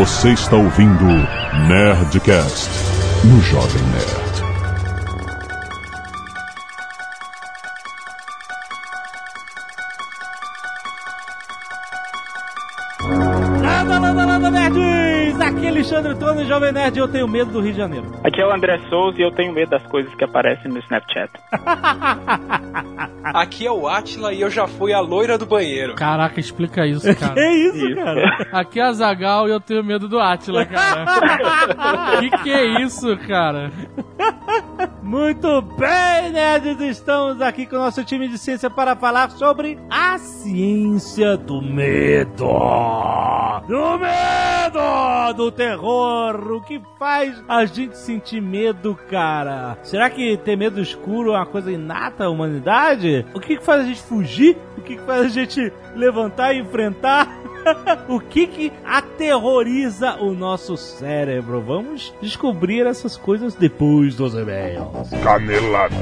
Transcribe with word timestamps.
Você 0.00 0.32
está 0.32 0.56
ouvindo 0.56 1.04
Nerdcast 1.68 2.70
no 3.22 3.38
Jovem 3.42 3.82
Nerd. 3.92 4.30
Landa, 13.62 13.98
landa, 13.98 14.24
landa, 14.24 14.50
nerds! 14.50 15.38
Aqui 15.38 15.66
é 15.66 15.68
Alexandre 15.68 16.14
Tono, 16.14 16.46
Jovem 16.46 16.72
Nerd, 16.72 16.96
e 16.96 17.00
eu 17.02 17.08
tenho 17.08 17.28
medo 17.28 17.50
do 17.50 17.60
Rio 17.60 17.72
de 17.72 17.78
Janeiro. 17.78 18.10
Aqui 18.24 18.40
é 18.40 18.46
o 18.46 18.54
André 18.54 18.80
Souza 18.88 19.18
e 19.18 19.22
eu 19.22 19.30
tenho 19.32 19.52
medo 19.52 19.68
das 19.68 19.86
coisas 19.86 20.14
que 20.14 20.24
aparecem 20.24 20.72
no 20.72 20.78
Snapchat. 20.78 21.30
Aqui 23.34 23.66
é 23.66 23.70
o 23.72 23.88
Atila 23.88 24.32
e 24.32 24.40
eu 24.40 24.50
já 24.50 24.66
fui 24.66 24.92
a 24.92 25.00
loira 25.00 25.36
do 25.38 25.46
banheiro. 25.46 25.94
Caraca, 25.94 26.38
explica 26.40 26.86
isso, 26.86 27.06
Que 27.08 27.14
cara. 27.14 27.52
isso, 27.54 27.86
Isso. 27.86 27.94
cara? 27.96 28.48
Aqui 28.52 28.80
é 28.80 28.84
a 28.84 28.92
Zagal 28.92 29.48
e 29.48 29.52
eu 29.52 29.60
tenho 29.60 29.84
medo 29.84 30.08
do 30.08 30.18
Atila, 30.18 30.64
cara. 30.66 31.04
que 32.20 32.30
que 32.42 32.50
é 32.50 32.64
isso, 32.82 33.16
cara? 33.26 33.70
Muito 35.10 35.60
bem, 35.60 36.30
nerds! 36.30 36.80
Estamos 36.80 37.42
aqui 37.42 37.66
com 37.66 37.74
o 37.74 37.80
nosso 37.80 38.04
time 38.04 38.28
de 38.28 38.38
ciência 38.38 38.70
para 38.70 38.94
falar 38.94 39.28
sobre 39.32 39.76
a 39.90 40.16
ciência 40.18 41.36
do 41.36 41.60
medo. 41.60 42.46
Do 43.66 43.98
medo! 43.98 45.32
Do 45.36 45.50
terror! 45.50 46.52
O 46.52 46.60
que 46.60 46.80
faz 46.96 47.42
a 47.48 47.64
gente 47.64 47.98
sentir 47.98 48.40
medo, 48.40 48.96
cara? 49.10 49.76
Será 49.82 50.08
que 50.08 50.36
ter 50.36 50.54
medo 50.54 50.80
escuro 50.80 51.32
é 51.32 51.38
uma 51.38 51.46
coisa 51.46 51.72
inata 51.72 52.26
à 52.26 52.30
humanidade? 52.30 53.26
O 53.34 53.40
que, 53.40 53.60
faz 53.60 53.80
a 53.80 53.86
gente 53.86 54.02
fugir? 54.02 54.56
O 54.78 54.80
que 54.80 54.96
faz 54.98 55.22
a 55.22 55.28
gente 55.28 55.72
levantar 55.96 56.54
e 56.54 56.60
enfrentar? 56.60 57.26
o 58.08 58.20
que 58.20 58.46
que 58.46 58.72
aterroriza 58.84 60.16
o 60.16 60.34
nosso 60.34 60.76
cérebro? 60.76 61.60
Vamos 61.60 62.14
descobrir 62.20 62.86
essas 62.86 63.16
coisas 63.16 63.54
depois 63.54 64.14
dos 64.14 64.34
e-mails. 64.34 65.10
Canelada. 65.22 65.96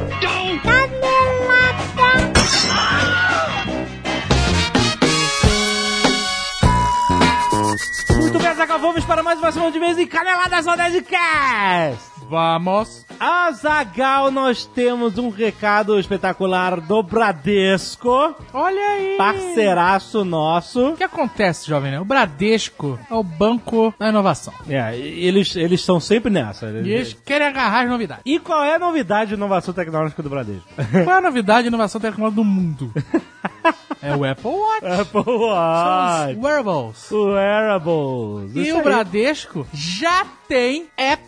Muito 8.16 8.38
bem, 8.38 8.54
Zagal, 8.54 8.78
vamos 8.78 9.04
para 9.04 9.22
mais 9.22 9.38
uma 9.38 9.52
semana 9.52 9.72
de 9.72 9.80
mês 9.80 9.98
e 9.98 10.06
caneladas 10.06 10.66
no 10.66 10.74
Nerdcast! 10.74 12.17
Vamos. 12.28 13.06
Azagal, 13.18 14.30
nós 14.30 14.66
temos 14.66 15.16
um 15.16 15.30
recado 15.30 15.98
espetacular 15.98 16.80
do 16.80 17.02
Bradesco, 17.02 18.34
Olha 18.52 18.80
aí. 18.80 19.16
parceiraço 19.16 20.24
nosso. 20.24 20.90
O 20.90 20.96
que 20.96 21.04
acontece, 21.04 21.66
jovem? 21.66 21.90
Né? 21.92 22.00
O 22.00 22.04
Bradesco 22.04 22.98
é 23.10 23.14
o 23.14 23.22
banco 23.22 23.94
da 23.98 24.08
inovação. 24.10 24.52
É, 24.68 24.96
eles 24.96 25.56
eles 25.56 25.80
estão 25.80 25.98
sempre 25.98 26.30
nessa. 26.30 26.66
E 26.66 26.90
eles 26.90 27.16
querem 27.24 27.46
agarrar 27.46 27.84
as 27.84 27.88
novidades. 27.88 28.22
E 28.26 28.38
qual 28.38 28.62
é 28.62 28.74
a 28.74 28.78
novidade 28.78 29.30
de 29.30 29.34
inovação 29.34 29.72
tecnológica 29.72 30.22
do 30.22 30.28
Bradesco? 30.30 30.68
Qual 31.04 31.16
é 31.16 31.18
a 31.18 31.22
novidade 31.22 31.62
de 31.62 31.68
inovação 31.68 32.00
tecnológica 32.00 32.36
do 32.36 32.44
mundo? 32.44 32.92
É 34.00 34.14
o 34.14 34.24
Apple 34.24 34.48
Watch. 34.48 34.86
Apple 34.86 35.24
São 35.24 35.38
Watch. 35.40 36.36
os 36.36 36.44
wearables. 36.44 37.10
Wearables. 37.10 38.54
E 38.56 38.62
Isso 38.62 38.74
o 38.74 38.76
aí. 38.78 38.82
Bradesco 38.84 39.66
já 39.72 40.24
tem 40.46 40.86
app 40.96 41.22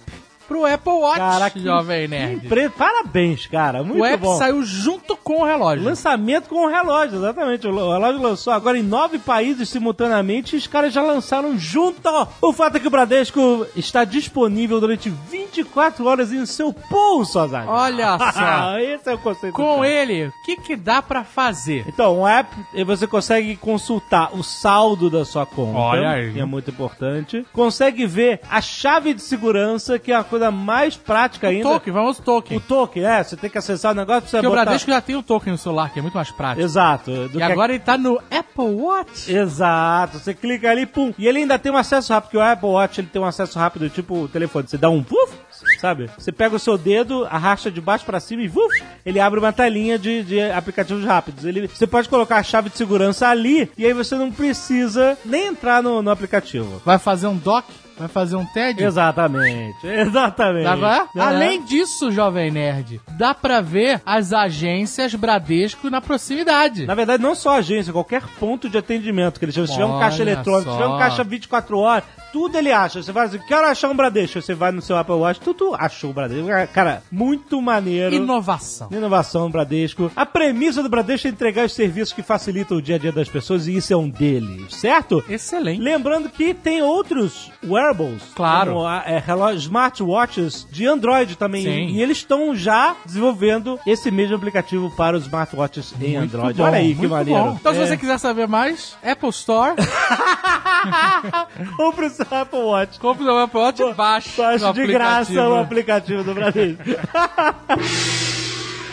pro 0.51 0.67
Apple 0.67 0.93
Watch, 0.93 1.19
Cara, 1.19 1.49
que- 1.49 1.61
jovem 1.63 2.09
nerd. 2.09 2.45
empre- 2.45 2.69
Parabéns, 2.71 3.47
cara. 3.47 3.85
Muito 3.85 4.01
O 4.01 4.05
app 4.05 4.21
bom. 4.21 4.37
saiu 4.37 4.65
junto 4.65 5.17
com 5.17 5.43
o 5.43 5.45
relógio. 5.45 5.85
Lançamento 5.85 6.49
com 6.49 6.67
o 6.67 6.69
relógio, 6.69 7.19
exatamente. 7.19 7.69
O 7.69 7.93
relógio 7.93 8.21
lançou 8.21 8.53
agora 8.53 8.77
em 8.77 8.83
nove 8.83 9.21
países 9.21 9.69
simultaneamente 9.69 10.57
e 10.57 10.59
os 10.59 10.67
caras 10.67 10.93
já 10.93 11.03
lançaram 11.03 11.57
junto. 11.57 12.01
O 12.43 12.53
fato 12.53 12.77
é 12.77 12.81
que 12.81 12.89
o 12.89 12.91
Bradesco 12.91 13.65
está 13.77 14.03
disponível 14.05 14.81
durante 14.81 15.09
24 15.09 16.05
horas 16.07 16.33
em 16.33 16.45
seu 16.47 16.73
pulso, 16.73 17.39
Azar. 17.39 17.69
Olha 17.69 18.19
só. 18.33 18.79
Esse 18.81 19.09
é 19.09 19.15
o 19.15 19.19
conceito. 19.19 19.55
Com 19.55 19.85
ele, 19.85 20.27
o 20.27 20.33
que, 20.45 20.57
que 20.57 20.75
dá 20.75 21.01
pra 21.01 21.23
fazer? 21.23 21.85
Então, 21.87 22.21
o 22.23 22.27
app, 22.27 22.51
e 22.75 22.83
você 22.83 23.07
consegue 23.07 23.55
consultar 23.57 24.35
o 24.35 24.43
saldo 24.43 25.09
da 25.09 25.25
sua 25.25 25.47
conta. 25.47 25.79
Olha 25.79 26.11
aí. 26.11 26.33
Que 26.33 26.41
é 26.41 26.45
muito 26.45 26.71
importante. 26.71 27.47
Consegue 27.53 28.05
ver 28.07 28.41
a 28.51 28.61
chave 28.61 29.15
de 29.15 29.23
segurança, 29.23 29.99
que 29.99 30.11
é 30.11 30.17
a 30.17 30.25
coisa 30.25 30.40
mais 30.49 30.97
prática 30.97 31.49
ainda. 31.49 31.65
Token, 31.65 31.93
vamos 31.93 32.19
ao 32.19 32.25
token. 32.25 32.57
O 32.57 32.61
token, 32.61 33.05
é. 33.05 33.25
Você 33.25 33.37
tem 33.37 33.51
que 33.51 33.59
acessar 33.59 33.91
o 33.91 33.95
negócio, 33.97 34.23
precisa 34.23 34.39
Porque 34.39 34.47
o 34.47 34.51
botar... 34.51 34.65
Bradesco 34.67 34.91
já 34.91 35.01
tem 35.01 35.17
o 35.17 35.23
token 35.25 35.53
no 35.53 35.59
celular, 35.59 35.93
que 35.93 35.99
é 35.99 36.03
muito 36.03 36.15
mais 36.15 36.31
prático. 36.31 36.65
Exato. 36.65 37.11
E 37.35 37.43
agora 37.43 37.73
ele 37.73 37.83
tá 37.83 37.99
no 37.99 38.23
Apple 38.31 38.75
Watch. 38.77 39.33
Exato, 39.33 40.19
você 40.21 40.33
clica 40.33 40.71
ali, 40.71 40.87
pum. 40.87 41.13
E 41.19 41.27
ele 41.27 41.39
ainda 41.39 41.59
tem 41.59 41.73
um 41.73 41.77
acesso 41.77 42.13
rápido, 42.13 42.31
porque 42.31 42.37
o 42.37 42.41
Apple 42.41 42.69
Watch 42.69 43.01
ele 43.01 43.09
tem 43.09 43.21
um 43.21 43.25
acesso 43.25 43.59
rápido, 43.59 43.91
tipo 43.91 44.15
o 44.15 44.29
telefone. 44.29 44.69
Você 44.69 44.79
dá 44.79 44.89
um 44.89 45.03
puf, 45.03 45.35
sabe? 45.81 46.09
Você 46.17 46.31
pega 46.31 46.55
o 46.55 46.59
seu 46.59 46.79
dedo, 46.79 47.27
arrasta 47.31 47.71
de 47.71 47.81
baixo 47.81 48.05
pra 48.05 48.21
cima 48.21 48.43
e 48.43 48.49
vuf, 48.49 48.83
ele 49.05 49.19
abre 49.19 49.41
uma 49.41 49.53
telinha 49.53 49.99
de, 49.99 50.23
de 50.23 50.41
aplicativos 50.41 51.05
rápidos. 51.05 51.45
Ele, 51.45 51.67
você 51.67 51.87
pode 51.87 52.09
colocar 52.09 52.37
a 52.37 52.43
chave 52.43 52.71
de 52.71 52.77
segurança 52.77 53.29
ali 53.29 53.71
e 53.77 53.85
aí 53.87 53.93
você 53.93 54.15
não 54.15 54.31
precisa 54.31 55.19
nem 55.25 55.49
entrar 55.49 55.83
no, 55.83 56.03
no 56.03 56.11
aplicativo. 56.11 56.81
Vai 56.85 56.99
fazer 56.99 57.27
um 57.27 57.37
dock, 57.37 57.67
vai 58.01 58.09
fazer 58.09 58.37
um 58.37 58.45
TED. 58.47 58.83
Exatamente, 58.83 59.87
exatamente. 59.87 60.65
Dá 60.65 60.77
pra- 60.77 60.91
Aham. 61.01 61.09
Além 61.29 61.63
disso, 61.65 62.11
jovem 62.11 62.51
nerd, 62.51 63.01
dá 63.13 63.35
pra 63.35 63.61
ver 63.61 64.01
as 64.05 64.33
agências 64.33 65.15
Bradesco 65.15 65.89
na 65.91 66.01
proximidade. 66.01 66.87
Na 66.87 66.95
verdade, 66.95 67.23
não 67.23 67.35
só 67.35 67.59
agência, 67.59 67.93
qualquer 67.93 68.23
ponto 68.39 68.69
de 68.69 68.79
atendimento 68.79 69.39
que 69.39 69.45
ele 69.45 69.53
chama. 69.53 69.67
Se 69.67 69.73
tiver 69.75 69.85
um 69.85 69.99
caixa 69.99 70.23
eletrônico, 70.23 70.71
se 70.71 70.77
tiver 70.77 70.89
um 70.89 70.99
caixa 70.99 71.25
24 71.25 71.79
horas, 71.79 72.05
tudo 72.33 72.57
ele 72.57 72.71
acha. 72.73 73.03
Você 73.03 73.13
vai 73.13 73.27
assim, 73.27 73.39
quero 73.47 73.67
achar 73.67 73.89
um 73.89 73.95
Bradesco. 73.97 74.41
Você 74.41 74.55
vai 74.55 74.71
no 74.73 74.81
seu 74.81 74.97
Apple 74.97 75.15
Watch, 75.17 75.41
tudo 75.41 75.75
achou 75.79 76.11
o 76.11 76.13
Bradesco. 76.13 76.49
Cara, 76.73 77.03
muito 77.11 77.61
maneiro. 77.61 78.15
Inovação. 78.15 78.89
Inovação 78.91 79.43
no 79.45 79.51
Bradesco. 79.51 80.11
A 80.15 80.25
premissa 80.25 80.83
do 80.83 80.89
Bradesco 80.89 81.27
é 81.27 81.31
entregar 81.31 81.67
os 81.67 81.73
serviços 81.73 82.13
que 82.13 82.23
facilitam 82.23 82.79
o 82.79 82.83
dia 82.83 82.97
a 82.97 82.99
dia 82.99 83.13
das 83.13 83.29
pessoas 83.29 83.67
e 83.67 83.77
isso 83.77 83.93
é 83.93 83.97
um 83.97 84.09
deles, 84.09 84.75
certo? 84.77 85.23
Excelente. 85.29 85.81
Lembrando 85.81 86.29
que 86.29 86.55
tem 86.55 86.83
outros 86.83 87.51
wearables, 87.67 87.90
Claro. 88.35 88.73
como 88.75 88.87
a, 88.87 89.03
é, 89.07 89.19
relógios, 89.19 89.65
smartwatches 89.65 90.67
de 90.71 90.87
Android 90.87 91.37
também, 91.37 91.63
Sim. 91.65 91.89
e 91.95 92.03
eles 92.03 92.19
estão 92.19 92.55
já 92.55 92.95
desenvolvendo 93.05 93.79
esse 93.87 94.11
mesmo 94.11 94.37
aplicativo 94.37 94.91
para 94.97 95.17
os 95.17 95.25
smartwatches 95.25 95.93
em 96.01 96.17
Muito 96.19 96.37
Android. 96.37 96.59
bom, 96.59 96.65
Olha 96.65 96.79
aí 96.79 96.95
que 96.95 97.07
maneiro. 97.07 97.43
bom. 97.45 97.57
Então, 97.61 97.73
se 97.75 97.81
É. 97.81 97.87
você 97.87 97.97
quiser 97.97 98.19
saber 98.19 98.47
mais, 98.49 98.97
Apple 99.05 99.29
Store, 99.31 99.75
compre 101.77 102.07
o 102.07 102.11
seu 102.11 102.27
Apple 102.31 102.59
Watch. 102.61 102.99
compre 102.99 103.25
o 103.25 103.39
Apple 103.39 103.61
Watch 103.61 103.83
e 103.83 103.95
baixe. 103.95 104.31
Baixe 104.41 104.73
de 104.73 104.87
graça 104.87 105.49
o 105.49 105.59
aplicativo 105.59 106.25
do 106.25 106.35
Bradesco. 106.35 106.83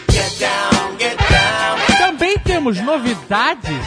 Também 2.17 2.39
temos 2.39 2.81
novidades 2.81 3.85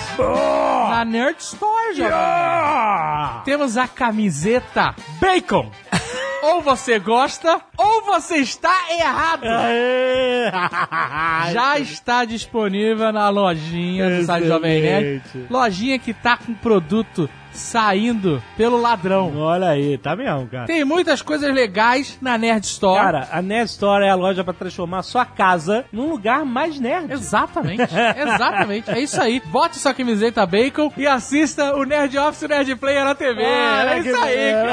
na 0.89 1.05
Nerd 1.05 1.41
Store, 1.41 1.97
jovem. 1.97 3.43
Temos 3.45 3.77
a 3.77 3.89
camiseta 3.89 4.95
Bacon. 5.21 5.69
ou 6.41 6.63
você 6.63 7.01
gosta, 7.01 7.61
ou 7.77 8.03
você 8.03 8.37
está 8.37 8.73
errado. 8.93 9.43
Já 11.53 11.81
está 11.81 12.25
disponível 12.25 13.13
na 13.13 13.29
lojinha 13.31 14.19
do 14.19 14.25
site 14.25 14.47
Jovem 14.47 14.81
Nerd. 14.81 15.23
Lojinha 15.51 15.99
que 15.99 16.15
tá 16.15 16.37
com 16.37 16.55
produto 16.55 17.29
saindo 17.53 18.43
pelo 18.57 18.81
ladrão. 18.81 19.37
Olha 19.39 19.69
aí, 19.69 19.97
tá 19.99 20.15
mesmo, 20.17 20.47
cara. 20.49 20.67
Tem 20.67 20.85
muitas 20.85 21.23
coisas 21.23 21.53
legais 21.55 22.19
na 22.21 22.37
Nerd 22.39 22.65
Store. 22.65 23.01
Cara, 23.01 23.29
a 23.33 23.41
Nerd 23.43 23.69
Store 23.71 24.05
é 24.05 24.11
a 24.11 24.15
loja 24.15 24.43
pra 24.45 24.53
transformar 24.53 25.03
sua 25.03 25.25
casa 25.25 25.85
num 25.93 26.09
lugar 26.11 26.45
mais 26.45 26.79
nerd. 26.81 27.13
Exatamente, 27.13 27.83
exatamente. 28.17 28.91
É 28.91 29.01
isso 29.01 29.21
aí. 29.21 29.41
Bote 29.47 29.79
sua 29.79 29.93
camiseta 29.95 30.45
bacon 30.47 30.93
e 30.97 31.07
assista 31.07 31.75
o 31.77 31.85
Nerd 31.85 32.17
Office 32.19 32.43
e 32.43 32.47
o 32.47 32.49
Nerd 32.49 32.77
Player 32.77 33.05
na 33.05 33.15
TV. 33.15 33.43
Olha 33.43 33.91
é 33.95 33.99
isso 33.99 34.09
aí, 34.17 34.53
maneiro. 34.55 34.69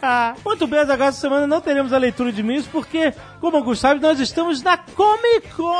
cara. 0.00 0.34
Muito 0.44 0.66
bem, 0.66 0.80
agora 0.80 1.04
essa 1.06 1.20
semana 1.20 1.46
não 1.46 1.60
teremos 1.60 1.92
a 1.92 1.98
leitura 1.98 2.32
de 2.32 2.40
e-mails 2.40 2.66
porque, 2.66 3.12
como 3.40 3.56
alguns 3.56 3.78
sabem, 3.80 4.00
nós 4.00 4.18
estamos 4.20 4.62
na 4.62 4.76
Comic 4.76 5.48
Con! 5.56 5.72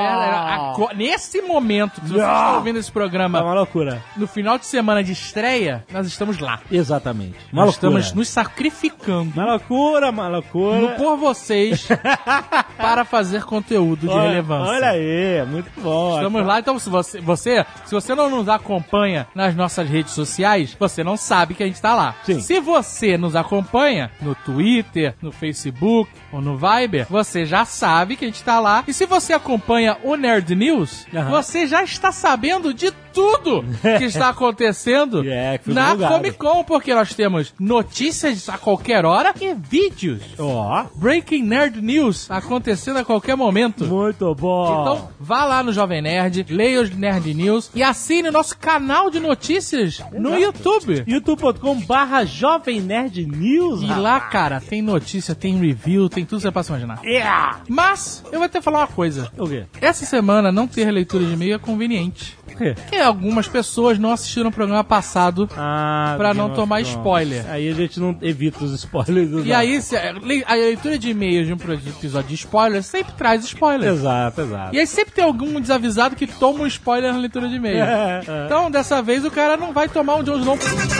É 0.00 0.16
verdade. 0.18 0.74
Co- 0.76 0.90
Nesse 0.94 1.40
momento 1.42 2.00
que 2.00 2.08
você 2.08 2.20
Ah. 2.20 2.24
está 2.34 2.56
ouvindo 2.56 2.78
esse 2.78 2.90
É 2.90 2.92
programa, 2.92 3.42
uma 3.42 3.54
loucura. 3.54 4.02
no 4.16 4.26
final 4.26 4.58
de 4.58 4.66
semana 4.74 5.04
de 5.04 5.12
estreia, 5.12 5.84
nós 5.92 6.04
estamos 6.04 6.40
lá. 6.40 6.60
Exatamente. 6.68 7.36
Nós 7.52 7.70
estamos 7.70 8.12
nos 8.12 8.28
sacrificando 8.28 9.30
Uma 9.34 9.52
loucura, 9.52 10.10
uma 10.10 10.26
loucura. 10.26 10.80
no 10.80 10.88
por 10.96 11.16
vocês 11.16 11.86
para 12.76 13.04
fazer 13.04 13.44
conteúdo 13.44 14.00
de 14.00 14.08
olha, 14.08 14.28
relevância. 14.30 14.72
Olha 14.72 14.88
aí, 14.90 15.46
muito 15.46 15.70
bom. 15.80 16.16
Estamos 16.16 16.44
lá, 16.44 16.58
então 16.58 16.76
se 16.80 16.90
você, 16.90 17.20
você, 17.20 17.64
se 17.84 17.94
você 17.94 18.16
não 18.16 18.28
nos 18.28 18.48
acompanha 18.48 19.28
nas 19.32 19.54
nossas 19.54 19.88
redes 19.88 20.12
sociais, 20.12 20.76
você 20.78 21.04
não 21.04 21.16
sabe 21.16 21.54
que 21.54 21.62
a 21.62 21.66
gente 21.66 21.80
tá 21.80 21.94
lá. 21.94 22.16
Sim. 22.24 22.40
Se 22.40 22.58
você 22.58 23.16
nos 23.16 23.36
acompanha 23.36 24.10
no 24.20 24.34
Twitter, 24.34 25.14
no 25.22 25.30
Facebook 25.30 26.10
ou 26.32 26.40
no 26.40 26.56
Viber, 26.58 27.06
você 27.08 27.46
já 27.46 27.64
sabe 27.64 28.16
que 28.16 28.24
a 28.24 28.28
gente 28.28 28.42
tá 28.42 28.58
lá. 28.58 28.82
E 28.88 28.92
se 28.92 29.06
você 29.06 29.32
acompanha 29.32 29.96
o 30.02 30.16
Nerd 30.16 30.52
News, 30.56 31.06
Aham. 31.14 31.30
você 31.30 31.64
já 31.68 31.84
está 31.84 32.10
sabendo 32.10 32.74
de 32.74 32.92
tudo 33.14 33.64
que 33.98 34.04
está 34.04 34.28
acontecendo 34.30 35.24
É, 35.34 35.58
que 35.58 35.64
foi 35.64 35.74
na 35.74 35.90
divulgado. 35.90 36.14
Comic 36.14 36.38
Con, 36.38 36.64
porque 36.64 36.94
nós 36.94 37.14
temos 37.14 37.54
notícias 37.58 38.48
a 38.48 38.58
qualquer 38.58 39.04
hora 39.04 39.32
e 39.40 39.54
vídeos. 39.54 40.22
Ó, 40.38 40.84
Breaking 40.94 41.42
Nerd 41.42 41.80
News 41.80 42.30
acontecendo 42.30 42.98
a 42.98 43.04
qualquer 43.04 43.36
momento. 43.36 43.84
muito 43.86 44.34
bom. 44.34 44.80
Então, 44.82 45.08
vá 45.18 45.44
lá 45.44 45.62
no 45.62 45.72
Jovem 45.72 46.02
Nerd, 46.02 46.44
leia 46.48 46.80
os 46.82 46.90
Nerd 46.90 47.32
News 47.34 47.70
e 47.74 47.82
assine 47.82 48.28
o 48.28 48.32
nosso 48.32 48.56
canal 48.58 49.10
de 49.10 49.20
notícias 49.20 50.02
no 50.12 50.36
YouTube. 50.36 51.04
youtube.com 51.06 51.80
barra 51.80 52.24
Jovem 52.24 52.80
Nerd 52.80 53.24
News. 53.26 53.82
E 53.82 53.86
lá, 53.86 54.20
cara, 54.20 54.60
tem 54.60 54.82
notícia, 54.82 55.34
tem 55.34 55.58
review, 55.58 56.08
tem 56.08 56.24
tudo 56.24 56.38
que 56.38 56.42
você 56.42 56.50
possa 56.52 56.72
imaginar. 56.72 57.02
Yeah. 57.04 57.60
Mas, 57.68 58.22
eu 58.26 58.38
vou 58.38 58.46
até 58.46 58.60
falar 58.60 58.78
uma 58.80 58.86
coisa. 58.86 59.30
O 59.38 59.48
quê? 59.48 59.64
Essa 59.80 60.04
semana 60.04 60.50
não 60.52 60.66
ter 60.66 60.90
leitura 60.90 61.24
de 61.24 61.32
e-mail 61.32 61.54
é 61.54 61.58
conveniente. 61.58 62.36
Quê? 62.56 62.74
Porque 62.80 62.96
algumas 62.96 63.48
pessoas 63.48 63.98
não 63.98 64.12
assistiram 64.12 64.48
o 64.48 64.52
programa 64.52 64.84
passado 64.84 65.48
Ah, 65.56 66.14
Pra 66.16 66.28
porque 66.28 66.38
não 66.40 66.50
tomar 66.54 66.80
spoiler. 66.82 67.44
Aí 67.50 67.68
a 67.68 67.74
gente 67.74 67.98
não 68.00 68.16
evita 68.22 68.64
os 68.64 68.72
spoilers. 68.72 69.30
E 69.44 69.50
exato. 69.50 69.54
aí, 69.54 69.80
a 70.08 70.12
le- 70.26 70.44
a 70.46 70.54
leitura 70.54 70.98
de 70.98 71.10
e-mails 71.10 71.46
de 71.46 71.52
um 71.52 71.56
episódio 71.96 72.28
de 72.28 72.34
spoiler 72.34 72.82
sempre 72.82 73.12
traz 73.14 73.44
spoiler. 73.44 73.90
Exato, 73.90 74.40
exato. 74.42 74.74
E 74.74 74.78
aí 74.78 74.86
sempre 74.86 75.12
tem 75.14 75.24
algum 75.24 75.60
desavisado 75.60 76.16
que 76.16 76.26
toma 76.26 76.60
um 76.60 76.66
spoiler 76.66 77.12
na 77.12 77.18
leitura 77.18 77.48
de 77.48 77.56
e-mail. 77.56 77.84
É, 77.84 78.20
é. 78.26 78.44
Então, 78.46 78.70
dessa 78.70 79.02
vez, 79.02 79.24
o 79.24 79.30
cara 79.30 79.56
não 79.56 79.72
vai 79.72 79.88
tomar 79.88 80.16
um 80.16 80.22
Jon 80.22 80.38
Snow. 80.38 80.58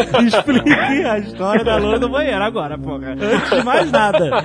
Explique 0.26 0.72
a 0.72 1.18
história 1.18 1.64
da 1.64 1.76
loura 1.76 1.98
do 1.98 2.08
banheiro 2.08 2.42
agora, 2.42 2.78
porra. 2.78 3.12
Antes 3.12 3.50
de 3.50 3.64
mais 3.64 3.90
nada. 3.90 4.44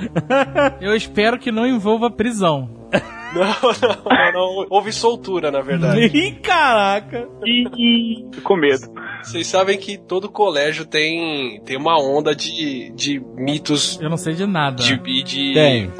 Eu 0.80 0.94
espero 0.94 1.38
que 1.38 1.50
não 1.52 1.66
envolva 1.66 2.10
prisão. 2.10 2.68
Não, 3.36 3.44
não, 3.44 4.32
não, 4.32 4.32
não. 4.32 4.66
Houve 4.70 4.92
soltura, 4.92 5.50
na 5.50 5.60
verdade. 5.60 6.00
Ih, 6.06 6.32
caraca. 6.42 7.28
Ih, 7.44 8.24
com 8.42 8.56
medo. 8.56 8.90
Vocês 9.22 9.46
sabem 9.46 9.76
que 9.78 9.96
todo 9.98 10.30
colégio 10.30 10.84
tem, 10.86 11.60
tem 11.64 11.76
uma 11.76 11.98
onda 12.00 12.34
de, 12.34 12.90
de 12.94 13.20
mitos 13.34 13.98
Eu 14.00 14.08
não 14.08 14.16
sei 14.16 14.34
de 14.34 14.46
nada. 14.46 14.76
de, 14.82 14.96
de 15.24 15.52
Tem. 15.54 15.90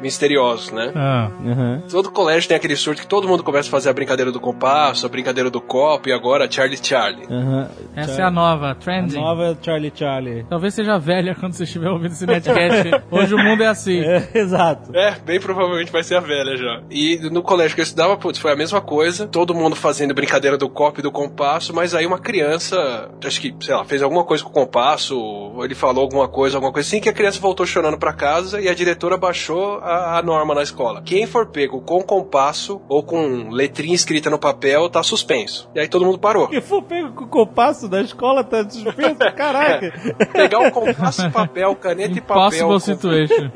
misteriosos, 0.00 0.70
né? 0.70 0.92
Ah. 0.94 1.30
Uhum. 1.40 1.82
Todo 1.90 2.10
colégio 2.10 2.48
tem 2.48 2.56
aquele 2.56 2.76
surto 2.76 3.02
que 3.02 3.08
todo 3.08 3.26
mundo 3.28 3.42
começa 3.42 3.68
a 3.68 3.70
fazer 3.70 3.90
a 3.90 3.92
brincadeira 3.92 4.30
do 4.30 4.40
compasso, 4.40 5.06
a 5.06 5.08
brincadeira 5.08 5.50
do 5.50 5.60
copo 5.60 6.08
e 6.08 6.12
agora 6.12 6.50
Charlie 6.50 6.78
Charlie. 6.82 7.26
Uhum. 7.28 7.66
Essa 7.96 8.22
é 8.22 8.24
a 8.24 8.30
nova, 8.30 8.70
A 8.70 8.74
trending. 8.74 9.16
nova 9.20 9.56
Charlie 9.60 9.92
Charlie. 9.94 10.44
Talvez 10.48 10.74
seja 10.74 10.98
velha 10.98 11.34
quando 11.34 11.54
você 11.54 11.64
estiver 11.64 11.88
ouvindo 11.90 12.12
esse 12.12 12.26
netcast. 12.26 12.90
Hoje 13.10 13.34
o 13.34 13.38
mundo 13.38 13.62
é 13.62 13.66
assim. 13.66 14.00
É, 14.00 14.28
exato. 14.34 14.94
É, 14.96 15.16
bem 15.24 15.40
provavelmente 15.40 15.90
vai 15.90 16.02
ser 16.02 16.16
a 16.16 16.20
velha 16.20 16.56
já. 16.56 16.77
E 16.90 17.18
no 17.30 17.42
colégio 17.42 17.74
que 17.74 17.80
eu 17.80 17.84
estudava, 17.84 18.16
putz, 18.16 18.38
foi 18.38 18.52
a 18.52 18.56
mesma 18.56 18.80
coisa. 18.80 19.26
Todo 19.26 19.54
mundo 19.54 19.74
fazendo 19.76 20.14
brincadeira 20.14 20.56
do 20.56 20.68
copo 20.68 21.00
e 21.00 21.02
do 21.02 21.10
compasso, 21.10 21.74
mas 21.74 21.94
aí 21.94 22.06
uma 22.06 22.18
criança, 22.18 23.10
acho 23.24 23.40
que, 23.40 23.54
sei 23.60 23.74
lá, 23.74 23.84
fez 23.84 24.02
alguma 24.02 24.24
coisa 24.24 24.42
com 24.44 24.50
o 24.50 24.52
compasso, 24.52 25.18
ou 25.18 25.64
ele 25.64 25.74
falou 25.74 26.02
alguma 26.02 26.28
coisa, 26.28 26.56
alguma 26.56 26.72
coisa 26.72 26.86
assim, 26.88 27.00
que 27.00 27.08
a 27.08 27.12
criança 27.12 27.40
voltou 27.40 27.66
chorando 27.66 27.98
pra 27.98 28.12
casa 28.12 28.60
e 28.60 28.68
a 28.68 28.74
diretora 28.74 29.16
baixou 29.16 29.78
a, 29.78 30.18
a 30.18 30.22
norma 30.22 30.54
na 30.54 30.62
escola. 30.62 31.02
Quem 31.02 31.26
for 31.26 31.46
pego 31.46 31.80
com 31.80 32.02
compasso 32.02 32.80
ou 32.88 33.02
com 33.02 33.50
letrinha 33.50 33.94
escrita 33.94 34.30
no 34.30 34.38
papel, 34.38 34.88
tá 34.88 35.02
suspenso. 35.02 35.68
E 35.74 35.80
aí 35.80 35.88
todo 35.88 36.04
mundo 36.04 36.18
parou. 36.18 36.48
Que 36.48 36.60
for 36.60 36.82
pego 36.82 37.12
com 37.12 37.24
o 37.24 37.28
compasso 37.28 37.88
da 37.88 38.00
escola, 38.00 38.42
tá 38.44 38.68
suspenso, 38.68 39.16
caraca. 39.36 39.92
Pegar 40.32 40.60
o 40.60 40.70
compasso, 40.70 41.30
papel, 41.30 41.74
caneta 41.76 42.18
e 42.18 42.20
papel. 42.20 42.66
Impossible 42.66 42.68
com- 42.68 42.80
situation. 42.80 43.50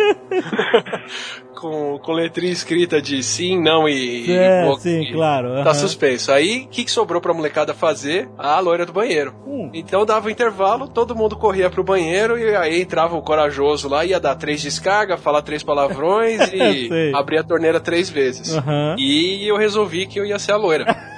com, 1.55 1.99
com 1.99 2.13
letrinha 2.13 2.53
escrita 2.53 3.01
de 3.01 3.23
sim, 3.23 3.61
não 3.61 3.89
e. 3.89 4.31
É, 4.33 4.71
e- 4.71 4.81
sim, 4.81 5.01
e- 5.03 5.13
claro, 5.13 5.49
Tá 5.63 5.71
aham. 5.71 5.75
suspenso. 5.75 6.33
Aí, 6.33 6.65
o 6.65 6.69
que, 6.69 6.85
que 6.85 6.91
sobrou 6.91 7.21
pra 7.21 7.33
molecada 7.35 7.73
fazer? 7.75 8.29
A 8.37 8.59
loira 8.61 8.85
do 8.87 8.93
banheiro. 8.93 9.35
Hum. 9.47 9.71
Então 9.75 10.05
dava 10.07 10.29
o 10.29 10.31
intervalo, 10.31 10.89
todo 10.89 11.15
mundo 11.15 11.37
corria 11.37 11.71
pro 11.71 11.85
banheiro 11.85 12.39
e 12.39 12.55
aí 12.57 12.83
entrava 12.83 13.17
o 13.17 13.23
corajoso 13.23 13.89
lá, 13.89 14.05
ia 14.05 14.19
dar 14.21 14.35
três 14.35 14.61
descargas, 14.63 15.21
falar 15.21 15.43
três 15.43 15.63
palavrões 15.63 16.41
e 16.53 17.13
abrir 17.15 17.39
a 17.39 17.45
torneira 17.45 17.79
três 17.81 18.09
vezes. 18.11 18.57
Aham. 18.57 18.97
E 18.99 19.47
eu 19.49 19.57
resolvi 19.57 20.07
que 20.07 20.19
eu 20.19 20.27
ia 20.27 20.39
ser 20.39 20.53
a 20.53 20.57
loira. 20.57 21.12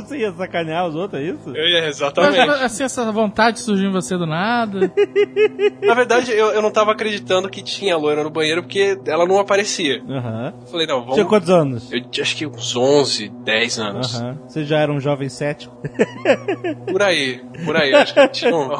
Você 0.06 0.18
ia 0.18 0.32
sacanear 0.32 0.86
os 0.86 0.94
outros, 0.94 1.20
é 1.20 1.24
isso? 1.24 1.48
Eu 1.54 1.66
ia, 1.68 1.80
Mas, 1.82 1.96
exatamente. 1.96 2.50
assim, 2.64 2.84
essa 2.84 3.10
vontade 3.12 3.60
surgiu 3.60 3.88
em 3.90 3.92
você 3.92 4.16
do 4.16 4.26
nada. 4.26 4.92
Na 5.82 5.94
verdade, 5.94 6.32
eu, 6.32 6.48
eu 6.50 6.62
não 6.62 6.70
tava 6.70 6.92
acreditando 6.92 7.48
que 7.48 7.62
tinha 7.62 7.96
loira 7.96 8.22
no 8.22 8.30
banheiro 8.30 8.62
porque 8.62 8.98
ela 9.06 9.26
não 9.26 9.38
aparecia. 9.38 10.02
Aham. 10.08 10.52
Falei, 10.70 10.86
não, 10.86 11.00
vamos. 11.00 11.14
Tinha 11.14 11.26
quantos 11.26 11.50
anos? 11.50 11.90
Eu 11.92 12.00
acho 12.20 12.36
que 12.36 12.46
uns 12.46 12.76
11, 12.76 13.28
10 13.44 13.78
anos. 13.78 14.14
Aham. 14.14 14.38
Você 14.46 14.64
já 14.64 14.78
era 14.78 14.92
um 14.92 15.00
jovem 15.00 15.28
cético? 15.28 15.76
Por 16.90 17.02
aí, 17.02 17.40
por 17.64 17.76
aí. 17.76 17.94
Acho 17.94 18.14
que 18.14 18.28
tinha 18.28 18.54
um- 18.56 18.70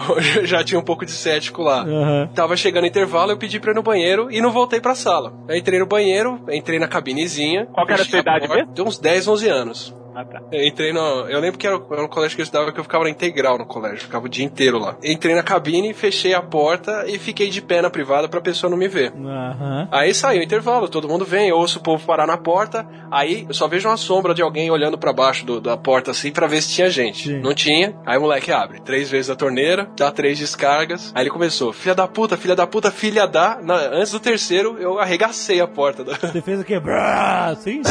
já 0.44 0.62
tinha 0.64 0.78
um 0.78 0.84
pouco 0.84 1.04
de 1.04 1.12
cético 1.12 1.62
lá. 1.62 1.82
Aham. 1.82 2.28
Tava 2.34 2.56
chegando 2.56 2.84
o 2.84 2.86
intervalo, 2.86 3.32
eu 3.32 3.36
pedi 3.38 3.60
pra 3.60 3.72
ir 3.72 3.74
no 3.74 3.82
banheiro 3.82 4.28
e 4.30 4.40
não 4.40 4.50
voltei 4.50 4.80
pra 4.80 4.94
sala. 4.94 5.32
Eu 5.48 5.56
entrei 5.56 5.78
no 5.78 5.86
banheiro, 5.86 6.40
entrei 6.50 6.78
na 6.78 6.88
cabinezinha. 6.88 7.66
Qual 7.66 7.86
que 7.86 7.92
era 7.92 8.02
a 8.02 8.04
sua 8.04 8.18
idade 8.18 8.48
mesmo? 8.48 8.72
Tinha 8.74 8.86
uns 8.86 8.98
10, 8.98 9.28
11 9.28 9.48
anos. 9.48 9.94
Ah, 10.20 10.24
tá. 10.24 10.42
Eu 10.50 10.66
entrei 10.66 10.92
no. 10.92 11.00
Eu 11.28 11.38
lembro 11.38 11.56
que 11.58 11.64
era, 11.66 11.76
era 11.92 12.02
um 12.02 12.08
colégio 12.08 12.34
que 12.36 12.40
eu 12.40 12.44
estudava 12.44 12.72
que 12.72 12.80
eu 12.80 12.82
ficava 12.82 13.04
na 13.04 13.10
integral 13.10 13.56
no 13.56 13.64
colégio, 13.64 14.00
ficava 14.00 14.26
o 14.26 14.28
dia 14.28 14.44
inteiro 14.44 14.76
lá. 14.78 14.96
Entrei 15.04 15.32
na 15.32 15.44
cabine, 15.44 15.94
fechei 15.94 16.34
a 16.34 16.42
porta 16.42 17.04
e 17.06 17.18
fiquei 17.20 17.48
de 17.50 17.62
pé 17.62 17.80
na 17.80 17.88
privada 17.88 18.28
pra 18.28 18.40
pessoa 18.40 18.68
não 18.68 18.76
me 18.76 18.88
ver. 18.88 19.12
Aham. 19.12 19.88
Aí 19.92 20.12
saiu 20.12 20.40
o 20.40 20.42
intervalo, 20.44 20.88
todo 20.88 21.08
mundo 21.08 21.24
vem, 21.24 21.48
eu 21.50 21.56
ouço 21.56 21.78
o 21.78 21.82
povo 21.82 22.04
parar 22.04 22.26
na 22.26 22.36
porta, 22.36 22.84
aí 23.12 23.44
eu 23.48 23.54
só 23.54 23.68
vejo 23.68 23.88
uma 23.88 23.96
sombra 23.96 24.34
de 24.34 24.42
alguém 24.42 24.68
olhando 24.72 24.98
pra 24.98 25.12
baixo 25.12 25.46
do- 25.46 25.60
da 25.60 25.76
porta 25.76 26.10
assim 26.10 26.32
pra 26.32 26.48
ver 26.48 26.62
se 26.62 26.70
tinha 26.74 26.90
gente. 26.90 27.28
Sim. 27.28 27.38
Não 27.40 27.54
tinha, 27.54 27.94
aí 28.04 28.18
o 28.18 28.22
moleque 28.22 28.50
abre 28.50 28.80
três 28.80 29.08
vezes 29.08 29.30
a 29.30 29.36
torneira, 29.36 29.88
dá 29.96 30.10
três 30.10 30.36
descargas, 30.36 31.12
aí 31.14 31.22
ele 31.22 31.30
começou, 31.30 31.72
filha 31.72 31.94
da 31.94 32.08
puta, 32.08 32.36
filha 32.36 32.56
da 32.56 32.66
puta, 32.66 32.90
filha 32.90 33.24
da. 33.24 33.60
Na- 33.62 33.76
antes 33.92 34.10
do 34.10 34.18
terceiro, 34.18 34.76
eu 34.80 34.98
arregacei 34.98 35.60
a 35.60 35.68
porta. 35.68 36.02
Da... 36.02 36.14
Você 36.16 36.42
fez 36.42 36.60
o 36.60 36.64
quê? 36.64 36.80
Brá, 36.80 37.46
assim? 37.52 37.82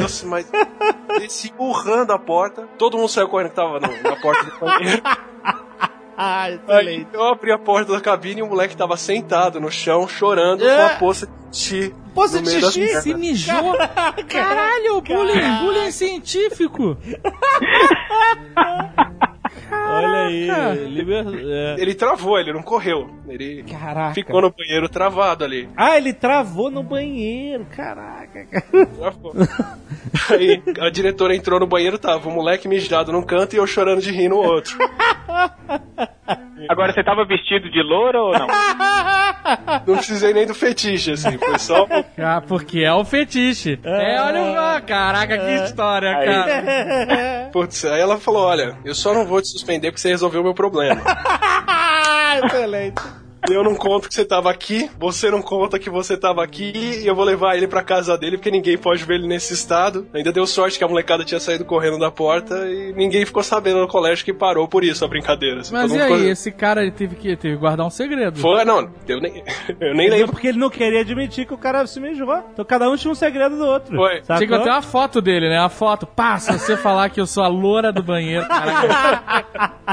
Nossa, 0.00 0.26
mas 0.26 0.50
desci 1.18 1.51
empurrando 1.54 2.12
a 2.12 2.18
porta, 2.18 2.68
todo 2.78 2.96
mundo 2.96 3.08
saiu 3.08 3.28
correndo 3.28 3.50
que 3.50 3.56
tava 3.56 3.80
no- 3.80 4.02
na 4.02 4.16
porta 4.16 4.44
do 4.44 4.58
banheiro. 4.60 5.02
Ah, 6.14 6.44
Aí 6.68 7.06
eu 7.12 7.24
abri 7.24 7.50
a 7.50 7.58
porta 7.58 7.90
da 7.90 8.00
cabine 8.00 8.40
e 8.40 8.42
o 8.42 8.46
moleque 8.46 8.76
tava 8.76 8.96
sentado 8.98 9.58
no 9.58 9.70
chão, 9.70 10.06
chorando, 10.06 10.60
com 10.60 10.66
É. 10.68 10.84
a 10.84 10.90
poça 10.98 11.26
de 11.50 11.56
xixi. 11.56 11.94
Poça 12.14 12.40
de 12.40 12.50
xixi? 12.50 13.00
Se 13.00 13.14
mijou. 13.14 13.74
Caralho, 14.28 15.00
bullying, 15.00 15.58
bullying 15.64 15.90
científico. 15.90 16.96
Olha 19.72 20.26
aí. 20.26 20.48
Liber... 20.88 21.24
é. 21.26 21.76
Ele 21.78 21.94
travou, 21.94 22.38
ele 22.38 22.52
não 22.52 22.62
correu. 22.62 23.08
Ele 23.28 23.62
Caraca. 23.64 24.14
ficou 24.14 24.40
no 24.40 24.50
banheiro 24.50 24.88
travado 24.88 25.44
ali. 25.44 25.68
Ah, 25.76 25.96
ele 25.96 26.12
travou 26.12 26.70
no 26.70 26.82
banheiro. 26.82 27.66
Caraca. 27.74 28.46
Travou. 28.96 29.34
Aí 30.30 30.62
a 30.80 30.90
diretora 30.90 31.34
entrou 31.34 31.58
no 31.58 31.66
banheiro, 31.66 31.98
tava 31.98 32.28
o 32.28 32.32
moleque 32.32 32.68
mijado 32.68 33.12
num 33.12 33.22
canto 33.22 33.54
e 33.54 33.58
eu 33.58 33.66
chorando 33.66 34.02
de 34.02 34.10
rir 34.10 34.28
no 34.28 34.36
outro. 34.36 34.76
Agora, 36.68 36.92
você 36.92 37.02
tava 37.02 37.24
vestido 37.24 37.70
de 37.70 37.82
loura 37.82 38.20
ou 38.20 38.32
não? 38.32 38.46
Não 39.86 39.96
precisei 39.96 40.32
nem 40.32 40.46
do 40.46 40.54
fetiche, 40.54 41.12
assim, 41.12 41.36
foi 41.36 41.58
só. 41.58 41.86
Ah, 42.18 42.40
porque 42.40 42.80
é 42.80 42.92
o 42.92 43.04
fetiche. 43.04 43.78
É, 43.82 44.20
olha 44.20 44.40
lá. 44.42 44.80
Caraca, 44.80 45.36
que 45.36 45.64
história, 45.64 46.16
Aí. 46.16 46.26
cara. 46.26 47.50
Putz, 47.52 47.84
aí 47.84 48.00
ela 48.00 48.18
falou: 48.18 48.44
olha, 48.44 48.76
eu 48.84 48.94
só 48.94 49.12
não 49.12 49.26
vou 49.26 49.42
te 49.42 49.48
suspender 49.48 49.90
porque 49.90 50.00
você 50.00 50.08
resolveu 50.08 50.40
o 50.40 50.44
meu 50.44 50.54
problema. 50.54 51.02
excelente. 52.44 53.02
Eu 53.50 53.62
não 53.64 53.74
conto 53.74 54.08
que 54.08 54.14
você 54.14 54.24
tava 54.24 54.50
aqui, 54.50 54.88
você 54.98 55.30
não 55.30 55.42
conta 55.42 55.78
que 55.78 55.90
você 55.90 56.16
tava 56.16 56.42
aqui, 56.44 56.72
e 56.74 57.06
eu 57.06 57.14
vou 57.14 57.24
levar 57.24 57.56
ele 57.56 57.66
pra 57.66 57.82
casa 57.82 58.16
dele, 58.16 58.36
porque 58.36 58.50
ninguém 58.50 58.78
pode 58.78 59.04
ver 59.04 59.14
ele 59.16 59.26
nesse 59.26 59.52
estado. 59.52 60.06
Ainda 60.14 60.32
deu 60.32 60.46
sorte 60.46 60.78
que 60.78 60.84
a 60.84 60.88
molecada 60.88 61.24
tinha 61.24 61.40
saído 61.40 61.64
correndo 61.64 61.98
da 61.98 62.10
porta 62.10 62.54
e 62.70 62.92
ninguém 62.94 63.26
ficou 63.26 63.42
sabendo 63.42 63.80
no 63.80 63.88
colégio 63.88 64.24
que 64.24 64.32
parou 64.32 64.66
por 64.68 64.84
isso 64.84 65.04
a 65.04 65.08
brincadeira. 65.08 65.60
assim. 65.60 65.72
Mas 65.72 65.92
e 65.92 66.00
aí, 66.00 66.12
ficou- 66.12 66.24
esse 66.30 66.52
cara 66.52 66.82
ele 66.82 66.92
teve 66.92 67.16
que, 67.16 67.36
teve 67.36 67.54
que 67.54 67.60
guardar 67.60 67.86
um 67.86 67.90
segredo. 67.90 68.38
Foi, 68.38 68.64
não, 68.64 68.88
eu 69.08 69.20
nem, 69.20 69.42
eu 69.80 69.94
nem 69.94 70.08
lembro. 70.08 70.28
Porque 70.32 70.46
ele 70.48 70.58
não 70.58 70.70
queria 70.70 71.00
admitir 71.00 71.46
que 71.46 71.52
o 71.54 71.58
cara 71.58 71.86
se 71.86 71.98
mijou. 72.00 72.32
Então 72.52 72.64
cada 72.64 72.88
um 72.88 72.96
tinha 72.96 73.10
um 73.10 73.14
segredo 73.14 73.56
do 73.56 73.66
outro. 73.66 73.96
Foi. 73.96 74.22
Sacou? 74.22 74.46
Tinha 74.46 74.58
que 74.58 74.64
ter 74.64 74.70
uma 74.70 74.82
foto 74.82 75.20
dele, 75.20 75.48
né? 75.48 75.58
Uma 75.58 75.68
foto. 75.68 76.06
Pá, 76.06 76.38
se 76.38 76.52
você 76.52 76.76
falar 76.76 77.10
que 77.10 77.20
eu 77.20 77.26
sou 77.26 77.42
a 77.42 77.48
loura 77.48 77.92
do 77.92 78.02
banheiro. 78.02 78.46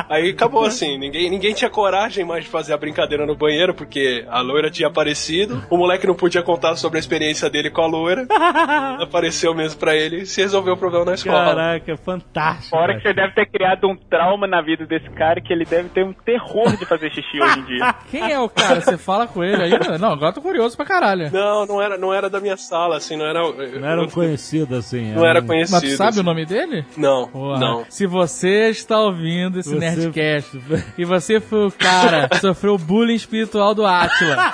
Aí 0.10 0.29
acabou 0.29 0.65
assim, 0.65 0.98
ninguém, 0.98 1.29
ninguém 1.29 1.53
tinha 1.53 1.70
coragem 1.70 2.24
mais 2.25 2.44
de 2.44 2.50
fazer 2.50 2.74
a 2.74 2.77
brincadeira 2.77 3.25
no 3.25 3.36
banheiro 3.39 3.74
porque 3.74 4.25
a 4.29 4.41
loira 4.41 4.69
tinha 4.69 4.88
aparecido. 4.88 5.63
O 5.69 5.77
moleque 5.77 6.05
não 6.05 6.13
podia 6.15 6.43
contar 6.43 6.75
sobre 6.75 6.98
a 6.98 7.00
experiência 7.00 7.50
dele 7.50 7.69
com 7.72 7.81
a 7.81 7.88
loira. 7.88 8.27
Apareceu 9.01 9.53
mesmo 9.55 9.79
pra 9.79 9.96
ele 9.96 10.22
e 10.22 10.25
se 10.25 10.41
resolveu 10.41 10.74
o 10.74 10.77
problema 10.77 11.05
na 11.05 11.13
escola. 11.13 11.55
Caraca, 11.55 11.98
fantástico. 11.98 12.69
Fora 12.69 12.96
que 12.96 13.01
você 13.01 13.13
deve 13.13 13.34
ter 13.34 13.46
criado 13.48 13.88
um 13.88 13.96
trauma 13.96 14.46
na 14.48 14.62
vida 14.62 14.86
desse 14.86 15.10
cara 15.12 15.39
que 15.41 15.51
ele 15.53 15.65
deve 15.65 15.89
ter 15.89 16.03
um 16.03 16.13
terror 16.13 16.75
de 16.77 16.86
fazer 16.86 17.10
xixi 17.12 17.41
hoje 17.41 17.60
em 17.60 17.65
dia. 17.65 17.96
Quem 18.12 18.31
é 18.31 18.39
o 18.39 18.50
cara? 18.50 18.81
Você 18.81 18.98
fala 18.98 19.27
com 19.27 19.43
ele 19.43 19.63
ainda? 19.63 19.98
Não, 19.98 20.12
agora 20.13 20.29
eu 20.29 20.34
tô 20.34 20.41
curioso 20.41 20.75
pra 20.75 20.86
caralho. 20.86 21.31
Não, 21.31 21.65
não 21.65 21.81
era, 21.81 21.98
não 21.98 22.13
era 22.13 22.29
da 22.29 22.39
minha 22.39 22.58
sala, 22.58 22.98
assim, 22.98 23.15
não 23.15 23.25
era. 23.25 23.41
Não 23.79 23.88
era 23.88 24.01
um 24.01 24.10
conhecido 24.10 24.75
assim. 24.75 25.13
Não 25.13 25.25
era 25.25 25.41
um- 25.41 25.48
conhecido. 25.48 25.79
Mas 25.81 25.91
tu 25.91 25.98
sabe 25.98 26.10
assim. 26.10 26.19
o 26.19 26.24
nome 26.24 26.46
dele? 26.46 26.86
Não, 26.98 27.27
Porra, 27.27 27.60
não. 27.60 27.86
Se 27.89 28.05
você 28.05 28.69
está 28.69 29.00
ouvindo 29.00 29.60
esse 29.60 29.69
Você- 29.69 29.79
Nerdcast 29.79 30.60
e 30.98 31.05
você 31.05 31.39
foi 31.39 31.67
o 31.67 31.72
cara 31.72 32.27
que 32.29 32.38
sofreu 32.39 32.77
bullying 32.77 33.15
espiritual 33.34 33.76
do 33.76 33.86
Atila 33.86 34.54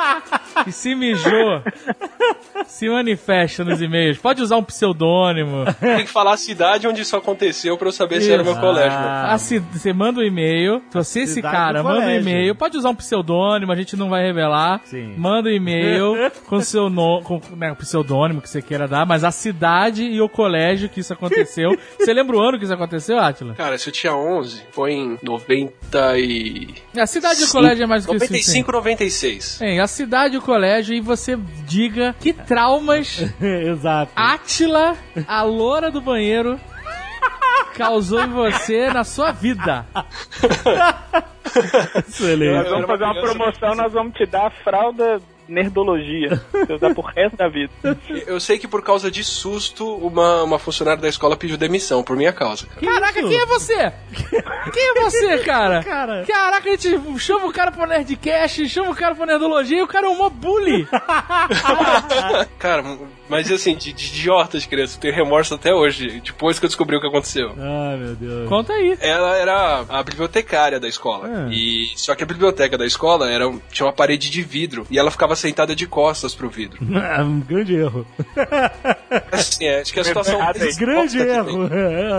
e 0.66 0.72
se 0.72 0.94
mijou, 0.94 1.62
se 2.66 2.88
manifesta 2.88 3.62
nos 3.62 3.82
e-mails. 3.82 4.16
Pode 4.18 4.40
usar 4.42 4.56
um 4.56 4.64
pseudônimo. 4.64 5.64
Tem 5.78 6.04
que 6.04 6.10
falar 6.10 6.32
a 6.32 6.36
cidade 6.36 6.88
onde 6.88 7.02
isso 7.02 7.14
aconteceu 7.14 7.76
pra 7.76 7.88
eu 7.88 7.92
saber 7.92 8.22
se 8.22 8.32
era 8.32 8.42
o 8.42 8.44
meu 8.44 8.54
Isso. 8.54 8.60
colégio. 8.62 8.98
Ah. 8.98 9.34
Ah, 9.34 9.38
se- 9.38 9.58
você 9.58 9.92
manda 9.92 10.20
um 10.20 10.22
e-mail. 10.24 10.82
Se 10.90 10.94
você, 10.96 11.20
esse 11.20 11.42
cara, 11.42 11.82
manda 11.82 11.98
um 11.98 12.00
colégio. 12.02 12.20
e-mail. 12.22 12.54
Pode 12.54 12.76
usar 12.78 12.88
um 12.88 12.94
pseudônimo, 12.94 13.70
a 13.70 13.76
gente 13.76 13.96
não 13.96 14.08
vai 14.08 14.22
revelar. 14.24 14.80
Sim. 14.84 15.14
Manda 15.16 15.50
um 15.50 15.52
e-mail 15.52 16.14
com 16.48 16.60
seu 16.60 16.88
nome, 16.88 17.22
com 17.24 17.40
né, 17.56 17.72
o 17.72 17.76
pseudônimo 17.76 18.40
que 18.40 18.48
você 18.48 18.62
queira 18.62 18.88
dar, 18.88 19.04
mas 19.04 19.24
a 19.24 19.30
cidade 19.30 20.04
e 20.04 20.20
o 20.20 20.28
colégio 20.28 20.88
que 20.88 21.00
isso 21.00 21.12
aconteceu. 21.12 21.76
você 21.98 22.14
lembra 22.14 22.36
o 22.36 22.40
ano 22.40 22.58
que 22.58 22.64
isso 22.64 22.72
aconteceu, 22.74 23.18
Atila? 23.18 23.54
Cara, 23.54 23.76
se 23.76 23.88
eu 23.88 23.92
tinha 23.92 24.14
11, 24.16 24.62
foi 24.70 24.92
em 24.92 25.18
90 25.22 26.18
e... 26.18 26.74
A 26.98 27.06
cidade 27.06 27.42
e 27.42 27.44
o 27.44 27.50
colégio 27.50 27.84
é 27.84 27.86
mais 27.86 28.05
isso. 28.14 28.24
95, 28.24 28.72
96. 28.72 29.58
Bem, 29.60 29.80
a 29.80 29.86
cidade 29.86 30.34
e 30.34 30.38
o 30.38 30.42
colégio, 30.42 30.94
e 30.94 31.00
você 31.00 31.36
diga 31.66 32.14
que 32.20 32.32
traumas 32.32 33.24
Exato. 33.40 34.12
Átila, 34.14 34.96
a 35.26 35.42
loura 35.42 35.90
do 35.90 36.00
banheiro, 36.00 36.60
causou 37.74 38.22
em 38.22 38.28
você 38.28 38.88
na 38.88 39.04
sua 39.04 39.32
vida. 39.32 39.86
Excelente. 42.08 42.54
Nós 42.54 42.70
vamos 42.70 42.86
fazer 42.86 43.04
uma 43.04 43.20
promoção, 43.20 43.74
nós 43.74 43.92
vamos 43.92 44.14
te 44.14 44.26
dar 44.26 44.46
a 44.46 44.50
fralda 44.50 45.20
nerdologia. 45.48 46.42
Você 46.52 46.72
usar 46.72 46.94
pro 46.94 47.02
resto 47.02 47.36
da 47.36 47.48
vida. 47.48 47.72
Eu 48.26 48.40
sei 48.40 48.58
que 48.58 48.68
por 48.68 48.82
causa 48.82 49.10
de 49.10 49.22
susto, 49.22 49.96
uma, 49.96 50.42
uma 50.42 50.58
funcionária 50.58 51.00
da 51.00 51.08
escola 51.08 51.36
pediu 51.36 51.56
demissão 51.56 52.02
por 52.02 52.16
minha 52.16 52.32
causa. 52.32 52.66
Cara. 52.66 52.86
Caraca, 52.86 53.22
quem 53.22 53.36
é 53.36 53.46
você? 53.46 53.92
Quem 54.72 54.88
é 54.88 55.00
você, 55.00 55.38
cara? 55.44 55.82
Cara. 55.82 56.24
Caraca, 56.26 56.68
a 56.68 56.76
gente 56.76 57.18
chama 57.18 57.46
o 57.46 57.52
cara 57.52 57.70
pro 57.70 57.86
Nerdcast, 57.86 58.68
chama 58.68 58.90
o 58.90 58.94
cara 58.94 59.14
pro 59.14 59.26
Nerdologia 59.26 59.78
e 59.78 59.82
o 59.82 59.88
cara 59.88 60.06
é 60.06 60.10
um 60.10 60.16
mó 60.16 60.28
bully. 60.28 60.86
Cara, 62.58 62.82
mas 63.28 63.50
assim, 63.50 63.76
de, 63.76 63.92
de 63.92 64.06
idiota 64.06 64.58
de 64.58 64.68
criança, 64.68 64.96
eu 64.96 65.00
tenho 65.00 65.14
remorso 65.14 65.54
até 65.54 65.74
hoje, 65.74 66.20
depois 66.24 66.58
que 66.58 66.64
eu 66.64 66.68
descobri 66.68 66.96
o 66.96 67.00
que 67.00 67.06
aconteceu. 67.06 67.54
Ai, 67.58 67.96
meu 67.96 68.14
Deus. 68.14 68.48
Conta 68.48 68.72
aí. 68.72 68.96
Ela 69.00 69.36
era 69.36 69.84
a 69.88 70.02
bibliotecária 70.02 70.78
da 70.80 70.88
escola. 70.88 71.28
Ah. 71.28 71.48
E 71.50 71.90
só 71.96 72.14
que 72.14 72.22
a 72.22 72.26
biblioteca 72.26 72.76
da 72.76 72.86
escola 72.86 73.30
era, 73.30 73.52
tinha 73.70 73.86
uma 73.86 73.92
parede 73.92 74.30
de 74.30 74.42
vidro 74.42 74.86
e 74.90 74.98
ela 74.98 75.10
ficava 75.10 75.34
sentada 75.36 75.74
de 75.74 75.86
costas 75.86 76.34
pro 76.34 76.48
vidro. 76.48 76.78
um 77.24 77.40
grande 77.40 77.74
erro. 77.74 78.06
Assim, 79.32 79.64
é, 79.64 79.80
acho 79.80 79.92
que 79.92 80.00
a 80.00 80.04
situação 80.04 80.38
errado 80.38 80.62
aí. 80.62 80.74
Grande 80.74 81.18
erro. 81.18 81.68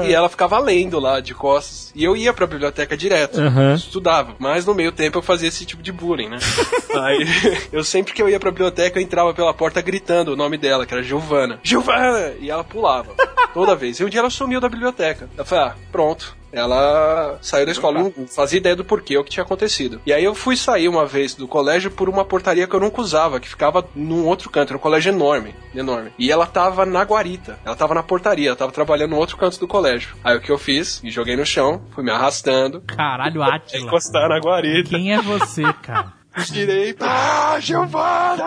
E 0.08 0.14
ela 0.14 0.30
ficava 0.30 0.60
lendo 0.60 1.00
lá 1.00 1.20
de 1.20 1.34
costas. 1.34 1.92
E 1.96 2.04
eu 2.04 2.16
ia 2.16 2.34
pra 2.34 2.48
biblioteca 2.48 2.96
direto. 2.96 3.40
Aham. 3.40 3.76
Estudava. 3.76 4.36
Mas 4.40 4.66
no 4.66 4.74
meio 4.74 4.92
tempo 4.92 5.18
eu 5.18 5.22
fazia 5.22 5.48
esse 5.48 5.66
tipo 5.66 5.82
de 5.82 5.92
bullying, 5.92 6.30
né? 6.30 6.38
Aí 6.96 7.28
eu 7.72 7.84
sempre 7.84 8.14
que 8.14 8.22
eu 8.22 8.30
ia 8.30 8.40
pra 8.40 8.52
biblioteca, 8.52 9.00
eu 9.00 9.04
entrava 9.04 9.34
pela 9.34 9.54
porta 9.54 9.82
gritando 9.82 10.34
o 10.34 10.36
nome 10.36 10.58
dela, 10.58 10.86
que 10.86 10.94
era 10.98 11.04
Giovana. 11.04 11.60
Giovana! 11.64 12.34
E 12.40 12.50
ela 12.50 12.64
pulava. 12.64 13.14
Toda 13.54 13.76
vez. 13.76 14.00
E 14.00 14.04
um 14.06 14.10
dia 14.10 14.20
ela 14.20 14.30
sumiu 14.30 14.60
da 14.60 14.70
biblioteca. 14.70 15.30
Eu 15.38 15.46
falei, 15.46 15.66
ah, 15.66 15.76
pronto. 15.92 16.36
Ela 16.52 17.38
saiu 17.42 17.66
da 17.66 17.72
escola, 17.74 18.00
não 18.02 18.28
fazia 18.28 18.58
ideia 18.58 18.76
do 18.76 18.86
porquê, 18.86 19.18
o 19.18 19.24
que 19.24 19.30
tinha 19.30 19.44
acontecido. 19.44 20.00
E 20.06 20.14
aí 20.14 20.24
eu 20.24 20.34
fui 20.34 20.56
sair 20.56 20.88
uma 20.88 21.06
vez 21.06 21.36
do 21.36 21.46
colégio 21.48 21.92
por 21.92 22.08
uma 22.08 22.24
portaria 22.24 22.66
que 22.66 22.74
eu 22.74 22.80
nunca 22.80 23.02
usava, 23.02 23.40
que 23.40 23.50
ficava 23.50 23.86
num 23.94 24.26
outro 24.26 24.50
canto, 24.50 24.70
era 24.70 24.78
um 24.78 24.82
colégio 24.82 25.12
enorme, 25.12 25.54
enorme. 25.76 26.12
E 26.18 26.32
ela 26.32 26.46
tava 26.46 26.86
na 26.86 27.02
guarita, 27.04 27.60
ela 27.66 27.76
tava 27.76 27.94
na 27.94 28.02
portaria, 28.02 28.48
ela 28.48 28.56
tava 28.56 28.72
trabalhando 28.72 29.12
no 29.12 29.18
outro 29.18 29.36
canto 29.36 29.60
do 29.60 29.68
colégio. 29.68 30.16
Aí 30.24 30.38
o 30.38 30.42
que 30.42 30.50
eu 30.50 30.58
fiz? 30.58 31.02
Me 31.02 31.12
joguei 31.12 31.36
no 31.36 31.46
chão, 31.46 31.82
fui 31.94 32.04
me 32.04 32.12
arrastando, 32.12 32.82
Caralho, 32.82 33.44
Atila. 33.44 33.84
encostar 33.84 34.30
na 34.30 34.40
guarita. 34.40 34.90
Quem 34.90 35.14
é 35.14 35.22
você, 35.22 35.64
cara? 35.84 36.14
Tirei. 36.46 36.96
Ah, 37.00 37.58
Giovana! 37.60 38.44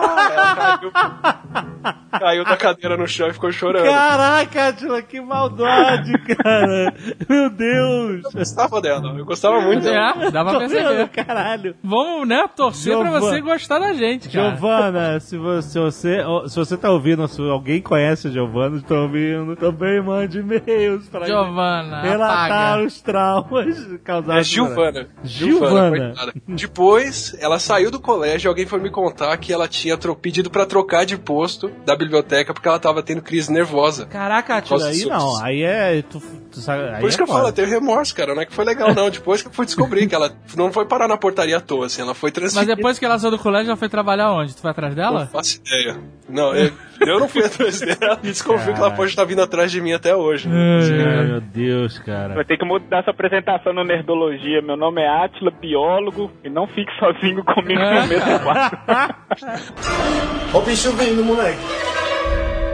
Caiu, 0.51 0.91
caiu 2.19 2.43
da 2.45 2.57
cadeira 2.57 2.95
no 2.97 3.07
chão 3.07 3.27
e 3.29 3.33
ficou 3.33 3.51
chorando. 3.51 3.85
Caraca, 3.85 4.67
Atila, 4.67 5.01
que 5.01 5.19
maldade, 5.19 6.13
cara. 6.35 6.93
Meu 7.27 7.49
Deus. 7.49 8.23
Eu 8.25 8.31
gostava 8.31 8.81
dela, 8.81 9.13
eu 9.17 9.25
gostava 9.25 9.61
muito 9.61 9.83
dela. 9.83 10.25
É, 10.25 10.31
dá 10.31 10.43
pra 10.45 10.59
perceber. 10.59 11.07
caralho. 11.09 11.75
Vamos, 11.83 12.27
né, 12.27 12.47
torcer 12.55 12.93
pra 12.97 13.09
Giovana. 13.09 13.19
você 13.25 13.41
gostar 13.41 13.79
da 13.79 13.93
gente, 13.93 14.29
cara. 14.29 14.49
Giovana, 14.51 15.19
se 15.19 15.37
você, 15.37 15.69
se 15.69 15.79
você, 15.79 16.23
se 16.47 16.55
você 16.55 16.77
tá 16.77 16.89
ouvindo, 16.91 17.27
se 17.27 17.41
alguém 17.41 17.81
conhece 17.81 18.27
a 18.27 18.31
Giovana, 18.31 18.77
está 18.77 18.95
ouvindo, 18.95 19.55
também 19.55 20.01
mande 20.01 20.39
e-mails 20.39 21.07
pra 21.09 21.25
Giovana, 21.25 22.01
relatar 22.01 22.45
apaga. 22.73 22.83
os 22.85 23.01
traumas 23.01 23.91
É 23.93 23.97
causados. 24.03 24.47
Giovana. 24.47 25.07
Giovana. 25.23 25.89
coitada. 26.13 26.33
Depois, 26.47 27.35
ela 27.39 27.59
saiu 27.59 27.80
do 27.89 27.99
colégio 27.99 28.47
e 28.47 28.49
alguém 28.49 28.65
foi 28.65 28.79
me 28.79 28.89
contar 28.89 29.35
que 29.37 29.51
ela 29.53 29.67
tinha 29.67 29.97
pedido 30.21 30.49
pra 30.49 30.65
trocar 30.65 31.05
de 31.05 31.17
posto 31.17 31.71
da 31.85 31.95
biblioteca 31.95 32.53
porque 32.53 32.67
ela 32.67 32.79
tava 32.79 33.01
tendo 33.01 33.21
crise 33.21 33.51
nervosa. 33.51 34.05
Caraca, 34.07 34.57
Atila, 34.57 34.79
Causa 34.79 34.89
aí 34.91 35.05
não, 35.05 35.43
aí 35.43 35.63
é. 35.63 36.01
Tu, 36.01 36.19
tu 36.51 36.59
sabe, 36.59 36.83
aí 36.89 36.99
Por 36.99 37.07
isso 37.09 37.15
é 37.15 37.17
que 37.17 37.23
eu 37.23 37.27
foda. 37.27 37.39
falo, 37.39 37.49
eu 37.49 37.53
tenho 37.53 37.69
remorso, 37.69 38.13
cara. 38.15 38.35
Não 38.35 38.41
é 38.41 38.45
que 38.45 38.53
foi 38.53 38.65
legal, 38.65 38.93
não. 38.93 39.09
Depois 39.09 39.41
que 39.41 39.47
eu 39.47 39.51
fui 39.53 39.65
descobrir 39.65 40.07
que 40.07 40.13
ela 40.15 40.31
não 40.55 40.71
foi 40.71 40.85
parar 40.85 41.07
na 41.07 41.17
portaria 41.17 41.57
à 41.57 41.61
toa, 41.61 41.85
assim, 41.85 42.01
ela 42.01 42.13
foi 42.13 42.29
Mas 42.29 42.33
transferida. 42.35 42.75
depois 42.75 42.99
que 42.99 43.05
ela 43.05 43.17
saiu 43.17 43.31
do 43.31 43.39
colégio, 43.39 43.69
ela 43.69 43.77
foi 43.77 43.89
trabalhar 43.89 44.31
onde? 44.33 44.53
Tu 44.55 44.61
foi 44.61 44.71
atrás 44.71 44.93
Não 44.95 45.01
dela? 45.03 45.27
faço 45.27 45.59
ideia. 45.65 45.97
Não, 46.29 46.53
eu, 46.55 46.71
eu 47.01 47.19
não 47.19 47.27
fui 47.27 47.43
atrás 47.43 47.79
dela 47.79 48.19
e 48.23 48.27
desconfio 48.27 48.73
que 48.73 48.79
ela 48.79 48.91
pode 48.91 49.09
estar 49.09 49.23
vindo 49.25 49.41
atrás 49.41 49.71
de 49.71 49.81
mim 49.81 49.91
até 49.93 50.15
hoje. 50.15 50.47
Ai, 50.49 51.25
meu 51.27 51.41
Deus, 51.41 51.99
cara. 51.99 52.33
Vai 52.35 52.45
ter 52.45 52.57
que 52.57 52.65
mudar 52.65 53.03
sua 53.03 53.11
apresentação 53.13 53.73
no 53.73 53.83
Nerdologia. 53.83 54.61
Meu 54.61 54.75
nome 54.77 55.01
é 55.01 55.07
Atila, 55.25 55.51
biólogo, 55.51 56.31
e 56.43 56.49
não 56.49 56.67
fique 56.67 56.91
sozinho 56.99 57.43
comigo 57.43 57.70
O 60.53 60.61
bicho 60.61 60.91
vindo, 60.93 61.23
moleque. 61.23 61.57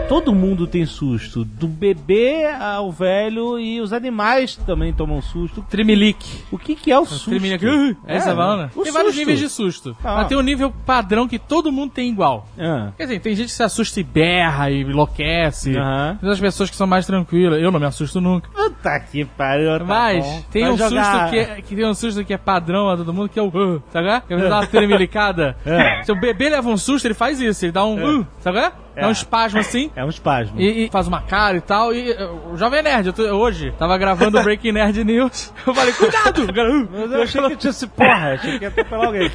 Todo 0.08 0.34
mundo 0.34 0.66
tem 0.66 0.86
susto, 0.86 1.44
do 1.44 1.68
bebê 1.68 2.46
ao 2.46 2.94
velho 2.94 3.60
e 3.60 3.82
os 3.82 3.92
animais 3.92 4.56
também 4.56 4.94
tomam 4.94 5.22
susto. 5.22 5.62
Trimelique. 5.70 6.44
O 6.50 6.58
que 6.58 6.76
que 6.76 6.90
é 6.90 6.98
o 6.98 7.06
susto? 7.06 7.30
Trimelique. 7.30 7.66
Uh, 7.68 7.96
é 8.08 8.16
essa 8.16 8.34
bala? 8.34 8.72
o 8.74 8.84
Tem 8.84 8.92
vários 8.94 9.12
susto. 9.14 9.20
níveis 9.20 9.40
de 9.40 9.50
susto. 9.50 9.98
Ah. 10.02 10.16
Mas 10.20 10.28
tem 10.30 10.38
um 10.38 10.42
nível 10.42 10.72
padrão 10.86 11.28
que 11.28 11.38
todo 11.38 11.74
mundo 11.74 11.92
tem 11.92 12.10
igual. 12.10 12.48
Ah, 12.58 12.92
Quer 12.96 13.04
dizer, 13.04 13.20
tem 13.20 13.36
gente 13.36 13.48
que 13.48 13.52
se 13.52 13.62
assusta 13.64 14.00
e 14.00 14.04
berra 14.04 14.72
e 14.72 14.80
enlouquece. 14.82 15.76
Aham. 15.78 16.18
Tem 16.22 16.30
as 16.30 16.40
pessoas 16.40 16.70
que 16.70 16.78
são 16.78 16.88
mais 16.88 17.06
tranquilas. 17.06 17.62
Eu 17.62 17.70
não 17.70 17.80
me 17.80 17.86
assusto 17.86 18.22
nunca. 18.22 18.50
Puta 18.50 19.00
que 19.02 19.26
pariu, 19.26 19.78
tá 19.80 19.84
Mas 19.84 20.26
bom. 20.26 20.44
tem 20.50 20.64
Vai 20.64 20.72
um 20.72 20.78
jogar- 20.78 21.04
susto 21.04 21.30
que, 21.32 21.38
é, 21.40 21.62
que 21.62 21.76
tem 21.76 21.86
um 21.86 21.94
susto 21.94 22.24
que 22.24 22.34
é 22.34 22.38
padrão 22.38 22.90
a 22.90 22.96
todo 22.96 23.14
mundo, 23.14 23.28
que 23.28 23.38
é 23.38 23.42
o 23.42 23.48
uh, 23.48 23.84
sabe? 23.92 24.08
é? 24.08 24.22
Que 24.22 24.32
ele 24.34 24.48
dá 24.48 24.60
uma 24.60 24.68
tremelicada. 24.68 25.58
É. 25.66 26.02
Se 26.04 26.12
o 26.14 26.16
bebê 26.16 26.48
leva 26.50 26.70
um 26.70 26.78
susto, 26.78 27.06
ele 27.06 27.14
faz 27.14 27.42
isso, 27.42 27.66
ele 27.66 27.74
dá 27.74 27.84
um 27.86 28.22
uh, 28.22 28.28
sabe? 28.40 28.72
É? 28.98 29.02
Dá 29.02 29.08
um 29.08 29.12
espasmo 29.12 29.60
assim. 29.60 29.92
É 29.96 30.04
um 30.04 30.10
espasmo. 30.10 30.60
E, 30.60 30.86
e 30.86 30.90
faz 30.90 31.08
uma 31.08 31.22
cara 31.22 31.58
e 31.58 31.62
tal. 31.62 31.94
E 31.94 32.12
uh, 32.12 32.52
o 32.54 32.58
Jovem 32.58 32.82
Nerd, 32.84 33.08
eu 33.08 33.14
tô- 33.14 33.24
hoje, 33.24 33.72
tava 33.78 33.98
gravando 33.98 34.40
o 34.40 34.44
Breaking 34.44 34.72
Nerd 34.74 35.04
News. 35.04 35.54
Eu 35.66 35.74
falei, 35.74 35.94
cuidado! 35.94 36.48
Mas 36.92 37.12
eu 37.12 37.22
achei 37.24 37.42
que 37.50 37.56
tinha 37.58 37.74
se 37.74 37.88
porra, 37.88 38.34
achei 38.34 38.58
que 38.58 38.64
ia 38.66 38.70
atropelar 38.70 39.06
alguém. 39.08 39.32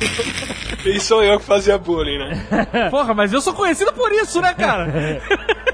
E 0.85 0.99
sou 1.00 1.23
eu 1.23 1.38
que 1.38 1.45
fazia 1.45 1.78
bullying, 1.78 2.19
né? 2.19 2.88
Porra, 2.90 3.14
mas 3.14 3.33
eu 3.33 3.40
sou 3.40 3.52
conhecido 3.54 3.92
por 3.92 4.11
isso, 4.12 4.40
né, 4.40 4.52
cara? 4.54 4.87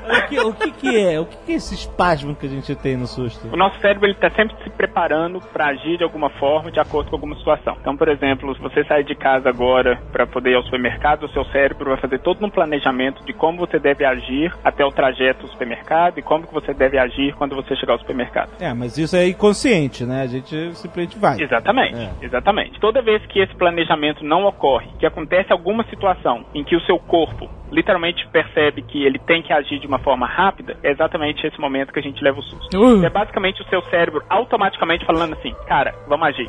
Olha 0.08 0.18
aqui, 0.18 0.38
o 0.38 0.52
que 0.52 0.70
que 0.72 0.96
é? 1.00 1.20
O 1.20 1.26
que 1.26 1.36
que 1.44 1.52
é 1.52 1.54
esse 1.56 1.74
espasmo 1.74 2.34
que 2.34 2.46
a 2.46 2.48
gente 2.48 2.74
tem 2.76 2.96
no 2.96 3.06
susto? 3.06 3.48
O 3.52 3.56
nosso 3.56 3.78
cérebro 3.80 4.06
ele 4.06 4.14
está 4.14 4.30
sempre 4.30 4.56
se 4.62 4.70
preparando 4.70 5.40
para 5.52 5.66
agir 5.68 5.98
de 5.98 6.04
alguma 6.04 6.30
forma, 6.30 6.70
de 6.70 6.80
acordo 6.80 7.10
com 7.10 7.16
alguma 7.16 7.36
situação. 7.36 7.76
Então, 7.80 7.96
por 7.96 8.08
exemplo, 8.08 8.54
se 8.54 8.60
você 8.60 8.84
sair 8.84 9.04
de 9.04 9.14
casa 9.14 9.48
agora 9.48 10.00
para 10.12 10.26
poder 10.26 10.50
ir 10.52 10.54
ao 10.56 10.62
supermercado, 10.62 11.24
o 11.24 11.28
seu 11.30 11.44
cérebro 11.46 11.90
vai 11.90 12.00
fazer 12.00 12.18
todo 12.20 12.44
um 12.44 12.50
planejamento 12.50 13.24
de 13.24 13.32
como 13.32 13.58
você 13.58 13.78
deve 13.78 14.04
agir 14.04 14.52
até 14.64 14.84
o 14.84 14.90
trajeto 14.90 15.42
do 15.46 15.52
supermercado 15.52 16.18
e 16.18 16.22
como 16.22 16.46
que 16.46 16.54
você 16.54 16.72
deve 16.72 16.98
agir 16.98 17.34
quando 17.34 17.54
você 17.54 17.76
chegar 17.76 17.94
ao 17.94 17.98
supermercado. 17.98 18.50
É, 18.60 18.72
mas 18.72 18.96
isso 18.96 19.16
é 19.16 19.28
inconsciente, 19.28 20.04
né? 20.04 20.22
A 20.22 20.26
gente 20.26 20.74
simplesmente 20.76 21.18
vai. 21.18 21.40
Exatamente, 21.40 21.96
É. 21.96 22.10
exatamente. 22.22 22.78
Toda 22.80 23.02
vez 23.02 23.24
que 23.26 23.40
esse 23.40 23.54
planejamento 23.56 24.24
não 24.24 24.44
ocorre, 24.46 24.88
que 24.98 25.06
acontece 25.06 25.52
alguma 25.52 25.84
situação 25.84 26.44
em 26.54 26.64
que 26.64 26.76
o 26.76 26.80
seu 26.82 26.98
corpo 26.98 27.48
literalmente 27.70 28.26
percebe 28.28 28.82
que 28.82 29.04
ele 29.04 29.18
tem 29.18 29.42
que 29.42 29.52
agir 29.52 29.78
de 29.78 29.86
uma 29.86 29.97
forma 29.98 30.26
rápida, 30.26 30.76
é 30.82 30.90
exatamente 30.90 31.46
esse 31.46 31.60
momento 31.60 31.92
que 31.92 31.98
a 31.98 32.02
gente 32.02 32.22
leva 32.22 32.38
o 32.38 32.42
susto. 32.42 32.76
Uh. 32.78 33.04
É 33.04 33.10
basicamente 33.10 33.62
o 33.62 33.68
seu 33.68 33.82
cérebro 33.82 34.22
automaticamente 34.28 35.04
falando 35.04 35.34
assim, 35.34 35.54
cara, 35.66 35.94
vamos 36.08 36.28
agir. 36.28 36.48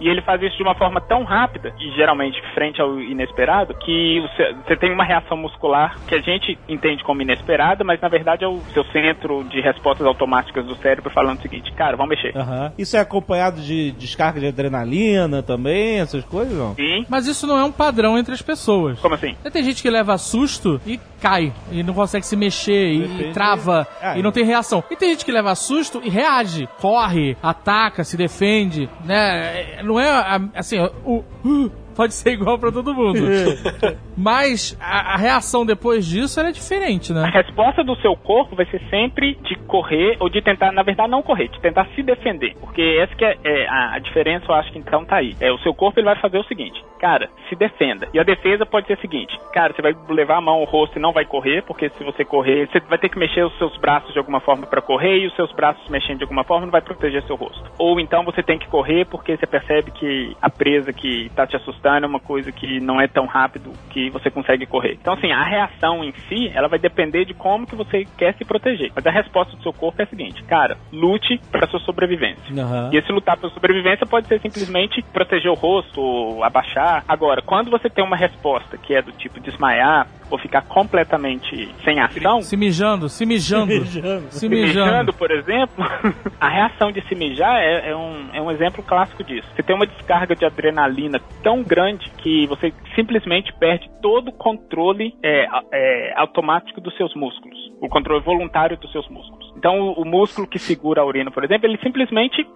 E 0.00 0.08
ele 0.08 0.22
faz 0.22 0.40
isso 0.42 0.56
de 0.56 0.62
uma 0.62 0.74
forma 0.74 1.00
tão 1.00 1.24
rápida, 1.24 1.72
e 1.80 1.90
geralmente 1.92 2.40
frente 2.54 2.80
ao 2.80 2.98
inesperado, 3.00 3.74
que 3.74 4.22
seu- 4.36 4.54
você 4.66 4.76
tem 4.76 4.92
uma 4.92 5.04
reação 5.04 5.36
muscular 5.36 5.96
que 6.06 6.14
a 6.14 6.20
gente 6.20 6.58
entende 6.68 7.02
como 7.04 7.22
inesperada, 7.22 7.84
mas 7.84 8.00
na 8.00 8.08
verdade 8.08 8.44
é 8.44 8.48
o 8.48 8.60
seu 8.72 8.84
centro 8.86 9.44
de 9.44 9.60
respostas 9.60 10.06
automáticas 10.06 10.64
do 10.66 10.74
cérebro 10.76 11.10
falando 11.10 11.38
o 11.38 11.42
seguinte, 11.42 11.72
cara, 11.72 11.96
vamos 11.96 12.10
mexer. 12.10 12.32
Isso 12.78 12.96
é 12.96 13.00
acompanhado 13.00 13.60
de 13.60 13.92
descarga 13.92 14.40
de 14.40 14.46
adrenalina 14.46 15.42
também, 15.42 16.00
essas 16.00 16.24
coisas, 16.24 16.56
não? 16.56 16.74
Sim? 16.74 17.04
Mas 17.08 17.26
isso 17.26 17.46
não 17.46 17.58
é 17.58 17.64
um 17.64 17.72
padrão 17.72 18.18
entre 18.18 18.32
as 18.34 18.42
pessoas. 18.42 18.98
Como 19.00 19.14
assim? 19.14 19.34
Tem 19.52 19.62
gente 19.62 19.82
que 19.82 19.90
leva 19.90 20.16
susto 20.18 20.80
e 20.86 20.98
cai, 21.20 21.52
e 21.72 21.82
não 21.82 21.94
consegue 21.94 22.26
se 22.26 22.36
mexer, 22.36 22.85
e, 22.94 23.08
Depende. 23.08 23.32
trava, 23.34 23.86
Ah, 24.00 24.18
e 24.18 24.22
não 24.22 24.32
tem 24.32 24.44
reação. 24.44 24.82
E 24.90 24.96
tem 24.96 25.10
gente 25.10 25.24
que 25.24 25.32
leva 25.32 25.54
susto 25.54 26.00
e 26.04 26.08
reage, 26.08 26.68
corre, 26.80 27.36
ataca, 27.42 28.04
se 28.04 28.16
defende, 28.16 28.88
né? 29.04 29.78
É, 29.78 29.82
Não 29.82 29.98
é 30.00 30.40
assim, 30.54 30.78
o. 31.04 31.22
uh, 31.44 31.85
Pode 31.96 32.12
ser 32.12 32.32
igual 32.32 32.58
pra 32.58 32.70
todo 32.70 32.94
mundo. 32.94 33.20
Mas 34.16 34.76
a, 34.80 35.14
a 35.14 35.16
reação 35.16 35.64
depois 35.64 36.06
disso 36.06 36.38
ela 36.38 36.50
é 36.50 36.52
diferente, 36.52 37.10
A 37.12 37.14
né? 37.14 37.30
resposta 37.32 37.82
do 37.82 37.96
seu 37.96 38.14
corpo 38.14 38.54
vai 38.54 38.66
ser 38.66 38.82
sempre 38.90 39.34
de 39.42 39.56
correr 39.66 40.16
ou 40.20 40.28
de 40.28 40.42
tentar, 40.42 40.72
na 40.72 40.82
verdade, 40.82 41.10
não 41.10 41.22
correr, 41.22 41.48
de 41.48 41.60
tentar 41.60 41.86
se 41.94 42.02
defender. 42.02 42.54
Porque 42.60 42.82
essa 43.00 43.14
que 43.14 43.24
é, 43.24 43.36
é 43.42 43.66
a, 43.66 43.94
a 43.94 43.98
diferença, 43.98 44.44
eu 44.46 44.54
acho 44.54 44.70
que 44.72 44.78
então 44.78 45.04
tá 45.04 45.16
aí. 45.16 45.34
É, 45.40 45.50
o 45.50 45.58
seu 45.58 45.72
corpo 45.72 45.98
ele 45.98 46.04
vai 46.06 46.16
fazer 46.20 46.38
o 46.38 46.44
seguinte, 46.44 46.84
cara, 46.98 47.30
se 47.48 47.56
defenda. 47.56 48.08
E 48.12 48.20
a 48.20 48.22
defesa 48.22 48.66
pode 48.66 48.86
ser 48.86 48.94
a 48.94 49.00
seguinte, 49.00 49.38
cara, 49.52 49.72
você 49.72 49.80
vai 49.80 49.94
levar 50.10 50.36
a 50.36 50.40
mão 50.40 50.56
ao 50.56 50.64
rosto 50.64 50.98
e 50.98 51.02
não 51.02 51.12
vai 51.12 51.24
correr, 51.24 51.62
porque 51.62 51.88
se 51.88 52.04
você 52.04 52.24
correr, 52.24 52.68
você 52.68 52.78
vai 52.80 52.98
ter 52.98 53.08
que 53.08 53.18
mexer 53.18 53.42
os 53.42 53.56
seus 53.56 53.74
braços 53.78 54.12
de 54.12 54.18
alguma 54.18 54.40
forma 54.40 54.66
para 54.66 54.82
correr 54.82 55.18
e 55.18 55.26
os 55.26 55.34
seus 55.34 55.50
braços 55.52 55.88
mexendo 55.88 56.18
de 56.18 56.24
alguma 56.24 56.44
forma 56.44 56.66
não 56.66 56.72
vai 56.72 56.82
proteger 56.82 57.22
seu 57.22 57.36
rosto. 57.36 57.70
Ou 57.78 57.98
então 57.98 58.22
você 58.22 58.42
tem 58.42 58.58
que 58.58 58.68
correr 58.68 59.06
porque 59.06 59.36
você 59.36 59.46
percebe 59.46 59.90
que 59.92 60.36
a 60.42 60.50
presa 60.50 60.92
que 60.92 61.30
tá 61.34 61.46
te 61.46 61.56
assustando 61.56 61.85
é 61.94 62.06
uma 62.06 62.20
coisa 62.20 62.50
que 62.50 62.80
não 62.80 63.00
é 63.00 63.06
tão 63.06 63.26
rápido 63.26 63.72
que 63.90 64.10
você 64.10 64.30
consegue 64.30 64.66
correr. 64.66 64.98
Então 65.00 65.14
assim, 65.14 65.32
a 65.32 65.42
reação 65.42 66.02
em 66.02 66.12
si, 66.28 66.50
ela 66.54 66.68
vai 66.68 66.78
depender 66.78 67.24
de 67.24 67.34
como 67.34 67.66
que 67.66 67.76
você 67.76 68.04
quer 68.16 68.34
se 68.34 68.44
proteger. 68.44 68.90
Mas 68.94 69.06
a 69.06 69.10
resposta 69.10 69.56
do 69.56 69.62
seu 69.62 69.72
corpo 69.72 70.00
é 70.00 70.04
a 70.04 70.08
seguinte, 70.08 70.42
cara, 70.44 70.76
lute 70.92 71.40
para 71.50 71.66
sua 71.68 71.80
sobrevivência. 71.80 72.42
Aham. 72.62 72.90
E 72.92 72.96
esse 72.96 73.12
lutar 73.12 73.36
pela 73.36 73.52
sobrevivência 73.52 74.06
pode 74.06 74.26
ser 74.26 74.40
simplesmente 74.40 75.02
proteger 75.12 75.50
o 75.50 75.54
rosto, 75.54 76.00
ou 76.00 76.44
abaixar. 76.44 77.04
Agora, 77.08 77.42
quando 77.42 77.70
você 77.70 77.88
tem 77.88 78.04
uma 78.04 78.16
resposta 78.16 78.76
que 78.76 78.94
é 78.94 79.02
do 79.02 79.12
tipo 79.12 79.40
desmaiar 79.40 80.06
ou 80.30 80.38
ficar 80.38 80.62
completamente 80.62 81.72
sem 81.84 82.00
ação, 82.00 82.42
Se 82.42 82.56
mijando, 82.56 83.08
se 83.08 83.24
mijando. 83.24 83.66
Mijando. 83.66 84.26
Se 84.30 84.40
se 84.40 84.48
mijando. 84.48 84.86
mijando, 84.86 85.12
por 85.12 85.30
exemplo, 85.30 85.84
a 86.40 86.48
reação 86.48 86.90
de 86.90 87.00
se 87.08 87.14
mijar 87.14 87.60
é, 87.60 87.90
é 87.90 87.96
um, 87.96 88.28
é 88.32 88.40
um 88.40 88.50
exemplo 88.50 88.82
clássico 88.82 89.22
disso. 89.22 89.46
Você 89.54 89.62
tem 89.62 89.76
uma 89.76 89.86
descarga 89.86 90.34
de 90.34 90.44
adrenalina 90.44 91.20
tão 91.42 91.62
grande 91.62 91.75
que 92.22 92.46
você 92.46 92.72
simplesmente 92.94 93.52
perde 93.58 93.90
todo 94.00 94.28
o 94.28 94.32
controle 94.32 95.14
é, 95.22 95.46
é, 95.72 96.12
automático 96.16 96.80
dos 96.80 96.96
seus 96.96 97.14
músculos, 97.14 97.56
o 97.80 97.88
controle 97.88 98.22
voluntário 98.24 98.76
dos 98.76 98.90
seus 98.92 99.08
músculos. 99.08 99.52
Então, 99.56 99.78
o, 99.80 100.02
o 100.02 100.04
músculo 100.04 100.46
que 100.46 100.58
segura 100.58 101.02
a 101.02 101.04
urina, 101.04 101.30
por 101.30 101.44
exemplo, 101.44 101.66
ele 101.66 101.78
simplesmente 101.82 102.46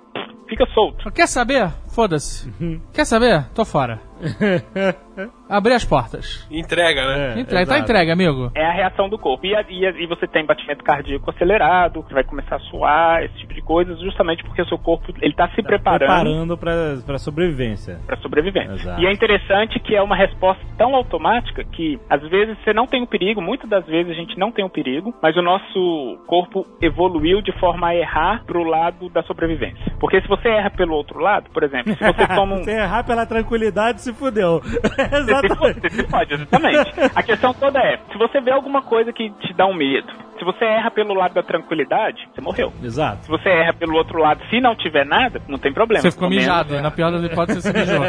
fica 0.49 0.67
solto. 0.75 1.11
Quer 1.13 1.29
saber? 1.29 1.69
Foda-se. 1.95 2.51
Quer 2.93 3.05
saber? 3.05 3.45
Tô 3.55 3.65
fora. 3.65 4.10
Abrir 5.49 5.75
as 5.75 5.85
portas. 5.85 6.47
Entrega, 6.51 7.07
né? 7.07 7.41
Entrega, 7.41 7.67
tá 7.67 7.75
exato. 7.75 7.81
entregue, 7.81 8.11
amigo. 8.11 8.53
É 8.55 8.65
a 8.65 8.73
reação 8.73 9.09
do 9.09 9.19
corpo. 9.19 9.45
E, 9.45 9.53
e, 9.53 10.05
e 10.05 10.07
você 10.07 10.27
tem 10.27 10.47
batimento 10.47 10.85
cardíaco 10.85 11.31
acelerado, 11.31 12.03
você 12.03 12.15
vai 12.15 12.25
começar 12.25 12.57
a 12.57 12.61
suar, 12.61 13.23
esse 13.25 13.35
tipo 13.39 13.55
de 13.55 13.61
coisa, 13.63 13.95
justamente 13.97 14.45
porque 14.45 14.63
o 14.63 14.67
seu 14.67 14.79
corpo 14.79 15.13
ele 15.21 15.35
tá 15.35 15.49
se 15.51 15.63
preparando 15.63 15.99
Preparando 15.99 16.57
pra, 16.57 16.73
pra 17.05 17.19
sobrevivência. 17.19 17.99
para 18.07 18.17
sobrevivência. 18.19 18.73
Exato. 18.73 19.01
E 19.01 19.07
é 19.07 19.13
interessante 19.13 19.81
que 19.81 19.95
é 19.95 20.03
uma 20.03 20.17
resposta 20.17 20.63
tão 20.79 20.95
automática 20.95 21.65
que 21.65 21.99
às 22.09 22.23
vezes 22.29 22.57
você 22.63 22.73
não 22.73 22.87
tem 22.87 23.03
o 23.03 23.07
perigo, 23.07 23.41
muitas 23.43 23.69
das 23.69 23.85
vezes 23.87 24.13
a 24.13 24.15
gente 24.15 24.39
não 24.39 24.53
tem 24.53 24.65
o 24.65 24.71
perigo, 24.71 25.15
mas 25.23 25.37
o 25.37 25.43
nosso 25.43 26.19
corpo 26.27 26.65
evoluiu 26.81 27.43
de 27.43 27.53
forma 27.59 27.89
a 27.89 27.97
errar 27.97 28.45
pro 28.47 28.63
lado 28.63 29.09
da 29.11 29.23
sobrevivência. 29.25 29.93
Porque 29.99 30.21
se 30.21 30.29
você 30.29 30.49
erra 30.49 30.71
pelo 30.71 30.95
outro 30.95 31.19
lado, 31.19 31.51
por 31.51 31.63
exemplo, 31.63 31.93
se 31.95 32.05
você 32.05 32.27
toma 32.35 32.57
um 32.57 32.65
Se 32.65 32.71
errar 32.71 33.05
pela 33.05 33.27
tranquilidade, 33.27 34.01
se 34.01 34.10
fudeu. 34.13 34.63
Exatamente. 34.65 35.81
você 35.91 36.03
pode, 36.05 36.35
exatamente. 36.35 36.93
A 37.15 37.23
questão 37.23 37.55
toda 37.55 37.79
é, 37.79 37.99
se 38.11 38.19
você 38.19 38.41
vê 38.41 38.51
alguma 38.51 38.83
coisa 38.83 39.13
que 39.13 39.31
te 39.31 39.55
dá 39.55 39.67
um 39.67 39.75
medo, 39.75 40.13
se 40.41 40.45
você 40.45 40.65
erra 40.65 40.91
pelo 40.91 41.13
lado 41.13 41.35
da 41.35 41.43
tranquilidade, 41.43 42.27
você 42.35 42.41
morreu. 42.41 42.73
Exato. 42.83 43.25
Se 43.25 43.29
você 43.29 43.51
erra 43.51 43.75
pelo 43.75 43.95
outro 43.95 44.19
lado, 44.19 44.41
se 44.49 44.59
não 44.59 44.75
tiver 44.75 45.05
nada, 45.05 45.41
não 45.47 45.59
tem 45.59 45.71
problema. 45.73 46.01
Você 46.01 46.11
ficou 46.11 46.31
mijado. 46.31 46.81
Na 46.81 46.91
pior 46.91 47.13
das 47.13 47.23
hipóteses, 47.23 47.63
você 47.63 47.73
se 47.73 47.79
mijou. 47.79 48.03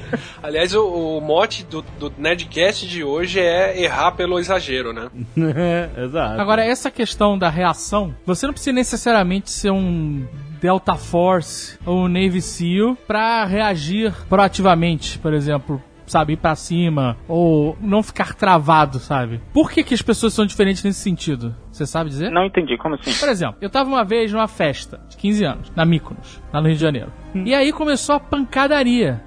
Aliás, 0.42 0.74
o, 0.74 1.18
o 1.18 1.20
mote 1.20 1.64
do, 1.66 1.82
do 1.82 2.10
Nerdcast 2.16 2.88
de 2.88 3.04
hoje 3.04 3.38
é 3.38 3.82
errar 3.82 4.12
pelo 4.12 4.38
exagero, 4.38 4.94
né? 4.94 5.10
Exato. 5.98 6.40
Agora, 6.40 6.64
essa 6.64 6.90
questão 6.90 7.36
da 7.38 7.50
reação, 7.50 8.14
você 8.24 8.46
não 8.46 8.54
precisa 8.54 8.74
necessariamente 8.74 9.50
ser 9.50 9.70
um 9.70 10.26
Delta 10.64 10.94
Force 10.94 11.78
ou 11.84 12.08
Navy 12.08 12.40
SEAL 12.40 12.96
pra 13.06 13.44
reagir 13.44 14.14
proativamente, 14.30 15.18
por 15.18 15.34
exemplo. 15.34 15.82
Sabe, 16.06 16.34
ir 16.34 16.36
pra 16.36 16.54
cima, 16.54 17.16
ou 17.26 17.78
não 17.80 18.02
ficar 18.02 18.34
travado, 18.34 18.98
sabe? 18.98 19.40
Por 19.54 19.70
que, 19.70 19.82
que 19.82 19.94
as 19.94 20.02
pessoas 20.02 20.34
são 20.34 20.44
diferentes 20.44 20.82
nesse 20.82 21.00
sentido? 21.00 21.54
Você 21.72 21.86
sabe 21.86 22.10
dizer? 22.10 22.30
Não 22.30 22.44
entendi, 22.44 22.76
como 22.76 22.94
assim? 22.94 23.12
Por 23.18 23.28
exemplo, 23.30 23.56
eu 23.60 23.70
tava 23.70 23.88
uma 23.88 24.04
vez 24.04 24.30
numa 24.30 24.46
festa 24.46 25.00
de 25.08 25.16
15 25.16 25.44
anos, 25.44 25.72
na 25.74 25.86
Mykonos, 25.86 26.42
lá 26.52 26.60
no 26.60 26.68
Rio 26.68 26.76
de 26.76 26.82
Janeiro. 26.82 27.10
E 27.34 27.54
aí 27.54 27.72
começou 27.72 28.14
a 28.14 28.20
pancadaria. 28.20 29.22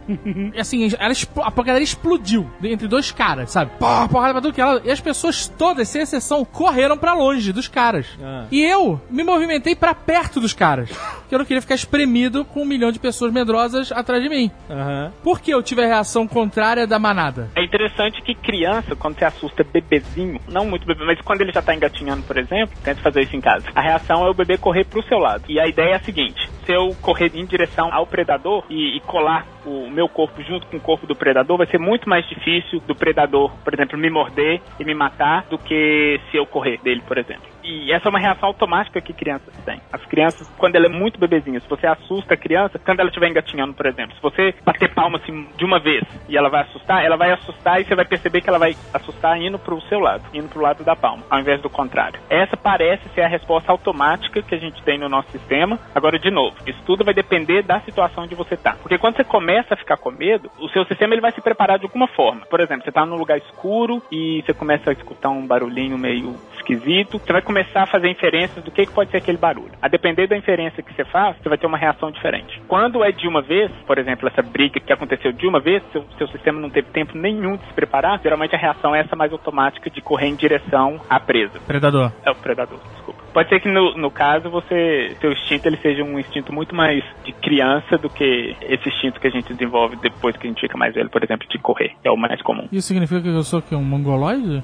E 0.53 0.59
assim, 0.59 0.89
ela, 0.97 1.13
a 1.43 1.51
pancadaria 1.51 1.83
explodiu 1.83 2.49
entre 2.63 2.87
dois 2.87 3.11
caras, 3.11 3.51
sabe? 3.51 3.71
Pô, 3.79 4.07
porrada 4.09 4.33
pra 4.33 4.41
tudo 4.41 4.53
que 4.53 4.61
ela. 4.61 4.81
E 4.83 4.91
as 4.91 4.99
pessoas 4.99 5.47
todas, 5.47 5.87
sem 5.89 6.01
exceção, 6.01 6.45
correram 6.45 6.97
pra 6.97 7.13
longe 7.13 7.51
dos 7.51 7.67
caras. 7.67 8.07
Ah. 8.21 8.45
E 8.51 8.63
eu 8.63 9.01
me 9.09 9.23
movimentei 9.23 9.75
pra 9.75 9.93
perto 9.93 10.39
dos 10.39 10.53
caras. 10.53 10.89
Porque 10.89 11.35
eu 11.35 11.39
não 11.39 11.45
queria 11.45 11.61
ficar 11.61 11.75
espremido 11.75 12.45
com 12.45 12.61
um 12.61 12.65
milhão 12.65 12.91
de 12.91 12.99
pessoas 12.99 13.31
medrosas 13.33 13.91
atrás 13.91 14.23
de 14.23 14.29
mim. 14.29 14.49
Aham. 14.69 15.11
Por 15.23 15.39
que 15.39 15.51
eu 15.51 15.61
tive 15.61 15.83
a 15.83 15.87
reação 15.87 16.27
contrária 16.27 16.87
da 16.87 16.97
manada? 16.97 17.49
É 17.55 17.63
interessante 17.63 18.21
que 18.21 18.33
criança, 18.33 18.95
quando 18.95 19.17
você 19.17 19.25
assusta 19.25 19.63
bebezinho, 19.63 20.39
não 20.47 20.65
muito 20.65 20.85
bebê, 20.85 21.03
mas 21.05 21.19
quando 21.21 21.41
ele 21.41 21.51
já 21.51 21.61
tá 21.61 21.75
engatinhando, 21.75 22.23
por 22.23 22.37
exemplo, 22.37 22.75
tenta 22.83 23.01
fazer 23.01 23.23
isso 23.23 23.35
em 23.35 23.41
casa. 23.41 23.65
A 23.75 23.81
reação 23.81 24.25
é 24.25 24.29
o 24.29 24.33
bebê 24.33 24.57
correr 24.57 24.85
pro 24.85 25.03
seu 25.03 25.17
lado. 25.17 25.43
E 25.49 25.59
a 25.59 25.67
ideia 25.67 25.93
é 25.93 25.95
a 25.95 26.03
seguinte: 26.03 26.49
se 26.67 26.73
eu 26.73 26.93
correr 27.01 27.31
em 27.33 27.45
direção 27.45 27.91
ao 27.91 28.05
predador 28.05 28.65
e, 28.69 28.97
e 28.97 28.99
colar 28.99 29.47
o 29.67 29.89
meu 29.89 30.07
corpo 30.07 30.41
junto 30.43 30.65
com 30.67 30.77
o 30.77 30.81
corpo 30.81 31.05
do 31.05 31.15
predador, 31.15 31.57
vai 31.57 31.67
ser 31.67 31.79
muito 31.79 32.07
mais 32.09 32.27
difícil 32.27 32.79
do 32.87 32.95
predador, 32.95 33.51
por 33.63 33.73
exemplo, 33.73 33.97
me 33.97 34.09
morder 34.09 34.61
e 34.79 34.85
me 34.85 34.93
matar 34.93 35.45
do 35.49 35.57
que 35.57 36.19
se 36.31 36.37
eu 36.37 36.45
correr 36.45 36.79
dele, 36.81 37.01
por 37.07 37.17
exemplo. 37.17 37.57
E 37.67 37.91
essa 37.91 38.07
é 38.07 38.09
uma 38.09 38.19
reação 38.19 38.47
automática 38.47 39.01
que 39.01 39.11
crianças 39.11 39.53
têm. 39.65 39.81
As 39.91 40.03
crianças, 40.05 40.47
quando 40.57 40.77
ela 40.77 40.85
é 40.85 40.89
muito 40.89 41.19
bebezinha, 41.19 41.59
se 41.59 41.67
você 41.67 41.85
assusta 41.85 42.33
a 42.33 42.37
criança, 42.37 42.79
quando 42.79 43.01
ela 43.01 43.09
estiver 43.09 43.27
engatinhando, 43.27 43.73
por 43.73 43.85
exemplo, 43.85 44.15
se 44.15 44.21
você 44.21 44.55
bater 44.63 44.93
palma 44.93 45.17
assim 45.17 45.45
de 45.57 45.65
uma 45.65 45.77
vez 45.77 46.03
e 46.29 46.37
ela 46.37 46.49
vai 46.49 46.61
assustar, 46.61 47.03
ela 47.03 47.17
vai 47.17 47.31
assustar 47.33 47.81
e 47.81 47.83
você 47.83 47.93
vai 47.93 48.05
perceber 48.05 48.39
que 48.39 48.47
ela 48.47 48.57
vai 48.57 48.73
assustar 48.93 49.37
indo 49.41 49.59
pro 49.59 49.81
seu 49.81 49.99
lado, 49.99 50.23
indo 50.33 50.47
pro 50.47 50.61
lado 50.61 50.83
da 50.85 50.95
palma, 50.95 51.23
ao 51.29 51.39
invés 51.39 51.61
do 51.61 51.69
contrário. 51.69 52.19
Essa 52.29 52.55
parece 52.55 53.03
ser 53.09 53.21
a 53.21 53.27
resposta 53.27 53.69
automática 53.69 54.41
que 54.41 54.55
a 54.55 54.59
gente 54.59 54.81
tem 54.83 54.97
no 54.97 55.09
nosso 55.09 55.29
sistema. 55.31 55.77
Agora, 55.93 56.17
de 56.17 56.31
novo, 56.31 56.55
isso 56.65 56.81
tudo 56.85 57.03
vai 57.03 57.13
depender 57.13 57.63
da 57.63 57.81
situação 57.81 58.23
onde 58.23 58.35
você 58.35 58.55
tá. 58.55 58.77
Porque 58.81 58.97
quando 58.97 59.17
você 59.17 59.25
começa 59.25 59.56
a 59.73 59.77
ficar 59.77 59.97
com 59.97 60.11
medo, 60.11 60.49
o 60.59 60.69
seu 60.69 60.85
sistema 60.85 61.13
ele 61.13 61.21
vai 61.21 61.31
se 61.31 61.41
preparar 61.41 61.79
de 61.79 61.85
alguma 61.85 62.07
forma. 62.07 62.45
Por 62.45 62.59
exemplo, 62.59 62.83
você 62.83 62.91
tá 62.91 63.05
num 63.05 63.15
lugar 63.15 63.37
escuro 63.37 64.01
e 64.11 64.43
você 64.45 64.53
começa 64.53 64.89
a 64.89 64.93
escutar 64.93 65.29
um 65.29 65.45
barulhinho 65.45 65.97
meio 65.97 66.35
esquisito, 66.55 67.19
você 67.19 67.31
vai 67.31 67.41
começar 67.41 67.83
a 67.83 67.85
fazer 67.85 68.09
inferências 68.09 68.63
do 68.63 68.71
que, 68.71 68.85
que 68.85 68.91
pode 68.91 69.09
ser 69.09 69.17
aquele 69.17 69.37
barulho. 69.37 69.71
A 69.81 69.87
depender 69.87 70.27
da 70.27 70.37
inferência 70.37 70.83
que 70.83 70.93
você 70.93 71.05
faz, 71.05 71.37
você 71.37 71.49
vai 71.49 71.57
ter 71.57 71.67
uma 71.67 71.77
reação 71.77 72.11
diferente. 72.11 72.61
Quando 72.67 73.03
é 73.03 73.11
de 73.11 73.27
uma 73.27 73.41
vez, 73.41 73.71
por 73.85 73.97
exemplo, 73.97 74.27
essa 74.27 74.41
briga 74.41 74.79
que 74.79 74.91
aconteceu 74.91 75.31
de 75.31 75.47
uma 75.47 75.59
vez, 75.59 75.81
seu, 75.91 76.03
seu 76.17 76.27
sistema 76.27 76.59
não 76.59 76.69
teve 76.69 76.89
tempo 76.89 77.17
nenhum 77.17 77.55
de 77.55 77.65
se 77.65 77.73
preparar, 77.73 78.19
geralmente 78.21 78.55
a 78.55 78.59
reação 78.59 78.93
é 78.95 78.99
essa 78.99 79.15
mais 79.15 79.31
automática 79.31 79.89
de 79.89 80.01
correr 80.01 80.27
em 80.27 80.35
direção 80.35 80.99
à 81.09 81.19
presa. 81.19 81.59
Predador. 81.65 82.11
É 82.25 82.31
o 82.31 82.35
predador, 82.35 82.79
desculpa. 82.95 83.26
Pode 83.37 83.49
ser 83.49 83.59
que 83.59 83.69
no, 83.69 83.95
no 83.95 84.09
caso 84.09 84.49
você, 84.49 85.15
seu 85.21 85.31
instinto 85.31 85.67
ele 85.67 85.77
seja 85.77 86.03
um 86.03 86.17
instinto 86.17 86.51
muito 86.51 86.73
mais 86.73 87.03
de 87.23 87.31
criança 87.33 87.95
do 87.95 88.09
que 88.09 88.55
esse 88.63 88.89
instinto 88.89 89.19
que 89.19 89.27
a 89.27 89.29
gente 89.29 89.53
desenvolve 89.53 89.95
depois 89.97 90.35
que 90.35 90.47
a 90.47 90.49
gente 90.49 90.59
fica 90.59 90.75
mais 90.75 90.95
velho, 90.95 91.07
por 91.07 91.23
exemplo, 91.23 91.47
de 91.47 91.59
correr. 91.59 91.91
É 92.03 92.09
o 92.09 92.17
mais 92.17 92.41
comum. 92.41 92.67
Isso 92.71 92.87
significa 92.87 93.21
que 93.21 93.27
eu 93.27 93.43
sou 93.43 93.61
que 93.61 93.75
um 93.75 93.83
mongoloide? 93.83 94.63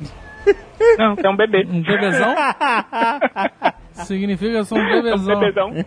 Não, 0.98 1.16
é 1.24 1.30
um 1.30 1.36
bebê. 1.36 1.68
Um 1.70 1.84
bebezão? 1.84 2.34
Significa 4.06 4.52
que 4.52 4.58
eu 4.58 4.66
sou 4.66 4.78
um 4.78 4.86
bebezão. 4.86 5.40
bebezão. 5.40 5.72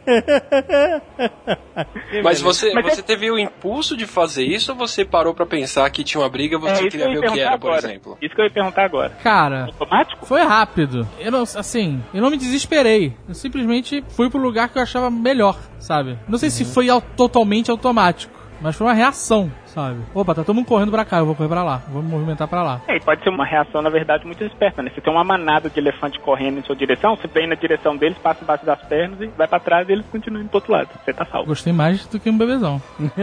Mas 2.22 2.40
você, 2.40 2.72
Mas 2.72 2.84
você 2.84 3.00
é- 3.00 3.04
teve 3.04 3.30
o 3.30 3.38
impulso 3.38 3.96
de 3.96 4.06
fazer 4.06 4.44
isso 4.44 4.72
ou 4.72 4.78
você 4.78 5.04
parou 5.04 5.34
pra 5.34 5.46
pensar 5.46 5.88
que 5.90 6.02
tinha 6.04 6.20
uma 6.20 6.28
briga 6.28 6.56
e 6.56 6.56
É, 6.56 6.60
você 6.60 6.82
que 6.84 6.90
queria 6.90 7.08
ver 7.08 7.18
o 7.28 7.32
que 7.32 7.40
era, 7.40 7.58
por 7.58 7.68
agora. 7.70 7.86
exemplo? 7.86 8.18
Isso 8.22 8.34
que 8.34 8.40
eu 8.40 8.44
ia 8.46 8.50
perguntar 8.50 8.84
agora. 8.84 9.10
Cara, 9.22 9.64
Automático? 9.66 10.26
foi 10.26 10.42
rápido. 10.42 11.06
Eu 11.18 11.30
não, 11.32 11.42
assim, 11.42 12.02
eu 12.14 12.22
não 12.22 12.30
me 12.30 12.36
desesperei. 12.36 13.14
Eu 13.28 13.34
simplesmente 13.34 14.04
fui 14.10 14.30
pro 14.30 14.40
lugar 14.40 14.68
que 14.68 14.78
eu 14.78 14.82
achava 14.82 15.10
melhor, 15.10 15.58
sabe? 15.78 16.18
Não 16.28 16.38
sei 16.38 16.50
se 16.50 16.64
foi 16.64 16.88
au- 16.88 17.00
totalmente 17.00 17.70
automático, 17.70 18.32
mas 18.60 18.76
foi 18.76 18.86
uma 18.86 18.94
reação, 18.94 19.50
sabe? 19.66 20.00
Opa, 20.14 20.34
tá 20.34 20.44
todo 20.44 20.54
mundo 20.54 20.66
correndo 20.66 20.90
pra 20.90 21.04
cá, 21.04 21.18
eu 21.18 21.26
vou 21.26 21.34
correr 21.34 21.48
pra 21.48 21.62
lá, 21.62 21.82
vou 21.88 22.02
me 22.02 22.10
movimentar 22.10 22.48
pra 22.48 22.62
lá. 22.62 22.80
É, 22.88 22.96
e 22.96 23.00
pode 23.00 23.22
ser 23.22 23.30
uma 23.30 23.44
reação, 23.44 23.82
na 23.82 23.90
verdade, 23.90 24.26
muito 24.26 24.42
esperta, 24.44 24.82
né? 24.82 24.90
Você 24.94 25.00
tem 25.00 25.12
uma 25.12 25.24
manada 25.24 25.68
de 25.68 25.78
elefante 25.78 26.18
correndo 26.20 26.58
em 26.58 26.62
sua 26.62 26.76
direção, 26.76 27.16
você 27.16 27.28
vem 27.28 27.46
na 27.46 27.54
direção 27.54 27.96
deles, 27.96 28.16
passa 28.18 28.42
embaixo 28.42 28.64
das 28.64 28.80
pernas 28.82 29.20
e 29.20 29.26
vai 29.26 29.46
pra 29.46 29.60
trás 29.60 29.88
e 29.88 29.92
eles 29.92 30.06
continuam 30.10 30.42
indo 30.42 30.48
pro 30.48 30.58
outro 30.58 30.72
lado. 30.72 30.88
Você 31.04 31.12
tá 31.12 31.24
salvo. 31.26 31.48
Gostei 31.48 31.72
mais 31.72 32.06
do 32.06 32.18
que 32.18 32.30
um 32.30 32.38
bebezão. 32.38 32.80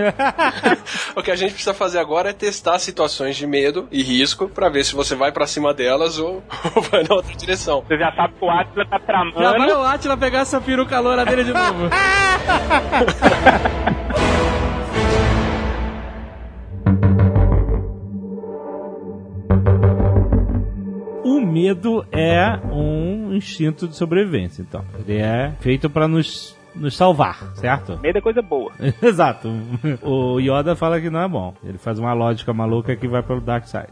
O 1.16 1.22
que 1.22 1.32
a 1.32 1.36
gente 1.36 1.54
precisa 1.54 1.74
fazer 1.74 2.00
agora 2.00 2.30
é 2.30 2.34
testar 2.34 2.80
situações 2.80 3.36
de 3.36 3.46
medo 3.46 3.88
e 3.92 4.02
risco 4.02 4.50
pra 4.50 4.70
ver 4.70 4.84
se 4.84 4.96
você 4.96 5.16
vai 5.16 5.32
pra 5.32 5.46
cima 5.46 5.74
delas 5.74 6.20
ou, 6.20 6.44
ou 6.76 6.82
vai 6.84 7.04
na 7.04 7.16
outra 7.16 7.36
direção. 7.36 7.84
Você 7.88 7.98
já 7.98 8.12
sabe 8.14 8.34
que 8.34 8.46
o 8.46 8.50
Atlas 8.50 8.90
tá 8.90 9.00
tramando. 9.00 9.40
Já 9.40 9.52
vai 9.52 9.72
o 9.72 9.84
Atila 9.84 10.18
pegar 10.18 10.40
essa 10.40 10.60
peruca 10.60 11.00
loura 11.00 11.26
dele 11.26 11.44
de 11.44 11.54
novo. 11.54 11.90
medo 21.44 22.06
é 22.12 22.60
um 22.72 23.34
instinto 23.34 23.88
de 23.88 23.96
sobrevivência, 23.96 24.62
então. 24.62 24.84
Ele 25.00 25.18
é 25.18 25.54
feito 25.60 25.90
pra 25.90 26.08
nos, 26.08 26.56
nos 26.76 26.96
salvar, 26.96 27.54
certo? 27.56 28.00
Medo 28.02 28.18
é 28.18 28.22
coisa 28.22 28.42
boa. 28.42 28.72
Exato. 29.02 29.50
O 30.02 30.40
Yoda 30.40 30.76
fala 30.76 31.00
que 31.00 31.10
não 31.10 31.22
é 31.22 31.28
bom. 31.28 31.54
Ele 31.64 31.78
faz 31.78 32.00
uma 32.00 32.14
lógica 32.14 32.54
maluca 32.54 32.96
que 32.96 33.08
vai 33.08 33.22
pelo 33.24 33.42
Dark 33.42 33.66
Side. 33.66 33.88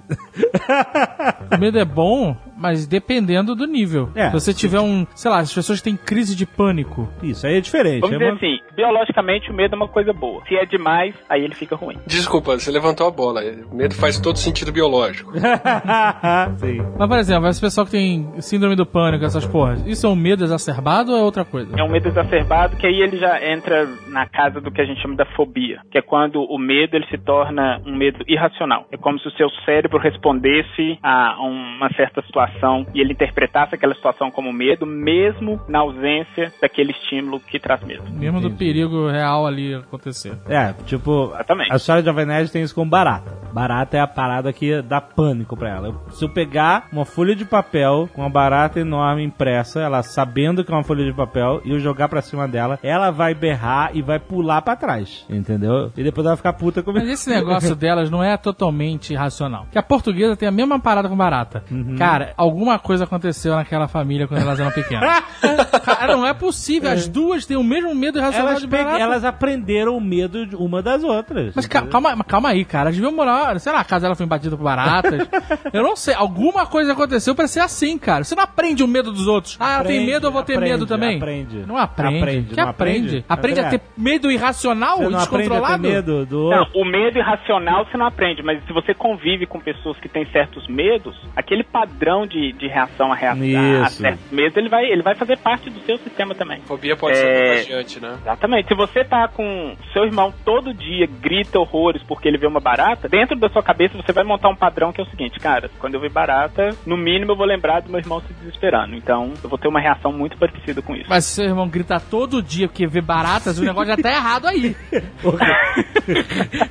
O 1.54 1.58
medo 1.60 1.78
é 1.78 1.86
bom, 1.86 2.36
mas 2.62 2.86
dependendo 2.86 3.56
do 3.56 3.66
nível. 3.66 4.10
É. 4.16 4.28
Se 4.28 4.34
você 4.34 4.54
tiver 4.54 4.80
um, 4.80 5.06
sei 5.16 5.32
lá, 5.32 5.40
as 5.40 5.54
pessoas 5.54 5.82
têm 5.82 5.98
crise 5.98 6.36
de 6.36 6.46
pânico. 6.46 7.10
Isso 7.24 7.46
aí 7.48 7.58
é 7.58 7.62
diferente. 7.62 8.02
Vamos 8.02 8.16
é 8.16 8.20
dizer 8.20 8.32
uma- 8.32 8.38
assim, 8.38 8.60
biologicamente 8.76 9.50
o 9.52 9.54
medo 9.54 9.74
é 9.74 9.78
uma 9.78 9.88
coisa 9.88 10.14
boa. 10.14 10.44
Se 10.48 10.56
é 10.56 10.66
demais, 10.66 11.16
aí 11.30 11.44
ele 11.44 11.56
fica 11.56 11.76
ruim. 11.76 11.98
Desculpa, 12.06 12.58
você 12.60 12.72
levantou 12.72 13.08
a 13.08 13.12
bola. 13.12 13.42
O 13.72 13.76
medo 13.76 13.96
faz 13.96 14.20
todo 14.20 14.38
sentido 14.38 14.72
biológico. 14.72 15.32
Sim. 16.58 16.82
Mas, 16.98 17.08
por 17.08 17.18
exemplo, 17.18 17.48
esse 17.50 17.62
pessoal 17.62 17.86
que 17.86 17.92
tem 17.92 18.42
síndrome 18.42 18.76
do 18.76 18.86
pânico, 18.86 19.26
essas 19.26 19.46
porras, 19.46 19.86
isso 19.88 20.06
é 20.06 20.10
um 20.10 20.16
medo 20.16 20.44
exacerbado 20.44 21.12
ou 21.12 21.18
é 21.18 21.22
outra 21.24 21.44
coisa? 21.44 21.76
É 21.78 21.84
um 21.84 21.90
medo 21.90 22.08
exacerbado 22.10 22.78
que 22.78 22.86
aí 22.86 23.02
ele 23.02 23.18
já 23.18 23.44
entra 23.44 23.88
na 24.08 24.28
casa 24.28 24.62
do 24.62 24.72
que 24.72 24.82
a 24.82 24.86
gente 24.86 25.02
chama 25.02 25.16
da 25.16 25.26
fobia, 25.26 25.80
que 25.92 25.98
é 25.98 26.02
quando 26.02 26.42
o 26.44 26.58
medo 26.58 26.96
ele 26.96 27.06
se 27.08 27.18
torna 27.18 27.82
um 27.86 27.96
medo 27.96 28.24
irracional. 28.28 28.86
É 28.92 28.98
como 28.98 29.20
se 29.20 29.28
o 29.28 29.32
seu 29.32 29.50
cérebro 29.66 29.98
respondesse 30.00 30.98
a 31.02 31.38
uma 31.42 31.90
certa 31.96 32.22
situação 32.22 32.51
e 32.94 33.02
ele 33.02 33.14
interpretasse 33.14 33.76
aquela 33.76 33.94
situação 33.94 34.30
como 34.32 34.52
medo, 34.52 34.86
mesmo 34.86 35.60
na 35.68 35.80
ausência 35.80 36.54
daquele 36.62 36.92
estímulo 36.92 37.40
que 37.40 37.60
traz 37.60 37.84
medo. 37.84 38.04
Mesmo 38.12 38.40
do 38.40 38.52
perigo 38.52 39.08
real 39.08 39.46
ali 39.48 39.74
acontecer. 39.74 40.34
É, 40.48 40.74
tipo, 40.86 41.32
Exatamente. 41.34 41.74
a 41.74 41.76
história 41.76 42.02
de 42.02 42.08
Jovem 42.08 42.26
Nerd 42.26 42.52
tem 42.52 42.62
isso 42.62 42.76
com 42.76 42.88
barata. 42.88 43.32
Barata 43.52 43.98
é 43.98 44.00
a 44.00 44.08
parada 44.08 44.54
que 44.54 44.82
dá 44.82 45.02
pânico 45.02 45.58
pra 45.58 45.70
ela. 45.70 45.96
Se 46.12 46.24
eu 46.24 46.30
pegar 46.30 46.88
uma 46.92 47.06
folha 47.06 47.36
de 47.36 47.46
papel 47.46 48.10
com 48.14 48.22
uma 48.22 48.30
barata 48.30 48.80
enorme 48.80 49.24
impressa, 49.24 49.82
ela 49.82 50.02
sabendo 50.04 50.64
que 50.64 50.72
é 50.72 50.76
uma 50.76 50.84
folha 50.84 51.04
de 51.04 51.14
papel, 51.14 51.62
e 51.66 51.72
eu 51.72 51.80
jogar 51.80 52.08
pra 52.08 52.22
cima 52.22 52.48
dela, 52.48 52.80
ela 52.82 53.12
vai 53.12 53.34
berrar 53.34 53.92
e 53.94 54.02
vai 54.02 54.20
pular 54.20 54.62
pra 54.62 54.76
trás, 54.76 55.26
entendeu? 55.30 55.92
E 55.98 56.04
depois 56.04 56.26
ela 56.26 56.36
vai 56.36 56.38
ficar 56.38 56.54
puta 56.54 56.82
comigo. 56.82 57.06
Mas 57.06 57.14
esse 57.14 57.30
negócio 57.30 57.76
delas 57.76 58.10
não 58.10 58.24
é 58.24 58.38
totalmente 58.38 59.14
irracional. 59.14 59.68
Que 59.72 59.78
a 59.78 59.84
portuguesa 59.84 60.36
tem 60.36 60.48
a 60.48 60.52
mesma 60.52 60.80
parada 60.80 61.10
com 61.10 61.16
barata. 61.16 61.64
Cara, 61.98 62.34
alguma 62.42 62.80
coisa 62.80 63.04
aconteceu 63.04 63.56
naquela 63.56 63.88
família 63.88 64.28
quando 64.28 64.42
elas 64.42 64.60
eram 64.60 64.72
pequenas. 64.72 65.24
Cara, 65.84 66.16
não 66.16 66.26
é 66.26 66.34
possível. 66.34 66.90
As 66.92 67.08
duas 67.08 67.46
têm 67.46 67.58
o 67.58 67.64
mesmo 67.64 67.94
medo 67.96 68.18
irracional 68.20 68.50
Elas, 68.50 68.62
de 68.62 68.68
barata. 68.68 69.00
elas 69.00 69.24
aprenderam 69.26 69.96
o 69.98 70.02
medo 70.02 70.46
de 70.46 70.56
uma 70.56 70.82
das 70.82 71.04
outras. 71.04 71.54
Mas 71.56 71.66
ca- 71.68 71.84
calma, 71.88 72.16
calma 72.24 72.50
aí, 72.50 72.64
cara. 72.66 72.86
Elas 72.90 72.96
deviam 72.96 73.12
morar. 73.12 73.60
Sei 73.60 73.72
lá, 73.72 73.80
a 73.80 73.84
casa 73.84 74.04
dela 74.04 74.16
foi 74.16 74.26
invadida 74.26 74.56
por 74.58 74.64
baratas. 74.64 75.28
Eu 75.74 75.84
não 75.84 75.96
sei. 75.96 76.14
Alguma 76.14 76.66
coisa 76.66 76.94
aconteceu 76.94 77.34
pra 77.36 77.48
ser 77.48 77.60
assim, 77.62 77.98
cara. 77.98 78.24
Você 78.24 78.36
não 78.36 78.44
aprende 78.44 78.84
o 78.84 78.88
medo 78.88 79.12
dos 79.12 79.28
outros. 79.28 79.58
Ah, 79.60 79.76
ela 79.76 79.84
tem 79.84 79.98
Aprende, 79.98 80.12
medo, 80.12 80.28
eu 80.28 80.32
vou 80.32 80.44
ter 80.44 80.54
aprende, 80.54 80.72
medo 80.74 80.86
também. 80.88 81.18
aprende. 81.18 81.58
Não 81.68 81.78
aprende. 81.78 82.18
Aprende, 82.18 82.50
que 82.50 82.58
não 82.58 82.70
aprende? 82.70 83.08
aprende? 83.08 83.26
Aprende 83.28 83.60
a 83.60 83.70
ter 83.70 83.82
medo 83.98 84.32
irracional, 84.32 84.98
Você 84.98 85.10
não 85.10 85.20
aprende 85.20 85.26
a 85.26 85.28
ter 85.28 85.38
descontrolado? 85.50 85.84
medo 85.84 86.26
do 86.26 86.50
Não, 86.50 86.60
outro. 86.60 86.82
o 86.82 86.86
medo 86.86 87.18
irracional 87.18 87.86
você 87.86 87.98
não 87.98 88.06
aprende, 88.06 88.42
mas 88.44 88.64
se 88.66 88.74
você 88.74 88.94
convive 88.94 89.46
com 89.46 89.60
pessoas 89.60 89.98
que 90.00 90.10
têm 90.10 90.26
certos 90.32 90.68
medos, 90.68 91.16
aquele 91.36 91.64
padrão 91.64 92.26
de, 92.32 92.54
de 92.54 92.68
reação 92.68 93.12
a, 93.12 93.16
rea 93.16 93.32
a, 93.32 93.84
a 93.86 93.90
certos 93.90 94.32
medos, 94.32 94.56
ele 94.58 94.70
vai, 94.70 94.86
ele 94.86 95.02
vai 95.04 95.16
fazer 95.16 95.38
parte 95.38 95.70
do 95.70 95.80
seu 95.82 95.98
sistema 96.00 96.34
também. 96.34 96.62
Fobia 96.62 96.96
pode 96.96 97.18
ser 97.18 97.26
É. 97.28 97.50
contagiante, 97.50 98.00
né? 98.00 98.18
Exatamente. 98.22 98.68
Se 98.68 98.76
você 98.76 99.04
tá 99.04 99.28
com 99.28 99.76
seu 99.94 100.04
irmão 100.06 100.34
todo 100.46 100.74
dia, 100.74 101.08
grita 101.08 101.60
horrores 101.60 102.02
porque 102.04 102.28
ele 102.28 102.38
vê 102.38 102.48
uma 102.48 102.60
barata, 102.60 103.08
dentro 103.10 103.36
da 103.38 103.50
sua 103.50 103.62
cabeça 103.64 103.96
você 103.98 104.12
vai 104.14 104.24
montar 104.24 104.50
um 104.50 104.56
padrão 104.56 104.92
que 104.92 105.02
é 105.02 105.04
o 105.04 105.08
seguinte, 105.10 105.40
cara, 105.40 105.70
quando 105.80 105.96
eu 105.96 106.00
ver 106.02 106.12
barata, 106.12 106.70
no 106.86 106.96
mínimo 106.98 107.32
eu 107.34 107.36
vou 107.38 107.46
lembrar 107.46 107.82
do 107.82 107.90
meu 107.90 108.00
irmão 108.00 108.22
se 108.22 108.34
desesperando. 108.34 108.96
Então 108.96 109.34
eu 109.44 109.50
vou 109.50 109.58
ter 109.58 109.68
uma 109.68 109.80
reação 109.80 110.12
muito 110.12 110.38
parecida 110.38 110.82
com 110.82 110.96
isso. 110.96 111.06
Mas 111.10 111.26
se 111.26 111.36
seu 111.36 111.46
irmão 111.46 111.68
grita 111.68 112.00
todo 112.00 112.42
dia 112.42 112.68
porque 112.68 112.88
vê 112.88 113.02
baratas, 113.02 113.58
o 113.60 113.64
negócio 113.64 113.88
já 113.96 113.98
tá 113.98 114.10
errado 114.12 114.48
aí. 114.48 114.76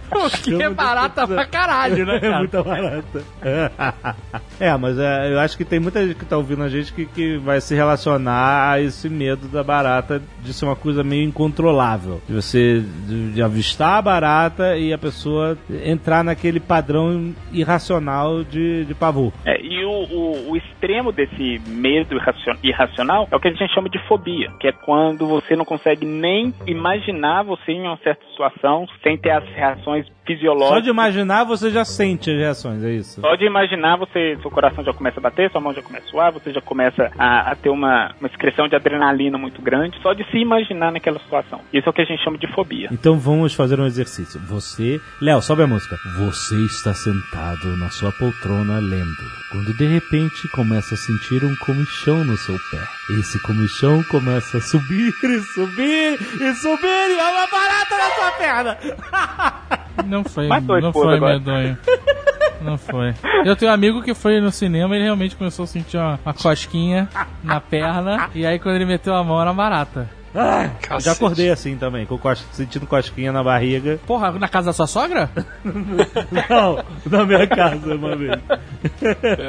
Porque 0.08 0.62
é 0.62 0.70
barata 0.70 1.26
pra 1.26 1.46
caralho, 1.46 2.04
né, 2.04 2.16
É 2.16 2.20
cara? 2.20 2.38
muita 2.38 2.62
barata. 2.62 3.22
é, 4.60 4.76
mas 4.76 4.98
é, 4.98 5.32
eu 5.32 5.39
acho 5.40 5.56
que 5.56 5.64
tem 5.64 5.80
muita 5.80 6.06
gente 6.06 6.16
que 6.16 6.24
tá 6.24 6.36
ouvindo 6.36 6.62
a 6.62 6.68
gente 6.68 6.92
que, 6.92 7.06
que 7.06 7.36
vai 7.38 7.60
se 7.60 7.74
relacionar 7.74 8.72
a 8.72 8.80
esse 8.80 9.08
medo 9.08 9.48
da 9.48 9.62
barata 9.62 10.22
de 10.42 10.52
ser 10.52 10.64
uma 10.64 10.76
coisa 10.76 11.02
meio 11.02 11.24
incontrolável. 11.24 12.20
De 12.28 12.34
você 12.34 12.80
de, 12.80 13.32
de 13.32 13.42
avistar 13.42 13.98
a 13.98 14.02
barata 14.02 14.76
e 14.76 14.92
a 14.92 14.98
pessoa 14.98 15.56
entrar 15.84 16.22
naquele 16.24 16.60
padrão 16.60 17.34
irracional 17.52 18.42
de, 18.44 18.84
de 18.84 18.94
pavor. 18.94 19.32
É, 19.44 19.60
e 19.60 19.84
o, 19.84 19.90
o, 19.90 20.50
o 20.50 20.56
extremo 20.56 21.12
desse 21.12 21.60
medo 21.66 22.16
irracio- 22.16 22.58
irracional 22.62 23.28
é 23.30 23.36
o 23.36 23.40
que 23.40 23.48
a 23.48 23.52
gente 23.52 23.74
chama 23.74 23.88
de 23.88 23.98
fobia, 24.06 24.50
que 24.60 24.68
é 24.68 24.72
quando 24.72 25.26
você 25.26 25.56
não 25.56 25.64
consegue 25.64 26.06
nem 26.06 26.52
imaginar 26.66 27.42
você 27.42 27.72
em 27.72 27.82
uma 27.82 27.96
certa 27.98 28.24
situação 28.30 28.86
sem 29.02 29.16
ter 29.16 29.30
as 29.30 29.44
reações 29.54 30.06
fisiológicas. 30.34 30.74
Só 30.74 30.80
de 30.80 30.90
imaginar 30.90 31.44
você 31.44 31.70
já 31.70 31.84
sente 31.84 32.30
as 32.30 32.36
reações, 32.36 32.84
é 32.84 32.90
isso? 32.92 33.20
Só 33.20 33.34
de 33.34 33.44
imaginar, 33.44 33.96
você, 33.96 34.38
seu 34.40 34.50
coração 34.50 34.84
já 34.84 34.92
começa 34.92 35.18
a 35.18 35.22
bater, 35.22 35.50
sua 35.50 35.60
mão 35.60 35.74
já 35.74 35.82
começa 35.82 36.06
a 36.06 36.10
suar, 36.10 36.32
você 36.32 36.52
já 36.52 36.60
começa 36.60 37.10
a, 37.18 37.50
a 37.50 37.54
ter 37.56 37.70
uma, 37.70 38.14
uma 38.20 38.28
excreção 38.28 38.68
de 38.68 38.76
adrenalina 38.76 39.36
muito 39.36 39.60
grande, 39.60 39.98
só 40.00 40.12
de 40.12 40.24
se 40.30 40.38
imaginar 40.38 40.92
naquela 40.92 41.18
situação. 41.18 41.60
Isso 41.72 41.88
é 41.88 41.90
o 41.90 41.92
que 41.92 42.02
a 42.02 42.04
gente 42.04 42.22
chama 42.22 42.38
de 42.38 42.46
fobia. 42.48 42.88
Então 42.92 43.18
vamos 43.18 43.54
fazer 43.54 43.80
um 43.80 43.86
exercício. 43.86 44.40
Você, 44.40 45.00
Léo, 45.20 45.42
sobe 45.42 45.62
a 45.62 45.66
música. 45.66 45.96
Você 46.18 46.56
está 46.66 46.94
sentado 46.94 47.76
na 47.76 47.88
sua 47.90 48.12
poltrona 48.12 48.78
lendo. 48.78 49.40
Quando 49.50 49.76
de 49.76 49.86
repente 49.86 50.48
começa 50.54 50.94
a 50.94 50.98
sentir 50.98 51.44
um 51.44 51.56
comichão 51.56 52.24
no 52.24 52.36
seu 52.36 52.54
pé. 52.70 52.80
Esse 53.18 53.42
comichão 53.42 54.02
começa 54.04 54.58
a 54.58 54.60
subir 54.60 55.12
e 55.24 55.40
subir 55.40 56.18
e 56.40 56.54
subir 56.54 57.10
e 57.10 57.18
é 57.18 57.28
uma 57.28 57.46
barata 57.48 57.98
na 57.98 58.10
sua 58.14 58.30
perna. 58.32 58.78
Não 60.06 60.24
foi, 60.24 60.48
não 60.80 60.92
foi 60.92 61.16
agora. 61.16 61.32
medonho. 61.34 61.78
Não 62.60 62.76
foi. 62.76 63.14
Eu 63.44 63.56
tenho 63.56 63.70
um 63.70 63.74
amigo 63.74 64.02
que 64.02 64.12
foi 64.12 64.38
no 64.40 64.52
cinema 64.52 64.94
e 64.94 64.98
ele 64.98 65.04
realmente 65.04 65.34
começou 65.34 65.62
a 65.64 65.66
sentir 65.66 65.96
uma, 65.96 66.20
uma 66.24 66.34
cosquinha 66.34 67.08
na 67.42 67.58
perna. 67.60 68.28
E 68.34 68.44
aí 68.44 68.58
quando 68.58 68.76
ele 68.76 68.84
meteu 68.84 69.14
a 69.14 69.24
mão 69.24 69.40
era 69.40 69.52
barata. 69.52 70.08
Ah, 70.32 70.70
já 71.00 71.12
acordei 71.12 71.50
assim 71.50 71.76
também, 71.76 72.06
com 72.06 72.16
cos- 72.16 72.44
sentindo 72.52 72.86
cosquinha 72.86 73.32
na 73.32 73.42
barriga. 73.42 73.98
Porra, 74.06 74.30
na 74.32 74.48
casa 74.48 74.66
da 74.66 74.72
sua 74.72 74.86
sogra? 74.86 75.28
Não, 76.48 76.84
na 77.06 77.24
minha 77.26 77.46
casa 77.48 77.94
uma 77.96 78.14
vez. 78.14 78.38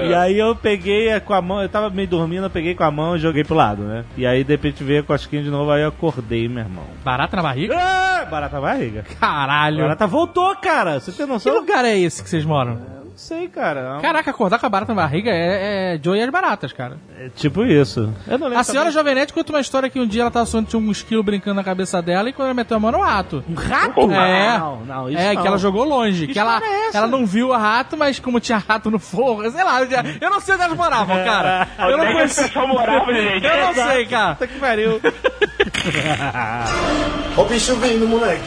E 0.10 0.14
aí 0.14 0.38
eu 0.40 0.56
peguei 0.56 1.20
com 1.20 1.34
a 1.34 1.42
mão, 1.42 1.62
eu 1.62 1.70
tava 1.70 1.90
meio 1.90 2.08
dormindo, 2.08 2.46
eu 2.46 2.50
peguei 2.50 2.74
com 2.74 2.84
a 2.84 2.90
mão 2.92 3.16
e 3.16 3.20
joguei 3.20 3.44
pro 3.44 3.56
lado, 3.56 3.84
né? 3.84 4.06
E 4.18 4.26
aí 4.26 4.44
de 4.44 4.52
repente 4.54 4.84
veio 4.84 5.02
a 5.02 5.04
cosquinha 5.04 5.44
de 5.44 5.50
novo, 5.50 5.70
aí 5.72 5.84
eu 5.84 5.90
acordei, 5.90 6.48
meu 6.48 6.64
irmão. 6.64 6.84
Barata 7.04 7.36
na 7.36 7.44
barriga? 7.44 7.76
Ah, 7.78 8.26
barata 8.26 8.56
na 8.56 8.62
barriga. 8.62 9.04
Caralho. 9.20 9.84
Barata 9.84 10.08
voltou, 10.08 10.56
cara. 10.56 11.00
Você 11.00 11.12
tem 11.12 11.26
Que 11.28 11.32
noção? 11.32 11.54
lugar 11.54 11.86
é 11.86 11.98
esse 11.98 12.24
que 12.24 12.30
vocês 12.30 12.44
moram? 12.46 13.01
Não 13.22 13.28
sei, 13.38 13.48
cara. 13.50 14.00
Caraca, 14.02 14.32
acordar 14.32 14.58
com 14.58 14.66
a 14.66 14.70
barata 14.70 14.96
na 14.96 15.02
barriga 15.04 15.30
é, 15.30 15.94
é 15.94 16.00
Joey 16.04 16.22
e 16.22 16.24
as 16.24 16.30
baratas, 16.32 16.74
cara. 16.74 16.98
É 17.20 17.30
tipo 17.30 17.64
isso. 17.64 18.12
Eu 18.28 18.40
não 18.40 18.48
lembro 18.48 18.60
A 18.60 18.64
senhora 18.64 18.90
também. 18.90 19.04
Jovenete 19.04 19.32
conta 19.32 19.54
uma 19.54 19.60
história 19.62 19.88
que 19.92 20.00
um 20.00 20.08
dia 20.08 20.24
ela 20.24 20.32
tava 20.32 20.48
sonhando 20.48 20.66
que 20.66 20.72
tinha 20.72 20.82
um 20.82 20.90
esquilo 20.92 21.22
brincando 21.22 21.54
na 21.54 21.64
cabeça 21.64 22.02
dela 22.02 22.30
e 22.30 22.34
quando 22.34 22.48
ela 22.48 22.56
meteu 22.56 22.78
a 22.78 22.80
mão 22.80 22.92
no 22.92 23.00
rato. 23.00 23.44
Um 23.48 23.54
rato? 23.54 24.12
É. 24.12 24.58
Não, 24.58 24.80
não, 24.86 25.08
isso 25.08 25.20
é, 25.20 25.36
não. 25.36 25.42
que 25.44 25.48
ela 25.48 25.58
jogou 25.60 25.84
longe. 25.84 26.26
Que, 26.26 26.40
ela, 26.40 26.56
história 26.56 26.76
é 26.76 26.88
essa? 26.88 26.98
ela 26.98 27.06
não 27.08 27.24
viu 27.24 27.50
o 27.50 27.56
rato, 27.56 27.96
mas 27.96 28.20
como 28.20 28.40
tinha 28.40 28.58
rato 28.58 28.90
no 28.90 28.98
forro, 28.98 29.48
sei 29.52 29.64
lá, 29.64 29.82
eu, 29.82 29.90
já- 29.92 30.04
eu 30.20 30.30
não 30.32 30.40
sei 30.42 30.56
onde 30.56 30.64
elas 30.64 30.76
moravam, 30.78 31.24
cara. 31.24 31.68
Eu 31.92 31.98
não 31.98 32.08
que 32.08 32.14
conheço. 32.14 32.42
Eu 32.58 33.66
não 33.68 33.74
sei, 33.76 34.06
cara. 34.08 34.34
Puta 34.34 34.48
que 34.48 34.58
pariu. 34.60 35.00
Ó 37.38 37.42
o 37.44 37.46
bicho 37.46 37.76
vindo, 37.76 38.08
moleque. 38.08 38.42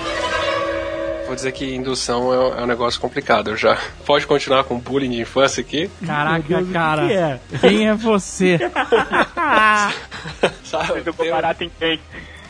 Vou 1.34 1.36
dizer 1.36 1.50
que 1.50 1.74
indução 1.74 2.32
é, 2.32 2.60
é 2.60 2.62
um 2.62 2.66
negócio 2.66 3.00
complicado. 3.00 3.50
Eu 3.50 3.56
já. 3.56 3.76
Pode 4.06 4.24
continuar 4.24 4.62
com 4.62 4.78
bullying 4.78 5.10
de 5.10 5.20
infância 5.20 5.62
aqui? 5.62 5.90
Caraca, 6.06 6.44
Deus, 6.46 6.70
cara. 6.70 7.06
que 7.08 7.12
é? 7.12 7.40
Quem 7.58 7.88
é 7.88 7.94
você? 7.94 8.56
Sabe? 10.62 11.02
Jogou 11.04 11.24
Tem, 11.24 11.30
barato 11.30 11.64
em 11.64 11.72
quem? 11.76 11.98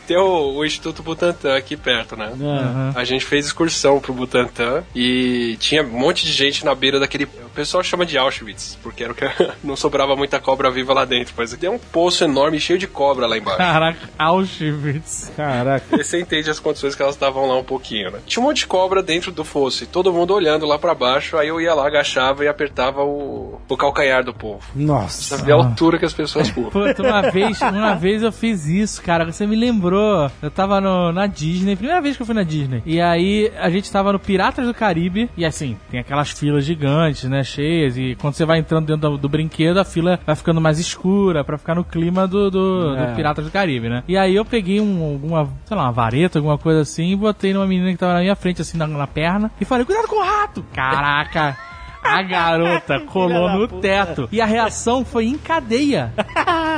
Tem 0.05 0.17
o, 0.17 0.53
o 0.57 0.65
Instituto 0.65 1.03
Butantan 1.03 1.55
aqui 1.55 1.75
perto, 1.75 2.15
né? 2.15 2.31
Aham. 2.39 2.93
A 2.95 3.03
gente 3.03 3.25
fez 3.25 3.45
excursão 3.45 3.99
pro 3.99 4.13
Butantan 4.13 4.83
e 4.95 5.57
tinha 5.59 5.83
um 5.83 5.89
monte 5.99 6.25
de 6.25 6.31
gente 6.31 6.63
na 6.65 6.73
beira 6.75 6.99
daquele. 6.99 7.25
O 7.25 7.49
pessoal 7.55 7.83
chama 7.83 8.05
de 8.05 8.17
Auschwitz, 8.17 8.77
porque 8.83 9.03
era 9.03 9.13
o 9.13 9.15
que 9.15 9.25
não 9.63 9.75
sobrava 9.75 10.15
muita 10.15 10.39
cobra 10.39 10.69
viva 10.69 10.93
lá 10.93 11.05
dentro. 11.05 11.33
Mas 11.37 11.53
tem 11.53 11.69
um 11.69 11.79
poço 11.79 12.23
enorme 12.23 12.59
cheio 12.59 12.77
de 12.77 12.87
cobra 12.87 13.25
lá 13.27 13.37
embaixo. 13.37 13.57
Caraca, 13.57 14.09
Auschwitz. 14.17 15.31
Caraca. 15.35 15.85
E 15.95 16.03
Você 16.03 16.19
entende 16.19 16.49
as 16.49 16.59
condições 16.59 16.95
que 16.95 17.01
elas 17.01 17.15
estavam 17.15 17.47
lá 17.47 17.57
um 17.57 17.63
pouquinho, 17.63 18.11
né? 18.11 18.19
Tinha 18.25 18.41
um 18.43 18.47
monte 18.47 18.59
de 18.59 18.67
cobra 18.67 19.01
dentro 19.01 19.31
do 19.31 19.43
fosso 19.43 19.83
e 19.83 19.87
todo 19.87 20.11
mundo 20.13 20.33
olhando 20.33 20.65
lá 20.65 20.77
pra 20.77 20.93
baixo. 20.93 21.37
Aí 21.37 21.47
eu 21.47 21.59
ia 21.59 21.73
lá, 21.73 21.87
agachava 21.87 22.43
e 22.43 22.47
apertava 22.47 23.03
o, 23.03 23.59
o 23.67 23.77
calcanhar 23.77 24.23
do 24.23 24.33
povo. 24.33 24.61
Nossa. 24.75 25.37
Ver 25.37 25.53
a 25.53 25.55
altura 25.55 25.97
que 25.97 26.05
as 26.05 26.13
pessoas 26.13 26.49
pulam. 26.51 26.69
Puta, 26.69 27.01
uma 27.01 27.21
vez, 27.31 27.59
uma 27.61 27.95
vez 27.95 28.21
eu 28.21 28.31
fiz 28.31 28.65
isso, 28.65 29.01
cara. 29.01 29.25
Você 29.25 29.45
me 29.47 29.55
lembrou. 29.55 29.94
Eu 30.41 30.51
tava 30.51 30.79
no- 30.81 31.11
na 31.11 31.27
Disney, 31.27 31.75
primeira 31.75 32.01
vez 32.01 32.15
que 32.15 32.21
eu 32.21 32.25
fui 32.25 32.35
na 32.35 32.43
Disney. 32.43 32.81
E 32.85 32.99
aí 33.01 33.51
a 33.59 33.69
gente 33.69 33.91
tava 33.91 34.11
no 34.13 34.19
Piratas 34.19 34.65
do 34.65 34.73
Caribe. 34.73 35.29
E 35.37 35.45
assim, 35.45 35.77
tem 35.89 35.99
aquelas 35.99 36.31
filas 36.31 36.65
gigantes, 36.65 37.23
né? 37.29 37.43
Cheias. 37.43 37.97
E 37.97 38.15
quando 38.19 38.33
você 38.33 38.45
vai 38.45 38.59
entrando 38.59 38.85
dentro 38.87 39.09
do, 39.11 39.17
do 39.17 39.29
brinquedo, 39.29 39.77
a 39.77 39.85
fila 39.85 40.19
vai 40.25 40.35
ficando 40.35 40.59
mais 40.61 40.79
escura 40.79 41.43
pra 41.43 41.57
ficar 41.57 41.75
no 41.75 41.83
clima 41.83 42.27
do, 42.27 42.49
do, 42.51 42.95
É. 42.95 43.05
do 43.07 43.15
Piratas 43.15 43.45
do 43.45 43.51
Caribe, 43.51 43.89
né? 43.89 44.03
E 44.07 44.17
aí 44.17 44.35
eu 44.35 44.45
peguei 44.45 44.79
um, 44.81 45.03
alguma, 45.13 45.49
sei 45.65 45.75
lá, 45.77 45.83
uma 45.83 45.91
vareta, 45.91 46.39
alguma 46.39 46.57
coisa 46.57 46.81
assim, 46.81 47.11
e 47.11 47.15
botei 47.15 47.53
numa 47.53 47.67
menina 47.67 47.91
que 47.91 47.97
tava 47.97 48.13
na 48.13 48.19
minha 48.21 48.35
frente, 48.35 48.61
assim, 48.61 48.77
na, 48.77 48.87
na 48.87 49.07
perna, 49.07 49.51
e 49.59 49.65
falei, 49.65 49.85
cuidado 49.85 50.07
com 50.07 50.19
o 50.19 50.23
rato! 50.23 50.65
Caraca! 50.73 51.57
A 52.05 52.21
garota 52.21 52.99
colou 53.11 53.49
no 53.49 53.67
teto. 53.81 54.29
E 54.31 54.39
a 54.39 54.45
reação 54.45 55.03
foi 55.03 55.25
em 55.25 55.37
cadeia. 55.37 56.13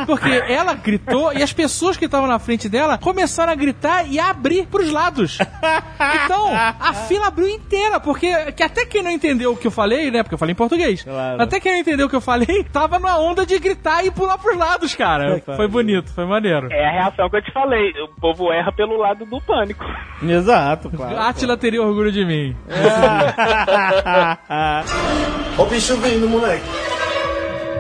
Porque 0.06 0.30
ela 0.30 0.74
gritou 0.74 1.34
e 1.34 1.44
as 1.44 1.54
pessoas 1.54 1.98
que 1.98 2.06
estavam 2.06 2.28
na 2.28 2.40
frente 2.40 2.70
dela 2.70 2.98
começaram 2.98 3.52
a 3.52 3.56
gritar 3.56 4.08
e 4.08 4.20
a 4.20 4.30
abrir 4.30 4.66
pros 4.68 4.92
lados. 4.92 5.38
Então, 6.24 6.52
a 6.54 6.94
fila 7.08 7.28
abriu 7.28 7.48
inteira, 7.48 8.00
porque 8.00 8.52
que 8.54 8.64
até 8.64 8.86
quem 8.86 9.04
não 9.04 9.12
entendeu 9.12 9.54
o 9.54 9.58
que 9.58 9.68
eu 9.68 9.72
falei, 9.72 10.10
né? 10.12 10.24
Porque 10.24 10.36
eu 10.36 10.40
falei 10.40 10.54
em 10.54 10.56
português. 10.56 11.04
Claro. 11.04 11.42
Até 11.42 11.60
quem 11.60 11.74
não 11.74 11.80
entendeu 11.80 12.08
o 12.08 12.10
que 12.10 12.16
eu 12.16 12.22
falei, 12.22 12.64
tava 12.72 13.00
numa 13.00 13.18
onda 13.20 13.46
de 13.46 13.58
gritar 13.60 14.06
e 14.06 14.12
pular 14.12 14.38
pros 14.38 14.58
lados, 14.58 14.96
cara. 14.96 15.42
Foi 15.56 15.68
bonito, 15.68 16.14
foi 16.14 16.26
maneiro. 16.26 16.68
É 16.72 16.88
a 16.88 16.92
reação 16.92 17.30
que 17.30 17.38
eu 17.38 17.42
te 17.42 17.52
falei. 17.52 17.92
O 18.02 18.08
povo 18.20 18.52
erra 18.52 18.72
pelo 18.72 18.98
lado 18.98 19.26
do 19.26 19.42
pânico. 19.42 19.84
Exato, 20.22 20.90
claro. 20.90 21.20
Atila 21.20 21.58
teria 21.58 21.82
orgulho 21.82 22.12
de 22.12 22.26
mim. 22.26 22.56
Ó 25.58 25.64
o 25.64 25.66
bicho 25.66 25.96
vindo, 25.98 26.28
moleque. 26.30 26.64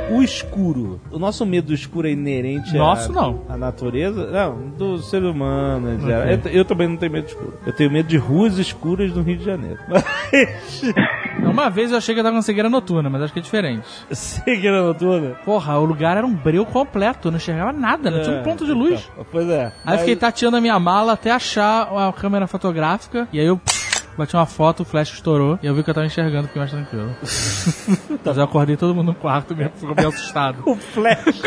o 0.09 0.23
escuro. 0.23 0.99
O 1.11 1.19
nosso 1.19 1.45
medo 1.45 1.67
do 1.67 1.73
escuro 1.73 2.07
é 2.07 2.11
inerente 2.11 2.73
Nosso, 2.75 3.11
à, 3.11 3.13
não. 3.13 3.41
à 3.49 3.57
natureza? 3.57 4.31
Não, 4.31 4.69
do 4.77 4.97
ser 4.99 5.21
humano. 5.23 5.93
em 5.93 5.99
geral. 5.99 6.21
Ok. 6.33 6.51
Eu, 6.51 6.57
eu 6.59 6.65
também 6.65 6.87
não 6.87 6.95
tenho 6.97 7.11
medo 7.11 7.25
de 7.25 7.31
escuro. 7.33 7.53
Eu 7.65 7.73
tenho 7.73 7.91
medo 7.91 8.07
de 8.07 8.17
ruas 8.17 8.57
escuras 8.57 9.11
no 9.13 9.21
Rio 9.21 9.37
de 9.37 9.43
Janeiro. 9.45 9.77
Mas, 9.87 10.03
Uma 11.43 11.69
vez 11.69 11.91
eu 11.91 11.97
achei 11.97 12.13
que 12.15 12.19
eu 12.19 12.23
tava 12.23 12.35
com 12.35 12.41
cegueira 12.41 12.69
noturna, 12.69 13.09
mas 13.09 13.21
acho 13.21 13.33
que 13.33 13.39
é 13.39 13.41
diferente. 13.41 13.85
cegueira 14.11 14.81
noturna. 14.81 15.35
Porra, 15.45 15.77
o 15.77 15.85
lugar 15.85 16.17
era 16.17 16.25
um 16.25 16.33
breu 16.33 16.65
completo, 16.65 17.27
eu 17.27 17.31
não 17.31 17.37
enxergava 17.37 17.71
nada, 17.73 18.09
não 18.09 18.21
tinha 18.21 18.39
um 18.39 18.43
ponto 18.43 18.65
de 18.65 18.71
luz. 18.73 19.07
Então, 19.13 19.25
pois 19.31 19.47
é. 19.49 19.65
Aí 19.65 19.71
Mas- 19.85 19.93
eu 19.95 19.99
fiquei 19.99 20.15
tateando 20.15 20.57
a 20.57 20.61
minha 20.61 20.79
mala 20.79 21.13
até 21.13 21.31
achar 21.31 21.83
a 21.83 22.11
câmera 22.13 22.47
fotográfica, 22.47 23.27
e 23.33 23.39
aí 23.39 23.45
eu 23.45 23.59
bati 24.17 24.35
uma 24.35 24.45
foto, 24.45 24.81
o 24.81 24.85
flash 24.85 25.13
estourou, 25.13 25.59
e 25.61 25.67
eu 25.67 25.75
vi 25.75 25.83
que 25.83 25.89
eu 25.89 25.93
tava 25.93 26.05
enxergando, 26.07 26.47
fiquei 26.47 26.59
mais 26.59 26.71
tranquilo. 26.71 27.15
Mas 28.23 28.37
eu 28.37 28.43
acordei 28.43 28.75
todo 28.75 28.93
mundo 28.93 29.07
no 29.07 29.15
quarto 29.15 29.55
mesmo, 29.55 29.73
ficou 29.75 29.95
meio 29.95 30.09
assustado. 30.09 30.63
o 30.65 30.75
flash. 30.75 31.41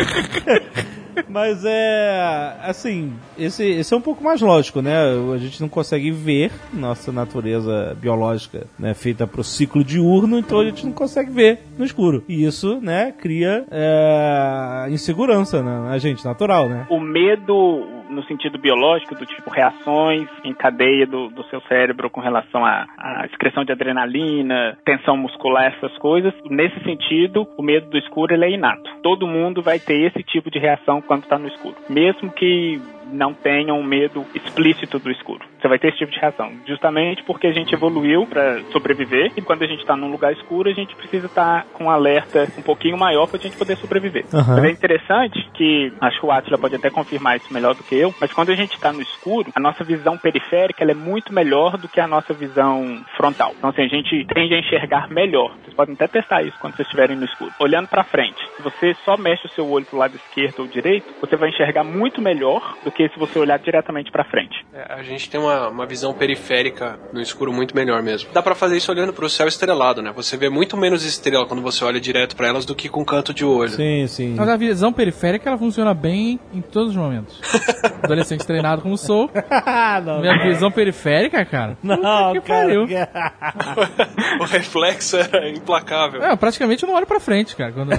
Mas 1.28 1.64
é. 1.64 2.56
Assim, 2.62 3.12
esse, 3.38 3.64
esse 3.64 3.92
é 3.92 3.96
um 3.96 4.00
pouco 4.00 4.22
mais 4.22 4.40
lógico, 4.40 4.80
né? 4.82 4.94
A 5.34 5.38
gente 5.38 5.60
não 5.60 5.68
consegue 5.68 6.10
ver 6.10 6.50
nossa 6.72 7.12
natureza 7.12 7.96
biológica, 8.00 8.66
né? 8.78 8.94
Feita 8.94 9.26
pro 9.26 9.44
ciclo 9.44 9.84
diurno, 9.84 10.38
então 10.38 10.60
a 10.60 10.64
gente 10.64 10.84
não 10.84 10.92
consegue 10.92 11.30
ver 11.30 11.60
no 11.78 11.84
escuro. 11.84 12.22
E 12.28 12.44
isso, 12.44 12.80
né, 12.80 13.12
cria 13.12 13.64
é, 13.70 14.86
insegurança 14.90 15.62
na, 15.62 15.90
na 15.90 15.98
gente, 15.98 16.24
natural, 16.24 16.68
né? 16.68 16.86
O 16.90 17.00
medo, 17.00 17.86
no 18.08 18.22
sentido 18.24 18.58
biológico, 18.58 19.14
do 19.14 19.26
tipo 19.26 19.50
reações 19.50 20.28
em 20.44 20.52
cadeia 20.52 21.06
do, 21.06 21.28
do 21.28 21.44
seu 21.44 21.60
cérebro 21.62 22.10
com 22.10 22.20
relação 22.20 22.64
à, 22.64 22.86
à 22.98 23.26
excreção 23.26 23.64
de 23.64 23.72
adrenalina, 23.72 24.76
tensão 24.84 25.16
muscular, 25.16 25.74
essas 25.76 25.96
coisas, 25.98 26.32
nesse 26.48 26.78
sentido, 26.84 27.46
o 27.56 27.62
medo 27.62 27.88
do 27.88 27.98
escuro 27.98 28.34
ele 28.34 28.44
é 28.44 28.50
inato. 28.50 28.90
Todo 29.02 29.26
mundo 29.26 29.62
vai 29.62 29.78
ter 29.78 30.06
esse 30.06 30.22
tipo 30.22 30.50
de 30.50 30.58
reação 30.58 30.99
quando 31.02 31.24
está 31.24 31.38
no 31.38 31.48
escuro. 31.48 31.76
Mesmo 31.88 32.32
que 32.32 32.80
não 33.12 33.32
tenham 33.34 33.78
um 33.78 33.82
medo 33.82 34.24
explícito 34.34 34.98
do 34.98 35.10
escuro. 35.10 35.44
Você 35.60 35.68
vai 35.68 35.78
ter 35.78 35.88
esse 35.88 35.98
tipo 35.98 36.12
de 36.12 36.18
reação. 36.18 36.52
Justamente 36.66 37.22
porque 37.24 37.46
a 37.46 37.52
gente 37.52 37.74
evoluiu 37.74 38.26
para 38.26 38.62
sobreviver 38.72 39.32
e 39.36 39.42
quando 39.42 39.62
a 39.62 39.66
gente 39.66 39.80
está 39.80 39.96
num 39.96 40.10
lugar 40.10 40.32
escuro, 40.32 40.68
a 40.68 40.72
gente 40.72 40.94
precisa 40.96 41.26
estar 41.26 41.66
com 41.72 41.84
um 41.84 41.90
alerta 41.90 42.48
um 42.56 42.62
pouquinho 42.62 42.96
maior 42.96 43.26
para 43.26 43.38
a 43.38 43.40
gente 43.40 43.56
poder 43.56 43.76
sobreviver. 43.76 44.24
Aham. 44.32 44.56
Mas 44.56 44.64
é 44.64 44.70
interessante 44.70 45.48
que, 45.54 45.92
acho 46.00 46.20
que 46.20 46.26
o 46.26 46.32
Atila 46.32 46.58
pode 46.58 46.76
até 46.76 46.90
confirmar 46.90 47.36
isso 47.36 47.52
melhor 47.52 47.74
do 47.74 47.82
que 47.82 47.94
eu, 47.94 48.14
mas 48.20 48.32
quando 48.32 48.50
a 48.50 48.54
gente 48.54 48.74
está 48.74 48.92
no 48.92 49.02
escuro, 49.02 49.50
a 49.54 49.60
nossa 49.60 49.84
visão 49.84 50.16
periférica 50.16 50.84
é 50.84 50.94
muito 50.94 51.32
melhor 51.32 51.76
do 51.76 51.88
que 51.88 52.00
a 52.00 52.06
nossa 52.06 52.32
visão 52.32 53.02
frontal. 53.16 53.54
Então, 53.56 53.70
assim, 53.70 53.82
a 53.82 53.88
gente 53.88 54.26
tende 54.32 54.54
a 54.54 54.58
enxergar 54.58 55.08
melhor. 55.08 55.52
Vocês 55.62 55.74
podem 55.74 55.94
até 55.94 56.06
testar 56.06 56.42
isso 56.42 56.56
quando 56.60 56.74
vocês 56.74 56.86
estiverem 56.86 57.16
no 57.16 57.24
escuro. 57.24 57.52
Olhando 57.58 57.88
para 57.88 58.04
frente, 58.04 58.40
se 58.56 58.62
você 58.62 58.94
só 59.04 59.16
mexe 59.16 59.46
o 59.46 59.50
seu 59.50 59.68
olho 59.70 59.86
pro 59.86 59.98
lado 59.98 60.16
esquerdo 60.16 60.60
ou 60.60 60.66
direito, 60.66 61.06
você 61.20 61.36
vai 61.36 61.50
enxergar 61.50 61.84
muito 61.84 62.20
melhor 62.20 62.76
do 62.84 62.90
que 62.90 62.99
se 63.08 63.18
você 63.18 63.38
olhar 63.38 63.58
diretamente 63.58 64.10
para 64.10 64.24
frente. 64.24 64.54
É, 64.72 64.94
a 64.94 65.02
gente 65.02 65.28
tem 65.30 65.40
uma, 65.40 65.68
uma 65.68 65.86
visão 65.86 66.12
periférica 66.12 66.98
no 67.12 67.20
escuro 67.20 67.52
muito 67.52 67.74
melhor 67.74 68.02
mesmo. 68.02 68.30
Dá 68.32 68.42
pra 68.42 68.54
fazer 68.54 68.76
isso 68.76 68.90
olhando 68.90 69.12
pro 69.12 69.28
céu 69.28 69.48
estrelado, 69.48 70.02
né? 70.02 70.12
Você 70.14 70.36
vê 70.36 70.48
muito 70.48 70.76
menos 70.76 71.04
estrela 71.04 71.46
quando 71.46 71.62
você 71.62 71.84
olha 71.84 72.00
direto 72.00 72.36
pra 72.36 72.48
elas 72.48 72.64
do 72.64 72.74
que 72.74 72.88
com 72.88 73.04
canto 73.04 73.32
de 73.32 73.44
olho. 73.44 73.70
Sim, 73.70 74.06
sim. 74.06 74.34
Mas 74.36 74.48
a 74.48 74.56
visão 74.56 74.92
periférica, 74.92 75.48
ela 75.48 75.58
funciona 75.58 75.94
bem 75.94 76.38
em 76.52 76.60
todos 76.60 76.90
os 76.90 76.96
momentos. 76.96 77.40
Adolescente 78.02 78.46
treinado 78.46 78.82
como 78.82 78.96
sou, 78.96 79.30
não, 80.04 80.20
minha 80.20 80.42
visão 80.42 80.70
periférica, 80.70 81.44
cara, 81.44 81.76
não, 81.82 82.32
que 82.32 82.40
cara. 82.40 82.64
pariu. 82.64 82.86
o 84.40 84.44
reflexo 84.44 85.16
era 85.16 85.48
implacável. 85.50 86.22
É, 86.22 86.34
praticamente 86.36 86.82
eu 86.82 86.88
não 86.88 86.96
olho 86.96 87.06
pra 87.06 87.20
frente, 87.20 87.54
cara. 87.54 87.72
Quando... 87.72 87.90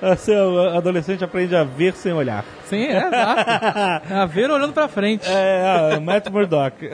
O 0.00 0.76
adolescente 0.76 1.22
aprende 1.22 1.54
a 1.54 1.64
ver 1.64 1.94
sem 1.94 2.12
olhar. 2.12 2.44
Sim, 2.64 2.84
é 2.84 3.06
exato. 3.06 3.50
É 4.10 4.14
a 4.14 4.26
ver 4.26 4.50
olhando 4.50 4.72
pra 4.72 4.88
frente. 4.88 5.26
É, 5.28 5.94
é 5.94 6.00
Matt 6.00 6.28
Murdock. 6.28 6.84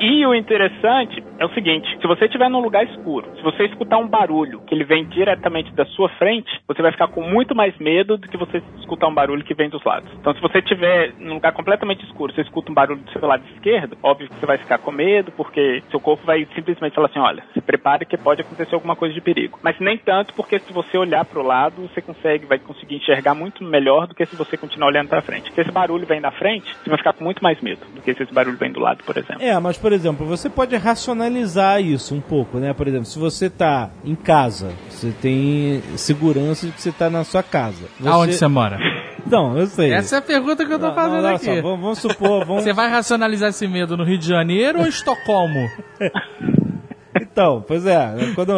E 0.00 0.26
o 0.26 0.34
interessante 0.34 1.22
é 1.38 1.44
o 1.44 1.52
seguinte: 1.54 1.88
se 2.00 2.06
você 2.06 2.26
estiver 2.26 2.48
num 2.48 2.60
lugar 2.60 2.84
escuro, 2.84 3.28
se 3.36 3.42
você 3.42 3.64
escutar 3.64 3.98
um 3.98 4.08
barulho 4.08 4.60
que 4.66 4.74
ele 4.74 4.84
vem 4.84 5.04
diretamente 5.06 5.72
da 5.74 5.84
sua 5.86 6.08
frente, 6.10 6.50
você 6.66 6.82
vai 6.82 6.92
ficar 6.92 7.08
com 7.08 7.22
muito 7.22 7.54
mais 7.54 7.76
medo 7.78 8.16
do 8.16 8.28
que 8.28 8.36
você 8.36 8.62
escutar 8.78 9.08
um 9.08 9.14
barulho 9.14 9.44
que 9.44 9.54
vem 9.54 9.68
dos 9.68 9.82
lados. 9.84 10.10
Então, 10.20 10.34
se 10.34 10.40
você 10.40 10.58
estiver 10.58 11.12
num 11.18 11.34
lugar 11.34 11.52
completamente 11.52 12.04
escuro, 12.04 12.32
você 12.32 12.42
escuta 12.42 12.70
um 12.70 12.74
barulho 12.74 13.00
do 13.00 13.10
seu 13.10 13.26
lado 13.26 13.44
esquerdo, 13.54 13.96
óbvio 14.02 14.28
que 14.28 14.34
você 14.34 14.46
vai 14.46 14.58
ficar 14.58 14.78
com 14.78 14.90
medo, 14.90 15.32
porque 15.32 15.82
seu 15.90 16.00
corpo 16.00 16.24
vai 16.24 16.46
simplesmente 16.54 16.94
falar 16.94 17.08
assim: 17.08 17.18
olha, 17.18 17.42
se 17.52 17.60
prepare 17.60 18.06
que 18.06 18.16
pode 18.16 18.42
acontecer 18.42 18.74
alguma 18.74 18.96
coisa 18.96 19.14
de 19.14 19.20
perigo. 19.20 19.58
Mas 19.62 19.78
nem 19.80 19.98
tanto, 19.98 20.34
porque 20.34 20.58
se 20.58 20.72
você 20.72 20.96
olhar 20.96 21.24
para 21.24 21.40
o 21.40 21.46
lado, 21.46 21.82
você 21.82 22.00
consegue, 22.00 22.46
vai 22.46 22.58
conseguir 22.58 22.96
enxergar 22.96 23.34
muito 23.34 23.64
melhor 23.64 24.06
do 24.06 24.14
que 24.14 24.26
se 24.26 24.36
você 24.36 24.56
continuar 24.56 24.88
olhando 24.88 25.08
para 25.08 25.22
frente. 25.22 25.52
Se 25.52 25.60
esse 25.60 25.72
barulho 25.72 26.06
vem 26.12 26.20
da 26.20 26.30
frente, 26.30 26.66
você 26.82 26.90
vai 26.90 26.98
ficar 26.98 27.14
com 27.14 27.24
muito 27.24 27.42
mais 27.42 27.58
medo 27.62 27.80
do 27.94 28.02
que 28.02 28.14
se 28.14 28.22
esse 28.22 28.32
barulho 28.34 28.58
vem 28.58 28.70
do 28.70 28.80
lado, 28.80 29.02
por 29.04 29.16
exemplo. 29.16 29.42
É, 29.42 29.58
mas 29.58 29.78
por 29.78 29.92
exemplo, 29.92 30.26
você 30.26 30.50
pode 30.50 30.76
racionalizar 30.76 31.80
isso 31.80 32.14
um 32.14 32.20
pouco, 32.20 32.58
né? 32.58 32.74
Por 32.74 32.86
exemplo, 32.86 33.06
se 33.06 33.18
você 33.18 33.48
tá 33.48 33.90
em 34.04 34.14
casa, 34.14 34.72
você 34.90 35.10
tem 35.10 35.82
segurança 35.96 36.66
de 36.66 36.72
que 36.72 36.82
você 36.82 36.92
tá 36.92 37.08
na 37.08 37.24
sua 37.24 37.42
casa. 37.42 37.86
Você... 37.98 38.08
Aonde 38.08 38.34
você 38.34 38.46
mora? 38.46 38.78
Não, 39.26 39.56
eu 39.56 39.66
sei. 39.66 39.92
Essa 39.92 40.16
é 40.16 40.18
a 40.18 40.22
pergunta 40.22 40.66
que 40.66 40.72
eu 40.72 40.78
tô 40.78 40.88
Não, 40.88 40.94
fazendo 40.94 41.22
não, 41.22 41.34
aqui. 41.36 41.44
só, 41.44 41.62
vamos, 41.62 41.80
vamos 41.80 41.98
supor, 41.98 42.44
vamos... 42.44 42.64
Você 42.64 42.72
vai 42.72 42.90
racionalizar 42.90 43.48
esse 43.48 43.66
medo 43.66 43.96
no 43.96 44.04
Rio 44.04 44.18
de 44.18 44.28
Janeiro 44.28 44.80
ou 44.80 44.86
em 44.86 44.88
Estocolmo? 44.88 45.70
Então, 47.20 47.62
pois 47.66 47.86
é, 47.86 48.10
quando... 48.34 48.52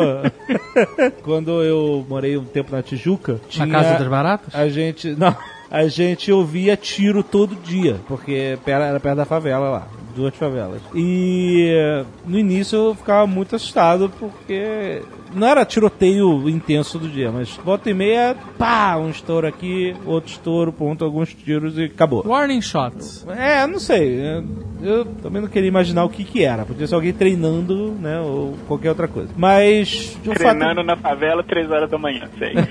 Quando 1.23 1.63
eu 1.63 2.07
morei 2.09 2.37
um 2.37 2.45
tempo 2.45 2.73
na 2.73 2.83
Tijuca, 2.83 3.41
tinha... 3.49 3.67
Na 3.67 3.73
Casa 3.73 3.99
das 3.99 4.09
Baratas? 4.09 4.55
A 4.55 4.69
gente. 4.69 5.11
Não. 5.11 5.37
A 5.75 5.89
gente 5.89 6.31
ouvia 6.31 6.77
tiro 6.77 7.25
todo 7.25 7.57
dia, 7.57 7.97
porque 8.07 8.57
era 8.65 9.01
perto 9.01 9.17
da 9.17 9.25
favela 9.25 9.69
lá, 9.71 9.89
duas 10.15 10.33
favelas. 10.37 10.81
E 10.95 11.69
eh, 11.69 12.05
no 12.25 12.39
início 12.39 12.77
eu 12.77 12.95
ficava 12.95 13.27
muito 13.27 13.57
assustado, 13.57 14.09
porque 14.21 15.03
não 15.35 15.49
era 15.49 15.65
tiroteio 15.65 16.49
intenso 16.49 16.97
do 16.97 17.09
dia, 17.09 17.33
mas 17.33 17.57
volta 17.57 17.91
e 17.91 17.95
meia, 17.95 18.37
pá, 18.57 18.97
um 18.97 19.11
estouro 19.11 19.49
aqui, 19.49 19.97
outro 20.07 20.31
estouro, 20.31 20.73
ponto, 20.73 21.05
alguns 21.05 21.35
tiros 21.35 21.77
e 21.77 21.87
acabou. 21.87 22.25
Warning 22.25 22.63
shots. 22.63 23.27
É, 23.37 23.67
não 23.67 23.81
sei. 23.81 24.45
Eu, 24.81 25.05
também 25.25 25.43
não 25.43 25.49
queria 25.49 25.67
imaginar 25.67 26.05
o 26.05 26.09
que 26.09 26.23
que 26.23 26.45
era. 26.45 26.65
Podia 26.65 26.87
ser 26.87 26.95
alguém 26.95 27.13
treinando, 27.13 27.97
né, 28.01 28.21
ou 28.21 28.57
qualquer 28.69 28.91
outra 28.91 29.09
coisa. 29.09 29.31
Mas, 29.37 30.17
de 30.23 30.31
um 30.31 30.35
fato... 30.35 30.39
Treinando 30.39 30.85
na 30.85 30.97
favela, 30.97 31.43
três 31.43 31.69
horas 31.69 31.91
da 31.91 31.99
manhã, 31.99 32.29
sei. 32.39 32.55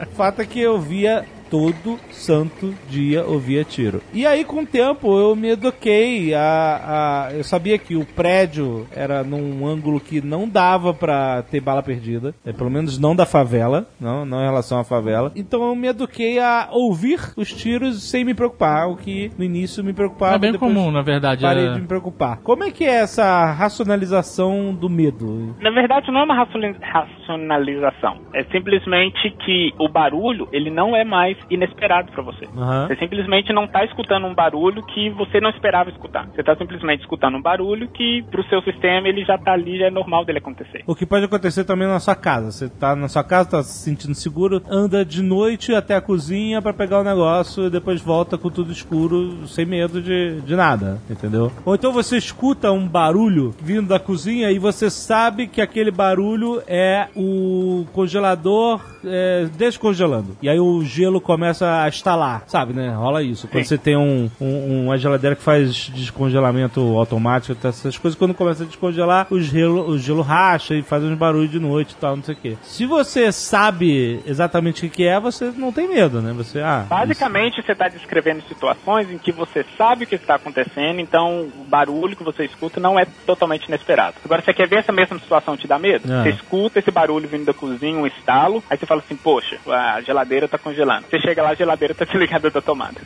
O 0.00 0.14
fato 0.22 0.42
é 0.42 0.46
que 0.46 0.60
eu 0.60 0.78
via 0.78 1.24
todo 1.50 1.98
santo 2.10 2.72
dia 2.88 3.24
ouvia 3.24 3.64
tiro. 3.64 4.00
E 4.12 4.24
aí, 4.26 4.44
com 4.44 4.60
o 4.62 4.66
tempo, 4.66 5.18
eu 5.18 5.34
me 5.34 5.48
eduquei 5.50 6.32
a, 6.34 7.26
a- 7.28 7.32
Eu 7.34 7.42
sabia 7.44 7.76
que 7.78 7.96
o 7.96 8.04
prédio 8.06 8.86
era 8.94 9.22
num 9.24 9.66
ângulo 9.66 10.00
que 10.00 10.20
não 10.24 10.48
dava 10.48 10.94
pra 10.94 11.42
ter 11.42 11.60
bala 11.60 11.82
perdida. 11.82 12.34
É, 12.44 12.52
pelo 12.52 12.70
menos 12.70 12.98
não 12.98 13.14
da 13.16 13.26
favela, 13.26 13.86
não, 14.00 14.24
não 14.24 14.40
em 14.40 14.46
relação 14.46 14.78
à 14.78 14.84
favela. 14.84 15.32
Então 15.34 15.62
eu 15.68 15.74
me 15.74 15.88
eduquei 15.88 16.38
a 16.38 16.68
ouvir 16.70 17.18
os 17.36 17.52
tiros 17.52 18.02
sem 18.10 18.24
me 18.24 18.34
preocupar, 18.34 18.88
o 18.88 18.96
que 18.96 19.30
no 19.36 19.44
início 19.44 19.82
me 19.82 19.92
preocupava. 19.92 20.36
É 20.36 20.38
bem 20.38 20.54
comum, 20.54 20.90
na 20.90 21.02
verdade. 21.02 21.42
Parei 21.42 21.66
é- 21.66 21.72
de 21.72 21.80
me 21.80 21.86
preocupar. 21.86 22.38
Como 22.42 22.64
é 22.64 22.70
que 22.70 22.84
é 22.84 23.00
essa 23.00 23.46
racionalização 23.52 24.72
do 24.74 24.88
medo? 24.88 25.54
Na 25.60 25.70
verdade, 25.70 26.10
não 26.12 26.20
é 26.20 26.24
uma 26.24 26.34
racionalização. 26.34 28.18
É 28.34 28.44
simplesmente 28.44 29.30
que 29.44 29.72
o 29.78 29.88
barulho, 29.88 30.48
ele 30.52 30.70
não 30.70 30.94
é 30.94 31.04
mais 31.04 31.36
inesperado 31.48 32.10
pra 32.12 32.22
você. 32.22 32.46
Aham. 32.56 32.88
Você 32.88 32.96
simplesmente 32.96 33.52
não 33.52 33.66
tá 33.66 33.84
escutando 33.84 34.26
um 34.26 34.34
barulho 34.34 34.82
que 34.82 35.10
você 35.10 35.40
não 35.40 35.50
esperava 35.50 35.90
escutar. 35.90 36.26
Você 36.28 36.42
tá 36.42 36.56
simplesmente 36.56 37.00
escutando 37.00 37.36
um 37.36 37.42
barulho 37.42 37.88
que 37.88 38.22
pro 38.30 38.46
seu 38.48 38.62
sistema 38.62 39.08
ele 39.08 39.24
já 39.24 39.38
tá 39.38 39.52
ali, 39.52 39.78
já 39.78 39.86
é 39.86 39.90
normal 39.90 40.24
dele 40.24 40.38
acontecer. 40.38 40.82
O 40.86 40.94
que 40.94 41.06
pode 41.06 41.24
acontecer 41.24 41.64
também 41.64 41.88
na 41.88 42.00
sua 42.00 42.14
casa. 42.14 42.50
Você 42.50 42.68
tá 42.68 42.94
na 42.94 43.08
sua 43.08 43.24
casa, 43.24 43.50
tá 43.50 43.62
se 43.62 43.84
sentindo 43.84 44.14
seguro, 44.14 44.62
anda 44.68 45.04
de 45.04 45.22
noite 45.22 45.74
até 45.74 45.94
a 45.94 46.00
cozinha 46.00 46.60
pra 46.60 46.72
pegar 46.72 47.00
o 47.00 47.04
negócio 47.04 47.66
e 47.66 47.70
depois 47.70 48.00
volta 48.00 48.36
com 48.36 48.50
tudo 48.50 48.72
escuro, 48.72 49.46
sem 49.46 49.64
medo 49.64 50.00
de, 50.00 50.40
de 50.40 50.56
nada, 50.56 51.00
entendeu? 51.08 51.52
Ou 51.64 51.74
então 51.74 51.92
você 51.92 52.16
escuta 52.16 52.72
um 52.72 52.86
barulho 52.86 53.54
vindo 53.60 53.88
da 53.88 53.98
cozinha 53.98 54.50
e 54.50 54.58
você 54.58 54.90
sabe 54.90 55.46
que 55.46 55.60
aquele 55.60 55.90
barulho 55.90 56.62
é 56.66 57.08
o 57.14 57.86
congelador 57.92 58.80
é, 59.04 59.46
descongelando. 59.56 60.36
E 60.42 60.48
aí 60.48 60.58
o 60.60 60.82
gelo 60.84 61.20
começa 61.20 61.82
a 61.82 61.88
estalar, 61.88 62.42
sabe, 62.46 62.72
né? 62.72 62.90
Rola 62.94 63.22
isso. 63.22 63.48
Quando 63.48 63.62
Sim. 63.64 63.68
você 63.68 63.78
tem 63.78 63.96
um, 63.96 64.30
um- 64.40 64.84
uma 64.86 64.98
geladeira 64.98 65.34
que 65.36 65.42
faz 65.42 65.90
descongelamento 65.94 66.80
automático, 66.98 67.54
tá, 67.54 67.68
essas 67.68 67.96
coisas, 67.98 68.18
quando 68.18 68.34
começa 68.34 68.62
a 68.62 68.66
descongelar, 68.66 69.26
o 69.30 69.40
gelo, 69.40 69.88
o 69.88 69.98
gelo 69.98 70.22
racha 70.22 70.74
e 70.74 70.82
faz 70.82 71.02
uns 71.02 71.16
barulhos 71.16 71.50
de 71.50 71.58
noite 71.58 71.92
e 71.92 71.96
tal, 71.96 72.16
não 72.16 72.22
sei 72.22 72.34
o 72.34 72.38
quê. 72.38 72.56
Se 72.62 72.86
você 72.86 73.32
sabe 73.32 74.20
exatamente 74.26 74.86
o 74.86 74.90
que 74.90 75.04
é, 75.06 75.18
você 75.18 75.52
não 75.56 75.72
tem 75.72 75.88
medo, 75.88 76.20
né? 76.20 76.32
Você, 76.32 76.60
ah, 76.60 76.86
Basicamente, 76.88 77.62
você 77.62 77.72
está 77.72 77.88
descrevendo 77.88 78.42
situações 78.48 79.10
em 79.10 79.18
que 79.18 79.32
você 79.32 79.64
sabe 79.76 80.04
o 80.04 80.06
que 80.06 80.14
está 80.14 80.34
acontecendo, 80.36 81.00
então 81.00 81.42
o 81.58 81.64
barulho 81.68 82.16
que 82.16 82.24
você 82.24 82.44
escuta 82.44 82.78
não 82.80 82.98
é 82.98 83.06
totalmente 83.26 83.66
inesperado. 83.66 84.16
Agora, 84.24 84.42
você 84.42 84.52
quer 84.52 84.68
ver 84.68 84.76
essa 84.80 84.92
mesma 84.92 85.18
situação 85.18 85.56
te 85.56 85.66
dá 85.66 85.78
medo? 85.78 86.04
Ah. 86.12 86.22
Você 86.22 86.30
escuta 86.30 86.78
esse 86.78 86.90
barulho 86.90 87.28
vindo 87.28 87.44
da 87.44 87.54
cozinha, 87.54 87.98
um 87.98 88.06
estalo, 88.06 88.62
aí 88.68 88.76
você 88.76 88.86
fala 88.90 89.02
assim, 89.06 89.14
poxa, 89.14 89.56
a 89.68 90.00
geladeira 90.00 90.48
tá 90.48 90.58
congelando. 90.58 91.04
Você 91.08 91.20
chega 91.20 91.42
lá, 91.42 91.50
a 91.50 91.54
geladeira 91.54 91.94
tá 91.94 92.04
desligada 92.10 92.50
da 92.50 92.60
tomada. 92.60 93.00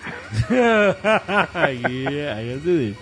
aí, 1.52 2.06
aí. 2.26 2.94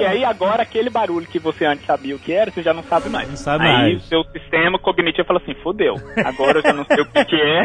E 0.00 0.04
aí 0.04 0.24
agora 0.24 0.62
aquele 0.62 0.88
barulho 0.88 1.26
que 1.26 1.40
você 1.40 1.64
antes 1.64 1.84
sabia 1.84 2.14
o 2.14 2.18
que 2.18 2.32
era, 2.32 2.52
você 2.52 2.62
já 2.62 2.72
não 2.72 2.84
sabe 2.84 3.08
mais. 3.08 3.28
Não 3.28 3.36
sabe 3.36 3.64
aí 3.64 3.92
mais. 3.92 4.04
o 4.04 4.06
seu 4.06 4.22
sistema 4.32 4.78
cognitivo 4.78 5.26
fala 5.26 5.40
assim, 5.42 5.54
fodeu. 5.62 5.94
Agora 6.24 6.58
eu 6.58 6.62
já 6.62 6.72
não 6.72 6.84
sei 6.84 7.02
o 7.02 7.06
que, 7.06 7.24
que 7.24 7.36
é. 7.36 7.64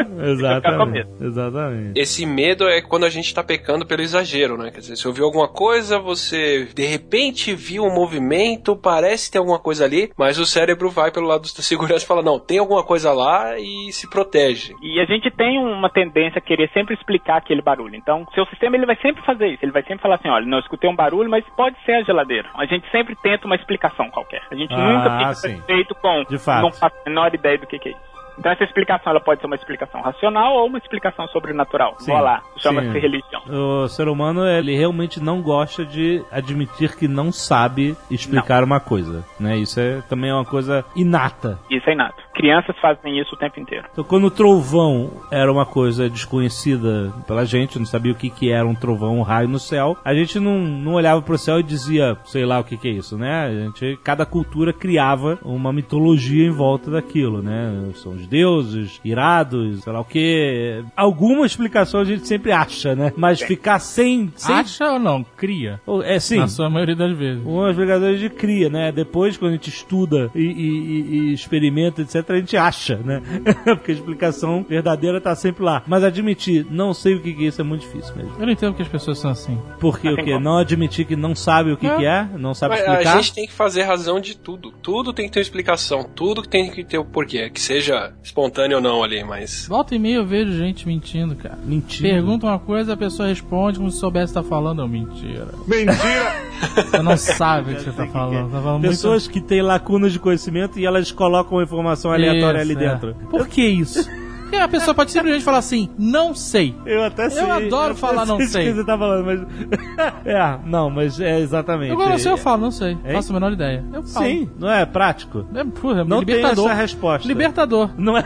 Exatamente. 0.32 0.90
medo. 0.92 1.10
Exatamente. 1.20 2.00
Esse 2.00 2.24
medo 2.24 2.64
é 2.66 2.80
quando 2.80 3.04
a 3.04 3.10
gente 3.10 3.34
tá 3.34 3.44
pecando 3.44 3.86
pelo 3.86 4.00
exagero, 4.00 4.56
né? 4.56 4.70
Quer 4.70 4.80
dizer, 4.80 4.96
você 4.96 5.06
ouviu 5.06 5.26
alguma 5.26 5.48
coisa, 5.48 5.98
você 5.98 6.66
de 6.74 6.86
repente 6.86 7.54
viu 7.54 7.84
um 7.84 7.94
movimento, 7.94 8.74
parece 8.74 9.30
ter 9.30 9.36
alguma 9.36 9.58
coisa 9.58 9.84
ali, 9.84 10.10
mas 10.16 10.38
o 10.38 10.46
cérebro 10.46 10.88
vai 10.88 11.10
pelo 11.10 11.26
lado 11.26 11.42
da 11.42 11.62
segurança 11.62 12.04
e 12.04 12.08
fala: 12.08 12.22
não, 12.22 12.38
tem 12.38 12.58
alguma 12.58 12.82
coisa 12.82 13.12
lá 13.12 13.58
e 13.88 13.92
se 13.92 14.08
protege. 14.08 14.74
E 14.80 15.00
a 15.00 15.04
gente 15.04 15.30
tem 15.30 15.58
uma 15.58 15.90
tendência 15.90 16.38
a 16.38 16.42
querer 16.42 16.70
sempre 16.72 16.94
explicar 16.94 17.36
aquele 17.38 17.62
barulho. 17.62 17.94
Então, 17.96 18.26
seu 18.34 18.46
sistema 18.46 18.76
ele 18.76 18.86
vai 18.86 18.96
sempre 18.96 19.22
fazer 19.24 19.48
isso. 19.48 19.64
Ele 19.64 19.72
vai 19.72 19.82
sempre 19.82 20.02
falar 20.02 20.16
assim, 20.16 20.28
olha, 20.28 20.46
não 20.46 20.58
eu 20.58 20.62
escutei 20.62 20.88
um 20.88 20.94
barulho, 20.96 21.28
mas 21.30 21.44
pode 21.56 21.76
ser 21.84 21.92
a 21.92 22.02
geladeira. 22.02 22.48
A 22.54 22.64
gente 22.66 22.88
sempre 22.90 23.14
tenta 23.16 23.46
uma 23.46 23.56
explicação 23.56 24.10
qualquer. 24.10 24.42
A 24.50 24.54
gente 24.54 24.72
Ah, 24.72 24.76
nunca 24.92 25.18
fica 25.18 25.34
sim. 25.34 25.48
satisfeito 25.50 25.94
com 25.96 26.24
De 26.28 26.38
fato. 26.38 26.62
não 26.62 26.72
faço 26.72 26.96
a 27.04 27.08
menor 27.08 27.34
ideia 27.34 27.58
do 27.58 27.66
que, 27.66 27.78
que 27.78 27.88
é 27.88 27.92
isso. 27.92 28.15
Então 28.38 28.52
essa 28.52 28.64
explicação 28.64 29.10
ela 29.10 29.20
pode 29.20 29.40
ser 29.40 29.46
uma 29.46 29.56
explicação 29.56 30.00
racional 30.00 30.54
ou 30.54 30.66
uma 30.66 30.78
explicação 30.78 31.26
sobrenatural. 31.28 31.94
Sim, 31.98 32.12
Vá 32.12 32.20
lá, 32.20 32.42
chama-se 32.56 32.98
religião. 32.98 33.42
O 33.48 33.88
ser 33.88 34.08
humano, 34.08 34.46
ele 34.46 34.76
realmente 34.76 35.22
não 35.22 35.42
gosta 35.42 35.84
de 35.84 36.22
admitir 36.30 36.96
que 36.96 37.08
não 37.08 37.32
sabe 37.32 37.96
explicar 38.10 38.62
uma 38.62 38.80
coisa, 38.80 39.24
né? 39.38 39.56
Isso 39.56 39.80
é 39.80 40.02
também 40.02 40.30
é 40.30 40.34
uma 40.34 40.44
coisa 40.44 40.84
inata. 40.94 41.58
Isso 41.70 41.88
é 41.88 41.92
inato. 41.92 42.22
Crianças 42.34 42.76
fazem 42.80 43.18
isso 43.18 43.34
o 43.34 43.38
tempo 43.38 43.58
inteiro. 43.58 43.86
Então, 43.90 44.04
quando 44.04 44.26
o 44.26 44.30
trovão 44.30 45.10
era 45.30 45.50
uma 45.50 45.64
coisa 45.64 46.08
desconhecida 46.08 47.12
pela 47.26 47.44
gente, 47.46 47.78
não 47.78 47.86
sabia 47.86 48.12
o 48.12 48.14
que, 48.14 48.28
que 48.28 48.50
era 48.50 48.66
um 48.66 48.74
trovão, 48.74 49.18
um 49.18 49.22
raio 49.22 49.48
no 49.48 49.58
céu, 49.58 49.96
a 50.04 50.14
gente 50.14 50.38
não, 50.38 50.58
não 50.58 50.94
olhava 50.94 51.22
pro 51.22 51.38
céu 51.38 51.60
e 51.60 51.62
dizia, 51.62 52.16
sei 52.24 52.44
lá 52.44 52.58
o 52.58 52.64
que, 52.64 52.76
que 52.76 52.88
é 52.88 52.92
isso, 52.92 53.16
né? 53.16 53.46
A 53.46 53.50
gente, 53.50 53.98
cada 54.04 54.26
cultura 54.26 54.72
criava 54.72 55.38
uma 55.42 55.72
mitologia 55.72 56.46
em 56.46 56.50
volta 56.50 56.90
daquilo, 56.90 57.42
né? 57.42 57.90
São 57.94 58.12
os 58.12 58.25
deuses, 58.26 59.00
irados, 59.04 59.82
sei 59.82 59.92
lá 59.92 60.00
o 60.00 60.04
que. 60.04 60.82
Alguma 60.96 61.46
explicação 61.46 62.00
a 62.00 62.04
gente 62.04 62.26
sempre 62.26 62.52
acha, 62.52 62.94
né? 62.94 63.12
Mas 63.16 63.40
ficar 63.40 63.78
sem. 63.78 64.32
sem 64.36 64.54
Acha 64.54 64.92
ou 64.92 64.98
não? 64.98 65.24
Cria. 65.36 65.80
Ou- 65.86 66.02
É 66.02 66.18
sim. 66.20 66.38
Na 66.38 66.48
sua 66.48 66.68
maioria 66.68 66.96
das 66.96 67.16
vezes. 67.16 67.42
Umas 67.44 67.74
brigadeiras 67.76 68.20
de 68.20 68.28
cria, 68.30 68.68
né? 68.68 68.92
Depois, 68.92 69.36
quando 69.36 69.50
a 69.52 69.54
gente 69.54 69.68
estuda 69.70 70.30
e, 70.34 70.40
e- 70.40 71.00
e- 71.30 71.32
experimenta, 71.32 72.02
etc., 72.02 72.30
a 72.30 72.36
gente 72.36 72.56
acha, 72.56 72.96
né? 72.96 73.22
Porque 73.64 73.92
a 73.92 73.94
explicação 73.94 74.64
verdadeira 74.68 75.20
tá 75.20 75.34
sempre 75.34 75.64
lá. 75.64 75.82
Mas 75.86 76.02
admitir, 76.04 76.66
não 76.70 76.92
sei 76.94 77.14
o 77.14 77.20
que 77.22 77.32
que 77.32 77.44
é 77.44 77.48
isso, 77.48 77.60
é 77.60 77.64
muito 77.64 77.82
difícil 77.82 78.14
mesmo. 78.16 78.32
Eu 78.38 78.46
não 78.46 78.52
entendo 78.52 78.70
porque 78.72 78.82
as 78.82 78.88
pessoas 78.88 79.18
são 79.18 79.30
assim. 79.30 79.58
Porque 79.80 80.08
o 80.08 80.14
Assim 80.14 80.24
quê? 80.24 80.32
como? 80.32 80.44
Não 80.44 80.58
admitir 80.58 81.04
que 81.06 81.16
não 81.16 81.34
sabe 81.34 81.72
o 81.72 81.76
que 81.76 81.86
É. 81.86 81.96
que 81.96 82.04
é, 82.04 82.28
não 82.38 82.54
sabe 82.54 82.74
Mas 82.74 82.80
explicar. 82.88 83.12
a 83.12 83.16
gente 83.20 83.32
tem 83.34 83.46
que 83.46 83.52
fazer 83.52 83.82
razão 83.82 84.20
de 84.20 84.36
tudo. 84.36 84.72
Tudo 84.82 85.12
tem 85.12 85.26
que 85.26 85.32
ter 85.32 85.38
uma 85.40 85.42
explicação. 85.42 86.04
Tudo 86.14 86.42
tem 86.42 86.70
que 86.70 86.84
ter 86.84 86.98
o 86.98 87.04
porquê. 87.04 87.48
Que 87.50 87.60
seja 87.60 88.12
espontâneo 88.22 88.78
ou 88.78 88.82
não 88.82 89.02
ali, 89.02 89.22
mas. 89.22 89.66
Volta 89.68 89.94
e 89.94 89.98
meia 89.98 90.16
eu 90.16 90.26
vejo 90.26 90.52
gente 90.52 90.86
mentindo, 90.86 91.36
cara. 91.36 91.58
Mentira. 91.64 92.08
Pergunta 92.08 92.46
uma 92.46 92.58
coisa, 92.58 92.92
a 92.94 92.96
pessoa 92.96 93.28
responde 93.28 93.78
como 93.78 93.90
se 93.90 93.98
soubesse 93.98 94.30
estar 94.30 94.42
falando. 94.42 94.78
Não, 94.78 94.88
mentira. 94.88 95.48
Mentira! 95.66 96.46
Você 96.74 97.02
não 97.02 97.16
sabe 97.16 97.72
o 97.72 97.76
que 97.76 97.82
você 97.82 97.92
tá 97.92 98.06
falando. 98.06 98.50
Tá 98.50 98.60
falando 98.62 98.80
Pessoas 98.80 99.28
que 99.28 99.40
têm 99.40 99.60
lacunas 99.60 100.12
de 100.12 100.18
conhecimento 100.18 100.78
e 100.78 100.86
elas 100.86 101.12
colocam 101.12 101.62
informação 101.62 102.10
aleatória 102.10 102.62
Isso, 102.62 102.72
ali 102.72 102.84
é. 102.84 102.88
dentro. 102.88 103.14
Por 103.30 103.46
que 103.46 103.62
isso? 103.62 104.08
Porque 104.46 104.56
a 104.56 104.68
pessoa 104.68 104.94
pode 104.94 105.10
simplesmente 105.10 105.44
falar 105.44 105.58
assim, 105.58 105.88
não 105.98 106.34
sei. 106.34 106.74
Eu 106.86 107.02
até 107.04 107.28
sei. 107.28 107.42
adoro 107.42 107.92
até 107.92 108.00
falar 108.00 108.24
não 108.24 108.36
o 108.36 108.46
sei. 108.46 108.66
que 108.66 108.72
você 108.74 108.84
tá 108.84 108.96
falando, 108.96 109.24
mas... 109.24 109.40
é, 110.24 110.58
não, 110.64 110.88
mas 110.88 111.20
é 111.20 111.40
exatamente. 111.40 111.90
Eu 111.90 111.98
não 111.98 112.18
sei, 112.18 112.32
eu 112.32 112.36
falo, 112.36 112.62
não 112.62 112.70
sei. 112.70 112.92
Hein? 112.92 113.12
Faço 113.12 113.32
a 113.32 113.34
menor 113.34 113.52
ideia. 113.52 113.84
Eu 113.92 114.02
falo. 114.04 114.26
Sim, 114.26 114.50
não 114.58 114.70
é 114.70 114.86
prático? 114.86 115.44
É, 115.54 115.64
porra, 115.64 116.04
Não 116.04 116.24
tem 116.24 116.36
libertador. 116.36 116.66
essa 116.66 116.74
resposta. 116.74 117.28
Libertador. 117.28 117.90
Não 117.98 118.16
é... 118.16 118.24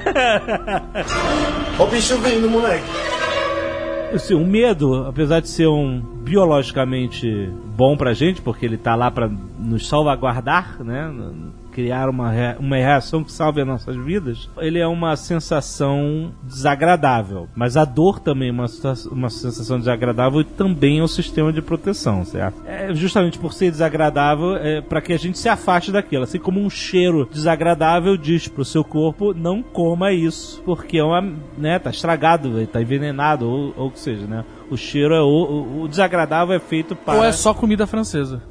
Ó 1.78 1.84
o 1.84 1.86
bicho 1.86 2.16
vindo, 2.18 2.48
moleque. 2.48 2.84
Assim, 4.14 4.34
o 4.34 4.44
medo, 4.46 5.06
apesar 5.06 5.40
de 5.40 5.48
ser 5.48 5.68
um 5.68 6.00
biologicamente 6.00 7.48
bom 7.76 7.96
pra 7.96 8.12
gente, 8.12 8.42
porque 8.42 8.66
ele 8.66 8.76
tá 8.76 8.94
lá 8.94 9.10
pra 9.10 9.30
nos 9.58 9.88
salvaguardar, 9.88 10.82
né? 10.84 11.10
Criar 11.80 12.10
uma, 12.10 12.30
uma 12.58 12.76
reação 12.76 13.24
que 13.24 13.32
salve 13.32 13.62
as 13.62 13.66
nossas 13.66 13.96
vidas, 13.96 14.50
ele 14.58 14.78
é 14.78 14.86
uma 14.86 15.16
sensação 15.16 16.30
desagradável. 16.42 17.48
Mas 17.54 17.74
a 17.74 17.86
dor 17.86 18.20
também 18.20 18.50
é 18.50 18.52
uma, 18.52 18.66
uma 19.10 19.30
sensação 19.30 19.78
desagradável 19.78 20.42
e 20.42 20.44
também 20.44 20.98
é 20.98 21.02
um 21.02 21.08
sistema 21.08 21.50
de 21.50 21.62
proteção, 21.62 22.22
certo? 22.22 22.62
É 22.66 22.92
justamente 22.94 23.38
por 23.38 23.54
ser 23.54 23.70
desagradável, 23.70 24.56
é 24.56 24.82
para 24.82 25.00
que 25.00 25.14
a 25.14 25.18
gente 25.18 25.38
se 25.38 25.48
afaste 25.48 25.90
daquilo. 25.90 26.24
Assim 26.24 26.38
como 26.38 26.60
um 26.60 26.68
cheiro 26.68 27.26
desagradável 27.32 28.14
diz 28.14 28.46
pro 28.46 28.62
seu 28.62 28.84
corpo, 28.84 29.32
não 29.32 29.62
coma 29.62 30.12
isso, 30.12 30.62
porque 30.66 30.98
é 30.98 31.04
uma, 31.04 31.22
né, 31.56 31.78
tá 31.78 31.88
estragado, 31.88 32.66
tá 32.66 32.82
envenenado, 32.82 33.48
ou, 33.48 33.74
ou 33.74 33.90
que 33.90 34.00
seja, 34.00 34.26
né? 34.26 34.44
O 34.70 34.76
cheiro 34.76 35.14
é 35.14 35.20
o, 35.20 35.24
o- 35.26 35.82
o 35.82 35.88
desagradável 35.88 36.54
é 36.54 36.60
feito 36.60 36.94
para 36.94 37.18
Ou 37.18 37.24
é 37.24 37.32
só 37.32 37.52
comida 37.52 37.86
francesa. 37.86 38.40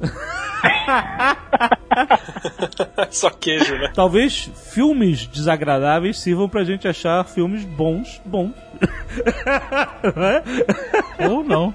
Só 3.10 3.30
queijo, 3.30 3.74
né? 3.76 3.90
Talvez 3.94 4.50
filmes 4.72 5.26
desagradáveis 5.26 6.20
sirvam 6.20 6.48
pra 6.48 6.64
gente 6.64 6.86
achar 6.86 7.24
filmes 7.24 7.64
bons, 7.64 8.20
bons. 8.24 8.52
Não 10.16 10.22
é? 10.24 10.42
Ou 11.28 11.42
não. 11.44 11.74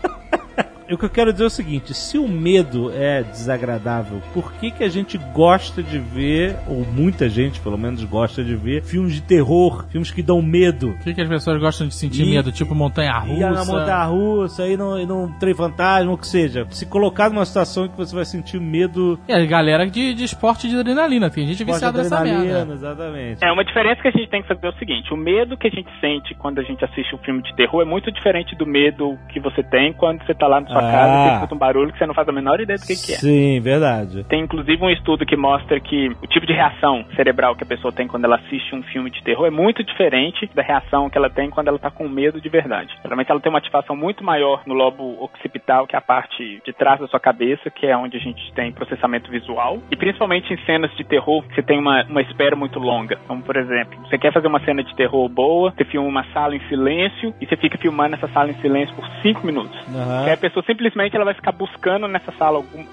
O 0.92 0.98
que 0.98 1.06
eu 1.06 1.10
quero 1.10 1.32
dizer 1.32 1.46
é 1.46 1.48
o 1.48 1.50
seguinte: 1.50 1.94
se 1.94 2.18
o 2.18 2.28
medo 2.28 2.92
é 2.94 3.24
desagradável, 3.24 4.22
por 4.34 4.54
que, 4.54 4.72
que 4.72 4.84
a 4.84 4.90
gente 4.90 5.18
gosta 5.34 5.82
de 5.82 5.98
ver, 6.00 6.56
ou 6.68 6.86
muita 6.86 7.28
gente 7.30 7.60
pelo 7.60 7.78
menos 7.78 8.04
gosta 8.04 8.44
de 8.44 8.56
ver, 8.56 8.84
filmes 8.84 9.14
de 9.16 9.22
terror, 9.22 9.86
filmes 9.90 10.12
que 10.12 10.22
dão 10.22 10.42
medo? 10.42 10.94
Por 10.94 11.04
que, 11.06 11.14
que 11.16 11.22
as 11.22 11.30
pessoas 11.30 11.60
gostam 11.60 11.88
de 11.88 11.96
sentir 11.96 12.24
E- 12.24 12.30
medo? 12.30 12.52
Tipo 12.52 12.76
montanha 12.76 13.24
Ir 13.28 13.40
na 13.40 13.50
russa. 13.50 13.72
montanha 13.72 14.04
russa, 14.06 14.68
num, 14.78 14.98
ir 15.00 15.08
num 15.08 15.32
trem 15.40 15.54
fantasma, 15.56 16.12
o 16.12 16.18
que 16.18 16.28
seja. 16.28 16.66
Se 16.70 16.86
colocar 16.86 17.30
numa 17.30 17.46
situação 17.46 17.88
que 17.88 17.98
você 17.98 18.16
vai 18.16 18.26
sentir 18.26 18.60
medo. 18.60 19.20
E 19.28 19.34
a 19.34 19.46
galera 19.46 19.86
de, 19.88 20.14
de 20.14 20.24
esporte 20.24 20.68
de 20.70 20.78
adrenalina. 20.78 21.30
Tem 21.30 21.48
gente 21.48 21.64
viciada 21.64 21.98
nessa 21.98 22.22
merda. 22.24 22.74
Exatamente. 22.74 23.44
É, 23.44 23.52
uma 23.52 23.64
diferença 23.66 24.02
que 24.02 24.08
a 24.08 24.12
gente 24.12 24.30
tem 24.30 24.42
que 24.42 24.48
fazer 24.48 24.66
é 24.68 24.70
o 24.70 24.78
seguinte: 24.78 25.14
o 25.14 25.18
medo 25.18 25.58
que 25.58 25.68
a 25.68 25.72
gente 25.72 25.90
sente 26.00 26.36
quando 26.36 26.60
a 26.60 26.64
gente 26.64 26.84
assiste 26.86 27.16
um 27.16 27.20
filme 27.20 27.42
de 27.42 27.56
terror 27.56 27.82
é 27.82 27.86
muito 27.86 28.12
diferente 28.12 28.56
do 28.56 28.66
medo 28.66 29.18
que 29.30 29.40
você 29.40 29.64
tem 29.64 29.94
quando 29.94 30.24
você 30.26 30.34
tá 30.34 30.48
lá 30.48 30.62
na 30.62 30.75
sua 30.80 30.88
Ah. 30.88 30.92
casa 30.92 31.14
e 31.16 31.24
você 31.30 31.34
escuta 31.36 31.56
um 31.56 31.58
barulho 31.58 31.92
que 31.92 31.98
você 31.98 32.06
não 32.06 32.14
faz 32.14 32.28
a 32.28 32.32
menor 32.32 32.60
ideia 32.60 32.78
do 32.78 32.86
que, 32.86 32.96
que 32.96 33.14
é. 33.14 33.18
Sim, 33.18 33.60
verdade. 33.62 34.24
Tem 34.26 34.42
inclusive 34.42 34.84
um 34.84 34.90
estudo 34.90 35.26
que 35.26 35.36
mostra 35.36 35.80
que 35.80 36.10
o 36.22 36.28
tipo 36.28 36.46
de 36.46 36.54
reação 36.54 37.06
cerebral 37.16 37.56
que 37.56 37.64
a 37.64 37.68
pessoa 37.68 37.92
tem 37.92 38.08
quando 38.08 38.26
ela 38.26 38.36
assiste 38.38 38.76
um 38.76 38.84
filme 38.84 39.10
de 39.10 39.24
terror 39.24 39.46
é 39.46 39.50
muito 39.50 39.84
diferente 39.84 40.50
da 40.54 40.62
reação 40.62 41.10
que 41.10 41.18
ela 41.18 41.30
tem 41.30 41.50
quando 41.50 41.68
ela 41.68 41.80
tá 41.80 41.90
com 41.90 42.08
medo 42.08 42.40
de 42.42 42.50
verdade. 42.50 42.94
Geralmente 43.04 43.32
ela 43.32 43.40
tem 43.40 43.50
uma 43.50 43.60
ativação 43.60 43.96
muito 43.96 44.24
maior 44.24 44.62
no 44.66 44.74
lobo 44.74 45.18
occipital, 45.24 45.88
que 45.88 45.96
é 45.96 46.00
a 46.00 46.02
parte 46.02 46.62
de 46.66 46.74
trás 46.74 47.00
da 47.00 47.08
sua 47.08 47.20
cabeça, 47.20 47.70
que 47.70 47.86
é 47.86 47.96
onde 47.96 48.18
a 48.18 48.20
gente 48.20 48.52
tem 48.54 48.72
processamento 48.72 49.30
visual. 49.32 49.80
E 49.92 49.96
principalmente 49.96 50.54
em 50.54 50.58
cenas 50.66 50.92
de 50.96 51.04
terror, 51.04 51.44
você 51.54 51.62
tem 51.62 51.80
uma, 51.80 52.04
uma 52.06 52.22
espera 52.22 52.56
muito 52.56 52.80
longa. 52.80 53.18
Como, 53.28 53.42
por 53.42 53.56
exemplo, 53.56 53.98
você 54.08 54.18
quer 54.18 54.34
fazer 54.34 54.48
uma 54.48 54.60
cena 54.62 54.84
de 54.84 54.96
terror 54.96 55.28
boa, 55.30 55.72
você 55.72 55.86
filma 55.86 56.08
uma 56.08 56.24
sala 56.34 56.56
em 56.56 56.60
silêncio 56.68 57.34
e 57.40 57.46
você 57.46 57.56
fica 57.56 57.78
filmando 57.78 58.16
essa 58.16 58.28
sala 58.30 58.50
em 58.50 58.56
silêncio 58.56 58.96
por 58.96 59.06
cinco 59.22 59.46
minutos. 59.46 59.76
Aham. 59.94 60.24
Que 60.26 60.30
a 60.32 60.38
pessoa 60.38 60.64
simplesmente 60.66 61.16
ela 61.16 61.26
vai 61.26 61.34
ficar 61.34 61.52
buscando 61.52 62.08
nessa 62.08 62.32
sala 62.34 62.58
algum, 62.58 62.84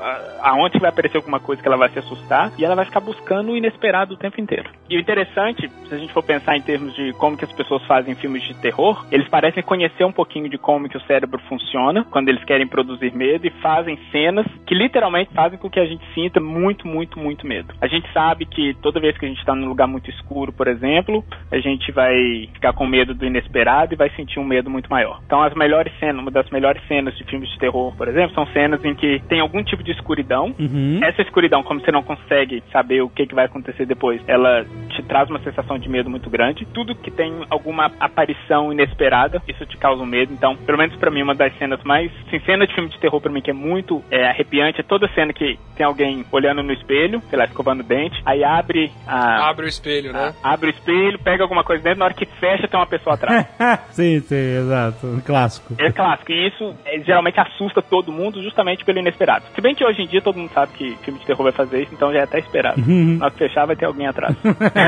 aonde 0.41 0.79
vai 0.79 0.91
aparecer 0.91 1.17
alguma 1.17 1.41
coisa 1.41 1.61
que 1.61 1.69
ela 1.69 1.77
vai 1.77 1.89
se 1.89 1.99
assustar 1.99 2.53
e 2.59 2.65
ela 2.65 2.75
vai 2.75 2.85
ficar 2.85 3.01
buscando 3.01 3.53
o 3.53 3.57
inesperado 3.57 4.15
o 4.15 4.17
tempo 4.17 4.41
inteiro. 4.41 4.71
E 4.89 4.97
o 4.97 5.01
interessante, 5.01 5.69
se 5.89 5.95
a 5.95 5.99
gente 5.99 6.13
for 6.13 6.23
pensar 6.23 6.57
em 6.57 6.63
termos 6.63 6.95
de 6.95 7.13
como 7.15 7.37
que 7.37 7.45
as 7.45 7.53
pessoas 7.53 7.85
fazem 7.87 8.15
filmes 8.15 8.43
de 8.43 8.55
terror, 8.55 9.07
eles 9.11 9.29
parecem 9.29 9.63
conhecer 9.63 10.05
um 10.05 10.13
pouquinho 10.13 10.49
de 10.49 10.59
como 10.59 10.89
que 10.89 10.97
o 10.97 11.03
cérebro 11.03 11.41
funciona 11.49 12.05
quando 12.11 12.29
eles 12.29 12.45
querem 12.45 12.67
produzir 12.67 13.15
medo 13.15 13.47
e 13.47 13.51
fazem 13.63 13.99
cenas 14.11 14.47
que 14.67 14.75
literalmente 14.75 15.33
fazem 15.33 15.59
com 15.59 15.71
que 15.71 15.81
a 15.81 15.87
gente 15.87 16.05
sinta 16.15 16.41
muito, 16.41 16.87
muito, 16.87 17.19
muito 17.19 17.47
medo. 17.47 17.75
A 17.81 17.87
gente 17.87 18.11
sabe 18.13 18.45
que 18.47 18.75
toda 18.83 19.01
vez 19.01 19.17
que 19.17 19.25
a 19.25 19.29
gente 19.29 19.39
está 19.39 19.55
num 19.55 19.69
lugar 19.69 19.87
muito 19.87 20.11
escuro, 20.11 20.53
por 20.53 20.69
exemplo, 20.69 21.25
a 21.51 21.59
gente 21.59 21.91
vai 21.93 22.49
ficar 22.53 22.73
com 22.73 22.87
medo 22.87 23.15
do 23.15 23.27
inesperado 23.27 23.95
e 23.95 23.97
vai 23.97 24.11
sentir 24.11 24.39
um 24.39 24.45
medo 24.45 24.69
muito 24.69 24.91
maior. 24.91 25.21
Então 25.25 25.43
as 25.43 25.55
melhores 25.55 25.93
cenas, 25.99 26.21
uma 26.21 26.31
das 26.31 26.49
melhores 26.51 26.83
cenas 26.87 27.17
de 27.17 27.25
filmes 27.25 27.49
de 27.51 27.59
terror, 27.63 27.95
por 27.97 28.09
exemplo, 28.09 28.35
são 28.35 28.45
cenas 28.47 28.85
em 28.85 28.93
que 28.93 29.23
tem 29.29 29.39
algum 29.39 29.63
tipo 29.63 29.85
de 29.85 29.93
escuridão. 29.93 30.53
Uhum. 30.59 30.99
Essa 31.01 31.23
escuridão, 31.23 31.63
como 31.63 31.81
você 31.81 31.93
não 31.93 32.03
consegue 32.03 32.61
saber 32.73 33.03
o 33.03 33.09
que, 33.09 33.25
que 33.25 33.35
vai 33.35 33.45
acontecer 33.45 33.87
depois, 33.87 34.21
ela 34.27 34.67
te 34.89 35.01
traz 35.05 35.31
uma 35.31 35.39
sensação 35.39 35.79
de 35.79 35.89
medo 35.89 36.11
muito 36.11 36.29
grande. 36.29 36.67
Tudo 36.67 36.97
que 36.97 37.11
tem 37.11 37.33
alguma 37.49 37.93
aparição 38.01 38.73
inesperada, 38.73 39.41
isso 39.47 39.65
te 39.65 39.77
causa 39.77 40.03
um 40.03 40.07
medo. 40.07 40.33
Então, 40.33 40.57
pelo 40.57 40.77
menos 40.77 40.97
pra 40.97 41.11
mim, 41.11 41.23
uma 41.23 41.37
das 41.37 41.57
cenas 41.57 41.81
mais. 41.85 42.11
Assim, 42.27 42.41
cena 42.41 42.67
de 42.67 42.75
filme 42.75 42.91
de 42.91 42.99
terror 42.99 43.21
pra 43.21 43.31
mim 43.31 43.41
que 43.41 43.51
é 43.51 43.55
muito 43.55 44.03
é, 44.11 44.29
arrepiante 44.29 44.81
é 44.81 44.83
toda 44.83 45.09
cena 45.15 45.33
que 45.33 45.57
tem 45.77 45.87
alguém 45.87 46.25
olhando 46.33 46.63
no 46.63 46.73
espelho, 46.73 47.23
sei 47.31 47.39
lá, 47.39 47.45
escovando 47.45 47.81
o 47.81 47.85
dente, 47.85 48.21
aí 48.27 48.43
abre 48.43 48.91
a. 49.07 49.49
Abre 49.51 49.67
o 49.67 49.69
espelho, 49.69 50.13
né? 50.13 50.35
Abre 50.43 50.71
o 50.71 50.71
espelho, 50.71 51.19
pega 51.19 51.45
alguma 51.45 51.63
coisa 51.63 51.83
dentro, 51.83 52.01
na 52.01 52.07
hora 52.07 52.15
que 52.15 52.27
fecha 52.27 52.67
tem 52.67 52.79
uma 52.79 52.87
pessoa 52.87 53.15
atrás. 53.15 53.47
sim, 53.91 54.21
sim, 54.21 54.59
exato. 54.59 55.07
Um 55.07 55.21
clássico. 55.21 55.75
É 55.79 55.93
clássico, 55.93 56.33
e 56.33 56.49
isso 56.49 56.75
é, 56.85 56.99
geralmente 57.01 57.39
assusta 57.55 57.83
todo 57.83 58.13
mundo 58.13 58.43
justamente 58.43 58.85
pelo 58.85 58.99
inesperado. 58.99 59.45
Se 59.55 59.61
bem 59.61 59.75
que 59.75 59.85
hoje 59.85 60.03
em 60.03 60.07
dia 60.07 60.21
todo 60.21 60.39
mundo 60.39 60.51
sabe 60.53 60.73
que 60.73 60.97
filme 61.03 61.21
de 61.21 61.27
terror 61.27 61.45
vai 61.45 61.53
fazer 61.53 61.83
isso, 61.83 61.95
então 61.95 62.13
já 62.13 62.21
é 62.21 62.23
até 62.23 62.39
esperado. 62.39 62.83
Na 62.87 63.27
hora 63.27 63.35
que 63.35 63.39
fechar 63.39 63.67
vai 63.67 63.77
ter 63.77 63.87
alguém 63.87 64.07
atrás. 64.07 64.37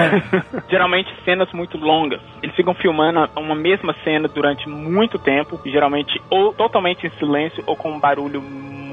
geralmente 0.68 1.10
cenas 1.24 1.50
muito 1.52 1.78
longas. 1.78 2.20
Eles 2.42 2.54
ficam 2.54 2.74
filmando 2.74 3.28
uma 3.36 3.54
mesma 3.54 3.94
cena 4.04 4.28
durante 4.28 4.68
muito 4.68 5.18
tempo, 5.18 5.60
geralmente 5.64 6.20
ou 6.30 6.52
totalmente 6.52 7.06
em 7.06 7.10
silêncio 7.10 7.62
ou 7.66 7.76
com 7.76 7.92
um 7.92 8.00
barulho 8.00 8.42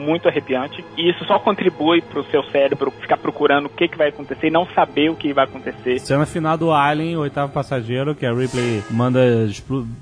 muito 0.02 0.28
arrepiante. 0.28 0.84
E 0.98 1.10
isso 1.10 1.24
só 1.26 1.40
contribui 1.40 2.02
pro 2.02 2.24
seu 2.26 2.44
cérebro 2.46 2.92
ficar 2.92 3.18
procurando 3.18 3.68
o 3.68 3.70
que, 3.70 3.88
que 3.88 3.98
vai 3.98 4.10
acontecer 4.10 4.48
e 4.48 4.52
não 4.52 4.66
saber 4.68 5.10
o 5.10 5.16
que 5.16 5.32
vai 5.34 5.46
acontecer. 5.46 6.00
Cena 6.00 6.26
final 6.26 6.58
do 6.58 6.72
Alien, 6.72 7.18
oitavo 7.18 7.54
passageiro, 7.54 8.16
que 8.16 8.26
a 8.26 8.34
Ripley 8.34 8.84
manda, 8.90 9.48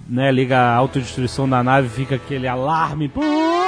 né, 0.08 0.32
liga 0.32 0.58
a 0.58 0.76
autodestruição 0.76 1.48
da 1.48 1.62
nave, 1.62 1.90
fica 1.90 2.16
aquele 2.16 2.48
alarme. 2.48 3.08
Bum, 3.08 3.59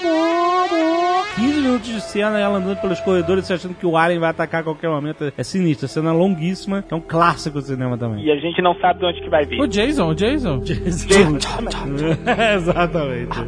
bum, 0.00 0.68
bum, 0.68 0.68
bum. 0.68 1.22
15 1.34 1.60
minutos 1.62 1.88
de 1.88 2.00
cena, 2.02 2.38
ela 2.38 2.58
andando 2.58 2.78
pelos 2.80 3.00
corredores, 3.00 3.46
você 3.46 3.54
achando 3.54 3.74
que 3.74 3.86
o 3.86 3.96
Alien 3.96 4.20
vai 4.20 4.30
atacar 4.30 4.60
a 4.60 4.64
qualquer 4.64 4.90
momento. 4.90 5.32
É 5.36 5.42
sinistro, 5.42 5.86
a 5.86 5.88
cena 5.88 6.10
é 6.10 6.12
longuíssima, 6.12 6.84
é 6.90 6.94
um 6.94 7.00
clássico 7.00 7.58
do 7.58 7.64
cinema 7.64 7.96
também. 7.96 8.22
E 8.24 8.30
a 8.30 8.36
gente 8.36 8.60
não 8.60 8.74
sabe 8.78 9.00
de 9.00 9.06
onde 9.06 9.22
que 9.22 9.30
vai 9.30 9.46
vir. 9.46 9.58
O 9.60 9.66
Jason, 9.66 10.10
o 10.10 10.14
Jason. 10.14 10.62
Exatamente. 12.54 13.38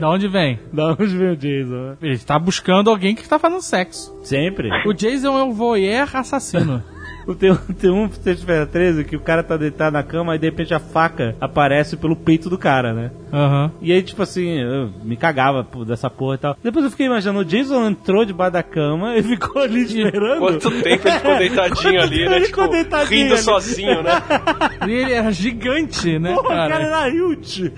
Da 0.00 0.08
onde 0.08 0.28
vem? 0.28 0.58
Da 0.72 0.86
onde 0.92 1.16
vem 1.16 1.30
o 1.30 1.36
Jason? 1.36 1.96
Ele 2.00 2.18
tá 2.18 2.38
buscando 2.38 2.88
alguém 2.88 3.14
que 3.14 3.28
tá 3.28 3.38
fazendo 3.38 3.60
sexo. 3.62 4.18
Sempre. 4.22 4.70
O 4.86 4.94
Jason 4.94 5.38
é 5.38 5.42
o 5.42 5.52
voyeur 5.52 6.08
assassino. 6.16 6.82
Tem, 7.38 7.54
tem 7.78 7.90
um 7.90 8.10
Sexta-feira 8.10 8.66
13 8.66 9.04
que 9.04 9.16
o 9.16 9.20
cara 9.20 9.42
tá 9.42 9.56
deitado 9.56 9.92
na 9.92 10.02
cama 10.02 10.34
e 10.34 10.38
de 10.38 10.46
repente 10.46 10.74
a 10.74 10.78
faca 10.80 11.34
aparece 11.40 11.96
pelo 11.96 12.16
peito 12.16 12.48
do 12.50 12.58
cara, 12.58 12.92
né? 12.92 13.10
Aham. 13.32 13.70
E 13.80 13.92
aí, 13.92 14.02
tipo 14.02 14.22
assim, 14.22 14.58
eu 14.60 14.90
me 15.04 15.16
cagava 15.16 15.62
pô, 15.62 15.84
dessa 15.84 16.10
porra 16.10 16.34
e 16.34 16.38
tal. 16.38 16.56
Depois 16.62 16.84
eu 16.84 16.90
fiquei 16.90 17.06
imaginando, 17.06 17.40
o 17.40 17.44
Jason 17.44 17.86
entrou 17.88 18.24
debaixo 18.24 18.52
da 18.52 18.62
cama 18.62 19.16
e 19.16 19.22
ficou 19.24 19.62
ali 19.62 19.82
esperando. 19.84 20.38
Quanto 20.40 20.70
tempo 20.82 21.08
ele 21.08 21.18
ficou 21.18 21.36
deitadinho 21.38 22.02
ali, 22.02 22.18
né? 22.28 22.36
Ele 22.36 22.46
Tipo, 22.46 22.46
ficou 22.62 22.68
deitadinho 22.68 23.20
rindo 23.22 23.34
ali. 23.34 23.42
sozinho, 23.42 24.02
né? 24.02 24.10
E 24.88 24.92
ele 24.92 25.12
era 25.12 25.30
gigante, 25.30 26.18
né, 26.18 26.34
Porra, 26.34 26.46
o 26.46 26.48
cara? 26.48 26.68
cara 26.70 26.84
era 27.06 27.14
huge. 27.14 27.72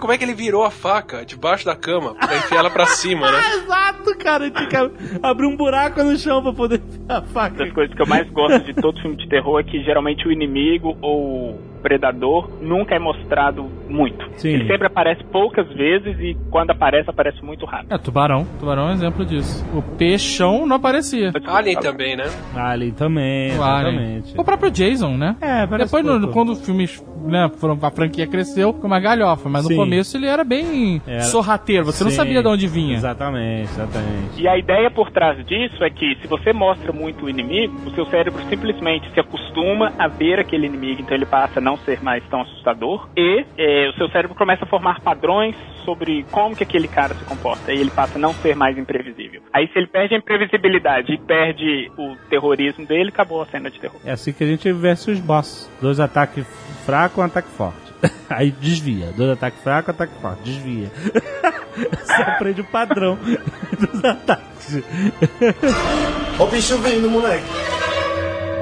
Como 0.00 0.12
é 0.12 0.18
que 0.18 0.24
ele 0.24 0.34
virou 0.34 0.64
a 0.64 0.70
faca 0.70 1.24
debaixo 1.24 1.64
da 1.66 1.76
cama 1.76 2.14
pra 2.14 2.36
enfiar 2.36 2.58
ela 2.60 2.70
pra 2.70 2.86
cima, 2.86 3.30
né? 3.30 3.38
Exato, 3.54 4.16
cara. 4.18 4.50
Tinha 4.50 4.66
que 4.66 4.76
abrir 5.22 5.46
um 5.46 5.56
buraco 5.56 6.02
no 6.02 6.16
chão 6.16 6.42
pra 6.42 6.52
poder 6.52 6.80
enfiar 6.80 7.18
a 7.18 7.22
faca. 7.22 7.56
das 7.64 7.72
coisas 7.72 7.94
que 7.94 8.02
eu 8.02 8.06
mais 8.06 8.23
gosto 8.32 8.60
de 8.60 8.74
todo 8.74 9.00
filme 9.00 9.16
de 9.16 9.28
terror 9.28 9.60
é 9.60 9.62
que 9.62 9.82
geralmente 9.82 10.26
o 10.26 10.32
inimigo 10.32 10.96
ou 11.00 11.50
o 11.50 11.60
predador 11.82 12.48
nunca 12.60 12.94
é 12.94 12.98
mostrado 12.98 13.68
muito. 13.94 14.24
Sim. 14.36 14.50
Ele 14.50 14.66
sempre 14.66 14.86
aparece 14.86 15.22
poucas 15.24 15.66
vezes 15.72 16.18
e 16.20 16.36
quando 16.50 16.70
aparece, 16.70 17.08
aparece 17.08 17.42
muito 17.44 17.64
rápido. 17.64 17.92
É, 17.94 17.98
tubarão. 17.98 18.46
Tubarão 18.58 18.88
é 18.88 18.90
um 18.90 18.94
exemplo 18.94 19.24
disso. 19.24 19.64
O 19.74 19.80
peixão 19.82 20.66
não 20.66 20.76
aparecia. 20.76 21.32
Alien 21.46 21.78
também, 21.78 22.16
né? 22.16 22.24
Ali 22.56 22.92
também, 22.92 23.56
O 23.56 23.62
Alien. 23.62 23.94
exatamente. 23.94 24.34
O 24.40 24.44
próprio 24.44 24.70
Jason, 24.70 25.16
né? 25.16 25.36
É, 25.40 25.66
parece 25.66 25.94
Depois, 25.94 26.20
no- 26.20 26.28
quando 26.32 26.50
os 26.52 26.64
filmes, 26.64 27.02
né, 27.24 27.50
foram, 27.56 27.78
a 27.80 27.90
franquia 27.90 28.26
cresceu, 28.26 28.72
ficou 28.72 28.86
uma 28.88 29.00
galhofa. 29.00 29.48
Mas 29.48 29.64
Sim. 29.66 29.74
no 29.74 29.80
começo 29.80 30.16
ele 30.16 30.26
era 30.26 30.44
bem 30.44 31.00
Era. 31.06 31.20
sorrateiro. 31.22 31.84
Você 31.84 32.02
não 32.04 32.10
Sim. 32.10 32.16
sabia 32.16 32.42
de 32.42 32.48
onde 32.48 32.66
vinha. 32.66 32.94
Exatamente, 32.94 33.70
exatamente. 33.70 34.40
E 34.42 34.48
a 34.48 34.58
ideia 34.58 34.90
por 34.90 35.10
trás 35.10 35.44
disso 35.46 35.82
é 35.84 35.90
que 35.90 36.16
se 36.20 36.26
você 36.26 36.52
mostra 36.52 36.92
muito 36.92 37.26
o 37.26 37.30
inimigo, 37.30 37.74
o 37.86 37.90
seu 37.92 38.04
cérebro 38.06 38.42
simplesmente 38.48 39.10
se 39.12 39.20
acostuma 39.20 39.92
a 39.98 40.08
ver 40.08 40.38
aquele 40.40 40.66
inimigo, 40.66 41.02
então 41.02 41.16
ele 41.16 41.26
passa 41.26 41.58
a 41.58 41.62
não 41.62 41.76
ser 41.78 42.02
mais 42.02 42.22
tão 42.28 42.40
assustador 42.42 43.08
e 43.16 43.44
eh, 43.84 43.90
o 43.90 43.92
seu 43.94 44.08
cérebro 44.08 44.36
começa 44.36 44.64
a 44.64 44.68
formar 44.68 45.00
padrões 45.00 45.54
sobre 45.84 46.24
como 46.30 46.56
que 46.56 46.62
aquele 46.62 46.88
cara 46.88 47.14
se 47.14 47.24
comporta 47.24 47.72
e 47.72 47.78
ele 47.78 47.90
passa 47.90 48.16
a 48.16 48.20
não 48.20 48.32
ser 48.34 48.56
mais 48.56 48.76
imprevisível. 48.78 49.42
Aí 49.52 49.68
se 49.68 49.78
ele 49.78 49.86
perde 49.86 50.14
a 50.14 50.18
imprevisibilidade 50.18 51.12
e 51.12 51.18
perde 51.18 51.90
o 51.98 52.16
terrorismo 52.28 52.86
dele, 52.86 53.10
acabou 53.10 53.42
a 53.42 53.46
cena 53.46 53.70
de 53.70 53.78
terror. 53.78 54.00
É 54.04 54.12
assim 54.12 54.32
que 54.32 54.42
a 54.42 54.46
gente 54.46 54.70
vence 54.72 55.10
os 55.10 55.20
boss. 55.20 55.70
Dois 55.80 56.00
ataques 56.00 56.46
fracos, 56.84 57.18
um 57.18 57.22
ataque 57.22 57.48
forte. 57.50 57.92
Aí 58.28 58.50
desvia. 58.50 59.12
Dois 59.16 59.30
ataques 59.30 59.62
fracos, 59.62 59.88
um 59.88 59.90
ataque 59.92 60.14
forte. 60.20 60.42
Desvia. 60.42 60.90
Você 61.74 62.22
aprende 62.22 62.60
o 62.60 62.64
padrão 62.64 63.18
dos 63.78 64.04
ataques. 64.04 64.82
Ó 66.38 66.44
o 66.44 66.46
bicho 66.46 66.78
vindo, 66.78 67.10
moleque. 67.10 67.44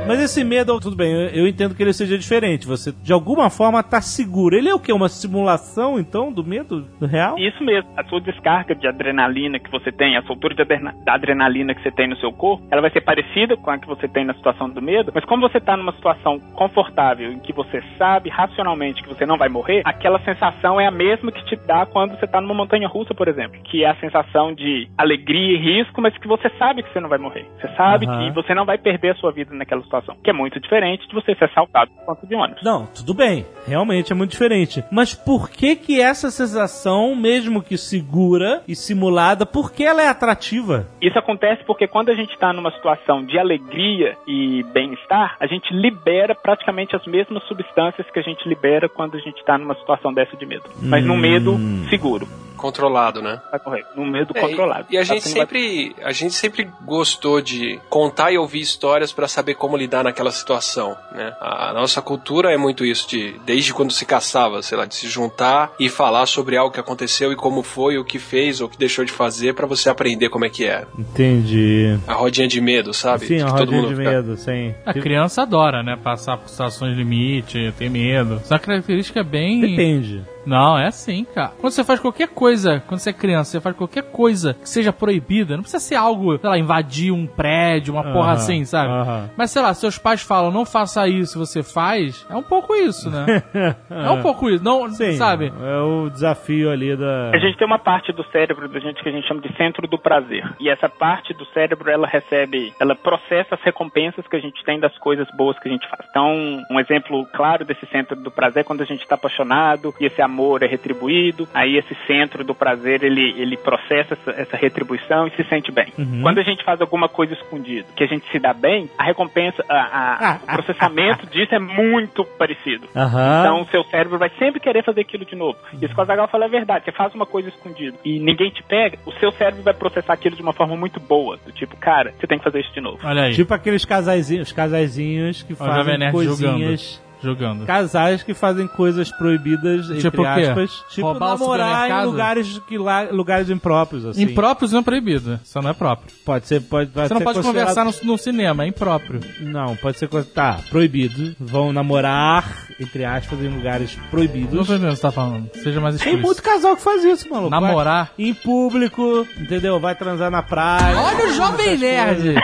Mas 0.06 0.20
esse 0.20 0.42
medo, 0.42 0.80
tudo 0.80 0.96
bem, 0.96 1.12
eu, 1.12 1.28
eu 1.28 1.46
entendo 1.46 1.74
que 1.74 1.82
ele 1.82 1.92
seja 1.92 2.18
diferente. 2.18 2.66
Você, 2.66 2.92
de 2.92 3.12
alguma 3.12 3.48
forma, 3.48 3.82
tá 3.82 4.00
seguro. 4.00 4.56
Ele 4.56 4.68
é 4.68 4.74
o 4.74 4.80
quê? 4.80 4.92
Uma 4.92 5.08
simulação, 5.08 5.98
então, 5.98 6.32
do 6.32 6.44
medo 6.44 6.86
real? 7.00 7.38
Isso 7.38 7.62
mesmo. 7.62 7.88
A 7.96 8.04
sua 8.04 8.20
descarga 8.20 8.74
de 8.74 8.88
adrenalina 8.88 9.60
que 9.60 9.70
você 9.70 9.92
tem, 9.92 10.16
a 10.16 10.22
soltura 10.22 10.54
da 10.54 11.14
adrenalina 11.14 11.74
que 11.74 11.82
você 11.82 11.90
tem 11.90 12.08
no 12.08 12.16
seu 12.16 12.32
corpo, 12.32 12.66
ela 12.70 12.82
vai 12.82 12.90
ser 12.90 13.00
parecida 13.00 13.56
com 13.56 13.70
a 13.70 13.78
que 13.78 13.86
você 13.86 14.08
tem 14.08 14.24
na 14.24 14.34
situação 14.34 14.68
do 14.68 14.82
medo, 14.82 15.12
mas 15.14 15.24
como 15.24 15.48
você 15.48 15.60
tá 15.60 15.76
numa 15.76 15.92
situação 15.92 16.38
confortável 16.54 17.32
em 17.32 17.38
que 17.38 17.52
você 17.52 17.82
sabe 17.96 18.28
racionalmente 18.28 19.02
que 19.02 19.08
você 19.08 19.24
não 19.24 19.36
vai 19.36 19.48
morrer, 19.48 19.82
aquela 19.84 20.18
sensação 20.20 20.80
é 20.80 20.86
a 20.86 20.90
mesma 20.90 21.32
que 21.32 21.44
te 21.44 21.56
dá 21.66 21.86
quando 21.86 22.18
você 22.18 22.26
tá 22.26 22.40
numa 22.40 22.54
montanha 22.54 22.88
russa, 22.88 23.14
por 23.14 23.28
exemplo, 23.28 23.60
que 23.64 23.84
é 23.84 23.88
a 23.88 23.96
sensação 23.96 24.54
de 24.54 24.88
alegria 24.98 25.56
e 25.56 25.58
risco, 25.58 26.00
mas 26.00 26.16
que 26.18 26.28
você 26.28 26.48
sabe 26.58 26.82
que 26.82 26.92
você 26.92 27.00
não 27.00 27.08
vai 27.08 27.18
morrer. 27.18 27.46
Você 27.60 27.68
sabe 27.76 28.06
Aham. 28.06 28.18
que 28.18 28.34
você 28.34 28.54
não 28.54 28.64
vai 28.64 28.78
perder 28.78 29.10
a 29.10 29.14
sua 29.14 29.32
vida 29.32 29.54
naquela 29.54 29.82
situação, 29.82 29.91
que 30.22 30.30
é 30.30 30.32
muito 30.32 30.60
diferente 30.60 31.06
de 31.06 31.14
você 31.14 31.34
ser 31.34 31.44
assaltado 31.44 31.90
por 31.90 32.14
ponto 32.14 32.26
de 32.26 32.34
ônibus. 32.34 32.62
Não, 32.62 32.86
tudo 32.86 33.14
bem. 33.14 33.44
Realmente 33.66 34.12
é 34.12 34.14
muito 34.14 34.30
diferente. 34.30 34.82
Mas 34.90 35.14
por 35.14 35.50
que 35.50 35.76
que 35.76 36.00
essa 36.00 36.30
sensação, 36.30 37.14
mesmo 37.14 37.62
que 37.62 37.76
segura 37.76 38.62
e 38.66 38.74
simulada, 38.74 39.44
por 39.44 39.72
que 39.72 39.84
ela 39.84 40.02
é 40.02 40.08
atrativa? 40.08 40.86
Isso 41.00 41.18
acontece 41.18 41.64
porque 41.64 41.86
quando 41.86 42.10
a 42.10 42.14
gente 42.14 42.32
está 42.32 42.52
numa 42.52 42.72
situação 42.72 43.24
de 43.24 43.38
alegria 43.38 44.16
e 44.26 44.62
bem-estar, 44.72 45.36
a 45.38 45.46
gente 45.46 45.72
libera 45.72 46.34
praticamente 46.34 46.96
as 46.96 47.06
mesmas 47.06 47.42
substâncias 47.44 48.08
que 48.10 48.18
a 48.18 48.22
gente 48.22 48.48
libera 48.48 48.88
quando 48.88 49.16
a 49.16 49.20
gente 49.20 49.38
está 49.38 49.58
numa 49.58 49.74
situação 49.74 50.12
dessa 50.12 50.36
de 50.36 50.46
medo. 50.46 50.64
Mas 50.82 51.04
num 51.04 51.16
medo 51.16 51.56
seguro. 51.88 52.26
Controlado, 52.62 53.20
né? 53.20 53.40
Tá 53.50 53.58
correto. 53.58 53.88
Num 53.96 54.06
medo 54.08 54.32
É, 54.34 54.40
controlado. 54.40 54.86
E, 54.88 54.94
e 54.94 54.98
a 54.98 55.00
Tá 55.00 55.04
gente 55.14 55.22
sendo 55.24 55.32
sempre, 55.34 55.96
a 56.02 56.12
gente 56.12 56.34
sempre 56.34 56.70
gostou 56.84 57.40
de 57.40 57.78
contar 57.90 58.30
e 58.32 58.38
ouvir 58.38 58.60
histórias 58.60 59.12
pra 59.12 59.26
saber 59.26 59.54
como 59.54 59.76
lidar 59.76 60.04
naquela 60.04 60.30
situação, 60.30 60.96
né? 61.12 61.34
A, 61.40 61.72
nossa 61.74 62.00
cultura 62.00 62.52
é 62.52 62.56
muito 62.56 62.84
isso 62.84 63.08
de 63.08 63.34
desde 63.44 63.74
quando 63.74 63.92
se 63.92 64.06
caçava, 64.06 64.62
sei 64.62 64.78
lá, 64.78 64.84
de 64.86 64.94
se 64.94 65.08
juntar 65.08 65.72
e 65.78 65.88
falar 65.88 66.26
sobre 66.26 66.56
algo 66.56 66.72
que 66.72 66.78
aconteceu 66.80 67.32
e 67.32 67.36
como 67.36 67.62
foi, 67.62 67.98
o 67.98 68.04
que 68.04 68.18
fez 68.18 68.60
ou 68.60 68.68
o 68.68 68.70
que 68.70 68.78
deixou 68.78 69.04
de 69.04 69.10
fazer 69.12 69.54
pra 69.54 69.66
você 69.66 69.90
aprender 69.90 70.28
como 70.28 70.44
é 70.44 70.48
que 70.48 70.64
é. 70.64 70.86
Entendi. 70.96 71.98
A 72.06 72.14
rodinha 72.14 72.46
de 72.46 72.60
medo, 72.60 72.94
sabe? 72.94 73.26
Sim, 73.26 73.40
a 73.42 73.48
rodinha 73.48 73.82
de 73.88 73.96
fica- 73.96 74.10
medo, 74.10 74.36
sim. 74.36 74.74
A 74.86 74.92
criança 74.94 75.42
adora, 75.42 75.82
né? 75.82 75.98
Passar 76.02 76.36
por 76.36 76.48
situações 76.48 76.96
limite, 76.96 77.72
ter 77.76 77.90
medo. 77.90 78.36
Essa 78.36 78.58
característica 78.58 79.20
é 79.20 79.24
bem. 79.24 79.60
Depende. 79.60 80.22
Não, 80.44 80.78
é 80.78 80.86
assim, 80.86 81.24
cara. 81.24 81.52
Quando 81.60 81.72
você 81.72 81.84
faz 81.84 82.00
qualquer 82.00 82.28
coisa, 82.28 82.82
quando 82.86 83.00
você 83.00 83.10
é 83.10 83.12
criança, 83.12 83.52
você 83.52 83.60
faz 83.60 83.76
qualquer 83.76 84.02
coisa 84.10 84.54
que 84.54 84.68
seja 84.68 84.92
proibida, 84.92 85.54
não 85.54 85.62
precisa 85.62 85.82
ser 85.82 85.94
algo, 85.94 86.38
sei 86.38 86.48
lá, 86.48 86.58
invadir 86.58 87.12
um 87.12 87.26
prédio, 87.26 87.94
uma 87.94 88.02
porra 88.02 88.32
Aham, 88.32 88.32
assim, 88.32 88.64
sabe? 88.64 88.90
aham. 88.92 89.30
Mas 89.36 89.50
sei 89.50 89.62
lá, 89.62 89.72
seus 89.74 89.98
pais 89.98 90.22
falam, 90.22 90.50
não 90.50 90.64
faça 90.64 91.06
isso, 91.08 91.38
você 91.38 91.62
faz, 91.62 92.26
é 92.28 92.34
um 92.34 92.42
pouco 92.42 92.74
isso, 92.74 93.10
né? 93.10 93.42
é 93.90 94.10
um 94.10 94.22
pouco 94.22 94.50
isso, 94.50 94.64
não, 94.64 94.88
Sim, 94.90 95.12
sabe? 95.12 95.52
É 95.62 95.78
o 95.78 96.08
desafio 96.10 96.70
ali 96.70 96.96
da. 96.96 97.30
A 97.30 97.38
gente 97.38 97.56
tem 97.56 97.66
uma 97.66 97.78
parte 97.78 98.12
do 98.12 98.24
cérebro 98.24 98.68
da 98.68 98.80
gente 98.80 99.02
que 99.02 99.08
a 99.08 99.12
gente 99.12 99.26
chama 99.26 99.40
de 99.40 99.54
centro 99.56 99.86
do 99.86 99.98
prazer. 99.98 100.44
E 100.60 100.68
essa 100.68 100.88
parte 100.88 101.32
do 101.34 101.44
cérebro, 101.46 101.90
ela 101.90 102.06
recebe, 102.06 102.72
ela 102.80 102.94
processa 102.94 103.54
as 103.54 103.62
recompensas 103.62 104.26
que 104.26 104.36
a 104.36 104.40
gente 104.40 104.64
tem 104.64 104.78
das 104.80 104.96
coisas 104.98 105.26
boas 105.36 105.58
que 105.58 105.68
a 105.68 105.72
gente 105.72 105.88
faz. 105.88 106.04
Então, 106.10 106.62
um 106.70 106.80
exemplo 106.80 107.26
claro 107.32 107.64
desse 107.64 107.86
centro 107.86 108.16
do 108.16 108.30
prazer 108.30 108.62
é 108.62 108.64
quando 108.64 108.82
a 108.82 108.86
gente 108.86 109.02
está 109.02 109.14
apaixonado 109.14 109.94
e 110.00 110.06
esse 110.06 110.20
amor 110.20 110.31
é 110.64 110.68
retribuído. 110.68 111.48
Aí 111.54 111.76
esse 111.76 111.94
centro 112.06 112.42
do 112.44 112.54
prazer, 112.54 113.02
ele, 113.02 113.34
ele 113.40 113.56
processa 113.56 114.14
essa, 114.14 114.30
essa 114.32 114.56
retribuição 114.56 115.26
e 115.26 115.30
se 115.32 115.44
sente 115.48 115.70
bem. 115.72 115.92
Quando 116.22 116.38
a 116.38 116.42
gente 116.42 116.64
faz 116.64 116.80
alguma 116.80 117.08
coisa 117.08 117.34
escondida, 117.34 117.86
que 117.96 118.04
a 118.04 118.06
gente 118.06 118.24
se 118.30 118.38
dá 118.38 118.52
bem, 118.52 118.88
a 118.98 119.04
recompensa, 119.04 119.64
a- 119.68 119.74
a- 119.74 120.40
o 120.42 120.46
processamento 120.56 121.26
disso 121.26 121.54
é 121.54 121.58
muito 121.58 122.24
parecido. 122.24 122.88
Aham. 122.96 123.40
Então 123.40 123.60
o 123.62 123.66
seu 123.66 123.84
cérebro 123.84 124.18
vai 124.18 124.30
sempre 124.38 124.60
querer 124.60 124.84
fazer 124.84 125.00
aquilo 125.02 125.24
de 125.24 125.36
novo. 125.36 125.58
Isso 125.80 125.92
que 125.94 125.98
o 126.00 126.02
Azaghal 126.02 126.28
fala 126.28 126.46
é 126.46 126.48
verdade. 126.48 126.84
Você 126.84 126.92
faz 126.92 127.14
uma 127.14 127.26
coisa 127.26 127.48
escondida 127.48 127.96
e 128.04 128.18
ninguém 128.18 128.50
te 128.50 128.62
pega, 128.62 128.98
o 129.06 129.12
seu 129.12 129.30
cérebro 129.32 129.62
vai 129.62 129.74
processar 129.74 130.12
aquilo 130.12 130.36
de 130.36 130.42
uma 130.42 130.52
forma 130.52 130.76
muito 130.76 130.98
boa. 131.00 131.36
Do 131.44 131.52
tipo, 131.52 131.76
cara, 131.76 132.12
você 132.18 132.26
tem 132.26 132.38
que 132.38 132.44
fazer 132.44 132.60
isso 132.60 132.72
de 132.72 132.80
novo. 132.80 132.98
Olha 133.04 133.24
aí. 133.24 133.34
Tipo 133.34 133.52
aqueles 133.54 133.84
casaizinhos, 133.84 134.52
casaizinhos 134.52 135.42
que 135.42 135.54
fazem 135.54 135.98
coisinhas. 136.12 137.02
Jogando. 137.22 137.64
Casais 137.66 138.22
que 138.22 138.34
fazem 138.34 138.66
coisas 138.66 139.10
proibidas, 139.12 139.86
entre 139.90 140.10
Tipo 140.10 140.24
aspas. 140.24 140.82
Tipo 140.90 141.08
Roubar 141.08 141.30
namorar 141.30 141.90
em 141.90 142.06
lugares, 142.06 142.58
que, 142.66 142.76
lá- 142.78 143.08
lugares 143.10 143.48
impróprios, 143.50 144.04
assim. 144.04 144.22
Impróprios 144.22 144.72
não 144.72 144.80
é 144.80 144.82
proibido, 144.82 145.38
só 145.44 145.62
não 145.62 145.70
é 145.70 145.72
próprio. 145.74 146.12
Pode 146.24 146.46
ser, 146.46 146.60
pode, 146.62 146.90
pode 146.90 147.08
Você 147.08 147.14
não 147.14 147.20
pode 147.22 147.38
considerado- 147.40 147.74
conversar 147.74 148.04
no, 148.04 148.12
no 148.12 148.18
cinema, 148.18 148.64
é 148.64 148.66
impróprio. 148.68 149.20
Não, 149.40 149.76
pode 149.76 149.98
ser 149.98 150.08
coisa. 150.08 150.28
Tá, 150.34 150.58
proibido. 150.70 151.34
Vão 151.38 151.72
namorar, 151.72 152.66
entre 152.80 153.04
aspas, 153.04 153.38
em 153.40 153.48
lugares 153.48 153.96
Não 153.96 154.06
proibidos. 154.08 154.66
tô 154.66 154.74
entendendo 154.74 154.90
o 154.90 154.94
que 154.94 154.96
você 154.96 155.02
tá 155.02 155.12
falando. 155.12 155.48
Seja 155.54 155.80
mais 155.80 155.96
Tem 155.96 156.14
explícito. 156.14 156.26
muito 156.26 156.42
casal 156.42 156.76
que 156.76 156.82
faz 156.82 157.04
isso, 157.04 157.28
maluco. 157.30 157.50
Namorar. 157.50 158.12
Vai 158.16 158.26
em 158.26 158.34
público, 158.34 159.26
entendeu? 159.38 159.78
Vai 159.80 159.94
transar 159.94 160.30
na 160.30 160.42
praia. 160.42 160.96
Olha 161.00 161.26
o 161.28 161.32
Jovem 161.34 161.76
Nerd! 161.78 162.22
coisas. 162.22 162.34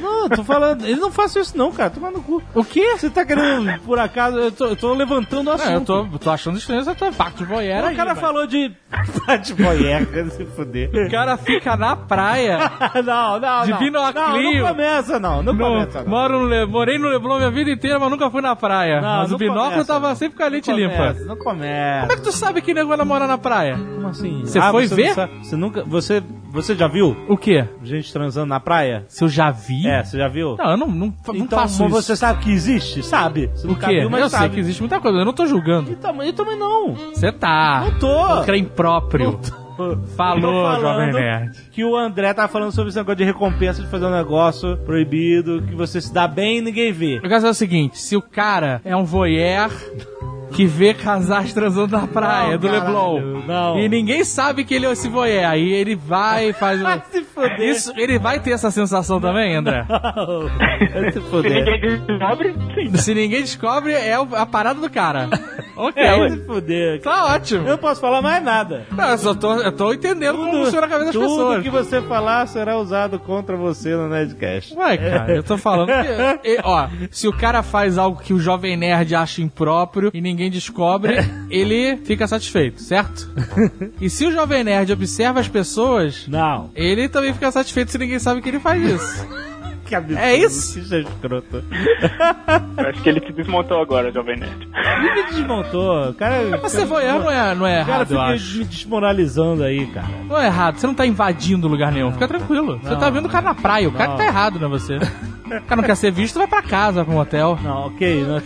Não, 0.00 0.28
tô 0.28 0.42
falando. 0.44 0.84
Ele 0.84 0.96
não 1.00 1.10
faz 1.10 1.34
isso, 1.36 1.56
não, 1.56 1.70
cara. 1.72 1.90
Toma 1.90 2.10
no 2.10 2.20
cu. 2.22 2.42
O 2.54 2.64
quê? 2.64 2.96
Você 2.98 3.08
tá 3.08 3.24
querendo, 3.24 3.80
por 3.82 3.98
acaso. 3.98 4.25
Eu 4.34 4.52
tô, 4.52 4.66
eu 4.66 4.76
tô 4.76 4.94
levantando 4.94 5.48
o 5.48 5.52
assunto. 5.52 5.70
É, 5.70 5.76
eu 5.76 5.80
tô, 5.82 6.18
tô 6.18 6.30
achando 6.30 6.58
estranho 6.58 6.80
essa 6.80 6.94
tua 6.94 7.12
parte 7.12 7.38
de 7.38 7.44
voyeur 7.44 7.84
O 7.84 7.86
aí, 7.86 7.96
cara 7.96 8.10
mas- 8.10 8.20
falou 8.20 8.46
de. 8.46 8.72
de 9.44 9.54
boyer, 9.54 10.06
quer 10.06 10.30
se 10.30 10.44
fuder. 10.46 10.90
O 10.94 11.10
cara 11.10 11.36
fica 11.36 11.76
na 11.76 11.96
praia. 11.96 12.58
não, 13.04 13.38
não, 13.40 13.64
De 13.64 13.70
não. 13.72 13.78
binoclinho. 13.78 14.52
Não, 14.62 14.68
não 14.68 14.68
começa, 14.74 15.20
não. 15.20 15.42
Não 15.42 15.52
No, 15.52 15.58
começa, 15.64 16.02
não. 16.02 16.08
moro 16.10 16.40
no 16.40 16.46
Le- 16.46 16.66
morei 16.66 16.98
no 16.98 17.08
Leblon 17.08 17.36
minha 17.38 17.50
vida 17.50 17.70
inteira, 17.70 17.98
mas 17.98 18.10
nunca 18.10 18.30
fui 18.30 18.40
na 18.40 18.54
praia. 18.56 19.00
Não, 19.00 19.16
mas 19.18 19.28
não 19.30 19.36
o 19.36 19.38
binóculo 19.38 19.70
começa, 19.70 19.84
tava 19.92 20.08
não. 20.08 20.16
sempre 20.16 20.38
com 20.38 20.44
a 20.44 20.48
lente 20.48 20.70
Não 20.70 20.78
limpa. 20.78 20.96
começa, 20.96 21.24
Não 21.24 21.36
começa. 21.36 22.00
Como 22.00 22.12
é 22.12 22.16
que 22.16 22.22
tu 22.22 22.32
sabe 22.32 22.62
que 22.62 22.74
nego 22.74 22.88
vai 22.88 22.96
namorar 22.96 23.28
na 23.28 23.38
praia? 23.38 23.76
Como 23.76 24.08
assim? 24.08 24.40
Você 24.44 24.60
foi 24.60 24.88
não 24.88 24.96
ver? 24.96 25.14
sabe- 25.14 25.32
Você 25.42 25.56
nunca. 25.56 25.84
Você, 25.84 26.22
você 26.56 26.74
já 26.74 26.88
viu 26.88 27.16
O 27.28 27.36
quê? 27.36 27.64
gente 27.82 28.12
transando 28.12 28.46
na 28.46 28.58
praia? 28.60 29.04
Se 29.08 29.22
eu 29.22 29.28
já 29.28 29.50
vi? 29.50 29.86
É, 29.86 30.02
você 30.02 30.18
já 30.18 30.28
viu? 30.28 30.56
Não, 30.56 30.70
eu 30.72 30.76
não, 30.76 30.86
não, 30.88 31.14
não 31.28 31.36
então, 31.36 31.58
faço 31.58 31.84
isso. 31.84 31.88
você 31.94 32.16
sabe 32.16 32.42
que 32.44 32.50
existe? 32.50 33.02
Sabe? 33.02 33.48
Você 33.54 33.66
O 33.66 33.70
nunca 33.70 33.86
quê? 33.86 34.00
viu, 34.00 34.10
mas 34.10 34.20
eu 34.22 34.28
sabe. 34.30 34.44
sei 34.46 34.54
que 34.54 34.60
existe 34.60 34.80
muita 34.80 35.00
coisa, 35.00 35.18
eu 35.18 35.24
não 35.24 35.32
tô 35.32 35.46
julgando. 35.46 35.90
Então, 35.90 36.22
eu 36.22 36.32
também 36.32 36.58
não. 36.58 36.94
Você 36.94 37.30
tá. 37.30 37.84
Não 37.84 37.98
tô. 37.98 38.42
Crê 38.44 38.58
impróprio. 38.58 39.38
Falou, 39.76 39.90
Eu 39.90 39.96
tô 39.98 40.16
falando 40.16 40.80
Jovem 40.80 41.12
Nerd. 41.12 41.58
Que 41.70 41.84
o 41.84 41.94
André 41.94 42.32
tava 42.32 42.48
falando 42.48 42.72
sobre 42.72 42.88
esse 42.88 42.96
negócio 42.98 43.16
de 43.16 43.24
recompensa 43.24 43.82
de 43.82 43.88
fazer 43.88 44.06
um 44.06 44.10
negócio 44.10 44.78
proibido, 44.78 45.60
que 45.62 45.74
você 45.74 46.00
se 46.00 46.14
dá 46.14 46.26
bem 46.26 46.58
e 46.58 46.60
ninguém 46.62 46.90
vê. 46.92 47.18
O 47.22 47.28
caso 47.28 47.46
é 47.46 47.50
o 47.50 47.54
seguinte: 47.54 47.98
se 47.98 48.16
o 48.16 48.22
cara 48.22 48.80
é 48.84 48.96
um 48.96 49.04
voyeur 49.04 49.70
que 50.56 50.64
vê 50.64 50.94
casais 50.94 51.52
transando 51.52 51.94
na 51.94 52.06
praia 52.06 52.52
Não, 52.52 52.58
do 52.58 52.66
Leblon. 52.66 53.78
e 53.78 53.88
ninguém 53.90 54.24
sabe 54.24 54.64
que 54.64 54.74
ele 54.74 54.86
é 54.86 54.92
esse 54.92 55.06
voyeur, 55.06 55.50
aí 55.50 55.70
ele 55.70 55.94
vai 55.94 56.48
e 56.48 56.52
faz 56.54 56.80
um... 56.80 56.86
se 57.44 57.50
fuder. 57.50 57.60
Isso, 57.68 57.92
ele 57.96 58.18
vai 58.18 58.40
ter 58.40 58.50
essa 58.52 58.70
sensação 58.70 59.20
também, 59.20 59.54
André? 59.54 59.84
Vai 60.92 61.12
se 61.12 61.20
Se 61.20 61.20
fuder. 61.20 61.64
ninguém 61.64 61.98
descobre, 62.06 62.54
sim. 62.74 62.96
Se 62.96 63.14
ninguém 63.14 63.40
descobre, 63.42 63.92
é 63.92 64.14
a 64.14 64.46
parada 64.46 64.80
do 64.80 64.90
cara. 64.90 65.28
Ok. 65.78 66.02
É, 66.02 66.16
vai 66.18 66.30
se 66.30 66.38
fuder. 66.46 67.02
Tá 67.02 67.34
ótimo. 67.34 67.64
Eu 67.66 67.72
não 67.72 67.76
posso 67.76 68.00
falar 68.00 68.22
mais 68.22 68.42
nada. 68.42 68.86
Não, 68.90 69.10
eu 69.10 69.18
só 69.18 69.34
tô, 69.34 69.56
eu 69.60 69.70
tô 69.70 69.92
entendendo 69.92 70.38
como 70.38 70.64
funciona 70.64 70.86
a 70.86 70.88
cabeça 70.88 71.12
das 71.12 71.12
tudo 71.12 71.28
pessoas. 71.28 71.62
que 71.62 71.68
você 71.68 72.00
falar 72.00 72.46
será 72.46 72.78
usado 72.78 73.18
contra 73.18 73.58
você 73.58 73.94
no 73.94 74.08
Nerdcast. 74.08 74.74
Ué, 74.74 74.96
cara, 74.96 75.36
eu 75.36 75.42
tô 75.42 75.58
falando 75.58 75.88
que. 75.88 76.48
e, 76.48 76.58
ó, 76.64 76.88
se 77.10 77.28
o 77.28 77.32
cara 77.36 77.62
faz 77.62 77.98
algo 77.98 78.22
que 78.22 78.32
o 78.32 78.38
jovem 78.38 78.74
nerd 78.74 79.14
acha 79.14 79.42
impróprio 79.42 80.10
e 80.14 80.20
ninguém 80.22 80.50
descobre, 80.50 81.16
ele 81.50 81.98
fica 81.98 82.26
satisfeito, 82.26 82.80
certo? 82.80 83.30
E 84.00 84.08
se 84.08 84.24
o 84.24 84.32
jovem 84.32 84.64
nerd 84.64 84.90
observa 84.94 85.40
as 85.40 85.48
pessoas, 85.48 86.26
Não. 86.26 86.70
ele 86.74 87.06
também 87.06 87.25
fica 87.32 87.50
satisfeito 87.50 87.90
se 87.90 87.98
ninguém 87.98 88.18
sabe 88.18 88.40
que 88.40 88.48
ele 88.48 88.60
faz 88.60 88.82
isso. 88.82 89.26
Que 89.86 89.94
absurdo. 89.94 90.18
É 90.20 90.34
isso? 90.34 90.80
Que 90.80 90.96
escroto. 90.96 91.64
Eu 92.76 92.88
acho 92.88 93.02
que 93.02 93.08
ele 93.08 93.20
se 93.24 93.32
desmontou 93.32 93.80
agora, 93.80 94.10
Jovem 94.10 94.36
Nerd. 94.36 94.68
Ele 94.74 95.14
me 95.14 95.22
desmontou. 95.30 96.10
O 96.10 96.14
cara. 96.14 96.58
Mas 96.60 96.72
ser 96.72 96.84
voyeur 96.86 97.20
não 97.20 97.30
é, 97.30 97.54
não 97.54 97.64
é 97.66 97.82
O 97.82 97.86
cara 97.86 97.98
errado, 98.02 98.10
eu 98.10 98.18
fica 98.20 98.32
acho. 98.34 98.58
me 98.58 98.64
desmoralizando 98.64 99.62
aí, 99.62 99.86
cara. 99.86 100.08
Não 100.28 100.36
é 100.38 100.46
errado, 100.46 100.78
você 100.78 100.86
não 100.88 100.94
tá 100.94 101.06
invadindo 101.06 101.68
lugar 101.68 101.92
nenhum, 101.92 102.10
fica 102.12 102.26
tranquilo. 102.26 102.80
Você 102.82 102.90
Não. 102.90 102.98
tá 102.98 103.10
vendo 103.10 103.26
o 103.26 103.28
cara 103.28 103.44
na 103.44 103.54
praia, 103.54 103.88
o 103.88 103.92
cara 103.92 104.10
que 104.12 104.18
tá 104.18 104.26
errado, 104.26 104.58
não 104.58 104.66
é 104.66 104.70
você. 104.70 104.96
O 104.96 105.62
cara 105.62 105.80
não 105.80 105.84
quer 105.84 105.94
ser 105.96 106.10
visto, 106.10 106.36
vai 106.36 106.48
pra 106.48 106.62
casa, 106.62 106.96
vai 106.96 107.04
pra 107.04 107.14
um 107.14 107.18
hotel. 107.18 107.56
Não, 107.62 107.86
ok. 107.86 108.24
Não... 108.24 108.42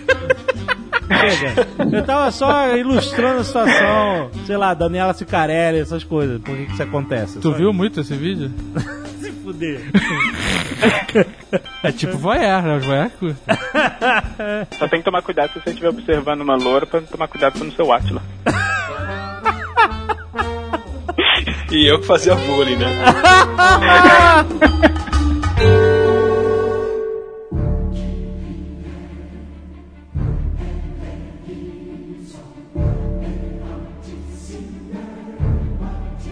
Chega. 1.10 1.66
Eu 1.92 2.04
tava 2.04 2.30
só 2.30 2.76
ilustrando 2.76 3.40
a 3.40 3.44
situação, 3.44 4.30
sei 4.46 4.56
lá, 4.56 4.72
Daniela 4.74 5.12
Cicarelli, 5.12 5.78
essas 5.80 6.04
coisas. 6.04 6.40
Por 6.40 6.56
que, 6.56 6.66
que 6.66 6.72
isso 6.72 6.82
acontece? 6.82 7.38
Tu 7.40 7.50
Só 7.50 7.54
viu 7.56 7.72
muito 7.72 8.00
esse 8.00 8.14
vídeo? 8.14 8.50
Se 9.20 9.32
fuder. 9.32 9.82
É 11.82 11.92
tipo 11.92 12.16
voyeur, 12.16 12.62
né? 12.62 12.76
Os 12.76 12.86
voyeur 12.86 13.10
curtem. 13.18 13.36
Só 14.78 14.88
tem 14.88 15.00
que 15.00 15.04
tomar 15.04 15.22
cuidado 15.22 15.52
se 15.52 15.60
você 15.60 15.70
estiver 15.70 15.88
observando 15.88 16.40
uma 16.42 16.56
loura 16.56 16.86
pra 16.86 17.00
tomar 17.02 17.28
cuidado 17.28 17.58
com 17.58 17.66
o 17.66 17.72
seu 17.72 17.92
Atila. 17.92 18.22
E 21.70 21.86
eu 21.90 22.00
que 22.00 22.06
fazia 22.06 22.34
bullying, 22.34 22.76
né? 22.76 22.86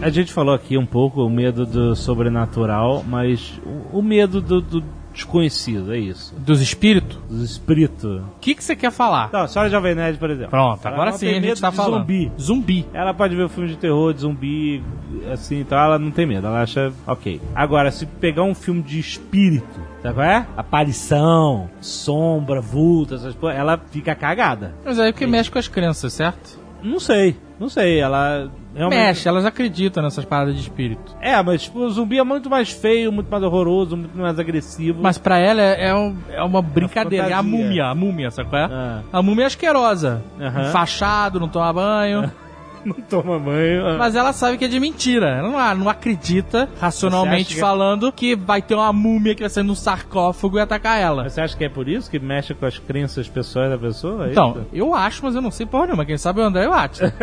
a 0.01 0.09
gente 0.09 0.31
falou 0.33 0.53
aqui 0.53 0.77
um 0.77 0.85
pouco 0.85 1.23
o 1.23 1.29
medo 1.29 1.65
do 1.65 1.95
sobrenatural, 1.95 3.03
mas 3.07 3.59
o, 3.65 3.99
o 3.99 4.01
medo 4.01 4.41
do, 4.41 4.61
do 4.61 4.83
desconhecido, 5.13 5.93
é 5.93 5.99
isso. 5.99 6.33
Dos 6.37 6.61
espíritos? 6.61 7.17
Dos 7.29 7.41
espíritos. 7.51 8.21
O 8.21 8.39
que, 8.39 8.55
que 8.55 8.63
você 8.63 8.75
quer 8.75 8.91
falar? 8.91 9.29
Não, 9.33 9.41
a 9.41 9.47
senhora 9.47 9.69
Jovem 9.69 9.95
Nerd, 9.95 10.17
por 10.17 10.29
exemplo. 10.29 10.51
Pronto, 10.51 10.85
Ela 10.85 10.95
agora 10.95 11.11
sim 11.11 11.27
a 11.27 11.41
gente 11.41 11.59
tá 11.59 11.71
falando. 11.71 12.01
Zumbi. 12.01 12.31
Zumbi. 12.39 12.85
Ela 12.93 13.13
pode 13.13 13.35
ver 13.35 13.45
um 13.45 13.49
filme 13.49 13.69
de 13.69 13.77
terror, 13.77 14.13
de 14.13 14.21
zumbi, 14.21 14.83
assim, 15.31 15.59
então 15.59 15.77
ela 15.77 15.99
não 15.99 16.11
tem 16.11 16.25
medo, 16.25 16.47
ela 16.47 16.61
acha 16.61 16.91
ok. 17.05 17.41
Agora, 17.53 17.91
se 17.91 18.05
pegar 18.05 18.43
um 18.43 18.55
filme 18.55 18.81
de 18.81 18.99
espírito, 18.99 19.79
sabe 20.01 20.15
qual 20.15 20.25
é? 20.25 20.47
Aparição, 20.55 21.69
sombra, 21.81 22.61
vulto, 22.61 23.15
essas 23.15 23.35
coisas, 23.35 23.59
ela 23.59 23.77
fica 23.91 24.15
cagada. 24.15 24.73
Mas 24.85 24.99
aí 24.99 25.11
porque 25.11 25.27
mexe 25.27 25.51
com 25.51 25.59
as 25.59 25.67
crenças, 25.67 26.13
certo? 26.13 26.57
Não 26.81 26.99
sei, 26.99 27.35
não 27.59 27.67
sei, 27.69 27.99
ela 27.99 28.49
realmente... 28.75 28.99
Mexe, 28.99 29.27
elas 29.27 29.45
acreditam 29.45 30.01
nessas 30.03 30.23
paradas 30.25 30.55
de 30.55 30.61
espírito. 30.61 31.15
É, 31.21 31.41
mas 31.43 31.63
tipo, 31.63 31.79
o 31.79 31.89
zumbi 31.89 32.17
é 32.19 32.23
muito 32.23 32.49
mais 32.49 32.69
feio, 32.71 33.11
muito 33.11 33.29
mais 33.29 33.43
horroroso, 33.43 33.97
muito 33.97 34.17
mais 34.17 34.39
agressivo. 34.39 34.99
Mas 35.01 35.17
pra 35.17 35.37
ela 35.37 35.61
é, 35.61 35.87
é 35.89 35.95
um- 35.95 36.15
é 36.31 36.41
uma 36.43 36.61
brincadeira. 36.61 37.27
É 37.29 37.33
a 37.33 37.43
múmia, 37.43 37.85
a 37.87 37.95
múmia, 37.95 38.31
sabe 38.31 38.49
qual 38.49 38.61
é? 38.61 38.65
Ah. 38.71 39.01
A 39.11 39.21
múmia 39.21 39.43
é 39.43 39.47
asquerosa. 39.47 40.21
Fachado, 40.71 41.39
não 41.39 41.47
toma 41.49 41.73
banho. 41.73 42.31
não 42.85 42.95
toma 42.95 43.37
banho. 43.39 43.97
Mas 43.97 44.15
ela 44.15 44.33
sabe 44.33 44.57
que 44.57 44.65
é 44.65 44.67
de 44.67 44.79
mentira. 44.79 45.27
Ela 45.29 45.49
não, 45.49 45.83
não 45.83 45.89
acredita, 45.89 46.69
racionalmente 46.79 47.53
que- 47.55 47.59
falando, 47.59 48.11
que 48.11 48.35
vai 48.35 48.61
ter 48.61 48.75
uma 48.75 48.91
múmia 48.93 49.33
que 49.35 49.41
vai 49.41 49.49
sair 49.49 49.63
num 49.63 49.75
sarcófago 49.75 50.57
e 50.57 50.61
atacar 50.61 50.99
ela. 50.99 51.23
Mas 51.23 51.33
você 51.33 51.41
acha 51.41 51.57
que 51.57 51.63
é 51.65 51.69
por 51.69 51.87
isso 51.87 52.09
que 52.09 52.19
mexe 52.19 52.53
com 52.53 52.65
as 52.65 52.77
crenças 52.77 53.27
pessoais 53.27 53.69
da 53.69 53.77
pessoa? 53.77 54.27
É 54.27 54.31
Então, 54.31 54.51
isso? 54.51 54.65
eu 54.73 54.93
acho, 54.95 55.23
mas 55.25 55.35
eu 55.35 55.41
não 55.41 55.51
sei 55.51 55.65
porra 55.65 55.85
nenhuma. 55.87 56.05
Quem 56.05 56.17
sabe 56.17 56.41
é 56.41 56.43
o 56.43 56.47
André 56.47 56.67
Watt. 56.67 56.99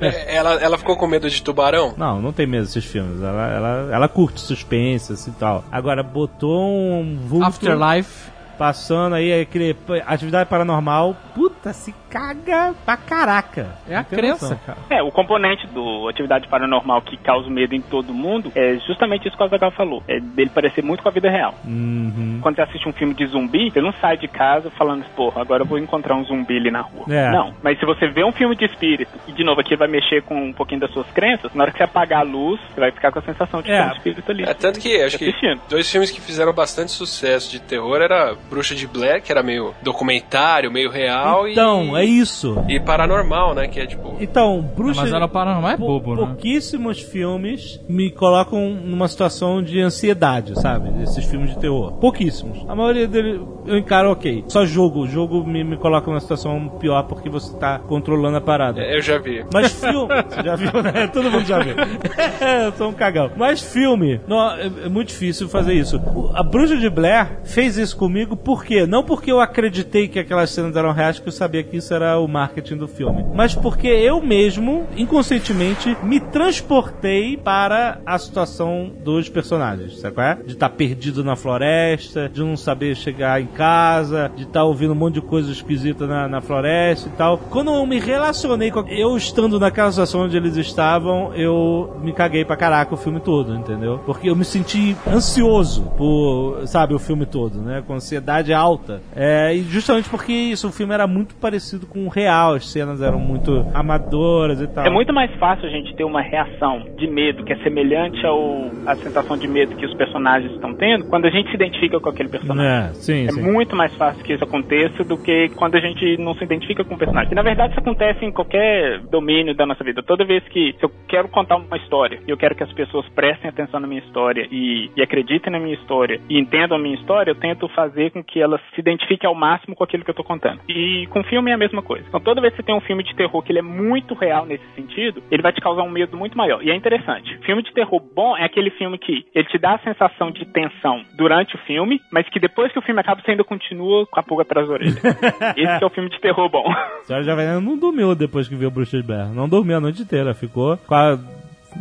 É, 0.00 0.36
Ela, 0.36 0.54
ela 0.54 0.78
ficou 0.78 0.96
com 0.96 1.06
medo 1.06 1.28
de 1.28 1.42
tubarão? 1.42 1.94
Não, 1.96 2.20
não 2.20 2.32
tem 2.32 2.46
medo 2.46 2.64
desses 2.64 2.84
filmes. 2.84 3.22
Ela, 3.22 3.48
ela, 3.48 3.88
ela 3.92 4.08
curte 4.08 4.40
suspense 4.40 5.12
assim, 5.12 5.30
e 5.30 5.34
tal. 5.34 5.64
Agora, 5.70 6.02
botou 6.02 6.70
um 6.70 7.18
vulto 7.26 7.46
Afterlife. 7.46 8.30
passando 8.58 9.14
aí 9.14 9.40
aquele 9.42 9.76
atividade 10.06 10.48
paranormal. 10.48 11.16
Puta, 11.34 11.49
se 11.72 11.94
caga 12.08 12.74
pra 12.84 12.96
caraca. 12.96 13.76
É 13.88 13.94
a 13.96 14.02
crença, 14.04 14.58
cara. 14.64 14.78
É, 14.88 15.02
o 15.02 15.10
componente 15.10 15.66
do 15.68 16.08
atividade 16.08 16.48
paranormal 16.48 17.02
que 17.02 17.16
causa 17.18 17.48
medo 17.50 17.74
em 17.74 17.80
todo 17.80 18.12
mundo 18.14 18.50
é 18.54 18.76
justamente 18.86 19.28
isso 19.28 19.36
que 19.36 19.42
o 19.42 19.46
Azaghal 19.46 19.70
falou. 19.70 20.02
É 20.08 20.18
dele 20.18 20.50
parecer 20.50 20.82
muito 20.82 21.02
com 21.02 21.08
a 21.08 21.12
vida 21.12 21.30
real. 21.30 21.54
Uhum. 21.64 22.38
Quando 22.42 22.56
você 22.56 22.62
assiste 22.62 22.88
um 22.88 22.92
filme 22.92 23.14
de 23.14 23.26
zumbi, 23.26 23.70
você 23.70 23.80
não 23.80 23.92
sai 23.92 24.16
de 24.16 24.26
casa 24.28 24.70
falando, 24.70 25.04
porra, 25.14 25.42
agora 25.42 25.62
eu 25.62 25.66
vou 25.66 25.78
encontrar 25.78 26.14
um 26.16 26.24
zumbi 26.24 26.56
ali 26.56 26.70
na 26.70 26.80
rua. 26.80 27.04
É. 27.08 27.30
Não. 27.30 27.52
Mas 27.62 27.78
se 27.78 27.84
você 27.84 28.08
vê 28.08 28.24
um 28.24 28.32
filme 28.32 28.56
de 28.56 28.64
espírito, 28.64 29.10
e 29.28 29.32
de 29.32 29.44
novo 29.44 29.60
aqui 29.60 29.76
vai 29.76 29.88
mexer 29.88 30.22
com 30.22 30.34
um 30.48 30.52
pouquinho 30.52 30.80
das 30.80 30.90
suas 30.92 31.06
crenças, 31.12 31.52
na 31.54 31.64
hora 31.64 31.72
que 31.72 31.78
você 31.78 31.84
apagar 31.84 32.20
a 32.20 32.24
luz, 32.24 32.60
você 32.74 32.80
vai 32.80 32.90
ficar 32.90 33.12
com 33.12 33.18
a 33.18 33.22
sensação 33.22 33.60
de 33.62 33.70
É. 33.70 33.82
ter 33.82 33.88
um 33.88 33.96
espírito 33.96 34.30
ali. 34.32 34.42
É, 34.44 34.54
tanto 34.54 34.80
que 34.80 35.00
acho 35.02 35.18
que 35.18 35.28
Assistindo. 35.28 35.60
dois 35.68 35.90
filmes 35.90 36.10
que 36.10 36.20
fizeram 36.20 36.52
bastante 36.52 36.90
sucesso 36.92 37.50
de 37.50 37.60
terror 37.60 38.00
era 38.00 38.34
Bruxa 38.48 38.74
de 38.74 38.86
Blair, 38.86 39.22
que 39.22 39.30
era 39.30 39.42
meio 39.42 39.74
documentário, 39.82 40.70
meio 40.70 40.90
real, 40.90 41.48
Então, 41.52 41.96
e, 41.96 42.00
é 42.00 42.04
isso. 42.04 42.56
e 42.68 42.80
Paranormal, 42.80 43.54
né? 43.54 43.68
Que 43.68 43.80
é 43.80 43.86
tipo. 43.86 44.16
Então, 44.20 44.60
Bruxa... 44.76 45.02
Mas 45.02 45.12
ela 45.12 45.28
paranormal 45.28 45.70
é 45.72 45.76
Pou- 45.76 45.86
bobo, 46.00 46.16
né? 46.16 46.26
Pouquíssimos 46.26 47.00
filmes 47.00 47.80
me 47.88 48.10
colocam 48.10 48.70
numa 48.70 49.08
situação 49.08 49.62
de 49.62 49.80
ansiedade, 49.80 50.58
sabe? 50.60 50.90
Esses 51.02 51.24
filmes 51.24 51.50
de 51.50 51.58
terror. 51.58 51.92
Pouquíssimos. 51.92 52.64
A 52.68 52.74
maioria 52.74 53.06
deles 53.06 53.40
eu 53.66 53.76
encaro 53.78 54.10
ok. 54.10 54.44
Só 54.48 54.64
jogo. 54.64 55.00
O 55.00 55.06
jogo 55.06 55.44
me, 55.46 55.62
me 55.62 55.76
coloca 55.76 56.08
numa 56.10 56.20
situação 56.20 56.68
pior 56.80 57.02
porque 57.04 57.28
você 57.28 57.56
tá 57.56 57.78
controlando 57.78 58.36
a 58.36 58.40
parada. 58.40 58.80
é, 58.80 58.96
Eu 58.96 59.02
já 59.02 59.18
vi. 59.18 59.44
Mas 59.52 59.72
filme. 59.72 60.08
Você 60.30 60.42
já 60.42 60.56
viu, 60.56 60.82
né? 60.82 61.06
Todo 61.12 61.30
mundo 61.30 61.44
já 61.44 61.58
viu. 61.58 61.74
eu 62.64 62.72
sou 62.72 62.88
um 62.88 62.92
cagão. 62.92 63.30
Mas 63.36 63.60
filme. 63.62 64.20
Não, 64.26 64.50
é, 64.52 64.66
é 64.84 64.88
muito 64.88 65.08
difícil 65.08 65.48
fazer 65.48 65.74
isso. 65.74 66.00
A 66.34 66.42
Bruxa 66.42 66.76
de 66.76 66.88
Blair 66.88 67.40
fez 67.44 67.76
isso 67.76 67.96
comigo 67.96 68.36
por 68.36 68.64
quê? 68.64 68.86
Não 68.86 69.02
porque 69.02 69.30
eu 69.30 69.40
acreditei 69.40 70.08
que 70.08 70.18
aquelas 70.18 70.50
cenas 70.50 70.74
eram 70.76 70.92
reais, 70.92 71.18
que 71.18 71.28
eu 71.28 71.32
sabia 71.40 71.62
que 71.62 71.78
isso 71.78 71.94
era 71.94 72.18
o 72.18 72.28
marketing 72.28 72.76
do 72.76 72.86
filme. 72.86 73.24
Mas 73.34 73.54
porque 73.54 73.88
eu 73.88 74.20
mesmo, 74.20 74.86
inconscientemente, 74.96 75.96
me 76.02 76.20
transportei 76.20 77.36
para 77.38 77.98
a 78.04 78.18
situação 78.18 78.92
dos 79.02 79.28
personagens. 79.28 79.98
Sabe 79.98 80.14
qual 80.14 80.26
é? 80.26 80.34
De 80.34 80.52
estar 80.52 80.68
perdido 80.68 81.24
na 81.24 81.36
floresta, 81.36 82.28
de 82.28 82.40
não 82.40 82.56
saber 82.56 82.94
chegar 82.94 83.40
em 83.40 83.46
casa, 83.46 84.30
de 84.36 84.42
estar 84.42 84.64
ouvindo 84.64 84.92
um 84.92 84.96
monte 84.96 85.14
de 85.14 85.22
coisa 85.22 85.50
esquisita 85.50 86.06
na, 86.06 86.28
na 86.28 86.40
floresta 86.42 87.08
e 87.08 87.12
tal. 87.12 87.38
Quando 87.38 87.70
eu 87.70 87.86
me 87.86 87.98
relacionei 87.98 88.70
com. 88.70 88.86
Eu 88.88 89.16
estando 89.16 89.58
naquela 89.58 89.90
situação 89.90 90.22
onde 90.22 90.36
eles 90.36 90.56
estavam, 90.56 91.34
eu 91.34 91.96
me 92.02 92.12
caguei 92.12 92.44
pra 92.44 92.56
caraca 92.56 92.94
o 92.94 92.98
filme 92.98 93.20
todo, 93.20 93.54
entendeu? 93.54 94.00
Porque 94.04 94.28
eu 94.28 94.36
me 94.36 94.44
senti 94.44 94.94
ansioso 95.06 95.84
por, 95.96 96.66
sabe, 96.66 96.92
o 96.92 96.98
filme 96.98 97.24
todo, 97.24 97.62
né? 97.62 97.82
Com 97.86 97.94
ansiedade 97.94 98.52
alta. 98.52 99.00
É, 99.16 99.54
e 99.54 99.62
justamente 99.62 100.08
porque 100.08 100.32
isso, 100.32 100.68
o 100.68 100.72
filme 100.72 100.92
era 100.92 101.06
muito 101.06 101.29
parecido 101.34 101.86
com 101.86 102.06
o 102.06 102.08
real, 102.08 102.54
as 102.54 102.70
cenas 102.70 103.02
eram 103.02 103.18
muito 103.18 103.66
amadoras 103.74 104.60
e 104.60 104.66
tal. 104.66 104.84
É 104.84 104.90
muito 104.90 105.12
mais 105.12 105.32
fácil 105.36 105.66
a 105.66 105.70
gente 105.70 105.94
ter 105.94 106.04
uma 106.04 106.20
reação 106.20 106.84
de 106.96 107.06
medo 107.06 107.44
que 107.44 107.52
é 107.52 107.56
semelhante 107.58 108.24
ao 108.26 108.70
à 108.86 108.94
sensação 108.96 109.36
de 109.36 109.46
medo 109.46 109.76
que 109.76 109.84
os 109.84 109.94
personagens 109.94 110.52
estão 110.52 110.74
tendo 110.74 111.06
quando 111.06 111.26
a 111.26 111.30
gente 111.30 111.48
se 111.50 111.54
identifica 111.54 112.00
com 112.00 112.08
aquele 112.08 112.28
personagem. 112.28 112.90
É, 112.90 112.94
sim, 112.94 113.26
É 113.26 113.32
sim. 113.32 113.42
muito 113.42 113.76
mais 113.76 113.94
fácil 113.96 114.22
que 114.24 114.32
isso 114.32 114.44
aconteça 114.44 115.04
do 115.04 115.16
que 115.16 115.48
quando 115.56 115.76
a 115.76 115.80
gente 115.80 116.16
não 116.18 116.34
se 116.34 116.44
identifica 116.44 116.84
com 116.84 116.94
o 116.94 116.98
personagem. 116.98 117.32
E 117.32 117.34
na 117.34 117.42
verdade 117.42 117.72
isso 117.72 117.80
acontece 117.80 118.24
em 118.24 118.32
qualquer 118.32 119.00
domínio 119.10 119.54
da 119.54 119.66
nossa 119.66 119.84
vida. 119.84 120.02
Toda 120.02 120.24
vez 120.24 120.42
que 120.48 120.74
eu 120.80 120.90
quero 121.08 121.28
contar 121.28 121.56
uma 121.56 121.76
história 121.76 122.20
e 122.26 122.30
eu 122.30 122.36
quero 122.36 122.54
que 122.54 122.62
as 122.62 122.72
pessoas 122.72 123.06
prestem 123.10 123.50
atenção 123.50 123.80
na 123.80 123.86
minha 123.86 124.00
história 124.00 124.46
e, 124.50 124.90
e 124.96 125.02
acreditem 125.02 125.52
na 125.52 125.58
minha 125.58 125.74
história 125.74 126.20
e 126.28 126.38
entendam 126.38 126.76
a 126.76 126.80
minha 126.80 126.94
história, 126.94 127.30
eu 127.30 127.34
tento 127.34 127.68
fazer 127.68 128.10
com 128.10 128.22
que 128.22 128.40
elas 128.40 128.60
se 128.74 128.80
identifiquem 128.80 129.28
ao 129.28 129.34
máximo 129.34 129.74
com 129.74 129.84
aquilo 129.84 130.04
que 130.04 130.10
eu 130.10 130.14
tô 130.14 130.24
contando. 130.24 130.60
E 130.68 131.06
com 131.10 131.19
filme 131.24 131.50
é 131.50 131.54
a 131.54 131.58
mesma 131.58 131.82
coisa. 131.82 132.04
Então 132.08 132.20
toda 132.20 132.40
vez 132.40 132.52
que 132.54 132.58
você 132.60 132.66
tem 132.66 132.74
um 132.74 132.80
filme 132.80 133.02
de 133.02 133.14
terror 133.14 133.42
que 133.42 133.52
ele 133.52 133.58
é 133.58 133.62
muito 133.62 134.14
real 134.14 134.44
nesse 134.46 134.64
sentido, 134.74 135.22
ele 135.30 135.42
vai 135.42 135.52
te 135.52 135.60
causar 135.60 135.82
um 135.82 135.90
medo 135.90 136.16
muito 136.16 136.36
maior. 136.36 136.62
E 136.62 136.70
é 136.70 136.74
interessante. 136.74 137.36
Filme 137.44 137.62
de 137.62 137.72
terror 137.72 138.00
bom 138.14 138.36
é 138.36 138.44
aquele 138.44 138.70
filme 138.70 138.98
que 138.98 139.24
ele 139.34 139.48
te 139.48 139.58
dá 139.58 139.74
a 139.74 139.78
sensação 139.78 140.30
de 140.30 140.44
tensão 140.46 141.02
durante 141.16 141.54
o 141.54 141.58
filme, 141.60 142.00
mas 142.12 142.28
que 142.28 142.40
depois 142.40 142.72
que 142.72 142.78
o 142.78 142.82
filme 142.82 143.00
acaba 143.00 143.20
você 143.20 143.32
ainda 143.32 143.44
continua 143.44 144.06
com 144.06 144.20
a 144.20 144.22
pulga 144.22 144.42
atrás 144.42 144.66
da 144.66 144.72
orelha. 144.74 144.90
Esse 145.56 145.82
é 145.82 145.86
o 145.86 145.90
filme 145.90 146.10
de 146.10 146.20
terror 146.20 146.48
bom. 146.48 146.64
A 146.70 147.04
senhora 147.04 147.24
Jovem 147.24 147.46
não 147.60 147.78
dormiu 147.78 148.14
depois 148.14 148.48
que 148.48 148.54
viu 148.54 148.70
Bruxa 148.70 148.96
de 149.00 149.06
Blair. 149.06 149.28
Não 149.34 149.48
dormiu 149.48 149.76
a 149.76 149.80
noite 149.80 150.02
inteira. 150.02 150.34
Ficou 150.34 150.76
com 150.78 150.94
a- 150.94 151.18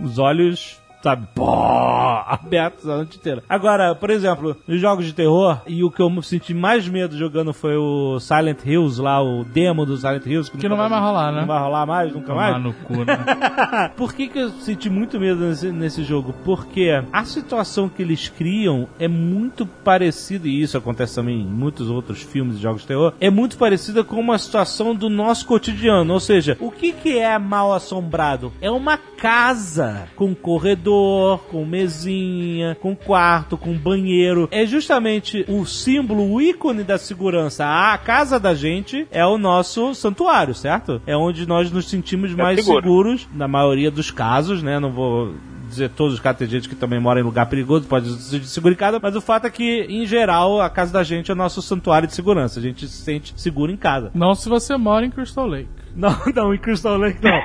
os 0.04 0.20
olhos, 0.20 0.80
sabe, 1.02 1.28
pó, 1.34 2.24
abertos 2.28 2.88
a 2.88 2.98
noite 2.98 3.18
inteira. 3.18 3.44
Agora, 3.48 3.96
por 3.96 4.10
exemplo, 4.10 4.56
nos 4.68 4.80
jogos 4.80 5.06
de 5.06 5.14
terror, 5.14 5.60
e 5.68 5.84
o 5.84 5.92
que 5.92 6.02
eu 6.02 6.10
senti 6.22 6.54
mais 6.54 6.88
medo 6.88 7.18
jogando 7.18 7.54
foi 7.54 7.76
o 7.78 8.20
Silent 8.20 8.60
Hills, 8.66 9.02
lá, 9.02 9.22
o 9.22 9.44
demo 9.44 9.86
do 9.86 9.98
Silent 9.98 10.26
Hills. 10.26 10.52
Que 10.52 10.58
nunca 10.58 10.70
não 10.70 10.78
vai 10.78 10.90
mais 10.90 11.04
rolar, 11.04 11.32
né? 11.32 11.40
Não 11.42 11.48
vai 11.48 11.60
rolar 11.60 11.86
mais, 11.86 12.14
nunca 12.14 12.28
Tomar 12.28 12.52
mais? 12.52 12.64
no 12.64 12.74
cu, 12.74 13.06
né? 13.06 13.18
Por 13.96 14.14
que, 14.14 14.28
que 14.28 14.40
eu 14.40 14.50
senti 14.50 14.90
muito 14.90 15.20
medo 15.20 15.42
nesse, 15.42 15.72
nesse 15.72 16.04
jogo? 16.04 16.34
Porque 16.44 16.90
a 17.12 17.24
situação 17.24 17.88
que 17.90 18.02
eles 18.02 18.28
criam 18.30 18.88
é 19.00 19.08
muito 19.08 19.66
parecida, 19.66 20.48
e 20.48 20.62
isso 20.62 20.78
acontece 20.78 21.16
também 21.16 21.42
em 21.42 21.46
muitos 21.46 21.90
outros 21.90 22.22
filmes 22.22 22.58
e 22.58 22.62
jogos 22.62 22.82
de 22.82 22.88
terror, 22.88 23.14
é 23.20 23.30
muito 23.30 23.58
parecida 23.58 24.04
com 24.04 24.20
uma 24.20 24.38
situação 24.38 24.94
do 24.94 25.10
nosso 25.10 25.46
cotidiano. 25.46 26.14
Ou 26.14 26.20
seja, 26.20 26.58
o 26.60 26.72
que, 26.72 26.92
que 26.92 27.18
é 27.18 27.38
mal 27.38 27.74
assombrado? 27.74 28.52
É 28.62 28.70
uma 28.70 28.98
casa 29.20 30.08
com 30.16 30.34
corredor, 30.34 31.40
com 31.52 31.66
mesinha, 31.66 32.76
com 32.82 32.96
quarto, 32.96 33.58
com 33.58 33.74
banheiro. 33.74 34.48
É 34.50 34.66
justamente 34.66 35.46
o 35.48 35.66
símbolo, 35.66 36.32
o 36.32 36.42
ícone 36.42 36.84
da 36.84 36.98
segurança. 36.98 37.66
A 37.66 37.98
casa 37.98 38.40
da 38.40 38.54
gente 38.54 39.06
é 39.12 39.26
o 39.26 39.38
nosso 39.38 39.94
santuário, 39.94 40.56
certo? 40.56 41.02
É 41.06 41.16
onde 41.18 41.46
nós 41.46 41.70
nos 41.70 41.90
sentimos 41.90 42.34
mais 42.34 42.60
seguro. 42.60 42.82
seguros, 42.82 43.30
na 43.34 43.48
maioria 43.48 43.92
dos 43.92 44.10
casos, 44.10 44.64
né? 44.64 44.80
Não 44.80 44.92
vou 44.92 45.34
dizer 45.70 45.90
todos 45.90 46.16
os 46.16 46.20
casos, 46.20 46.40
tem 46.40 46.48
gente 46.48 46.68
que 46.68 46.76
também 46.76 47.00
mora 47.00 47.20
em 47.20 47.24
lugar 47.24 47.46
perigoso, 47.46 47.88
pode 47.88 48.10
ser 48.22 48.40
de 48.40 48.48
seguro 48.48 48.74
em 48.74 48.78
casa, 48.78 49.00
mas 49.02 49.16
o 49.16 49.22
fato 49.22 49.46
é 49.46 49.50
que, 49.50 49.86
em 49.88 50.06
geral, 50.06 50.60
a 50.60 50.70
casa 50.70 50.92
da 50.92 51.04
gente 51.04 51.30
é 51.30 51.34
o 51.34 51.38
nosso 51.38 51.62
santuário 51.62 52.08
de 52.08 52.16
segurança. 52.16 52.60
A 52.60 52.64
gente 52.64 52.88
se 52.88 53.04
sente 53.04 53.34
seguro 53.38 53.72
em 53.72 53.78
casa. 53.78 54.12
Não 54.14 54.34
se 54.34 54.50
você 54.50 54.76
mora 54.76 55.06
em 55.06 55.12
Crystal 55.12 55.46
Lake. 55.46 55.68
Não, 55.96 56.16
não, 56.36 56.54
em 56.54 56.58
Crystal 56.58 56.98
Lake 56.98 57.20
não. 57.24 57.40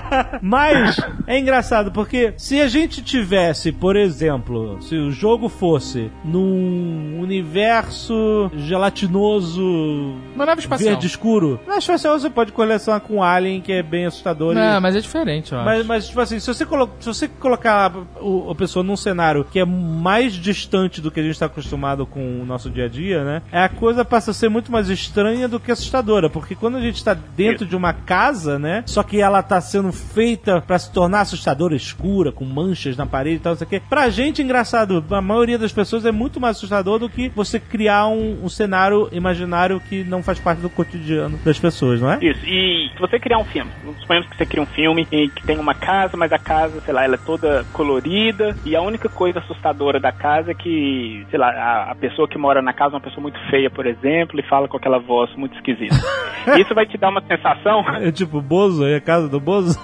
Mas 0.42 0.96
é 1.26 1.38
engraçado 1.38 1.90
porque 1.92 2.34
se 2.36 2.60
a 2.60 2.68
gente 2.68 3.02
tivesse, 3.02 3.72
por 3.72 3.96
exemplo, 3.96 4.78
se 4.82 4.94
o 4.96 5.10
jogo 5.10 5.48
fosse 5.48 6.10
num 6.24 7.18
universo 7.20 8.50
gelatinoso 8.56 10.14
Uma 10.34 10.46
nave 10.46 10.60
espacial. 10.60 10.90
verde 10.90 11.06
escuro, 11.06 11.60
na 11.66 11.78
espacial 11.78 12.18
você 12.18 12.30
pode 12.30 12.52
colecionar 12.52 13.00
com 13.00 13.16
um 13.16 13.22
alien 13.22 13.60
que 13.60 13.72
é 13.72 13.82
bem 13.82 14.06
assustador. 14.06 14.52
e- 14.52 14.56
Não, 14.56 14.80
mas 14.80 14.96
é 14.96 15.00
diferente, 15.00 15.52
eu 15.52 15.58
acho. 15.58 15.64
mas, 15.66 15.86
mas, 15.86 16.08
tipo 16.08 16.20
assim, 16.20 16.38
se 16.38 16.46
você, 16.46 16.64
colo 16.64 16.90
se 17.00 17.06
você 17.06 17.28
colocar 17.28 17.92
o, 18.20 18.50
a 18.50 18.54
pessoa 18.54 18.82
num 18.82 18.96
cenário 18.96 19.44
que 19.44 19.58
é 19.58 19.64
mais 19.64 20.32
distante 20.34 21.00
do 21.00 21.10
que 21.10 21.20
a 21.20 21.22
gente 21.22 21.32
está 21.32 21.46
acostumado 21.46 22.06
com 22.06 22.40
o 22.40 22.46
nosso 22.46 22.70
dia 22.70 22.84
a 22.84 22.88
dia, 22.88 23.24
né? 23.24 23.42
A 23.52 23.68
coisa 23.68 24.04
passa 24.04 24.30
a 24.30 24.34
ser 24.34 24.48
muito 24.48 24.70
mais 24.70 24.88
estranha 24.88 25.48
do 25.48 25.58
que 25.60 25.70
assustadora. 25.70 26.28
Porque 26.30 26.54
quando 26.54 26.76
a 26.76 26.80
gente 26.80 26.96
está 26.96 27.14
dentro 27.14 27.64
de 27.66 27.74
uma 27.76 27.85
uma 27.86 27.92
casa, 27.92 28.58
né? 28.58 28.82
Só 28.86 29.02
que 29.02 29.20
ela 29.20 29.42
tá 29.42 29.60
sendo 29.60 29.92
feita 29.92 30.60
pra 30.60 30.78
se 30.78 30.92
tornar 30.92 31.20
assustadora, 31.20 31.74
escura, 31.74 32.32
com 32.32 32.44
manchas 32.44 32.96
na 32.96 33.06
parede 33.06 33.36
e 33.36 33.40
tal, 33.40 33.52
não 33.52 33.58
sei 33.58 33.66
o 33.66 33.70
quê. 33.70 33.82
Pra 33.88 34.08
gente, 34.10 34.42
engraçado, 34.42 35.04
a 35.10 35.20
maioria 35.20 35.58
das 35.58 35.72
pessoas 35.72 36.04
é 36.04 36.12
muito 36.12 36.40
mais 36.40 36.56
assustador 36.56 36.98
do 36.98 37.08
que 37.08 37.28
você 37.28 37.60
criar 37.60 38.08
um, 38.08 38.44
um 38.44 38.48
cenário 38.48 39.08
imaginário 39.12 39.80
que 39.80 40.04
não 40.04 40.22
faz 40.22 40.38
parte 40.40 40.60
do 40.60 40.68
cotidiano 40.70 41.38
das 41.44 41.58
pessoas, 41.58 42.00
não 42.00 42.10
é? 42.10 42.18
Isso, 42.20 42.44
e 42.44 42.90
se 42.92 42.98
você 42.98 43.18
criar 43.18 43.38
um 43.38 43.44
filme, 43.44 43.70
suponhamos 44.00 44.28
que 44.28 44.36
você 44.36 44.46
cria 44.46 44.62
um 44.62 44.66
filme 44.66 45.06
em 45.12 45.28
que 45.28 45.46
tem 45.46 45.58
uma 45.58 45.74
casa, 45.74 46.16
mas 46.16 46.32
a 46.32 46.38
casa, 46.38 46.80
sei 46.80 46.92
lá, 46.92 47.04
ela 47.04 47.14
é 47.14 47.18
toda 47.18 47.64
colorida 47.72 48.56
e 48.64 48.74
a 48.74 48.82
única 48.82 49.08
coisa 49.08 49.38
assustadora 49.38 50.00
da 50.00 50.12
casa 50.12 50.50
é 50.50 50.54
que, 50.54 51.24
sei 51.30 51.38
lá, 51.38 51.50
a, 51.50 51.92
a 51.92 51.94
pessoa 51.94 52.28
que 52.28 52.38
mora 52.38 52.60
na 52.60 52.72
casa 52.72 52.94
é 52.94 52.96
uma 52.96 53.00
pessoa 53.00 53.22
muito 53.22 53.38
feia, 53.50 53.70
por 53.70 53.86
exemplo, 53.86 54.38
e 54.40 54.42
fala 54.42 54.66
com 54.68 54.76
aquela 54.76 54.98
voz 54.98 55.34
muito 55.36 55.54
esquisita. 55.56 55.94
Isso 56.58 56.74
vai 56.74 56.86
te 56.86 56.96
dar 56.96 57.10
uma 57.10 57.22
sensação, 57.22 57.75
É 58.02 58.10
tipo 58.12 58.40
Bozo, 58.40 58.84
aí 58.84 58.94
a 58.94 59.00
casa 59.00 59.28
do 59.28 59.40
Bozo. 59.40 59.78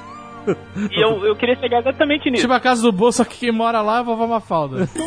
e 0.91 1.01
eu, 1.01 1.25
eu 1.25 1.37
queria 1.37 1.55
chegar 1.57 1.79
exatamente 1.81 2.29
nisso. 2.31 2.43
Tipo 2.43 2.53
a 2.55 2.59
casa 2.61 2.83
do 2.83 2.91
bolso, 2.91 3.19
só 3.19 3.25
que 3.25 3.39
quem 3.39 3.53
mora 3.53 3.81
lá 3.81 3.99
é 3.99 4.01
a 4.01 4.03
vovó 4.03 4.27
Mafalda. 4.27 4.89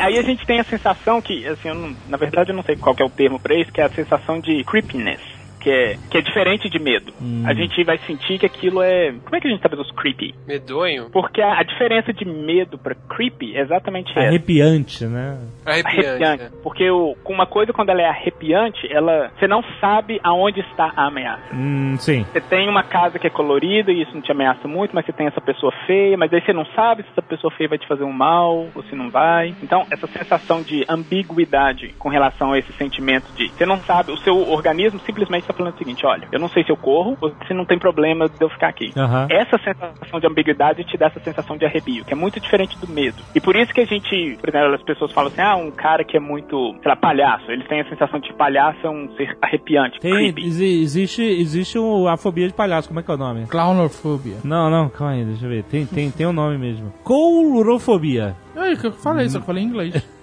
Aí 0.00 0.18
a 0.18 0.22
gente 0.22 0.44
tem 0.46 0.58
a 0.58 0.64
sensação 0.64 1.20
que, 1.22 1.46
assim, 1.46 1.68
eu 1.68 1.74
não- 1.74 1.94
na 2.08 2.16
verdade 2.16 2.50
eu 2.50 2.56
não 2.56 2.62
sei 2.64 2.74
qual 2.76 2.94
que 2.94 3.02
é 3.02 3.06
o 3.06 3.10
termo 3.10 3.38
pra 3.38 3.54
isso, 3.54 3.70
que 3.72 3.80
é 3.80 3.84
a 3.84 3.88
sensação 3.90 4.40
de 4.40 4.64
creepiness. 4.64 5.20
Que 5.68 5.72
é, 5.74 5.98
que 6.10 6.16
é 6.16 6.22
diferente 6.22 6.70
de 6.70 6.78
medo. 6.78 7.12
A 7.44 7.52
gente 7.52 7.84
vai 7.84 7.98
sentir 7.98 8.38
que 8.38 8.46
aquilo 8.46 8.80
é. 8.80 9.12
Como 9.22 9.36
é 9.36 9.38
que 9.38 9.48
a 9.48 9.50
gente 9.50 9.60
traduz 9.60 9.90
creepy? 9.90 10.34
Medonho? 10.46 11.10
Porque 11.10 11.42
a, 11.42 11.58
a 11.58 11.62
diferença 11.62 12.10
de 12.10 12.24
medo 12.24 12.78
pra 12.78 12.94
creepy 12.94 13.54
é 13.54 13.60
exatamente 13.60 14.10
essa. 14.12 14.28
Arrepiante, 14.28 15.04
né? 15.04 15.38
Arrepiante. 15.66 16.06
Arrepiante. 16.06 16.42
né? 16.44 16.50
Porque 16.62 16.90
o, 16.90 17.14
com 17.22 17.34
uma 17.34 17.44
coisa, 17.44 17.70
quando 17.70 17.90
ela 17.90 18.00
é 18.00 18.06
arrepiante, 18.06 18.90
ela. 18.90 19.30
Você 19.38 19.46
não 19.46 19.62
sabe 19.78 20.18
aonde 20.24 20.60
está 20.60 20.90
a 20.96 21.06
ameaça. 21.06 21.54
Hum, 21.54 21.96
sim. 21.98 22.24
Você 22.32 22.40
tem 22.40 22.66
uma 22.66 22.82
casa 22.82 23.18
que 23.18 23.26
é 23.26 23.30
colorida 23.30 23.92
e 23.92 24.00
isso 24.00 24.14
não 24.14 24.22
te 24.22 24.32
ameaça 24.32 24.66
muito, 24.66 24.94
mas 24.94 25.04
você 25.04 25.12
tem 25.12 25.26
essa 25.26 25.40
pessoa 25.42 25.70
feia, 25.86 26.16
mas 26.16 26.32
aí 26.32 26.40
você 26.40 26.54
não 26.54 26.64
sabe 26.74 27.02
se 27.02 27.10
essa 27.10 27.20
pessoa 27.20 27.50
feia 27.50 27.68
vai 27.68 27.78
te 27.78 27.86
fazer 27.86 28.04
um 28.04 28.12
mal 28.12 28.68
ou 28.74 28.82
se 28.84 28.96
não 28.96 29.10
vai. 29.10 29.54
Então, 29.62 29.84
essa 29.90 30.06
sensação 30.06 30.62
de 30.62 30.86
ambiguidade 30.88 31.94
com 31.98 32.08
relação 32.08 32.52
a 32.52 32.58
esse 32.58 32.72
sentimento 32.72 33.26
de 33.36 33.48
você 33.48 33.66
não 33.66 33.78
sabe, 33.80 34.12
o 34.12 34.16
seu 34.18 34.48
organismo 34.50 34.98
simplesmente 35.00 35.42
está 35.42 35.57
falando 35.58 35.74
o 35.74 35.78
seguinte: 35.78 36.06
olha, 36.06 36.26
eu 36.32 36.38
não 36.40 36.48
sei 36.48 36.64
se 36.64 36.70
eu 36.70 36.76
corro 36.76 37.18
ou 37.20 37.32
se 37.46 37.52
não 37.52 37.66
tem 37.66 37.78
problema 37.78 38.26
de 38.28 38.40
eu 38.40 38.48
ficar 38.48 38.68
aqui. 38.68 38.92
Aham. 38.96 39.26
Essa 39.30 39.58
sensação 39.58 40.20
de 40.20 40.26
ambiguidade 40.26 40.84
te 40.84 40.96
dá 40.96 41.06
essa 41.06 41.20
sensação 41.20 41.56
de 41.58 41.66
arrepio, 41.66 42.04
que 42.04 42.12
é 42.12 42.16
muito 42.16 42.40
diferente 42.40 42.78
do 42.78 42.88
medo. 42.90 43.22
E 43.34 43.40
por 43.40 43.54
isso 43.56 43.72
que 43.74 43.80
a 43.80 43.84
gente, 43.84 44.38
por 44.40 44.48
exemplo, 44.48 44.74
as 44.74 44.82
pessoas 44.82 45.12
falam 45.12 45.30
assim: 45.30 45.42
ah, 45.42 45.56
um 45.56 45.70
cara 45.70 46.02
que 46.04 46.16
é 46.16 46.20
muito, 46.20 46.72
sei 46.82 46.88
lá, 46.88 46.96
palhaço, 46.96 47.50
eles 47.50 47.66
têm 47.68 47.80
a 47.80 47.88
sensação 47.88 48.18
de 48.20 48.32
palhaço 48.32 48.78
é 48.86 48.90
um 48.90 49.10
ser 49.16 49.36
arrepiante, 49.42 49.98
Tem, 50.00 50.32
exi- 50.38 50.80
existe, 50.82 51.22
existe 51.22 51.78
um- 51.78 52.06
a 52.08 52.16
fobia 52.16 52.46
de 52.46 52.54
palhaço, 52.54 52.88
como 52.88 53.00
é 53.00 53.02
que 53.02 53.10
é 53.10 53.14
o 53.14 53.18
nome? 53.18 53.46
Clownofobia. 53.46 54.36
Não, 54.44 54.70
não, 54.70 54.88
calma 54.88 55.14
aí, 55.14 55.24
deixa 55.24 55.44
eu 55.44 55.50
ver. 55.50 55.64
Tem, 55.64 55.84
tem, 55.86 56.10
tem 56.10 56.26
um 56.26 56.32
nome 56.32 56.56
mesmo. 56.58 56.92
Coulrofobia. 57.02 58.34
Aí, 58.56 58.76
que 58.76 58.86
eu 58.86 58.92
falei, 58.92 59.28
só 59.28 59.38
que 59.38 59.42
eu 59.42 59.46
falei 59.46 59.62
em 59.62 59.66
inglês. 59.66 59.94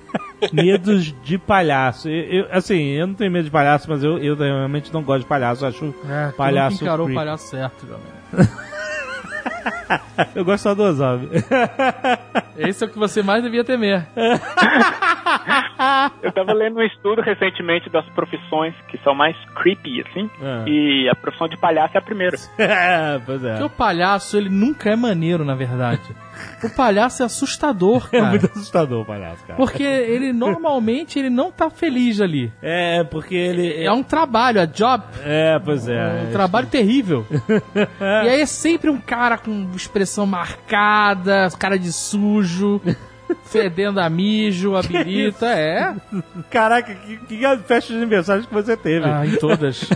Medos 0.53 1.13
de 1.23 1.37
palhaço. 1.37 2.07
Eu, 2.09 2.23
eu- 2.41 2.47
assim, 2.51 2.81
eu 2.91 3.07
não 3.07 3.13
tenho 3.13 3.31
medo 3.31 3.45
de 3.45 3.51
palhaço, 3.51 3.89
mas 3.89 4.03
eu, 4.03 4.17
eu 4.19 4.35
realmente 4.35 4.93
não 4.93 5.01
gosto 5.03 5.21
de 5.21 5.27
palhaço. 5.27 5.63
Eu 5.65 5.69
acho 5.69 5.95
É, 6.09 6.27
tu 6.27 6.35
palhaço. 6.35 6.73
nunca 6.75 6.85
encarou 6.85 7.09
o 7.09 7.13
palhaço 7.13 7.47
certo, 7.49 7.85
Jovem. 7.87 8.05
Eu 10.35 10.45
gosto 10.45 10.63
só 10.63 10.73
do 10.75 10.83
Ozob. 10.83 11.29
Esse 12.57 12.83
é 12.83 12.87
o 12.87 12.89
que 12.89 12.97
você 12.99 13.21
mais 13.23 13.43
devia 13.43 13.63
temer. 13.63 14.05
Eu 16.23 16.31
tava 16.31 16.53
lendo 16.53 16.77
um 16.79 16.83
estudo 16.83 17.21
recentemente 17.21 17.89
das 17.89 18.05
profissões 18.09 18.73
que 18.87 18.97
são 19.03 19.13
mais 19.13 19.35
creepy, 19.55 20.01
assim, 20.01 20.29
Ah. 20.41 20.63
e 20.67 21.09
a 21.09 21.15
profissão 21.15 21.47
de 21.47 21.57
palhaço 21.57 21.95
é 21.95 21.99
a 21.99 22.01
primeira. 22.01 22.37
É, 22.57 23.19
pois 23.25 23.41
Porque 23.41 23.61
é. 23.61 23.65
o 23.65 23.69
palhaço, 23.69 24.37
ele 24.37 24.49
nunca 24.49 24.89
é 24.89 24.95
maneiro, 24.95 25.43
na 25.45 25.55
verdade. 25.55 26.01
O 26.63 26.69
palhaço 26.75 27.21
é 27.23 27.25
assustador, 27.25 28.09
É 28.11 28.17
cara. 28.19 28.29
muito 28.31 28.45
assustador 28.47 29.01
o 29.01 29.05
palhaço, 29.05 29.43
cara. 29.45 29.55
Porque 29.57 29.83
ele 29.83 30.33
normalmente 30.33 31.17
ele 31.17 31.29
não 31.29 31.49
tá 31.51 31.69
feliz 31.69 32.19
ali. 32.19 32.51
É, 32.61 33.03
porque 33.05 33.35
ele. 33.35 33.81
É 33.83 33.91
um 33.91 34.03
trabalho, 34.03 34.59
é 34.59 34.65
job. 34.65 35.03
É, 35.23 35.57
pois 35.63 35.87
é. 35.87 35.93
É 35.95 36.27
um 36.27 36.31
trabalho 36.31 36.67
terrível. 36.67 37.25
e 38.25 38.29
aí 38.29 38.41
é 38.41 38.45
sempre 38.45 38.89
um 38.89 38.99
cara 38.99 39.37
com 39.37 39.54
expressão 39.75 40.25
marcada, 40.25 41.49
cara 41.59 41.77
de 41.77 41.91
sujo, 41.91 42.81
fedendo 43.45 43.99
a 43.99 44.09
mijo, 44.09 44.75
a 44.75 44.81
birita, 44.81 45.47
é. 45.47 45.93
Caraca, 46.49 46.93
que, 46.93 47.17
que 47.17 47.57
festa 47.65 47.93
de 47.93 47.99
aniversário 47.99 48.45
que 48.45 48.53
você 48.53 48.75
teve? 48.77 49.05
Ah, 49.05 49.25
em 49.25 49.35
todas. 49.37 49.89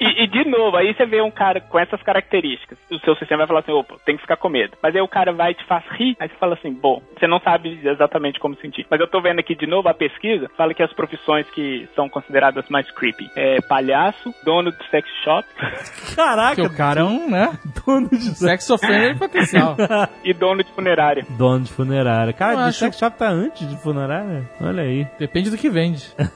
E, 0.00 0.24
e, 0.24 0.26
de 0.28 0.44
novo, 0.48 0.76
aí 0.76 0.94
você 0.94 1.04
vê 1.04 1.20
um 1.20 1.30
cara 1.30 1.60
com 1.60 1.78
essas 1.78 2.00
características. 2.02 2.78
O 2.90 2.98
seu 3.00 3.16
sistema 3.16 3.38
vai 3.38 3.46
falar 3.48 3.60
assim, 3.60 3.72
opa, 3.72 3.96
tem 4.04 4.14
que 4.14 4.22
ficar 4.22 4.36
com 4.36 4.48
medo. 4.48 4.76
Mas 4.80 4.94
aí 4.94 5.02
o 5.02 5.08
cara 5.08 5.32
vai 5.32 5.50
e 5.50 5.54
te 5.54 5.64
faz 5.64 5.84
rir, 5.90 6.16
aí 6.20 6.28
você 6.28 6.36
fala 6.36 6.54
assim, 6.54 6.72
bom, 6.72 7.02
você 7.18 7.26
não 7.26 7.40
sabe 7.40 7.80
exatamente 7.82 8.38
como 8.38 8.56
sentir. 8.56 8.86
Mas 8.88 9.00
eu 9.00 9.08
tô 9.08 9.20
vendo 9.20 9.40
aqui 9.40 9.56
de 9.56 9.66
novo 9.66 9.88
a 9.88 9.94
pesquisa, 9.94 10.48
fala 10.56 10.72
que 10.72 10.82
as 10.82 10.92
profissões 10.92 11.50
que 11.50 11.88
são 11.96 12.08
consideradas 12.08 12.68
mais 12.68 12.88
creepy 12.92 13.28
é 13.34 13.60
palhaço, 13.62 14.32
dono 14.44 14.70
de 14.70 14.88
sex 14.88 15.08
shop 15.24 15.46
Porque 15.56 16.14
Caraca, 16.14 16.62
o 16.62 16.76
cara 16.76 17.00
é 17.00 17.04
um, 17.04 17.28
né? 17.28 17.58
Dono 17.88 18.08
de 18.10 18.34
Sex 18.36 18.68
offender 18.70 19.12
em 19.12 19.18
potencial. 19.18 19.76
e 20.24 20.34
dono 20.34 20.62
de 20.62 20.70
funerária. 20.72 21.26
Dono 21.30 21.64
de 21.64 21.72
funerária. 21.72 22.32
Cara, 22.32 22.66
acho- 22.66 22.78
sex 22.80 22.98
shop 22.98 23.16
tá 23.16 23.28
antes 23.30 23.68
de 23.68 23.76
funerária? 23.78 24.48
Olha 24.60 24.82
aí. 24.82 25.06
Depende 25.18 25.48
do 25.50 25.56
que 25.56 25.70
vende. 25.70 26.06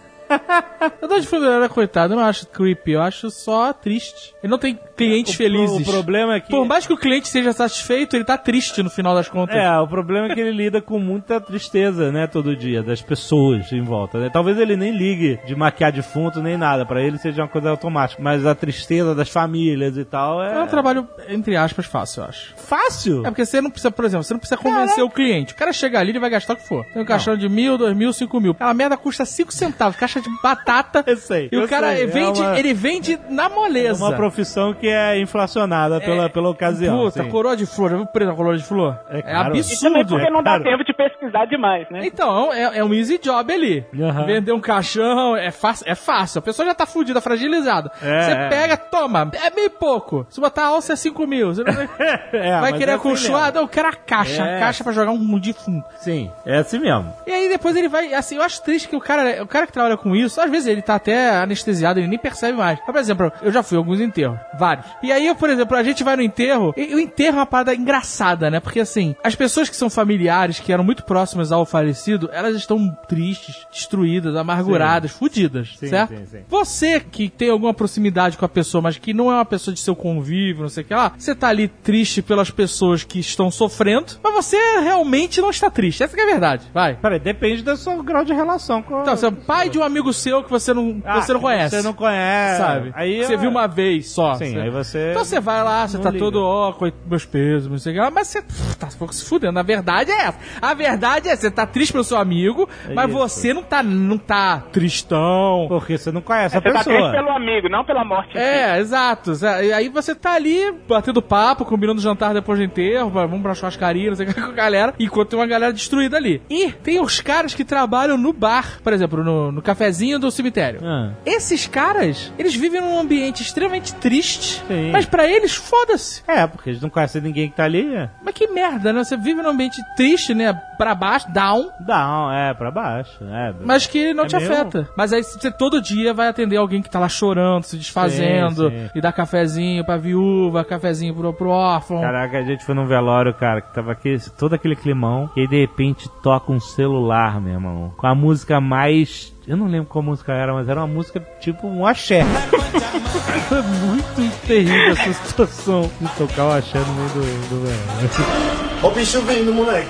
Eu 1.03 1.07
dou 1.09 1.21
de 1.21 1.27
funerária, 1.27 1.69
coitado, 1.69 2.15
eu 2.15 2.19
não 2.19 2.25
acho 2.25 2.47
creepy, 2.47 2.93
eu 2.93 3.03
acho 3.03 3.31
só 3.31 3.71
triste. 3.71 4.35
Ele 4.43 4.51
não 4.51 4.59
tem 4.59 4.79
clientes 5.07 5.35
O 5.35 5.37
felizes. 5.37 5.89
O 5.89 5.91
problema 5.91 6.35
é 6.37 6.41
que. 6.41 6.49
Por 6.51 6.67
mais 6.67 6.87
que 6.87 6.93
o 6.93 6.97
cliente 6.97 7.29
seja 7.29 7.53
satisfeito, 7.53 8.17
ele 8.17 8.25
tá 8.25 8.37
triste 8.39 8.83
no 8.83 8.91
final 8.91 9.15
das 9.15 9.29
contas. 9.29 9.57
É, 9.57 9.79
o 9.79 9.87
problema 9.87 10.29
é 10.29 10.35
que 10.35 10.41
ele 10.41 10.51
lida 10.53 10.81
com 10.81 10.99
muita 10.99 11.41
tristeza, 11.41 12.11
né, 12.13 12.27
todo 12.27 12.57
dia, 12.57 12.83
das 12.83 13.01
pessoas 13.03 13.73
em 13.73 13.83
volta, 13.83 14.19
né? 14.19 14.31
Talvez 14.33 14.59
ele 14.59 14.77
nem 14.77 14.93
ligue 14.97 15.39
de 15.47 15.55
maquiar 15.55 15.93
defunto 15.93 16.41
nem 16.43 16.57
nada, 16.57 16.85
pra 16.85 17.03
ele 17.03 17.19
seja 17.19 17.43
uma 17.43 17.49
coisa 17.49 17.71
automática, 17.71 18.23
mas 18.23 18.45
a 18.47 18.55
tristeza 18.55 19.15
das 19.15 19.29
famílias 19.29 19.97
e 19.97 20.05
tal 20.05 20.43
é... 20.43 20.55
É 20.55 20.63
um 20.63 20.67
trabalho, 20.67 21.09
entre 21.29 21.57
aspas, 21.57 21.87
fácil, 21.87 22.23
eu 22.23 22.29
acho. 22.29 22.55
fácil. 22.57 23.21
É 23.27 23.31
porque 23.31 23.45
você 23.45 23.61
não 23.61 23.71
precisa, 23.71 23.91
por 23.91 24.05
exemplo, 24.05 24.25
você 24.25 24.35
não 24.35 24.41
precisa 24.41 24.59
convencer 24.61 25.03
o 25.05 25.11
cliente. 25.11 25.53
O 25.53 25.57
cara 25.57 25.73
chega 25.73 25.99
ali, 26.01 26.11
ele 26.11 26.19
vai 26.19 26.31
gastar 26.31 26.55
o 26.55 26.57
que 26.57 26.67
for. 26.67 26.85
Tem 26.93 27.03
um 27.03 27.05
caixão 27.05 27.37
de 27.37 27.49
mil, 27.49 27.77
dois 27.79 27.97
mil, 27.97 28.13
cinco 28.13 28.41
mil. 28.41 28.53
Aquela 28.53 28.75
merda 28.75 28.97
custa 28.97 29.25
cinco 29.25 29.53
centavos, 29.53 29.97
caixa 29.97 30.21
de 30.21 30.29
batata. 30.43 31.05
Eu 31.07 31.17
sei, 31.17 31.49
E 31.51 31.57
o 31.57 31.69
cara 31.69 31.95
sei, 31.95 32.05
é 32.05 32.07
vende, 32.07 32.41
uma- 32.41 32.59
ele 32.59 32.73
vende 32.75 33.19
na 33.29 33.47
É 33.47 33.49
moleza. 33.49 34.05
uma 34.05 34.15
profissão 34.15 34.73
que 34.75 34.87
é 34.93 35.19
inflacionada 35.21 36.01
pela, 36.01 36.29
pela 36.31 36.49
ocasião. 36.51 36.99
Puta, 37.05 37.23
sim. 37.23 37.29
coroa 37.31 37.57
de 37.57 37.67
flor. 37.67 37.91
Já 37.91 37.97
viu 37.97 38.05
o 38.05 38.09
preço 38.09 38.31
da 38.31 38.37
coroa 38.37 38.57
de 38.57 38.65
flor? 38.65 38.99
É 39.11 39.19
É, 39.19 39.23
caro. 39.23 39.57
E 39.57 39.63
também 39.63 40.01
absurdo. 40.03 40.09
porque 40.09 40.31
não 40.31 40.43
dá 40.43 40.53
cara. 40.53 40.65
tempo 40.65 40.85
de 40.85 40.93
pesquisar 40.95 41.45
demais, 41.47 41.89
né? 41.91 42.01
Então, 42.05 42.53
é, 42.53 42.79
é 42.79 42.85
um 42.85 42.93
easy 42.95 43.19
job 43.19 43.53
ali. 43.53 43.85
Aham. 43.99 44.27
Vender 44.27 44.53
um 44.53 44.61
caixão 44.61 45.37
é 45.37 45.51
fácil, 45.51 45.85
é 45.89 45.95
fácil. 45.95 46.39
A 46.39 46.43
pessoa 46.43 46.67
já 46.67 46.75
tá 46.75 46.87
fudida, 46.87 47.21
fragilizada. 47.21 47.91
É, 48.03 48.23
Você 48.23 48.31
é. 48.33 48.49
pega, 48.49 48.77
toma. 48.77 49.31
É 49.35 49.51
meio 49.55 49.71
pouco. 49.71 50.27
Se 50.31 50.41
botar 50.41 50.63
a 50.65 50.67
alça 50.69 50.93
é 50.93 50.97
5 50.97 51.27
mil. 51.27 51.55
Você 51.55 51.65
não 51.65 51.73
vai, 51.73 51.89
É, 52.33 52.61
vai 52.61 52.73
querer 52.73 52.93
é 52.93 52.95
assim 52.95 53.01
acolchoar? 53.09 53.43
mesmo. 53.45 53.55
Não, 53.55 53.63
eu 53.63 53.69
quero 53.69 53.89
a 53.89 53.93
caixa. 53.93 54.43
É. 54.43 54.57
A 54.57 54.61
caixa 54.61 54.85
pra 54.85 54.93
jogar 54.93 55.11
um 55.13 55.39
defunto. 55.39 55.87
Sim, 55.97 56.31
é 56.47 56.59
assim 56.59 56.79
mesmo. 56.79 57.13
E 57.27 57.33
aí 57.33 57.49
depois 57.49 57.75
ele 57.77 57.89
vai, 57.89 58.13
assim, 58.15 58.37
eu 58.37 58.43
acho 58.43 58.63
triste 58.63 58.89
que 58.89 58.97
o 58.97 59.01
cara, 59.01 59.43
o 59.43 59.47
cara 59.47 59.67
que 59.67 59.73
trabalha 59.73 59.97
com 59.97 60.15
isso, 60.15 60.41
às 60.41 60.51
vezes 60.51 60.67
ele 60.69 60.83
tá 60.83 60.95
até 60.95 61.31
anestesiado, 61.37 61.99
ele 62.01 62.09
nem 62.09 62.19
percebe 62.19 62.57
mais. 62.59 62.79
Mas, 62.81 62.87
por 62.95 63.01
exemplo, 63.01 63.33
eu 63.43 63.51
já 63.53 63.63
fui 63.63 63.77
a 63.77 63.81
alguns 63.81 64.01
enterros, 64.01 64.39
vários. 64.77 64.87
E 65.03 65.13
aí, 65.13 65.35
por 65.35 65.51
exemplo, 65.51 65.77
a 65.77 65.83
gente 65.83 66.03
vai 66.05 66.17
no 66.17 66.23
enterro, 66.23 66.73
e 66.77 66.95
o 66.95 66.99
enterro 67.01 67.37
é 67.37 67.41
uma 67.41 67.47
parada 67.47 67.75
engraçada, 67.75 68.51
né? 68.51 68.61
Porque 68.61 68.81
assim, 68.81 69.15
as 69.23 69.35
pessoas 69.35 69.69
que 69.69 69.77
são 69.77 69.91
familiares, 69.91 70.61
que 70.61 70.73
eram 70.73 70.85
muito 70.85 71.05
próximas 71.05 71.53
ao 71.53 71.65
falecido, 71.67 72.29
elas 72.33 72.57
estão 72.57 72.89
tristes, 73.09 73.67
destruídas, 73.73 74.35
amarguradas, 74.37 75.11
fudidas, 75.11 75.75
Sim, 75.79 75.89
certo? 75.89 76.17
sim, 76.17 76.27
sim. 76.27 76.41
Você 76.49 77.01
que 77.01 77.29
tem 77.29 77.51
alguma 77.51 77.75
proximidade 77.75 78.37
com 78.37 78.45
a 78.45 78.49
pessoa, 78.49 78.81
mas 78.83 78.99
que 78.99 79.13
não 79.13 79.31
é 79.31 79.35
uma 79.35 79.45
pessoa 79.45 79.75
de 79.75 79.81
seu 79.81 79.95
convívio, 79.95 80.63
não 80.63 80.69
sei 80.69 80.83
o 80.83 80.87
que 80.87 80.95
lá, 80.95 81.13
você 81.17 81.35
tá 81.35 81.49
ali 81.49 81.69
triste 81.69 82.23
pelas 82.23 82.51
pessoas 82.51 83.05
que 83.05 83.19
estão 83.19 83.51
sofrendo, 83.51 84.13
mas 84.23 84.35
você 84.35 84.57
realmente 84.81 85.41
não 85.41 85.51
está 85.51 85.71
triste. 85.71 86.03
Essa 86.03 86.15
que 86.15 86.21
é 86.21 86.25
a 86.25 86.27
verdade. 86.27 86.67
Vai. 86.73 86.95
Peraí, 86.97 87.19
depende 87.19 87.63
do 87.63 87.77
seu 87.77 88.03
grau 88.03 88.25
de 88.25 88.33
relação 88.33 88.83
com 88.83 89.03
Então, 89.03 89.17
você 89.17 89.27
é 89.27 89.31
pai 89.31 89.69
de 89.69 89.79
um 89.79 89.83
amigo 89.83 90.13
seu 90.13 90.43
que 90.43 90.51
você 90.51 90.73
não, 90.73 91.01
Ah, 91.05 91.21
você 91.21 91.33
não 91.33 91.41
conhece. 91.41 91.77
Você 91.77 91.83
não 91.83 91.93
conhece. 91.93 92.59
Sabe? 92.59 92.93
Aí 92.95 93.25
você 93.25 93.35
é- 93.35 93.37
viu 93.37 93.51
uma 93.51 93.67
vez 93.67 94.11
só. 94.11 94.35
Sim, 94.35 94.57
aí 94.63 94.71
você... 94.71 95.11
Então 95.11 95.25
você 95.25 95.41
vai 95.41 95.63
lá, 95.63 95.87
você 95.87 95.99
tá 95.99 96.11
liga. 96.11 96.25
todo, 96.25 96.43
ó, 96.45 96.73
com 96.73 96.91
meus 97.07 97.25
pesos, 97.25 97.71
não 97.71 97.79
sei 97.79 97.93
o 97.93 97.95
que 97.97 98.01
lá, 98.01 98.11
mas 98.11 98.29
você 98.29 98.43
tá 98.79 98.89
pouco 98.99 99.15
se 99.15 99.25
fudendo. 99.25 99.59
A 99.59 99.63
verdade 99.63 100.11
é 100.11 100.23
essa. 100.27 100.39
A 100.61 100.75
verdade 100.75 101.29
é, 101.29 101.37
você 101.37 101.51
tá 101.51 101.67
triste 101.67 101.93
pelo 101.93 102.05
seu 102.05 102.17
amigo, 102.19 102.69
mas 102.95 103.09
isso. 103.09 103.19
você 103.19 103.55
não 103.55 103.63
tá, 103.63 103.83
não 103.83 104.19
tá 104.19 104.63
tristão. 104.73 105.67
Porque 105.69 105.97
você 105.99 106.13
não 106.13 106.21
conhece 106.21 106.57
a 106.57 106.61
Você 106.61 106.71
tá 106.71 106.79
pessoa. 106.79 106.97
triste 106.97 107.13
pelo 107.13 107.31
amigo, 107.31 107.69
não 107.69 107.85
pela 107.85 108.05
morte. 108.05 108.31
em 108.31 108.33
si. 108.33 108.39
É, 108.39 108.79
exato. 108.79 109.33
E 109.63 109.73
aí 109.73 109.89
você 109.89 110.15
tá 110.15 110.33
ali 110.35 110.73
batendo 110.89 111.23
papo, 111.23 111.65
combinando 111.65 112.01
jantar 112.01 112.35
depois 112.35 112.59
do 112.59 112.65
enterro, 112.65 113.11
vamos 113.11 113.41
pra 113.43 113.55
churrascaria, 113.55 114.11
não 114.11 114.17
sei 114.17 114.27
o 114.27 114.35
que 114.35 114.35
com 114.41 114.49
a 114.51 114.53
galera, 114.53 114.95
enquanto 114.99 115.31
tem 115.31 115.39
uma 115.39 115.47
galera 115.47 115.73
destruída 115.73 116.17
ali. 116.17 116.43
E 116.51 116.71
tem 116.73 117.01
os 117.01 117.21
caras 117.21 117.55
que 117.55 117.65
trabalham 117.65 118.19
no 118.19 118.33
bar, 118.33 118.81
por 118.83 118.93
exemplo, 118.93 119.23
no, 119.25 119.53
no 119.53 119.63
cafezinho 119.63 120.19
do 120.19 120.31
cemitério. 120.31 120.81
Ah, 120.85 121.13
Esses 121.25 121.67
caras, 121.67 122.33
eles 122.39 122.55
vivem 122.55 122.81
num 122.81 122.99
ambiente 122.99 123.43
extremamente 123.43 123.95
triste, 123.95 124.52
Sim. 124.67 124.91
mas 124.91 125.07
pra 125.07 125.27
eles, 125.27 125.55
foda-se. 125.55 126.23
é, 126.27 126.47
porque 126.47 126.71
eles 126.71 126.81
não 126.83 126.91
conhecem 126.91 127.21
ninguém 127.23 127.49
que 127.51 127.57
tá 127.57 127.65
ali. 127.65 127.95
É. 127.95 128.09
Mas 128.25 128.35
que 128.35 128.47
merda, 128.49 128.93
né? 128.93 129.05
Você 129.05 129.17
vive 129.17 129.43
num 129.43 129.51
ambiente 129.51 129.81
triste, 129.97 130.35
né? 130.35 130.53
Pra 130.79 130.95
baixo, 130.95 131.31
down, 131.33 131.71
Não, 131.87 132.33
é, 132.33 132.53
pra 132.55 132.71
baixo. 132.71 133.13
É, 133.25 133.55
mas 133.65 133.87
que 133.87 134.13
não 134.13 134.25
É 134.25 134.27
te 134.27 134.37
mesmo? 134.37 134.53
afeta. 134.55 134.89
Mas 134.97 135.13
aí 135.13 135.23
você 135.23 135.51
todo 135.51 135.81
dia 135.81 136.13
vai 136.13 136.29
atender 136.29 136.57
alguém 136.57 136.83
que 136.83 136.91
tá 136.91 136.99
lá 136.99 137.09
chorando, 137.09 137.63
se 137.65 137.77
desfazendo, 137.77 138.69
Sim, 138.71 138.79
sim. 138.87 138.91
e 138.95 139.01
dá 139.01 139.13
cafezinho 139.13 139.85
pra 139.85 139.97
viúva, 139.97 140.65
cafezinho 140.65 141.15
pro, 141.15 141.33
pro 141.33 141.51
órfão. 141.51 142.01
Caraca, 142.01 142.39
a 142.39 142.43
gente 142.43 142.65
foi 142.65 142.75
num 142.75 142.87
velório, 142.87 143.33
cara, 143.35 143.61
que 143.61 143.73
tava 143.75 143.93
aqui, 143.93 144.17
todo 144.39 144.55
aquele 144.55 144.75
climão, 144.77 145.31
e 145.37 145.41
aí 145.43 145.47
de 145.49 145.61
repente 145.61 146.09
toca 146.23 146.51
um 146.53 146.61
celular, 146.61 147.41
meu 147.41 147.53
irmão, 147.55 147.93
com 147.97 148.07
a 148.07 148.15
música 148.15 148.61
mais. 148.61 149.33
Eu 149.47 149.57
não 149.57 149.67
lembro 149.67 149.89
qual 149.89 150.03
música 150.03 150.33
era, 150.33 150.53
mas 150.53 150.69
era 150.69 150.81
uma 150.81 150.87
música 150.87 151.21
tipo 151.41 151.67
um 151.67 151.85
axé. 151.85 152.23
Foi 153.49 153.63
muito 153.63 154.47
terrível 154.47 154.93
essa 154.93 155.13
situação 155.25 155.91
de 156.01 156.09
tocar 156.17 156.47
o 156.47 156.53
axé 156.53 156.79
no 156.79 156.95
meio 156.95 157.09
do, 157.09 157.21
do. 157.49 158.87
Ó 158.87 158.89
o 158.89 158.91
bicho 158.93 159.21
vindo, 159.23 159.53
moleque. 159.53 159.89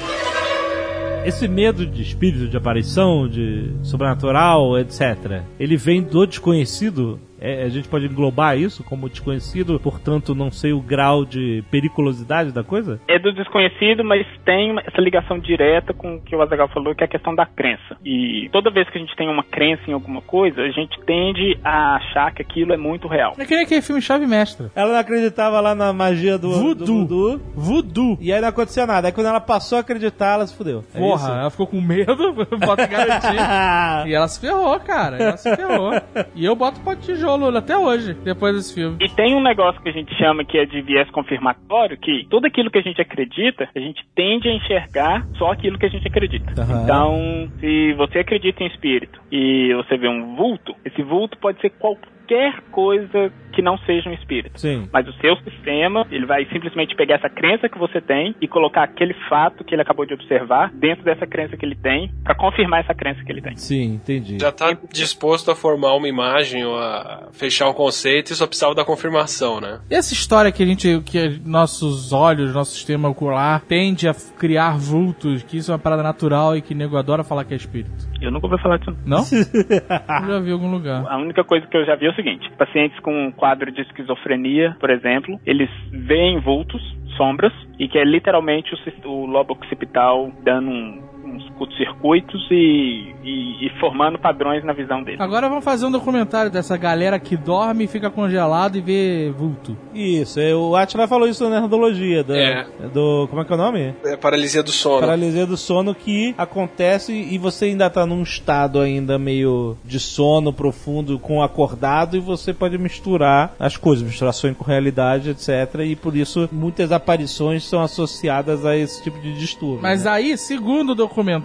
Esse 1.25 1.47
medo 1.47 1.87
de 1.87 2.03
espírito, 2.03 2.49
de 2.49 2.57
aparição, 2.57 3.29
de 3.29 3.71
sobrenatural, 3.83 4.79
etc., 4.79 5.43
ele 5.61 5.77
vem 5.77 6.03
do 6.03 6.27
desconhecido. 6.27 7.21
É, 7.45 7.65
a 7.65 7.69
gente 7.69 7.89
pode 7.89 8.07
englobar 8.07 8.57
isso 8.57 8.85
como 8.85 9.09
desconhecido, 9.09 9.79
portanto, 9.81 10.33
não 10.35 10.51
sei 10.51 10.73
o 10.73 10.81
grau 10.81 11.25
de 11.25 11.65
periculosidade 11.71 12.53
da 12.53 12.63
coisa? 12.63 13.01
É 13.09 13.19
do 13.19 13.33
desconhecido, 13.33 14.05
mas 14.05 14.25
tem 14.45 14.77
essa 14.87 15.01
ligação 15.01 15.39
direta 15.39 15.93
com 15.93 16.15
o 16.17 16.21
que 16.21 16.37
o 16.37 16.41
Azagal 16.43 16.69
falou, 16.69 16.95
que 16.95 17.03
é 17.03 17.07
a 17.07 17.11
questão 17.11 17.35
da 17.35 17.45
crença. 17.45 17.97
E 18.05 18.49
toda 18.53 18.71
vez 18.71 18.89
que 18.89 18.97
a 18.97 19.01
gente 19.01 19.17
tem 19.17 19.29
uma 19.29 19.43
crença 19.43 19.83
em 19.89 19.93
alguma 19.93 20.23
coisa, 20.23 20.61
a 20.63 20.71
gente 20.71 20.99
tende 21.05 21.59
a 21.65 21.97
achar 21.97 22.33
que 22.33 22.43
aquilo 22.43 22.73
é 22.73 22.77
muito 22.77 23.09
real. 23.09 23.33
É 23.39 23.45
que 23.45 23.55
nem 23.55 23.65
aquele 23.65 23.83
filme 23.83 24.01
Chave 24.01 24.27
Mestra. 24.27 24.71
Ela 24.75 24.93
não 24.93 24.99
acreditava 25.01 25.61
lá 25.61 25.75
na 25.75 25.93
magia 25.93 26.39
do 26.39 26.51
Voodoo. 26.53 26.87
do 26.87 26.95
voodoo, 27.09 27.41
Voodoo. 27.55 28.19
e 28.21 28.33
aí 28.33 28.41
não 28.41 28.49
acontecia 28.49 28.87
nada. 28.87 29.09
Aí 29.09 29.13
quando 29.13 29.27
ela 29.27 29.41
passou 29.41 29.79
a 29.79 29.81
acreditar, 29.81 30.35
ela 30.35 30.47
se 30.47 30.57
fudeu. 30.57 30.85
É 30.95 30.99
Porra, 30.99 31.23
isso? 31.29 31.39
ela 31.41 31.51
ficou 31.51 31.67
com 31.67 31.81
medo, 31.81 32.33
bota 32.65 32.87
garantia. 32.87 34.05
E 34.07 34.15
ela 34.15 34.29
se 34.29 34.41
ferrou, 34.41 34.79
cara. 34.81 35.17
Ela 35.17 35.37
se 35.37 35.55
ferrou. 35.57 35.93
E 36.35 36.45
eu 36.45 36.55
boto 36.55 36.81
pó 36.81 36.95
de 36.95 37.03
tijolo 37.03 37.32
até 37.57 37.77
hoje, 37.77 38.15
depois 38.15 38.55
desse 38.55 38.75
filme. 38.75 38.97
E 39.01 39.09
tem 39.09 39.35
um 39.35 39.43
negócio 39.43 39.81
que 39.83 39.89
a 39.89 39.93
gente 39.93 40.15
chama 40.17 40.45
que 40.45 40.59
é 40.59 40.65
de 40.65 40.81
viés 40.83 41.11
confirmatório, 41.11 41.97
que 41.99 42.27
tudo 42.31 42.47
aquilo 42.47 42.71
que 42.71 42.79
a 42.79 42.83
gente 42.83 43.01
acredita, 43.01 43.69
a 43.75 43.79
gente 43.79 44.05
tende 44.15 44.49
a 44.49 44.53
enxergar 44.53 45.27
só 45.37 45.53
aquilo 45.53 45.79
que 45.79 45.87
a 45.87 45.91
gente 45.91 46.07
acredita. 46.07 46.61
Aham. 46.61 46.83
Então, 46.83 47.53
se 47.61 47.93
você 47.95 48.21
acredita 48.21 48.63
em 48.63 48.67
espírito 48.67 49.21
e 49.31 49.73
você 49.75 49.97
vê 49.97 50.09
um 50.09 50.37
vulto, 50.37 50.75
esse 50.85 51.03
vulto 51.03 51.39
pode 51.39 51.61
ser 51.61 51.71
qualquer 51.71 52.22
coisa 52.71 53.33
que 53.53 53.63
não 53.63 53.77
seja 53.79 54.09
um 54.09 54.13
espírito. 54.15 54.59
Sim. 54.59 54.89
Mas 54.93 55.07
o 55.07 55.13
seu 55.15 55.37
sistema, 55.37 56.07
ele 56.11 56.27
vai 56.27 56.47
simplesmente 56.47 56.97
pegar 56.97 57.17
essa 57.17 57.29
crença 57.29 57.69
que 57.69 57.79
você 57.79 58.01
tem 58.01 58.35
e 58.41 58.49
colocar 58.49 58.83
aquele 58.85 59.15
fato 59.29 59.63
que 59.63 59.75
ele 59.75 59.83
acabou 59.83 60.07
de 60.07 60.15
observar 60.15 60.73
dentro 60.73 61.05
dessa 61.05 61.27
crença 61.27 61.57
que 61.57 61.65
ele 61.65 61.77
tem, 61.77 62.11
para 62.25 62.35
confirmar 62.35 62.81
essa 62.81 62.95
crença 62.95 63.23
que 63.23 63.31
ele 63.31 63.43
tem. 63.43 63.57
Sim, 63.57 63.95
entendi. 63.95 64.39
Já 64.41 64.51
tá 64.51 64.77
disposto 64.91 65.51
a 65.51 65.55
formar 65.55 65.95
uma 65.95 66.09
imagem 66.09 66.65
ou 66.65 66.77
a 66.77 67.29
fechar 67.33 67.69
um 67.69 67.75
conceito 67.75 68.33
e 68.33 68.35
só 68.35 68.47
precisava 68.47 68.75
da 68.75 68.85
confirmação, 68.85 69.61
né? 69.61 69.81
E 69.91 69.95
essa 69.95 70.15
história 70.15 70.51
que 70.51 70.63
a 70.63 70.67
gente, 70.67 71.01
que 71.03 71.41
nossos 71.45 72.13
olhos, 72.13 72.55
nosso 72.55 72.73
sistema 72.73 73.09
ocular 73.09 73.61
tende 73.67 74.09
a 74.09 74.15
criar 74.39 74.79
vultos, 74.79 75.43
que 75.43 75.59
isso 75.59 75.71
é 75.71 75.75
uma 75.75 75.81
parada 75.81 76.03
natural 76.03 76.57
e 76.57 76.63
que 76.63 76.75
nego 76.75 76.97
adora 76.97 77.23
falar 77.23 77.45
que 77.45 77.53
é 77.53 77.57
espírito. 77.57 78.12
Eu 78.23 78.31
nunca 78.31 78.47
ouvi 78.47 78.61
falar 78.63 78.79
disso. 78.79 78.97
Não? 79.07 79.19
eu 79.19 80.27
já 80.29 80.41
vi 80.41 80.51
em 80.51 80.53
algum 80.53 80.71
lugar. 80.71 81.05
A 81.09 81.17
única 81.19 81.43
coisa 81.45 81.67
que 81.67 81.77
eu 81.77 81.85
já 81.85 81.95
vi 81.97 82.07
é 82.07 82.11
o 82.11 82.15
seguinte: 82.15 82.51
pacientes 82.59 82.99
com 83.01 83.27
um 83.27 83.31
quadro 83.33 83.71
de 83.73 83.81
esquizofrenia, 83.83 84.77
por 84.81 84.91
exemplo, 84.91 85.39
eles 85.47 85.69
veem 85.91 86.41
vultos, 86.41 86.81
sombras, 87.17 87.53
e 87.79 87.89
que 87.89 87.99
é 87.99 88.05
literalmente 88.05 88.73
o, 89.05 89.09
o 89.09 89.27
lobo 89.27 89.55
occipital 89.55 90.31
dando 90.43 90.69
um- 90.71 91.03
uns 91.25 91.49
curtos-circuitos 91.53 92.41
e, 92.51 93.15
e- 93.23 93.67
e 93.67 93.71
formando 93.81 94.19
padrões 94.19 94.65
na 94.65 94.73
visão 94.73 95.03
dele. 95.03 95.19
Agora 95.21 95.49
vamos 95.49 95.65
fazer 95.65 95.87
um 95.87 95.91
documentário 95.91 96.51
dessa 96.51 96.77
galera 96.77 97.19
que 97.19 97.37
dorme 97.37 97.85
e 97.85 97.87
fica 97.89 98.11
congelado 98.11 98.77
e 98.77 98.81
vê 98.81 99.33
vulto. 99.37 99.77
Isso, 99.95 100.41
é, 100.41 100.55
o 100.55 100.75
Atila 100.77 101.07
falou 101.07 101.29
isso 101.29 101.49
na 101.49 101.61
nerdologia, 101.61 102.23
do, 102.25 102.35
É. 102.35 102.67
do... 102.93 103.27
Como 103.29 103.43
é 103.43 103.45
que 103.45 103.53
é 103.53 103.55
o 103.55 103.59
nome? 103.59 103.95
É 104.05 104.17
paralisia 104.17 104.63
do 104.63 104.71
sono. 104.73 105.01
Paralisia 105.01 105.47
do 105.47 105.57
sono 105.57 105.95
que 105.95 106.35
acontece 106.37 107.13
e 107.13 107.39
você 107.39 107.67
ainda 107.67 107.89
tá 107.91 108.05
num 108.07 108.23
estado 108.23 108.81
ainda 108.81 109.19
meio 109.19 109.77
de 109.85 109.99
sono 110.01 110.53
profundo 110.53 111.19
com 111.19 111.43
acordado 111.43 112.17
e 112.17 112.21
você 112.21 112.53
pode 112.53 112.77
misturar 112.79 113.55
as 113.59 113.77
coisas, 113.77 114.05
misturar 114.07 114.33
sonho 114.35 114.55
com 114.55 114.65
realidade, 114.65 115.31
etc. 115.31 115.81
E 115.85 115.97
por 115.97 116.17
isso 116.17 116.49
muitas 116.53 116.93
aparições 116.93 117.65
são 117.65 117.81
associadas 117.83 118.65
a 118.65 118.77
esse 118.77 119.03
tipo 119.03 119.19
de 119.21 119.33
distúrbio. 119.39 119.83
Mas 119.83 120.05
né? 120.05 120.11
aí, 120.11 120.37
segundo 120.37 120.91
o 120.91 120.95
documentário, 120.95 121.42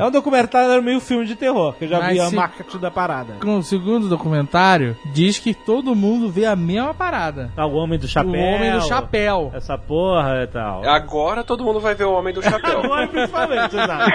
É 0.00 0.04
um 0.04 0.10
documentário 0.10 0.82
meio 0.82 1.00
filme 1.00 1.24
de 1.26 1.34
terror, 1.36 1.74
que 1.74 1.84
eu 1.84 1.88
já 1.88 1.98
Mas 2.00 2.12
vi 2.12 2.20
a 2.20 2.26
se- 2.28 2.34
marketing 2.36 2.78
da 2.78 2.90
parada. 2.90 3.34
com 3.40 3.56
o 3.58 3.62
segundo 3.62 4.08
documentário, 4.08 4.96
diz 5.12 5.38
que 5.38 5.54
todo 5.54 5.94
mundo 5.94 6.30
vê 6.30 6.44
a 6.44 6.54
mesma 6.56 6.92
parada. 6.94 7.50
Tá 7.56 7.64
o 7.66 7.74
Homem 7.74 7.98
do 7.98 8.06
Chapéu. 8.08 8.32
O 8.32 8.36
homem 8.54 8.72
do 8.72 8.82
chapéu. 8.86 9.50
Essa 9.54 9.76
porra 9.78 10.42
e 10.42 10.46
tal. 10.46 10.84
Agora 10.88 11.42
todo 11.44 11.64
mundo 11.64 11.80
vai 11.80 11.94
ver 11.94 12.04
o 12.04 12.12
Homem 12.12 12.32
do 12.34 12.42
Chapéu. 12.42 12.80
Agora, 12.84 13.06
principalmente, 13.08 13.74
exato. 13.76 14.10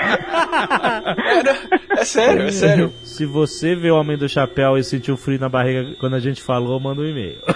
é 1.98 2.06
sério, 2.06 2.44
é 2.48 2.52
sério. 2.52 2.94
Se 3.04 3.26
você 3.26 3.76
vê 3.76 3.92
o 3.92 3.96
Homem 4.00 4.18
do 4.18 4.28
Chapéu 4.30 4.78
e 4.78 4.84
sentiu 4.84 5.16
frio 5.18 5.40
na 5.40 5.50
barriga 5.50 5.96
quando 6.00 6.16
a 6.16 6.20
gente 6.20 6.42
falou, 6.42 6.80
manda 6.80 7.02
um 7.02 7.06
e-mail. 7.06 7.38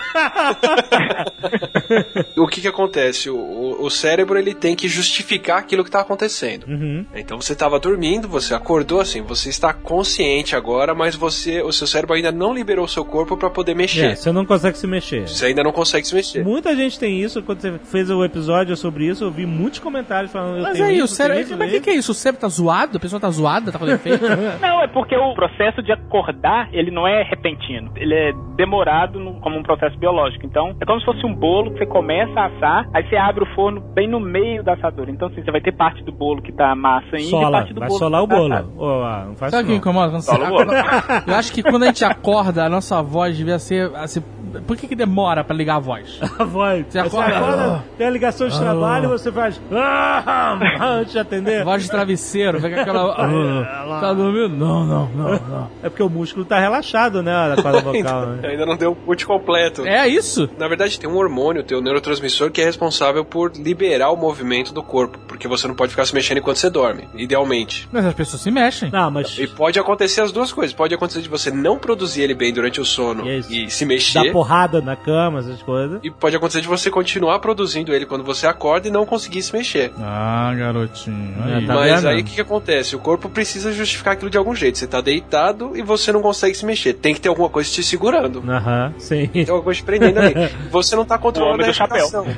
O 2.38 2.48
que 2.48 2.62
que 2.62 2.68
acontece? 2.68 3.30
O, 3.30 3.36
o- 3.38 3.86
o 3.86 3.90
cérebro 3.90 4.38
ele 4.38 4.54
tem 4.54 4.76
que 4.76 4.88
justificar 4.88 5.60
aquilo 5.60 5.84
que 5.84 5.92
tá 5.92 6.02
acontecendo. 6.02 6.66
Uhum. 6.68 7.06
Então 7.16 7.40
você 7.40 7.56
estava 7.68 7.80
dormindo, 7.80 8.28
você 8.28 8.54
acordou 8.56 9.00
assim, 9.02 9.22
você 9.22 9.50
está 9.50 9.74
consciente 9.74 10.56
agora, 10.56 10.96
mas 10.96 11.16
você, 11.16 11.62
o 11.62 11.72
seu 11.72 11.86
cérebro 11.86 12.16
ainda 12.16 12.32
não 12.32 12.54
liberou 12.54 12.86
o 12.86 12.88
seu 12.88 13.04
corpo 13.04 13.36
para 13.36 13.50
poder 13.50 13.76
mexer. 13.76 14.12
É, 14.12 14.16
você 14.16 14.32
não 14.32 14.46
consegue 14.46 14.78
se 14.78 14.88
mexer. 14.88 15.28
Você 15.28 15.48
ainda 15.48 15.64
não 15.64 15.72
consegue 15.72 16.08
se 16.08 16.16
mexer. 16.16 16.44
Muita 16.44 16.76
gente 16.76 16.98
tem 16.98 17.20
isso. 17.22 17.44
Quando 17.44 17.60
você 17.62 17.78
fez 17.80 18.10
o 18.10 18.24
episódio 18.24 18.76
sobre 18.78 19.06
isso, 19.06 19.26
eu 19.26 19.32
vi 19.32 19.46
muitos 19.46 19.80
comentários 19.80 20.32
falando. 20.32 20.58
eu 20.58 20.64
Mas 20.64 20.74
tenho 20.74 20.86
aí, 20.86 20.96
isso, 20.96 21.06
o 21.06 21.08
cérebro. 21.08 21.58
Mas 21.58 21.74
o 21.74 21.82
que, 21.82 21.90
é 21.90 21.96
isso? 21.96 22.12
O 22.12 22.16
cérebro 22.16 22.42
tá 22.42 22.48
zoado? 22.48 22.98
A 22.98 23.00
pessoa 23.00 23.20
tá 23.20 23.30
zoada? 23.30 23.72
Tá 23.72 23.80
fazendo 23.80 23.96
efeito? 23.96 24.24
Não, 24.62 24.82
é 24.82 24.88
porque 24.88 25.16
o 25.16 25.34
processo 25.34 25.84
de 25.84 25.92
acordar, 25.92 26.70
ele 26.72 26.90
não 26.92 27.08
é 27.08 27.24
repentino. 27.24 27.92
Ele 27.96 28.14
é 28.14 28.32
demorado 28.56 29.20
no- 29.20 29.40
como 29.42 29.58
um 29.58 29.64
processo 29.64 29.98
biológico. 29.98 30.46
Então, 30.46 30.76
é 30.80 30.86
como 30.86 31.00
se 31.00 31.06
fosse 31.06 31.26
um 31.26 31.34
bolo 31.34 31.72
que 31.72 31.80
você 31.80 31.86
começa 31.86 32.40
a 32.40 32.46
assar, 32.46 32.90
aí 32.94 33.08
você 33.08 33.16
abre 33.16 33.44
o 33.44 33.56
forno 33.56 33.82
bem 33.82 34.08
no 34.08 34.20
meio 34.20 34.64
da 34.64 34.74
assadura. 34.74 35.12
Então, 35.12 35.28
assim, 35.28 35.44
você 35.44 35.52
vai 35.52 35.62
ter 35.62 35.74
parte 35.74 36.04
do 36.04 36.12
bolo 36.12 36.42
que 36.42 36.52
tá 36.52 36.74
massa 36.76 37.16
ainda 37.16 37.28
e 37.28 37.30
parte 37.60 37.74
do 37.74 37.80
vai 37.80 37.90
bolo 37.90 38.00
solar 38.00 38.22
o 38.24 38.28
bolo. 38.28 38.74
Ô, 38.78 39.04
ah, 39.04 39.26
não 39.28 39.36
faz 39.36 39.52
Sabe 39.52 39.64
o 39.64 39.68
que 39.68 39.76
incomoda? 39.76 40.12
Quando 40.12 40.22
você... 40.22 40.32
Sola 40.32 40.48
o 40.48 40.50
bolo. 40.50 40.72
Eu 41.28 41.36
acho 41.36 41.52
que 41.52 41.64
quando 41.64 41.84
a 41.84 41.88
gente 41.88 42.06
acorda, 42.06 42.66
a 42.66 42.70
nossa 42.70 43.02
voz 43.02 43.36
devia 43.38 43.60
ser. 43.60 43.92
Assim, 43.96 44.22
por 44.66 44.76
que, 44.78 44.88
que 44.88 44.96
demora 44.96 45.44
pra 45.44 45.56
ligar 45.56 45.76
a 45.76 45.80
voz? 45.80 46.20
A 46.40 46.44
voz. 46.44 46.86
Você 46.90 47.00
acorda- 47.00 47.84
tem 47.98 48.08
a 48.08 48.10
ligação 48.10 48.48
de 48.48 48.58
trabalho, 48.58 49.10
você 49.10 49.32
faz. 49.32 49.60
Ah, 49.72 50.58
antes 51.00 51.14
de 51.14 51.20
atender. 51.20 51.64
Voz 51.64 51.84
de 51.84 51.90
travesseiro, 51.90 52.60
fica 52.62 52.82
aquela. 52.82 53.08
Ah, 53.88 54.00
tá 54.02 54.14
dormindo? 54.14 54.50
Não, 54.56 54.86
não, 54.86 55.08
não, 55.10 55.30
não. 55.32 55.70
É 55.82 55.90
porque 55.90 56.04
o 56.04 56.10
músculo 56.10 56.46
tá 56.46 56.60
relaxado, 56.60 57.22
né? 57.24 57.32
A 57.54 57.62
corda 57.62 57.82
vocal, 57.82 58.26
né? 58.28 58.50
Ainda 58.50 58.66
não 58.66 58.76
deu 58.76 58.92
o 58.92 58.96
put 58.96 59.26
completo. 59.26 59.86
É 59.86 60.08
isso? 60.08 60.50
Na 60.58 60.68
verdade, 60.68 61.00
tem 61.00 61.10
um 61.10 61.16
hormônio, 61.18 61.64
tem 61.64 61.78
um 61.78 61.82
neurotransmissor 61.82 62.52
que 62.52 62.62
é 62.62 62.66
responsável 62.66 63.24
por 63.26 63.52
liberar 63.56 64.12
o 64.12 64.16
movimento 64.16 64.74
do 64.74 64.84
corpo, 64.84 65.18
porque 65.28 65.48
você 65.48 65.68
não 65.68 65.76
pode 65.76 65.92
ficar 65.92 66.06
se 66.06 66.14
mexendo 66.14 66.38
enquanto 66.38 66.58
você 66.58 66.70
dorme, 66.70 67.08
idealmente. 67.16 67.47
Mas 67.92 68.06
as 68.06 68.14
pessoas 68.14 68.42
se 68.42 68.52
mexem. 68.52 68.90
Não, 68.92 69.10
mas. 69.10 69.38
E 69.38 69.48
pode 69.48 69.80
acontecer 69.80 70.22
as 70.22 70.32
duas 70.32 70.52
coisas. 70.52 70.74
Pode 70.74 70.94
acontecer 70.94 71.22
de 71.22 71.30
você 71.30 71.50
não 71.52 71.78
produzir 71.78 72.22
ele 72.22 72.34
bem 72.34 72.54
durante 72.54 72.80
o 72.82 72.86
sono 72.86 73.30
Isso. 73.30 73.52
e 73.52 73.70
se 73.70 73.86
mexer. 73.86 74.32
porrada 74.32 74.82
na 74.82 74.96
cama, 74.96 75.40
essas 75.40 75.62
coisas. 75.62 76.00
E 76.04 76.12
pode 76.12 76.36
acontecer 76.36 76.62
de 76.62 76.68
você 76.68 76.90
continuar 76.90 77.40
produzindo 77.40 77.94
ele 77.94 78.06
quando 78.06 78.24
você 78.24 78.46
acorda 78.48 78.88
e 78.88 78.92
não 78.92 79.06
conseguir 79.06 79.42
se 79.42 79.54
mexer. 79.54 79.92
Ah, 80.00 80.54
garotinho. 80.56 81.36
aí. 81.44 81.66
Tá 81.66 81.74
Mas 81.76 81.96
vendo? 81.96 82.08
aí 82.10 82.22
o 82.22 82.24
que, 82.24 82.36
que 82.36 82.42
acontece? 82.42 82.96
O 82.96 83.00
corpo 83.00 83.30
precisa 83.30 83.72
justificar 83.72 84.14
aquilo 84.14 84.30
de 84.30 84.38
algum 84.38 84.56
jeito. 84.56 84.78
Você 84.78 84.88
tá 84.88 85.02
deitado 85.02 85.72
e 85.76 85.82
você 85.82 86.12
não 86.12 86.22
consegue 86.22 86.56
se 86.56 86.66
mexer. 86.66 86.94
Tem 86.94 87.14
que 87.14 87.22
ter 87.22 87.30
alguma 87.30 87.50
coisa 87.50 87.70
te 87.70 87.84
segurando. 87.84 88.44
Aham, 88.50 88.94
sim. 88.98 89.28
Tem 89.28 89.42
alguma 89.44 89.64
coisa 89.64 89.80
te 89.80 89.84
prendendo 89.84 90.20
ali. 90.20 90.34
Você 90.72 90.96
não 90.96 91.06
tá 91.06 91.18
controlando 91.20 91.62
O 91.62 91.64
a 91.64 91.68
respiração. 91.68 92.26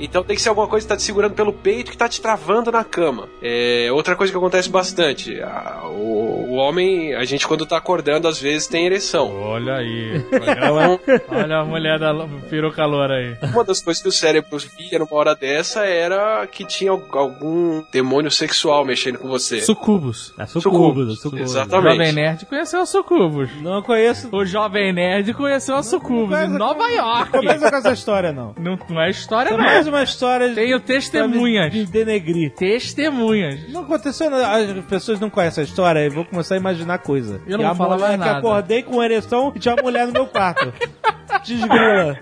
Então 0.00 0.22
tem 0.22 0.36
que 0.36 0.42
ser 0.42 0.48
alguma 0.48 0.66
coisa 0.68 0.84
que 0.86 0.88
tá 0.88 0.96
te 0.96 1.02
segurando 1.02 1.34
pelo 1.34 1.52
peito 1.52 1.90
que 1.90 1.96
tá 1.96 2.08
te 2.08 2.20
travando 2.20 2.70
na 2.70 2.84
cama. 2.84 3.28
É, 3.42 3.88
outra 3.92 4.14
coisa 4.14 4.30
que 4.32 4.36
acontece 4.48 4.68
bastante. 4.70 5.40
a- 5.42 5.82
o, 5.88 6.46
o 6.50 6.54
homem, 6.54 7.14
a 7.14 7.24
gente 7.24 7.46
quando 7.46 7.66
tá 7.66 7.76
acordando, 7.76 8.26
às 8.26 8.40
vezes 8.40 8.66
tem 8.66 8.86
ereção. 8.86 9.30
Olha 9.40 9.74
aí. 9.76 10.22
Então, 10.32 10.98
Olha 11.28 11.58
a 11.58 11.64
mulher 11.66 11.98
da 11.98 12.12
peruca 12.48 12.84
loura 12.86 13.14
aí. 13.14 13.36
Uma 13.52 13.64
das 13.64 13.80
coisas 13.82 14.02
que 14.02 14.08
o 14.08 14.12
cérebro 14.12 14.58
via 14.78 14.98
numa 14.98 15.14
hora 15.14 15.34
dessa 15.34 15.84
era 15.84 16.46
que 16.46 16.64
tinha 16.64 16.90
algum 16.90 17.82
demônio 17.92 18.30
sexual 18.30 18.84
mexendo 18.84 19.18
com 19.18 19.28
você. 19.28 19.60
Sucubus. 19.60 20.34
É 20.38 20.46
sucubus, 20.46 21.20
sucubus. 21.20 21.40
O 21.40 21.42
Exatamente. 21.44 21.96
Jovem 21.98 22.12
Nerd 22.12 22.46
conheceu 22.46 22.80
a 22.80 22.86
Sucubus. 22.86 23.50
Não 23.62 23.82
conheço. 23.82 24.28
O 24.32 24.44
Jovem 24.44 24.92
Nerd 24.92 25.32
conheceu 25.34 25.76
a 25.76 25.82
Sucubus 25.82 26.38
em 26.38 26.48
Nova 26.48 26.88
York. 26.88 27.30
Começa 27.32 27.70
com 27.70 27.76
essa 27.76 27.92
história, 27.92 28.32
não. 28.32 28.54
Não, 28.58 28.78
não 28.88 29.00
é 29.02 29.10
história, 29.10 29.50
É 29.50 29.52
não. 29.52 29.58
mais 29.58 29.86
uma 29.86 30.02
história 30.02 30.48
de- 30.48 30.54
Tenho 30.54 30.80
testemunhas. 30.80 31.72
de 31.72 31.84
denegrir. 31.86 32.52
Testemunhas. 32.54 33.68
Não 33.70 33.82
aconteceu 33.82 34.30
nada. 34.30 34.37
As 34.44 34.84
pessoas 34.86 35.20
não 35.20 35.28
conhecem 35.30 35.62
a 35.62 35.64
história 35.66 36.00
e 36.04 36.08
vou 36.08 36.24
começar 36.24 36.54
a 36.54 36.58
imaginar 36.58 36.98
coisa. 36.98 37.40
Eu 37.46 37.58
não 37.58 37.64
e 37.64 37.66
a 37.66 37.72
vou 37.72 37.76
falar 37.76 37.96
mulher 37.96 38.08
mais 38.08 38.20
que 38.20 38.26
nada. 38.26 38.38
acordei 38.38 38.82
com 38.82 39.02
ereção 39.02 39.52
e 39.54 39.58
tinha 39.58 39.74
uma 39.74 39.82
mulher 39.82 40.06
no 40.06 40.12
meu 40.12 40.26
quarto. 40.26 40.72
Desgrila. 41.44 42.18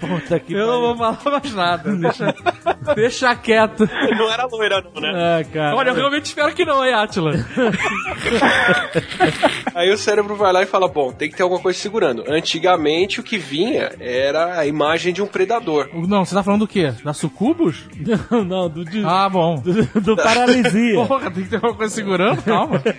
Puta 0.00 0.40
que 0.40 0.54
Eu 0.54 0.66
não 0.66 0.80
vou 0.96 0.96
falar 1.14 1.40
mais 1.40 1.54
nada. 1.54 1.92
Deixa, 1.96 2.34
deixa 2.94 3.34
quieto. 3.36 3.88
Não 4.18 4.30
era 4.32 4.46
loira, 4.46 4.82
não, 4.82 5.00
né? 5.00 5.12
Ah, 5.14 5.44
cara. 5.44 5.76
Olha, 5.76 5.90
eu 5.90 5.94
realmente 5.94 6.24
espero 6.26 6.52
que 6.54 6.64
não, 6.64 6.84
hein, 6.84 6.94
Atila? 6.94 7.32
Aí 9.74 9.90
o 9.92 9.98
cérebro 9.98 10.34
vai 10.36 10.52
lá 10.52 10.62
e 10.62 10.66
fala: 10.66 10.88
bom, 10.88 11.12
tem 11.12 11.28
que 11.30 11.36
ter 11.36 11.42
alguma 11.42 11.60
coisa 11.60 11.78
segurando. 11.78 12.24
Antigamente 12.28 13.20
o 13.20 13.22
que 13.22 13.38
vinha 13.38 13.92
era 14.00 14.58
a 14.58 14.66
imagem 14.66 15.12
de 15.12 15.22
um 15.22 15.26
predador. 15.26 15.88
Não, 15.94 16.24
você 16.24 16.34
tá 16.34 16.42
falando 16.42 16.60
do 16.60 16.68
quê? 16.68 16.92
Da 17.04 17.12
Sucubus? 17.12 17.84
Não, 18.30 18.44
não, 18.44 18.68
do, 18.68 18.84
de- 18.84 19.04
Ah, 19.04 19.28
bom. 19.28 19.56
do, 19.56 19.95
do 20.02 20.16
paralisia. 20.16 20.94
Porra, 21.06 21.30
tem 21.30 21.42
que 21.44 21.48
ter 21.50 21.56
alguma 21.56 21.74
coisa 21.74 21.94
segurando? 21.94 22.42
Calma. 22.42 22.82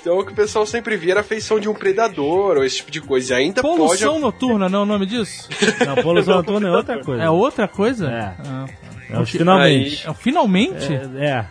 Então 0.00 0.16
o 0.20 0.24
que 0.24 0.30
o 0.32 0.34
pessoal 0.34 0.64
sempre 0.64 0.96
via 0.96 1.10
era 1.14 1.20
a 1.20 1.24
feição 1.24 1.58
de 1.58 1.68
um 1.68 1.74
predador 1.74 2.56
ou 2.56 2.64
esse 2.64 2.76
tipo 2.76 2.90
de 2.90 3.00
coisa. 3.00 3.34
E 3.34 3.36
ainda 3.42 3.60
Poluição 3.60 4.10
pode. 4.12 4.22
noturna, 4.22 4.68
não 4.68 4.78
é 4.78 4.82
o 4.82 4.86
nome 4.86 5.06
disso? 5.06 5.48
Não, 5.84 5.96
poluição 5.96 6.36
noturna 6.36 6.68
é 6.68 6.70
outra 6.70 7.02
coisa. 7.04 7.22
É 7.24 7.28
outra 7.28 7.66
coisa? 7.68 8.06
É. 8.08 8.34
Ah, 8.48 8.66
É 9.10 9.18
os 9.18 9.28
finalmente. 9.28 10.06
é 10.06 10.10
o 10.10 10.14
finalmente? 10.14 10.94
É. 11.18 11.46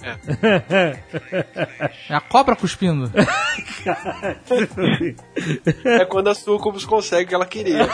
É 2.09 2.15
a 2.15 2.21
cobra 2.21 2.55
cuspindo. 2.55 3.11
É 5.83 6.05
quando 6.05 6.29
a 6.29 6.33
Sucubus 6.33 6.85
consegue 6.85 7.25
o 7.25 7.27
que 7.27 7.35
ela 7.35 7.45
queria. 7.45 7.85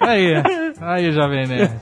Aí, 0.00 0.34
aí, 0.80 1.12
Jovem 1.12 1.46
Nerd. 1.46 1.72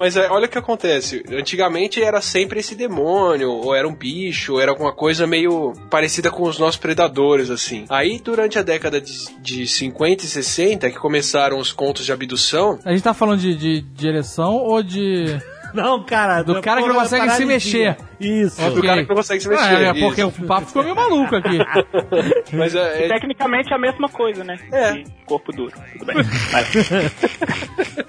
Mas 0.00 0.16
é, 0.16 0.30
olha 0.30 0.46
o 0.46 0.48
que 0.48 0.58
acontece. 0.58 1.24
Antigamente 1.30 2.02
era 2.02 2.20
sempre 2.20 2.60
esse 2.60 2.74
demônio, 2.74 3.50
ou 3.50 3.74
era 3.74 3.86
um 3.86 3.94
bicho, 3.94 4.54
ou 4.54 4.60
era 4.60 4.70
alguma 4.70 4.92
coisa 4.92 5.26
meio 5.26 5.72
parecida 5.90 6.30
com 6.30 6.44
os 6.44 6.58
nossos 6.58 6.76
predadores, 6.76 7.50
assim. 7.50 7.84
Aí, 7.88 8.20
durante 8.22 8.58
a 8.58 8.62
década 8.62 9.00
de, 9.00 9.12
de 9.40 9.66
50 9.66 10.24
e 10.24 10.28
60, 10.28 10.90
que 10.90 10.98
começaram 10.98 11.58
os 11.58 11.72
contos 11.72 12.04
de 12.04 12.12
abdução, 12.12 12.78
A 12.84 12.92
gente 12.92 13.02
tá 13.02 13.14
falando 13.14 13.40
de, 13.40 13.54
de 13.54 13.80
direção 13.80 14.54
ou 14.56 14.82
de. 14.82 15.36
Não, 15.74 16.02
cara. 16.04 16.42
Do 16.42 16.54
da 16.54 16.60
cara 16.60 16.80
que 16.80 16.88
não 16.88 16.94
da 16.94 17.02
consegue 17.02 17.30
se 17.30 17.44
mexer. 17.44 17.96
Isso. 18.20 18.60
Ok. 18.60 18.74
do 18.74 18.82
cara 18.82 19.02
que 19.02 19.08
não 19.08 19.16
consegue 19.16 19.42
se 19.42 19.48
mexer. 19.48 19.62
Ah, 19.64 19.82
é, 19.82 19.90
isso. 19.92 20.00
porque 20.00 20.22
o 20.22 20.32
papo 20.32 20.66
ficou 20.66 20.82
meio 20.82 20.96
maluco 20.96 21.36
aqui. 21.36 21.58
Mas 22.56 22.74
é, 22.74 23.04
é- 23.04 23.08
Tecnicamente 23.08 23.72
é 23.72 23.76
a 23.76 23.78
mesma 23.78 24.08
coisa, 24.08 24.42
né? 24.44 24.58
É. 24.72 25.02
Corpo 25.26 25.52
duro. 25.52 25.72
Tudo 25.92 26.06
bem. 26.06 26.16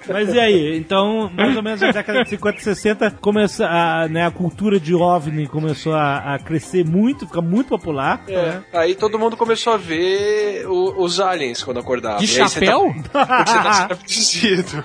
Mas 0.08 0.34
e 0.34 0.40
aí? 0.40 0.76
Então, 0.76 1.30
mais 1.36 1.56
ou 1.56 1.62
menos 1.62 1.80
na 1.80 1.92
década 1.92 2.22
de 2.24 2.30
50 2.30 2.58
e 2.58 2.62
60, 2.62 3.10
começa 3.20 3.66
a, 3.66 4.08
né, 4.08 4.26
a 4.26 4.30
cultura 4.30 4.80
de 4.80 4.94
OVNI 4.94 5.46
começou 5.46 5.94
a, 5.94 6.34
a 6.34 6.38
crescer 6.38 6.84
muito, 6.84 7.26
ficar 7.26 7.42
muito 7.42 7.68
popular. 7.68 8.22
é. 8.28 8.58
Aí 8.72 8.94
todo 8.94 9.18
mundo 9.18 9.36
começou 9.36 9.74
a 9.74 9.76
ver 9.76 10.66
o- 10.66 11.02
os 11.02 11.20
aliens 11.20 11.62
quando 11.62 11.78
acordava. 11.78 12.18
De 12.18 12.24
E 12.24 12.38
tá- 12.38 12.48
chapéu? 12.48 12.92
Porque 12.92 13.08
você 13.46 13.62
tá 13.62 13.88
abduzido. 13.90 14.84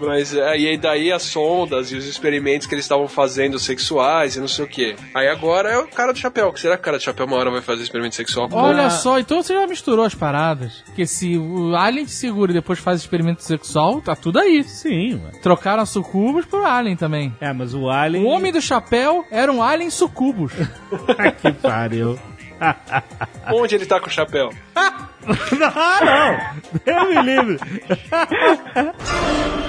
Mas 0.00 0.34
é, 0.34 0.48
aí 0.48 0.76
daí 0.78 1.12
as 1.12 1.22
sondas 1.22 1.90
e 1.92 1.96
os 1.96 2.06
experimentos 2.06 2.66
que 2.66 2.74
eles 2.74 2.84
estavam 2.84 3.08
fazendo 3.08 3.58
sexuais 3.58 4.21
e 4.26 4.40
não 4.40 4.48
sei 4.48 4.64
o 4.64 4.68
que. 4.68 4.96
Aí 5.14 5.28
agora 5.28 5.70
é 5.70 5.78
o 5.78 5.86
cara 5.88 6.12
do 6.12 6.18
chapéu. 6.18 6.52
Que 6.52 6.60
será 6.60 6.76
que 6.76 6.82
o 6.82 6.84
cara 6.84 6.98
do 6.98 7.02
chapéu 7.02 7.26
uma 7.26 7.36
hora 7.36 7.50
vai 7.50 7.60
fazer 7.60 7.82
experimento 7.82 8.14
sexual 8.14 8.48
com 8.48 8.56
Olha 8.56 8.90
só, 8.90 9.18
então 9.18 9.42
você 9.42 9.54
já 9.54 9.66
misturou 9.66 10.04
as 10.04 10.14
paradas. 10.14 10.82
Porque 10.86 11.06
se 11.06 11.36
o 11.36 11.74
Alien 11.74 12.06
te 12.06 12.12
segura 12.12 12.52
e 12.52 12.54
depois 12.54 12.78
faz 12.78 13.00
experimento 13.00 13.42
sexual, 13.42 14.00
tá 14.00 14.14
tudo 14.14 14.38
aí. 14.38 14.62
Sim, 14.64 15.20
ué. 15.24 15.40
Trocaram 15.42 15.82
a 15.82 15.86
Sucubus 15.86 16.44
por 16.44 16.64
Alien 16.64 16.96
também. 16.96 17.34
É, 17.40 17.52
mas 17.52 17.74
o 17.74 17.90
Alien. 17.90 18.24
O 18.24 18.28
Homem 18.28 18.52
do 18.52 18.60
Chapéu 18.60 19.24
era 19.30 19.50
um 19.50 19.62
Alien 19.62 19.90
Sucubus. 19.90 20.52
que 21.42 21.52
pariu. 21.52 22.18
Onde 23.52 23.74
ele 23.74 23.86
tá 23.86 24.00
com 24.00 24.06
o 24.06 24.10
chapéu? 24.10 24.50
não, 24.74 25.74
não! 26.04 26.38
Eu 26.86 27.08
me 27.08 27.22
livre. 27.22 27.58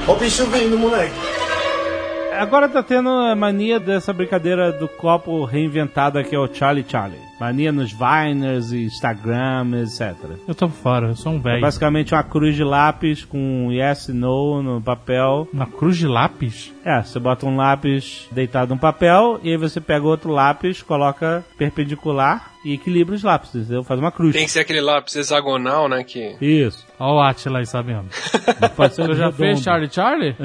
Ó 0.07 0.13
o 0.13 0.15
bicho 0.15 0.45
vindo, 0.47 0.77
moleque. 0.77 1.13
Agora 2.39 2.67
tá 2.69 2.81
tendo 2.83 3.09
a 3.09 3.35
mania 3.35 3.79
dessa 3.79 4.11
brincadeira 4.13 4.71
do 4.71 4.87
copo 4.87 5.43
reinventada 5.45 6.23
que 6.23 6.35
é 6.35 6.39
o 6.39 6.47
Charlie 6.53 6.85
Charlie. 6.87 7.19
Mania 7.39 7.71
nos 7.71 7.91
Viners 7.91 8.71
e 8.71 8.85
Instagram, 8.85 9.81
etc. 9.81 10.15
Eu 10.47 10.55
tô 10.55 10.69
fora, 10.69 11.07
eu 11.09 11.15
sou 11.15 11.33
um 11.33 11.37
É 11.37 11.39
velho. 11.39 11.61
basicamente 11.61 12.13
uma 12.13 12.23
cruz 12.23 12.55
de 12.55 12.63
lápis 12.63 13.25
com 13.25 13.69
yes 13.71 14.07
e 14.07 14.13
no 14.13 14.61
no 14.63 14.81
papel. 14.81 15.47
Uma 15.51 15.65
cruz 15.65 15.97
de 15.97 16.07
lápis? 16.07 16.73
É, 16.85 17.01
você 17.01 17.19
bota 17.19 17.45
um 17.45 17.55
lápis 17.57 18.27
deitado 18.31 18.73
no 18.73 18.79
papel 18.79 19.39
e 19.43 19.49
aí 19.49 19.57
você 19.57 19.81
pega 19.81 20.05
outro 20.05 20.31
lápis, 20.31 20.81
coloca 20.81 21.43
perpendicular 21.57 22.51
e 22.63 22.73
equilibra 22.73 23.13
os 23.15 23.23
lápis, 23.23 23.53
entendeu? 23.55 23.83
Faz 23.83 23.99
uma 23.99 24.11
cruz. 24.11 24.33
Tem 24.33 24.45
que 24.45 24.51
ser 24.51 24.61
aquele 24.61 24.79
lápis 24.79 25.15
hexagonal, 25.15 25.89
né? 25.89 26.01
Que. 26.03 26.37
Isso. 26.41 26.85
Ó 26.99 27.15
o 27.15 27.21
Atila 27.21 27.59
aí 27.59 27.65
sabendo. 27.65 28.05
Pode 28.75 28.95
ser 28.95 29.07
Tu 29.07 29.15
já 29.15 29.31
fez 29.31 29.61
Charlie 29.61 29.91
Charlie? 29.91 30.35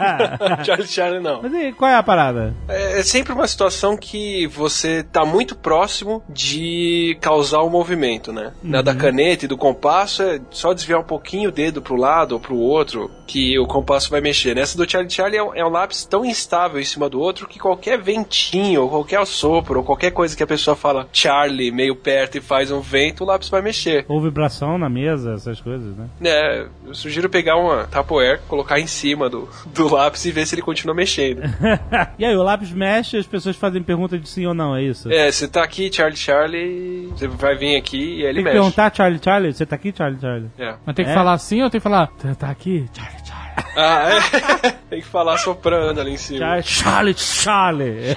Charlie 0.64 0.86
Charlie 0.86 1.20
não. 1.20 1.42
Mas 1.42 1.52
e 1.52 1.72
qual 1.72 1.90
é 1.90 1.94
a 1.94 2.02
parada? 2.02 2.54
É, 2.68 3.00
é 3.00 3.02
sempre 3.02 3.32
uma 3.32 3.46
situação 3.46 3.96
que 3.96 4.46
você 4.46 5.02
tá 5.02 5.24
muito 5.24 5.56
próximo 5.56 6.22
de 6.28 7.16
causar 7.20 7.62
um 7.62 7.70
movimento, 7.70 8.32
né? 8.32 8.52
Na 8.62 8.82
da 8.82 8.94
caneta 8.94 9.44
e 9.44 9.48
do 9.48 9.56
compasso 9.56 10.22
é 10.22 10.40
só 10.50 10.72
desviar 10.72 11.00
um 11.00 11.04
pouquinho 11.04 11.48
o 11.48 11.52
dedo 11.52 11.82
pro 11.82 11.96
lado 11.96 12.32
ou 12.32 12.40
pro 12.40 12.56
outro 12.56 13.10
que 13.26 13.58
o 13.58 13.66
compasso 13.66 14.10
vai 14.10 14.20
mexer. 14.20 14.54
Nessa 14.54 14.76
do 14.76 14.90
Charlie 14.90 15.10
Charlie 15.10 15.38
é 15.38 15.42
um, 15.42 15.54
é 15.54 15.64
um 15.64 15.68
lápis 15.68 16.04
tão 16.04 16.24
instável 16.24 16.80
em 16.80 16.84
cima 16.84 17.08
do 17.08 17.20
outro 17.20 17.46
que 17.46 17.58
qualquer 17.58 18.00
ventinho, 18.00 18.82
ou 18.82 18.88
qualquer 18.88 19.24
sopro, 19.26 19.80
ou 19.80 19.84
qualquer 19.84 20.10
coisa 20.12 20.36
que 20.36 20.42
a 20.42 20.46
pessoa 20.46 20.74
fala 20.74 21.06
Charlie 21.12 21.70
meio 21.70 21.94
perto 21.94 22.38
e 22.38 22.40
faz 22.40 22.70
um 22.70 22.80
vento, 22.80 23.24
o 23.24 23.26
lápis 23.26 23.48
vai 23.48 23.60
mexer. 23.60 24.06
Ou 24.08 24.20
vibração 24.20 24.78
na 24.78 24.88
mesa, 24.88 25.34
essas 25.34 25.60
coisas, 25.60 25.87
né? 25.90 26.08
É, 26.24 26.66
eu 26.86 26.94
sugiro 26.94 27.28
pegar 27.28 27.56
uma 27.56 27.84
Tupperware, 27.84 28.40
colocar 28.48 28.78
em 28.80 28.86
cima 28.86 29.28
do, 29.28 29.48
do 29.66 29.92
lápis 29.92 30.24
e 30.24 30.30
ver 30.30 30.46
se 30.46 30.54
ele 30.54 30.62
continua 30.62 30.94
mexendo. 30.94 31.42
e 32.18 32.24
aí, 32.24 32.36
o 32.36 32.42
lápis 32.42 32.70
mexe 32.72 33.16
e 33.16 33.20
as 33.20 33.26
pessoas 33.26 33.56
fazem 33.56 33.82
pergunta 33.82 34.18
de 34.18 34.28
sim 34.28 34.46
ou 34.46 34.54
não, 34.54 34.74
é 34.76 34.82
isso? 34.82 35.10
É, 35.12 35.30
você 35.30 35.46
tá 35.48 35.62
aqui, 35.62 35.90
Charlie 35.92 36.16
Charlie, 36.16 37.06
você 37.08 37.26
vai 37.28 37.54
vir 37.56 37.76
aqui 37.76 37.98
e 38.20 38.22
aí 38.22 38.28
ele 38.30 38.34
Tem 38.34 38.34
que 38.34 38.42
mexe. 38.44 38.54
perguntar, 38.56 38.94
Charlie 38.94 39.20
Charlie, 39.22 39.52
você 39.54 39.66
tá 39.66 39.76
aqui, 39.76 39.94
Charlie 39.96 40.20
Charlie? 40.20 40.50
É. 40.58 40.74
Mas 40.84 40.96
tem 40.96 41.04
que 41.04 41.10
É? 41.10 41.14
falar 41.14 41.32
assim 41.32 41.62
ou 41.62 41.70
tem 41.70 41.80
que 41.80 41.84
falar. 41.84 42.06
"Tá- 42.08 42.34
Tá 42.34 42.50
aqui? 42.50 42.86
Charlie 42.92 43.18
Charlie. 43.26 43.48
Ah, 43.76 44.08
é. 44.64 44.70
Tem 44.88 45.00
que 45.02 45.06
falar 45.06 45.36
soprando 45.38 46.00
ali 46.00 46.12
em 46.12 46.16
cima. 46.16 46.38
Charlie 46.62 47.14
Charlie! 47.14 47.14
Charlie. 47.14 48.16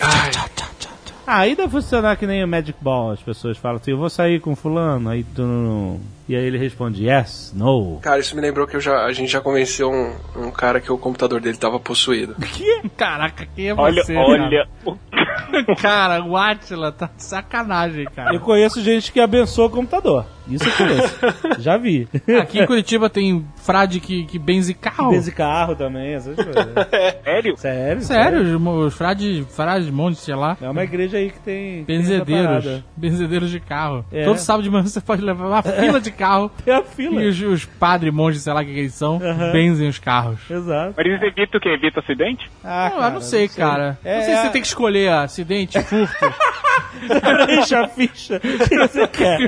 Ah, 0.00 0.38
aí 1.26 1.54
deve 1.54 1.70
funcionar 1.70 2.16
que 2.16 2.26
nem 2.26 2.42
o 2.44 2.48
Magic 2.48 2.78
Ball. 2.80 3.12
As 3.12 3.20
pessoas 3.20 3.56
falam 3.56 3.78
assim, 3.78 3.92
eu 3.92 3.98
vou 3.98 4.10
sair 4.10 4.40
com 4.40 4.54
fulano, 4.56 5.08
aí 5.08 5.24
tu 5.24 5.42
não... 5.42 6.00
E 6.28 6.34
aí 6.34 6.44
ele 6.44 6.56
responde, 6.58 7.06
yes, 7.06 7.52
no. 7.54 7.98
Cara, 8.00 8.18
isso 8.18 8.34
me 8.34 8.40
lembrou 8.40 8.66
que 8.66 8.76
eu 8.76 8.80
já, 8.80 9.04
a 9.04 9.12
gente 9.12 9.30
já 9.30 9.40
convenceu 9.40 9.90
um, 9.90 10.14
um 10.46 10.50
cara 10.50 10.80
que 10.80 10.90
o 10.90 10.96
computador 10.96 11.40
dele 11.40 11.56
tava 11.56 11.78
possuído. 11.78 12.34
Caraca, 12.96 13.46
quem 13.54 13.68
é 13.68 13.74
Olha, 13.74 14.02
você? 14.02 14.16
olha. 14.16 14.66
Cara? 14.84 15.76
cara, 15.80 16.24
o 16.24 16.36
Atila 16.36 16.90
tá 16.92 17.10
de 17.14 17.22
sacanagem, 17.22 18.06
cara. 18.06 18.34
Eu 18.34 18.40
conheço 18.40 18.82
gente 18.82 19.12
que 19.12 19.20
abençoa 19.20 19.66
o 19.66 19.70
computador. 19.70 20.26
Isso 20.48 20.64
eu 20.64 20.72
conheço. 20.72 21.18
Já 21.60 21.76
vi. 21.78 22.06
Aqui 22.40 22.60
em 22.60 22.66
Curitiba 22.66 23.08
tem 23.08 23.46
frade 23.56 23.98
que, 23.98 24.24
que 24.24 24.38
benze 24.38 24.74
carro. 24.74 25.10
Benze 25.10 25.32
carro 25.32 25.74
também, 25.74 26.14
essas 26.14 26.36
coisas. 26.36 26.66
Sério? 27.24 27.56
Sério? 27.56 28.02
Sério, 28.02 28.70
os, 28.70 28.94
frades, 28.94 29.46
frades, 29.54 29.88
monte, 29.88 30.18
sei 30.18 30.34
lá. 30.34 30.56
É 30.60 30.68
uma 30.68 30.84
igreja 30.84 31.16
aí 31.16 31.30
que 31.30 31.40
tem... 31.40 31.84
Benzedeiros. 31.84 32.82
Benzedeiros 32.94 33.50
de 33.50 33.60
carro. 33.60 34.04
É. 34.12 34.24
Todo 34.24 34.36
sábado 34.36 34.64
de 34.64 34.70
manhã 34.70 34.84
você 34.84 35.00
pode 35.00 35.22
levar 35.22 35.46
uma 35.46 35.62
fila 35.62 36.00
de 36.00 36.10
carro. 36.14 36.50
Tem 36.64 36.74
a 36.74 36.82
fila. 36.82 37.22
E 37.22 37.28
os, 37.28 37.40
os 37.42 37.64
padres, 37.64 38.12
monges, 38.12 38.42
sei 38.42 38.52
lá 38.52 38.62
o 38.62 38.64
que, 38.64 38.72
que 38.72 38.78
eles 38.80 38.94
são, 38.94 39.18
benzem 39.52 39.88
os 39.88 39.98
carros. 39.98 40.40
Exato. 40.50 40.94
Mas 40.96 41.06
isso 41.06 41.24
evita 41.24 41.58
o 41.58 41.60
quê? 41.60 41.68
Evita 41.70 42.00
acidente? 42.00 42.50
Ah, 42.64 42.90
Não, 42.94 43.04
eu 43.04 43.10
não 43.12 43.20
sei, 43.20 43.48
cara. 43.48 43.98
É, 44.04 44.16
não 44.16 44.22
sei 44.22 44.34
se 44.34 44.40
é- 44.40 44.42
você 44.44 44.50
tem 44.50 44.62
que 44.62 44.68
escolher 44.68 45.08
acidente, 45.10 45.80
furto. 45.82 46.14
Deixa 47.46 47.80
a 47.80 47.88
ficha. 47.88 48.36
O 48.36 48.68
que 48.68 48.78
você 48.78 49.06
quer? 49.08 49.38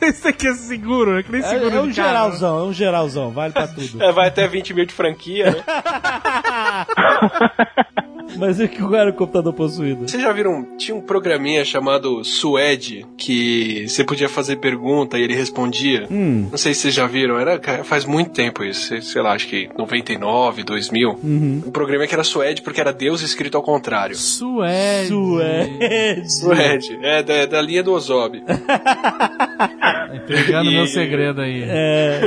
Esse 0.00 0.28
aqui 0.28 0.48
é 0.48 0.54
seguro, 0.54 1.18
é 1.18 1.22
que 1.22 1.30
nem 1.30 1.40
É, 1.42 1.44
seguro 1.44 1.76
é 1.76 1.80
um 1.80 1.88
de 1.88 1.94
carro. 1.96 2.08
geralzão, 2.08 2.58
é 2.58 2.62
um 2.64 2.72
geralzão, 2.72 3.30
vale 3.30 3.52
pra 3.52 3.68
tudo. 3.68 4.02
É, 4.02 4.10
vai 4.12 4.28
até 4.28 4.48
20 4.48 4.72
mil 4.74 4.86
de 4.86 4.92
franquia, 4.94 5.50
né? 5.52 5.62
Mas 8.36 8.60
e 8.60 8.68
que 8.68 8.82
era 8.94 9.10
o 9.10 9.12
computador 9.12 9.52
possuído? 9.52 10.08
Vocês 10.08 10.22
já 10.22 10.32
viram? 10.32 10.66
Tinha 10.76 10.94
um 10.96 11.00
programinha 11.00 11.64
chamado 11.64 12.24
Suede 12.24 13.04
que 13.16 13.86
você 13.88 14.04
podia 14.04 14.28
fazer 14.28 14.56
pergunta 14.56 15.18
e 15.18 15.22
ele 15.22 15.34
respondia. 15.34 16.06
Hum. 16.10 16.48
Não 16.50 16.58
sei 16.58 16.74
se 16.74 16.80
vocês 16.82 16.94
já 16.94 17.06
viram, 17.06 17.38
era 17.38 17.60
faz 17.84 18.04
muito 18.04 18.30
tempo 18.30 18.64
isso, 18.64 19.00
sei- 19.02 19.22
lá, 19.22 19.32
acho 19.32 19.46
que 19.48 19.68
99, 19.78 20.62
2000. 20.64 21.10
Uhum. 21.22 21.62
Um 21.66 21.70
programa 21.70 22.06
que 22.06 22.14
era 22.14 22.24
Suede 22.24 22.62
porque 22.62 22.80
era 22.80 22.92
Deus 22.92 23.22
escrito 23.22 23.56
ao 23.56 23.62
contrário. 23.62 24.16
Suede. 24.16 25.08
Suede. 25.08 26.30
Suede, 26.32 26.98
é 27.02 27.22
da, 27.22 27.46
da 27.46 27.60
linha 27.62 27.82
do 27.82 27.92
Ozob. 27.92 28.42
Entregando 30.14 30.70
E- 30.70 30.74
meu 30.74 30.86
segredo 30.86 31.40
aí. 31.40 31.62
É. 31.64 32.20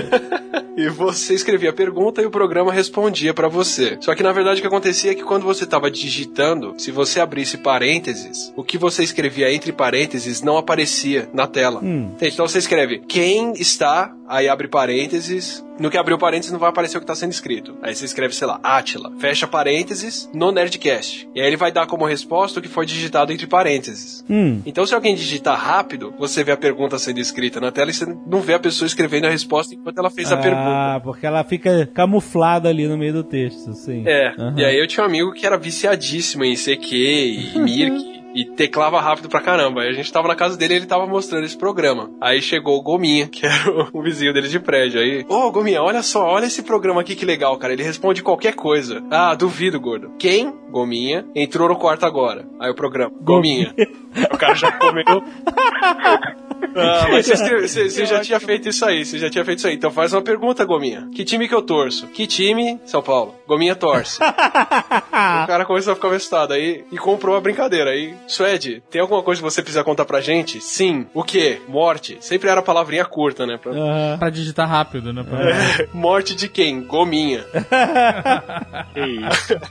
E 0.77 0.89
você 0.89 1.33
escrevia 1.33 1.69
a 1.69 1.73
pergunta 1.73 2.21
e 2.21 2.25
o 2.25 2.31
programa 2.31 2.71
respondia 2.71 3.33
pra 3.33 3.47
você. 3.47 3.97
Só 4.01 4.13
que 4.13 4.23
na 4.23 4.31
verdade 4.31 4.59
o 4.59 4.61
que 4.61 4.67
acontecia 4.67 5.11
é 5.11 5.15
que 5.15 5.23
quando 5.23 5.43
você 5.43 5.65
tava 5.65 5.89
digitando, 5.89 6.75
se 6.77 6.91
você 6.91 7.19
abrisse 7.19 7.57
parênteses, 7.57 8.51
o 8.55 8.63
que 8.63 8.77
você 8.77 9.03
escrevia 9.03 9.51
entre 9.53 9.71
parênteses 9.71 10.41
não 10.41 10.57
aparecia 10.57 11.29
na 11.33 11.47
tela. 11.47 11.79
Hum. 11.83 12.11
Então 12.21 12.47
você 12.47 12.57
escreve 12.57 12.99
quem 13.07 13.53
está, 13.53 14.13
aí 14.27 14.47
abre 14.49 14.67
parênteses. 14.67 15.63
No 15.77 15.91
que 15.91 15.97
abriu 15.97 16.17
parênteses 16.17 16.53
não 16.53 16.59
vai 16.59 16.69
aparecer 16.69 16.97
o 16.97 17.01
que 17.01 17.05
tá 17.05 17.15
sendo 17.15 17.33
escrito. 17.33 17.77
Aí 17.81 17.93
você 17.93 18.05
escreve, 18.05 18.33
sei 18.33 18.47
lá, 18.47 18.59
Atila. 18.63 19.11
Fecha 19.19 19.45
parênteses 19.45 20.29
no 20.33 20.49
Nerdcast. 20.49 21.27
E 21.35 21.41
aí 21.41 21.47
ele 21.47 21.57
vai 21.57 21.69
dar 21.69 21.85
como 21.85 22.05
resposta 22.05 22.59
o 22.59 22.61
que 22.61 22.69
foi 22.69 22.85
digitado 22.85 23.33
entre 23.33 23.45
parênteses. 23.45 24.23
Hum. 24.29 24.61
Então, 24.65 24.85
se 24.85 24.95
alguém 24.95 25.15
digitar 25.15 25.59
rápido, 25.59 26.13
você 26.17 26.45
vê 26.45 26.53
a 26.53 26.57
pergunta 26.57 26.97
sendo 26.97 27.19
escrita 27.19 27.59
na 27.59 27.71
tela 27.73 27.91
e 27.91 27.93
você 27.93 28.05
não 28.25 28.39
vê 28.39 28.53
a 28.53 28.59
pessoa 28.59 28.87
escrevendo 28.87 29.25
a 29.25 29.29
resposta 29.29 29.75
enquanto 29.75 29.97
ela 29.97 30.09
fez 30.09 30.31
a 30.31 30.37
pergunta. 30.37 30.63
Ah, 30.65 31.01
porque 31.03 31.25
ela 31.25 31.43
fica 31.43 31.85
camuflada 31.93 32.69
ali 32.69 32.87
no 32.87 32.97
meio 32.97 33.11
do 33.11 33.23
texto, 33.23 33.73
sim. 33.73 34.03
É, 34.07 34.29
Aham. 34.29 34.55
e 34.57 34.63
aí 34.63 34.79
eu 34.79 34.87
tinha 34.87 35.03
um 35.03 35.07
amigo 35.07 35.33
que 35.33 35.45
era 35.45 35.57
viciadíssimo 35.57 36.45
em 36.45 36.55
CQ 36.55 36.95
e 36.95 37.59
Mirk. 37.59 38.14
E 38.35 38.45
teclava 38.45 38.99
rápido 38.99 39.29
pra 39.29 39.39
caramba. 39.39 39.81
Aí 39.81 39.89
a 39.89 39.93
gente 39.93 40.11
tava 40.11 40.27
na 40.27 40.35
casa 40.35 40.57
dele 40.57 40.73
e 40.73 40.77
ele 40.77 40.85
tava 40.85 41.07
mostrando 41.07 41.45
esse 41.45 41.57
programa. 41.57 42.11
Aí 42.19 42.41
chegou 42.41 42.77
o 42.77 42.81
Gominha, 42.81 43.27
que 43.31 43.45
era 43.45 43.71
o, 43.71 43.99
o 43.99 44.03
vizinho 44.03 44.33
dele 44.33 44.49
de 44.49 44.59
prédio. 44.59 44.99
Aí, 44.99 45.25
ô 45.29 45.51
Gominha, 45.51 45.81
olha 45.81 46.03
só, 46.03 46.25
olha 46.25 46.45
esse 46.45 46.61
programa 46.61 47.01
aqui 47.01 47.15
que 47.15 47.25
legal, 47.25 47.57
cara. 47.57 47.73
Ele 47.73 47.83
responde 47.83 48.21
qualquer 48.21 48.53
coisa. 48.55 49.03
Ah, 49.09 49.33
duvido, 49.33 49.79
gordo. 49.79 50.11
Quem, 50.19 50.53
Gominha, 50.69 51.25
entrou 51.33 51.69
no 51.69 51.77
quarto 51.77 52.05
agora? 52.05 52.45
Aí 52.59 52.69
o 52.69 52.75
programa, 52.75 53.13
Gominha. 53.21 53.73
O 54.31 54.37
cara 54.37 54.55
já 54.55 54.71
comeu. 54.71 55.03
Ah, 56.75 57.07
mas 57.09 57.25
você, 57.25 57.33
escreve- 57.33 57.67
você- 57.69 57.89
você 57.89 58.05
já 58.05 58.19
tinha 58.19 58.39
feito 58.39 58.69
isso 58.69 58.85
aí, 58.85 59.05
você 59.05 59.17
já 59.17 59.29
tinha 59.29 59.45
feito 59.45 59.59
isso 59.59 59.67
aí. 59.67 59.75
Então 59.75 59.91
faz 59.91 60.13
uma 60.13 60.21
pergunta, 60.21 60.63
Gominha. 60.65 61.07
Que 61.15 61.23
time 61.23 61.47
que 61.47 61.55
eu 61.55 61.61
torço? 61.61 62.07
Que 62.07 62.27
time? 62.27 62.79
São 62.85 63.01
Paulo. 63.01 63.35
Gominha 63.47 63.75
torce. 63.75 64.19
o 64.21 65.47
cara 65.47 65.65
começou 65.65 65.93
a 65.93 65.95
ficar 65.95 66.09
assustado 66.09 66.53
aí 66.53 66.83
e 66.91 66.97
comprou 66.97 67.35
a 67.35 67.41
brincadeira. 67.41 67.91
Aí, 67.91 68.13
Suede, 68.27 68.83
tem 68.89 69.01
alguma 69.01 69.21
coisa 69.23 69.41
que 69.41 69.49
você 69.49 69.61
precisa 69.61 69.83
contar 69.83 70.05
pra 70.05 70.19
gente? 70.21 70.59
Sim. 70.61 71.05
O 71.13 71.23
quê? 71.23 71.61
Morte. 71.67 72.17
Sempre 72.19 72.49
era 72.49 72.61
palavrinha 72.61 73.05
curta, 73.05 73.45
né? 73.45 73.57
Pra- 73.61 73.71
Aham. 73.71 74.17
Pra 74.19 74.29
digitar 74.29 74.67
rápido, 74.67 75.13
né? 75.13 75.23
Pra-. 75.23 75.87
Morte 75.93 76.35
de 76.35 76.47
quem? 76.49 76.81
Gominha. 76.81 77.45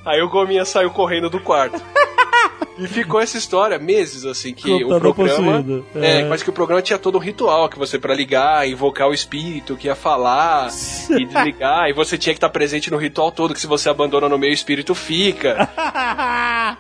Aí 0.05 0.21
o 0.23 0.29
Gominha 0.29 0.65
saiu 0.65 0.91
correndo 0.91 1.29
do 1.31 1.41
quarto. 1.41 1.81
E 2.79 2.87
ficou 2.89 3.21
essa 3.21 3.39
história 3.39 3.79
meses, 3.79 4.25
assim, 4.25 4.53
que 4.53 4.69
o 4.85 4.99
programa. 4.99 5.15
possuído. 5.63 5.87
É, 5.95 6.21
É. 6.21 6.25
mas 6.25 6.43
que 6.43 6.51
o 6.51 6.53
programa 6.53 6.83
tinha 6.83 6.99
todo 6.99 7.17
um 7.17 7.21
ritual 7.21 7.69
que 7.69 7.79
você, 7.79 7.99
pra 7.99 8.15
ligar, 8.15 8.69
invocar 8.69 9.09
o 9.09 9.15
espírito, 9.15 9.77
que 9.77 9.87
ia 9.87 9.95
falar 9.95 10.69
e 11.11 11.25
desligar, 11.25 11.89
e 11.91 11.93
você 11.93 12.19
tinha 12.19 12.35
que 12.35 12.39
estar 12.39 12.49
presente 12.49 12.91
no 12.91 12.97
ritual 12.97 13.31
todo, 13.31 13.55
que 13.55 13.61
se 13.61 13.67
você 13.67 13.89
abandona 13.89 14.29
no 14.29 14.37
meio, 14.39 14.51
o 14.53 14.55
espírito 14.55 14.95
fica. 14.95 15.69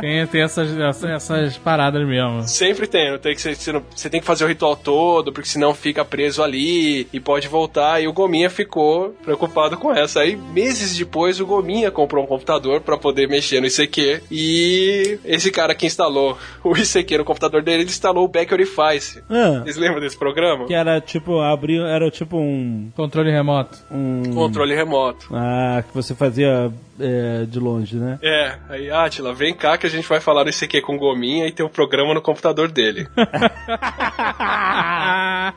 Tem, 0.00 0.26
tem 0.26 0.42
essas, 0.42 0.76
essas, 0.76 1.04
essas 1.10 1.56
paradas 1.56 2.06
mesmo. 2.06 2.42
Sempre 2.46 2.86
tem, 2.86 3.12
não 3.12 3.18
tem 3.18 3.34
que 3.34 3.40
ser- 3.40 3.54
você, 3.54 3.72
não- 3.72 3.82
você 3.94 4.10
tem 4.10 4.20
que 4.20 4.26
fazer 4.26 4.44
o 4.44 4.48
ritual 4.48 4.74
todo, 4.76 5.32
porque 5.32 5.48
senão 5.48 5.72
fica 5.72 6.04
preso 6.04 6.42
ali 6.42 7.06
e 7.12 7.20
pode 7.20 7.46
voltar. 7.48 8.02
E 8.02 8.08
o 8.08 8.12
Gominha 8.12 8.50
ficou 8.50 9.10
preocupado 9.24 9.76
com 9.76 9.92
essa. 9.94 10.20
Aí, 10.20 10.36
meses 10.36 10.96
depois, 10.96 11.40
o 11.40 11.46
Gominha 11.46 11.90
comprou 11.90 12.24
um 12.24 12.26
computador 12.26 12.80
pra 12.80 12.98
poder 12.98 13.28
mexer 13.28 13.60
no 13.60 13.66
ICQ. 13.68 14.22
E 14.30 15.18
esse 15.34 15.50
cara 15.50 15.74
que 15.74 15.86
instalou 15.86 16.36
o 16.62 16.76
ICQ 16.76 17.18
no 17.18 17.24
computador 17.24 17.62
dele, 17.62 17.82
ele 17.82 17.90
instalou 17.90 18.24
o 18.24 18.28
Back 18.28 18.52
Orifice. 18.52 19.22
Ah, 19.28 19.60
Vocês 19.64 19.76
lembram 19.76 20.00
desse 20.00 20.16
programa? 20.16 20.66
que 20.66 20.74
era 20.74 21.00
tipo, 21.00 21.40
abrir, 21.40 21.80
era 21.80 22.10
tipo 22.10 22.36
um. 22.38 22.90
Controle 22.96 23.30
remoto. 23.30 23.78
um 23.90 24.22
Controle 24.34 24.74
remoto. 24.74 25.28
Ah, 25.32 25.82
que 25.86 25.94
você 25.94 26.14
fazia 26.14 26.72
é, 26.98 27.44
de 27.46 27.58
longe, 27.58 27.96
né? 27.96 28.18
É, 28.22 28.56
aí, 28.68 28.90
Atila, 28.90 29.32
vem 29.32 29.54
cá 29.54 29.76
que 29.76 29.86
a 29.86 29.90
gente 29.90 30.08
vai 30.08 30.20
falar 30.20 30.44
no 30.44 30.50
ICQ 30.50 30.80
com 30.82 30.96
o 30.96 30.98
Gominha 30.98 31.46
e 31.46 31.52
tem 31.52 31.64
um 31.64 31.68
programa 31.68 32.14
no 32.14 32.22
computador 32.22 32.70
dele. 32.70 33.06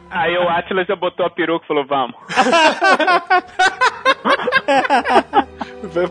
Aí 0.10 0.38
o 0.38 0.50
Atlas 0.50 0.88
já 0.88 0.96
botou 0.96 1.26
a 1.26 1.30
peruca 1.30 1.66
e 1.66 1.68
falou, 1.68 1.86
vamos. 1.86 2.16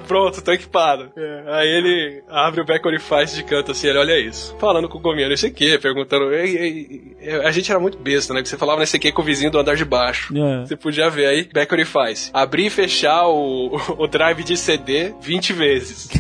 Pronto, 0.06 0.42
tô 0.42 0.52
equipado. 0.52 1.10
É, 1.16 1.44
Aí 1.48 1.68
ele 1.68 2.22
abre 2.28 2.60
o 2.60 2.64
back 2.64 2.86
orifice 2.86 3.36
de 3.36 3.44
canto 3.44 3.72
assim, 3.72 3.88
ele 3.88 3.98
olha 3.98 4.18
isso. 4.18 4.56
Falando 4.58 4.88
com 4.88 4.98
o 4.98 5.00
Gominha, 5.00 5.28
não 5.28 5.36
sei 5.36 5.50
o 5.50 5.54
que, 5.54 5.78
perguntando. 5.78 6.32
ei, 6.32 6.56
ei, 6.56 7.16
ei, 7.20 7.40
a 7.40 7.50
gente 7.50 7.70
era 7.70 7.80
muito 7.80 7.98
besta, 7.98 8.32
né? 8.32 8.42
Que 8.42 8.48
você 8.48 8.56
falava 8.56 8.80
nesse 8.80 8.96
aqui 8.96 9.12
com 9.12 9.22
o 9.22 9.24
vizinho 9.24 9.50
do 9.50 9.58
andar 9.58 9.76
de 9.76 9.84
baixo. 9.84 10.36
É. 10.36 10.66
Você 10.66 10.76
podia 10.76 11.10
ver 11.10 11.26
aí, 11.26 11.48
back 11.52 11.72
orifice. 11.72 12.30
Abrir 12.32 12.66
e 12.66 12.70
fechar 12.70 13.26
o, 13.26 13.76
o 13.98 14.06
drive 14.06 14.44
de 14.44 14.56
CD 14.56 15.12
20 15.20 15.52
vezes. 15.52 16.08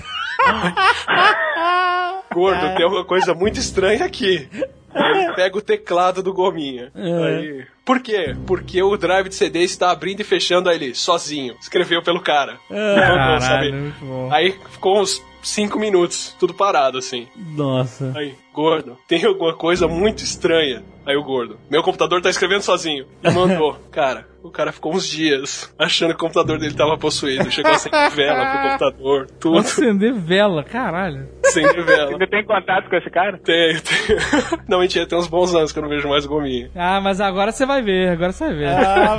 Gordo, 2.32 2.74
tem 2.76 2.84
alguma 2.84 3.04
coisa 3.04 3.34
muito 3.34 3.58
estranha 3.58 4.04
aqui. 4.04 4.48
Aí 4.96 5.24
ele 5.24 5.32
pega 5.36 5.56
o 5.56 5.62
teclado 5.62 6.22
do 6.22 6.32
Gominha. 6.32 6.90
É. 6.94 7.24
Aí, 7.24 7.66
por 7.84 8.00
quê? 8.00 8.36
Porque 8.46 8.82
o 8.82 8.96
drive 8.96 9.28
de 9.28 9.34
CD 9.34 9.60
está 9.60 9.90
abrindo 9.90 10.20
e 10.20 10.24
fechando 10.24 10.70
ele, 10.70 10.94
sozinho. 10.94 11.54
Escreveu 11.60 12.02
pelo 12.02 12.20
cara. 12.20 12.58
Mandou, 12.70 13.40
sabe? 13.40 13.70
Caralho, 13.70 13.74
muito 13.74 14.04
bom. 14.04 14.28
Aí 14.32 14.54
ficou 14.70 15.00
uns 15.00 15.22
5 15.42 15.78
minutos, 15.78 16.34
tudo 16.38 16.52
parado 16.52 16.98
assim. 16.98 17.28
Nossa. 17.36 18.12
Aí, 18.16 18.34
gordo, 18.52 18.98
tem 19.06 19.24
alguma 19.24 19.54
coisa 19.54 19.86
muito 19.86 20.24
estranha. 20.24 20.82
Aí 21.04 21.16
o 21.16 21.22
gordo, 21.22 21.58
meu 21.70 21.82
computador 21.82 22.20
tá 22.20 22.28
escrevendo 22.28 22.62
sozinho. 22.62 23.06
E 23.22 23.30
mandou. 23.30 23.78
cara, 23.92 24.26
o 24.46 24.50
cara 24.50 24.72
ficou 24.72 24.94
uns 24.94 25.06
dias 25.08 25.72
achando 25.78 26.10
que 26.10 26.16
o 26.16 26.18
computador 26.20 26.58
dele 26.58 26.74
tava 26.74 26.96
possuído. 26.98 27.50
Chegou 27.50 27.72
a 27.72 27.74
acender 27.76 28.10
vela 28.10 28.46
pro 28.46 28.62
computador, 28.62 29.26
tudo 29.40 29.58
Acender 29.58 30.14
vela, 30.14 30.62
caralho. 30.64 31.28
sem 31.44 31.66
vela. 31.84 32.10
Ainda 32.10 32.26
tem 32.26 32.44
contato 32.44 32.88
com 32.88 32.96
esse 32.96 33.10
cara? 33.10 33.38
Tenho, 33.38 33.80
tenho. 33.82 34.18
Não, 34.68 34.80
mentira, 34.80 35.06
tem 35.06 35.18
uns 35.18 35.26
bons 35.26 35.54
anos 35.54 35.72
que 35.72 35.78
eu 35.78 35.82
não 35.82 35.88
vejo 35.88 36.08
mais 36.08 36.24
o 36.24 36.28
Gominha. 36.28 36.70
Ah, 36.74 37.00
mas 37.00 37.20
agora 37.20 37.52
você 37.52 37.64
vai 37.64 37.82
ver, 37.82 38.10
agora 38.10 38.32
você 38.32 38.44
vai 38.46 38.54
ver. 38.54 38.68
Ah, 38.68 39.16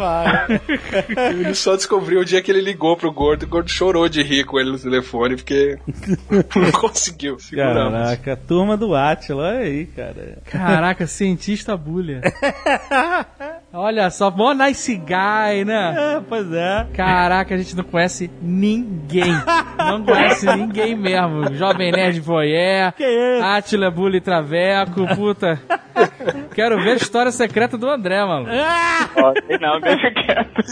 vai. 0.47 0.61
Ele 1.39 1.55
só 1.55 1.75
descobriu 1.75 2.21
o 2.21 2.25
dia 2.25 2.41
que 2.41 2.51
ele 2.51 2.61
ligou 2.61 2.95
pro 2.97 3.11
gordo. 3.11 3.43
O 3.43 3.47
gordo 3.47 3.69
chorou 3.69 4.07
de 4.09 4.21
rir 4.21 4.43
com 4.45 4.59
ele 4.59 4.71
no 4.71 4.79
telefone, 4.79 5.35
porque 5.35 5.77
não 6.55 6.71
conseguiu 6.71 7.39
segurar. 7.39 7.91
Caraca, 7.91 8.35
turma 8.47 8.75
do 8.77 8.93
Atila, 8.95 9.43
olha 9.49 9.59
aí, 9.59 9.85
cara. 9.87 10.37
Caraca, 10.45 11.07
cientista 11.07 11.75
bulha. 11.77 12.21
Olha 13.73 14.09
só, 14.09 14.31
mó 14.31 14.53
nice 14.53 14.95
guy, 14.95 15.65
né? 15.65 16.15
É, 16.15 16.21
pois 16.27 16.51
é. 16.53 16.87
Caraca, 16.93 17.53
a 17.53 17.57
gente 17.57 17.75
não 17.75 17.83
conhece 17.83 18.31
ninguém. 18.41 19.33
Não 19.77 20.03
conhece 20.05 20.45
ninguém 20.55 20.95
mesmo. 20.95 21.53
Jovem 21.53 21.91
Nerd 21.91 22.19
Voyeur, 22.21 22.93
Que 22.93 23.03
isso? 23.03 23.43
Atila 23.45 23.91
Bully 23.91 24.21
Traveco, 24.21 25.05
puta. 25.15 25.61
Quero 26.55 26.81
ver 26.81 26.91
a 26.91 26.95
história 26.95 27.31
secreta 27.31 27.77
do 27.77 27.89
André, 27.89 28.23
mano. 28.23 28.47
Ó, 29.17 29.33
sei 29.45 29.57
não, 29.59 29.81
deixa 29.81 30.11
quieto. 30.11 30.63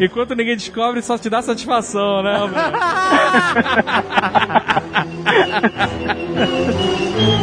Enquanto 0.00 0.34
ninguém 0.36 0.56
descobre, 0.56 1.02
só 1.02 1.18
te 1.18 1.28
dá 1.28 1.42
satisfação, 1.42 2.22
né, 2.22 2.38
mano? 2.38 2.54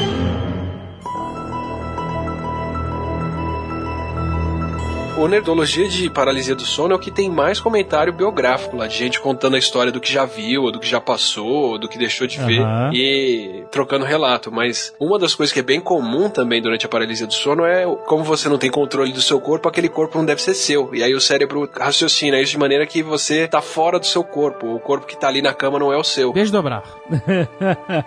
O 5.19 5.27
Nerdologia 5.27 5.85
de 5.89 6.09
Paralisia 6.09 6.55
do 6.55 6.61
Sono 6.63 6.93
é 6.93 6.95
o 6.95 6.99
que 6.99 7.11
tem 7.11 7.29
mais 7.29 7.59
comentário 7.59 8.13
biográfico 8.13 8.77
lá, 8.77 8.87
de 8.87 8.95
gente 8.95 9.19
contando 9.19 9.57
a 9.57 9.59
história 9.59 9.91
do 9.91 9.99
que 9.99 10.09
já 10.09 10.23
viu, 10.23 10.63
ou 10.63 10.71
do 10.71 10.79
que 10.79 10.87
já 10.87 11.01
passou, 11.01 11.71
ou 11.71 11.77
do 11.77 11.89
que 11.89 11.97
deixou 11.97 12.25
de 12.25 12.39
ver, 12.39 12.61
Aham. 12.61 12.91
e 12.93 13.65
trocando 13.69 14.05
relato. 14.05 14.49
Mas 14.49 14.95
uma 14.97 15.19
das 15.19 15.35
coisas 15.35 15.51
que 15.51 15.59
é 15.59 15.63
bem 15.63 15.81
comum 15.81 16.29
também 16.29 16.61
durante 16.61 16.85
a 16.85 16.89
paralisia 16.89 17.27
do 17.27 17.33
sono 17.33 17.65
é 17.65 17.85
como 18.05 18.23
você 18.23 18.47
não 18.47 18.57
tem 18.57 18.71
controle 18.71 19.11
do 19.11 19.21
seu 19.21 19.41
corpo, 19.41 19.67
aquele 19.67 19.89
corpo 19.89 20.17
não 20.17 20.23
deve 20.23 20.41
ser 20.41 20.53
seu. 20.53 20.95
E 20.95 21.03
aí 21.03 21.13
o 21.13 21.19
cérebro 21.19 21.69
raciocina 21.77 22.39
isso 22.39 22.53
de 22.53 22.57
maneira 22.57 22.87
que 22.87 23.03
você 23.03 23.45
tá 23.45 23.61
fora 23.61 23.99
do 23.99 24.05
seu 24.05 24.23
corpo. 24.23 24.73
O 24.73 24.79
corpo 24.79 25.05
que 25.05 25.17
tá 25.17 25.27
ali 25.27 25.41
na 25.41 25.53
cama 25.53 25.77
não 25.77 25.91
é 25.91 25.97
o 25.97 26.03
seu. 26.03 26.31
Desdobrar. 26.31 26.83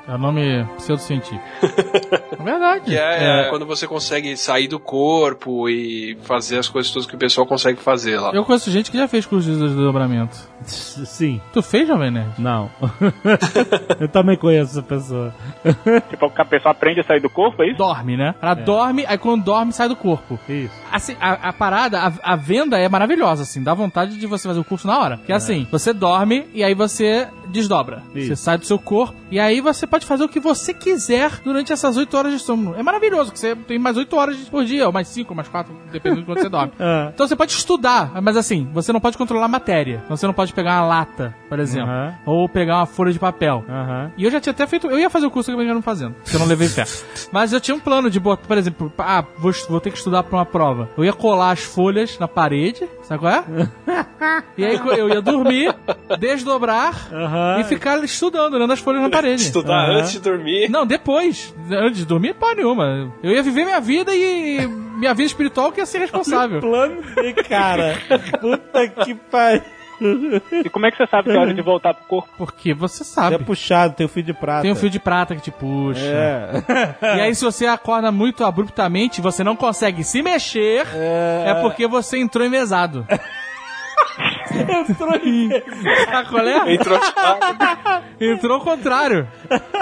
É 0.08 0.14
o 0.14 0.18
nome 0.18 0.66
pseudocientífico. 0.78 1.42
É 2.32 2.42
verdade. 2.42 2.84
Que 2.86 2.96
é, 2.96 3.46
quando 3.50 3.66
você 3.66 3.86
consegue 3.86 4.36
sair 4.36 4.66
do 4.66 4.80
corpo 4.80 5.68
e 5.68 6.16
fazer 6.22 6.58
as 6.58 6.68
coisas 6.68 6.90
todas 6.90 7.01
que 7.06 7.14
o 7.14 7.18
pessoal 7.18 7.46
consegue 7.46 7.80
fazer 7.80 8.18
lá. 8.18 8.32
Eu 8.32 8.44
conheço 8.44 8.70
gente 8.70 8.90
que 8.90 8.96
já 8.96 9.08
fez 9.08 9.26
curso 9.26 9.50
de 9.50 9.58
desdobramento. 9.58 10.51
Sim. 10.66 11.40
Tu 11.52 11.62
fez, 11.62 11.88
Jovem 11.88 12.10
Nerd? 12.10 12.32
Não. 12.38 12.70
eu 14.00 14.08
também 14.08 14.36
conheço 14.36 14.78
essa 14.78 14.82
pessoa. 14.82 15.34
Tipo, 16.10 16.32
a 16.36 16.44
pessoa 16.44 16.72
aprende 16.72 17.00
a 17.00 17.04
sair 17.04 17.20
do 17.20 17.30
corpo, 17.30 17.62
é 17.62 17.68
isso? 17.68 17.78
Dorme, 17.78 18.16
né? 18.16 18.34
Ela 18.40 18.54
dorme, 18.54 19.04
aí 19.06 19.18
quando 19.18 19.44
dorme, 19.44 19.72
sai 19.72 19.88
do 19.88 19.96
corpo. 19.96 20.38
Isso. 20.48 20.74
Assim, 20.90 21.16
a, 21.20 21.48
a 21.48 21.52
parada, 21.52 22.00
a, 22.00 22.32
a 22.32 22.36
venda 22.36 22.78
é 22.78 22.88
maravilhosa, 22.88 23.42
assim, 23.42 23.62
dá 23.62 23.74
vontade 23.74 24.18
de 24.18 24.26
você 24.26 24.48
fazer 24.48 24.60
o 24.60 24.64
curso 24.64 24.86
na 24.86 24.98
hora. 24.98 25.20
Que 25.24 25.32
é 25.32 25.34
assim, 25.34 25.66
você 25.70 25.92
dorme 25.92 26.46
e 26.54 26.62
aí 26.62 26.74
você 26.74 27.28
desdobra. 27.48 28.02
Isso. 28.14 28.28
Você 28.28 28.36
sai 28.36 28.58
do 28.58 28.66
seu 28.66 28.78
corpo 28.78 29.14
e 29.30 29.38
aí 29.38 29.60
você 29.60 29.86
pode 29.86 30.06
fazer 30.06 30.24
o 30.24 30.28
que 30.28 30.40
você 30.40 30.74
quiser 30.74 31.40
durante 31.44 31.72
essas 31.72 31.96
8 31.96 32.16
horas 32.16 32.32
de 32.32 32.38
sono. 32.38 32.74
É 32.76 32.82
maravilhoso, 32.82 33.32
que 33.32 33.38
você 33.38 33.54
tem 33.54 33.78
mais 33.78 33.96
8 33.96 34.16
horas 34.16 34.36
por 34.48 34.64
dia, 34.64 34.86
ou 34.86 34.92
mais 34.92 35.08
5, 35.08 35.30
ou 35.30 35.36
mais 35.36 35.48
4, 35.48 35.74
dependendo 35.90 36.20
de 36.22 36.26
quando 36.26 36.40
você 36.40 36.48
dorme. 36.50 36.72
Ah. 36.78 37.10
Então 37.14 37.26
você 37.26 37.36
pode 37.36 37.52
estudar, 37.52 38.20
mas 38.22 38.36
assim, 38.36 38.68
você 38.72 38.92
não 38.92 39.00
pode 39.00 39.16
controlar 39.16 39.46
a 39.46 39.48
matéria. 39.48 40.02
Então 40.04 40.16
você 40.16 40.26
não 40.26 40.34
pode 40.34 40.51
pegar 40.54 40.80
uma 40.80 40.86
lata, 40.86 41.34
por 41.48 41.58
exemplo, 41.58 41.92
ou 42.26 42.48
pegar 42.48 42.78
uma 42.78 42.86
folha 42.86 43.12
de 43.12 43.18
papel. 43.18 43.64
E 44.16 44.24
eu 44.24 44.30
já 44.30 44.40
tinha 44.40 44.52
até 44.52 44.66
feito. 44.66 44.86
Eu 44.86 44.98
ia 44.98 45.10
fazer 45.10 45.26
o 45.26 45.30
curso 45.30 45.54
que 45.54 45.60
eu 45.60 45.74
não 45.74 45.82
fazendo, 45.82 46.14
porque 46.14 46.36
eu 46.36 46.40
não 46.40 46.46
levei 46.46 46.68
fé. 46.68 46.84
Mas 47.32 47.52
eu 47.52 47.60
tinha 47.60 47.74
um 47.74 47.80
plano 47.80 48.10
de 48.10 48.18
botar, 48.20 48.46
por 48.46 48.58
exemplo, 48.58 48.92
ah, 48.98 49.24
vou, 49.38 49.52
vou 49.68 49.80
ter 49.80 49.90
que 49.90 49.98
estudar 49.98 50.22
pra 50.22 50.38
uma 50.38 50.46
prova. 50.46 50.88
Eu 50.96 51.04
ia 51.04 51.12
colar 51.12 51.52
as 51.52 51.62
folhas 51.62 52.18
na 52.18 52.28
parede, 52.28 52.88
sabe 53.02 53.20
qual 53.20 53.32
é? 53.32 53.44
e 54.56 54.64
aí 54.64 54.80
eu 54.98 55.08
ia 55.08 55.20
dormir, 55.20 55.74
desdobrar 56.18 57.08
Aham. 57.12 57.60
e 57.60 57.64
ficar 57.64 58.02
estudando, 58.04 58.54
olhando 58.54 58.72
as 58.72 58.80
folhas 58.80 59.02
na 59.02 59.10
parede. 59.10 59.42
Estudar 59.42 59.90
antes 59.90 60.12
de 60.12 60.20
dormir. 60.20 60.68
Não, 60.70 60.86
depois. 60.86 61.54
Antes 61.70 61.98
de 61.98 62.06
dormir, 62.06 62.34
porra 62.34 62.54
nenhuma. 62.54 63.12
Eu 63.22 63.30
ia 63.30 63.42
viver 63.42 63.64
minha 63.64 63.80
vida 63.80 64.14
e 64.14 64.66
minha 64.66 65.14
vida 65.14 65.26
espiritual 65.26 65.72
que 65.72 65.80
ia 65.80 65.86
ser 65.86 65.98
responsável. 66.00 66.60
Plano 66.60 67.02
de 67.02 67.34
cara. 67.42 67.98
Puta 68.40 68.88
que 68.88 69.14
pariu. 69.14 69.62
E 70.64 70.68
como 70.70 70.86
é 70.86 70.90
que 70.90 70.96
você 70.96 71.06
sabe 71.06 71.30
que 71.30 71.36
é 71.36 71.40
hora 71.40 71.54
de 71.54 71.62
voltar 71.62 71.94
pro 71.94 72.04
corpo? 72.04 72.30
Porque 72.36 72.74
você 72.74 73.04
Você 73.04 73.04
sabe. 73.04 73.36
é 73.36 73.38
puxado, 73.38 73.94
tem 73.94 74.04
o 74.06 74.08
fio 74.08 74.22
de 74.22 74.32
prata. 74.32 74.62
Tem 74.62 74.72
um 74.72 74.76
fio 74.76 74.90
de 74.90 74.98
prata 74.98 75.34
que 75.34 75.42
te 75.42 75.50
puxa. 75.50 76.00
É. 76.04 76.52
E 77.16 77.20
aí, 77.20 77.34
se 77.34 77.44
você 77.44 77.66
acorda 77.66 78.10
muito 78.12 78.44
abruptamente, 78.44 79.20
você 79.20 79.42
não 79.44 79.56
consegue 79.56 80.02
se 80.04 80.22
mexer, 80.22 80.86
é, 80.94 81.58
porque 81.60 81.86
você 81.86 82.18
entrou 82.18 82.46
envesado. 82.46 83.06
Entrou 84.90 85.14
em... 85.16 85.48
Sabe 86.10 86.28
qual 86.28 86.46
é? 86.46 86.74
Entrou. 86.74 86.98
Entrou 88.20 88.54
ao 88.58 88.60
contrário. 88.64 89.26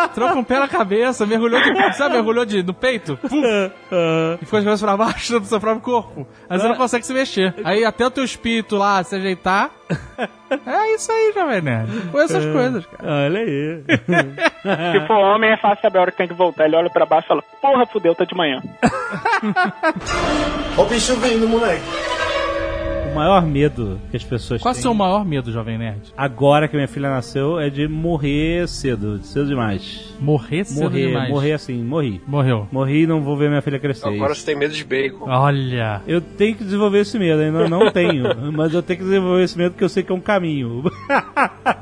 Entrou 0.04 0.30
com 0.30 0.40
o 0.40 0.44
pé 0.44 0.58
na 0.58 0.68
cabeça, 0.68 1.26
mergulhou 1.26 1.60
de, 1.60 1.96
sabe, 1.96 2.14
mergulhou 2.14 2.44
de, 2.44 2.62
no 2.62 2.72
peito, 2.72 3.16
pum, 3.16 3.42
Ah, 3.90 4.38
e 4.40 4.44
ficou 4.44 4.60
de 4.60 4.64
cabeça 4.66 4.86
pra 4.86 4.96
baixo 4.96 5.38
do 5.40 5.46
seu 5.46 5.60
próprio 5.60 5.82
corpo. 5.82 6.26
Aí 6.48 6.58
você 6.58 6.68
não 6.68 6.76
consegue 6.76 7.04
se 7.04 7.12
mexer. 7.12 7.54
Aí 7.64 7.84
até 7.84 8.06
o 8.06 8.10
teu 8.10 8.24
espírito 8.24 8.76
lá 8.76 9.02
se 9.02 9.16
ajeitar. 9.16 9.70
É 10.66 10.94
isso 10.94 11.10
aí, 11.10 11.32
Jovem 11.34 11.60
Nerd. 11.62 11.90
Foi 12.12 12.24
essas 12.24 12.44
coisas, 12.46 12.86
cara. 12.86 13.26
Olha 13.26 13.40
aí. 13.40 13.82
Se 15.00 15.06
for 15.06 15.16
homem, 15.16 15.50
é 15.50 15.56
fácil 15.56 15.82
saber 15.82 15.98
a 15.98 16.00
hora 16.02 16.10
que 16.12 16.18
tem 16.18 16.28
que 16.28 16.34
voltar. 16.34 16.66
Ele 16.66 16.76
olha 16.76 16.90
pra 16.90 17.06
baixo 17.06 17.26
e 17.26 17.28
fala, 17.28 17.42
porra, 17.60 17.86
fudeu, 17.86 18.14
tá 18.14 18.24
de 18.24 18.34
manhã. 18.36 18.60
Ó 20.76 20.82
o 20.82 20.86
bicho 20.86 21.14
vindo, 21.16 21.48
moleque. 21.48 21.82
O 23.10 23.14
maior 23.14 23.44
medo 23.44 24.00
que 24.10 24.16
as 24.16 24.22
pessoas 24.22 24.62
Qual 24.62 24.70
é 24.70 24.72
o 24.72 24.74
têm 24.74 24.82
seu 24.82 24.94
maior 24.94 25.24
medo, 25.24 25.50
Jovem 25.50 25.76
Nerd? 25.76 26.12
agora 26.16 26.68
que 26.68 26.76
minha 26.76 26.86
filha 26.86 27.10
nasceu 27.10 27.58
é 27.58 27.68
de 27.68 27.88
morrer 27.88 28.68
cedo, 28.68 29.20
cedo 29.24 29.48
demais. 29.48 30.14
Morrer 30.20 30.64
cedo 30.64 30.84
morrer, 30.84 31.08
demais. 31.08 31.28
morrer 31.28 31.52
assim, 31.54 31.82
morri. 31.82 32.20
Morreu. 32.26 32.68
Morri 32.70 33.02
e 33.02 33.06
não 33.08 33.20
vou 33.20 33.36
ver 33.36 33.48
minha 33.48 33.62
filha 33.62 33.80
crescer. 33.80 34.08
Agora 34.08 34.32
você 34.34 34.46
tem 34.46 34.56
medo 34.56 34.72
de 34.74 34.84
bacon. 34.84 35.24
Olha. 35.28 36.02
Eu 36.06 36.20
tenho 36.20 36.54
que 36.54 36.62
desenvolver 36.62 37.00
esse 37.00 37.18
medo, 37.18 37.40
ainda 37.40 37.68
não 37.68 37.90
tenho, 37.90 38.24
mas 38.52 38.72
eu 38.72 38.82
tenho 38.82 39.00
que 39.00 39.04
desenvolver 39.04 39.42
esse 39.42 39.58
medo 39.58 39.72
porque 39.72 39.84
eu 39.84 39.88
sei 39.88 40.04
que 40.04 40.12
é 40.12 40.14
um 40.14 40.20
caminho. 40.20 40.84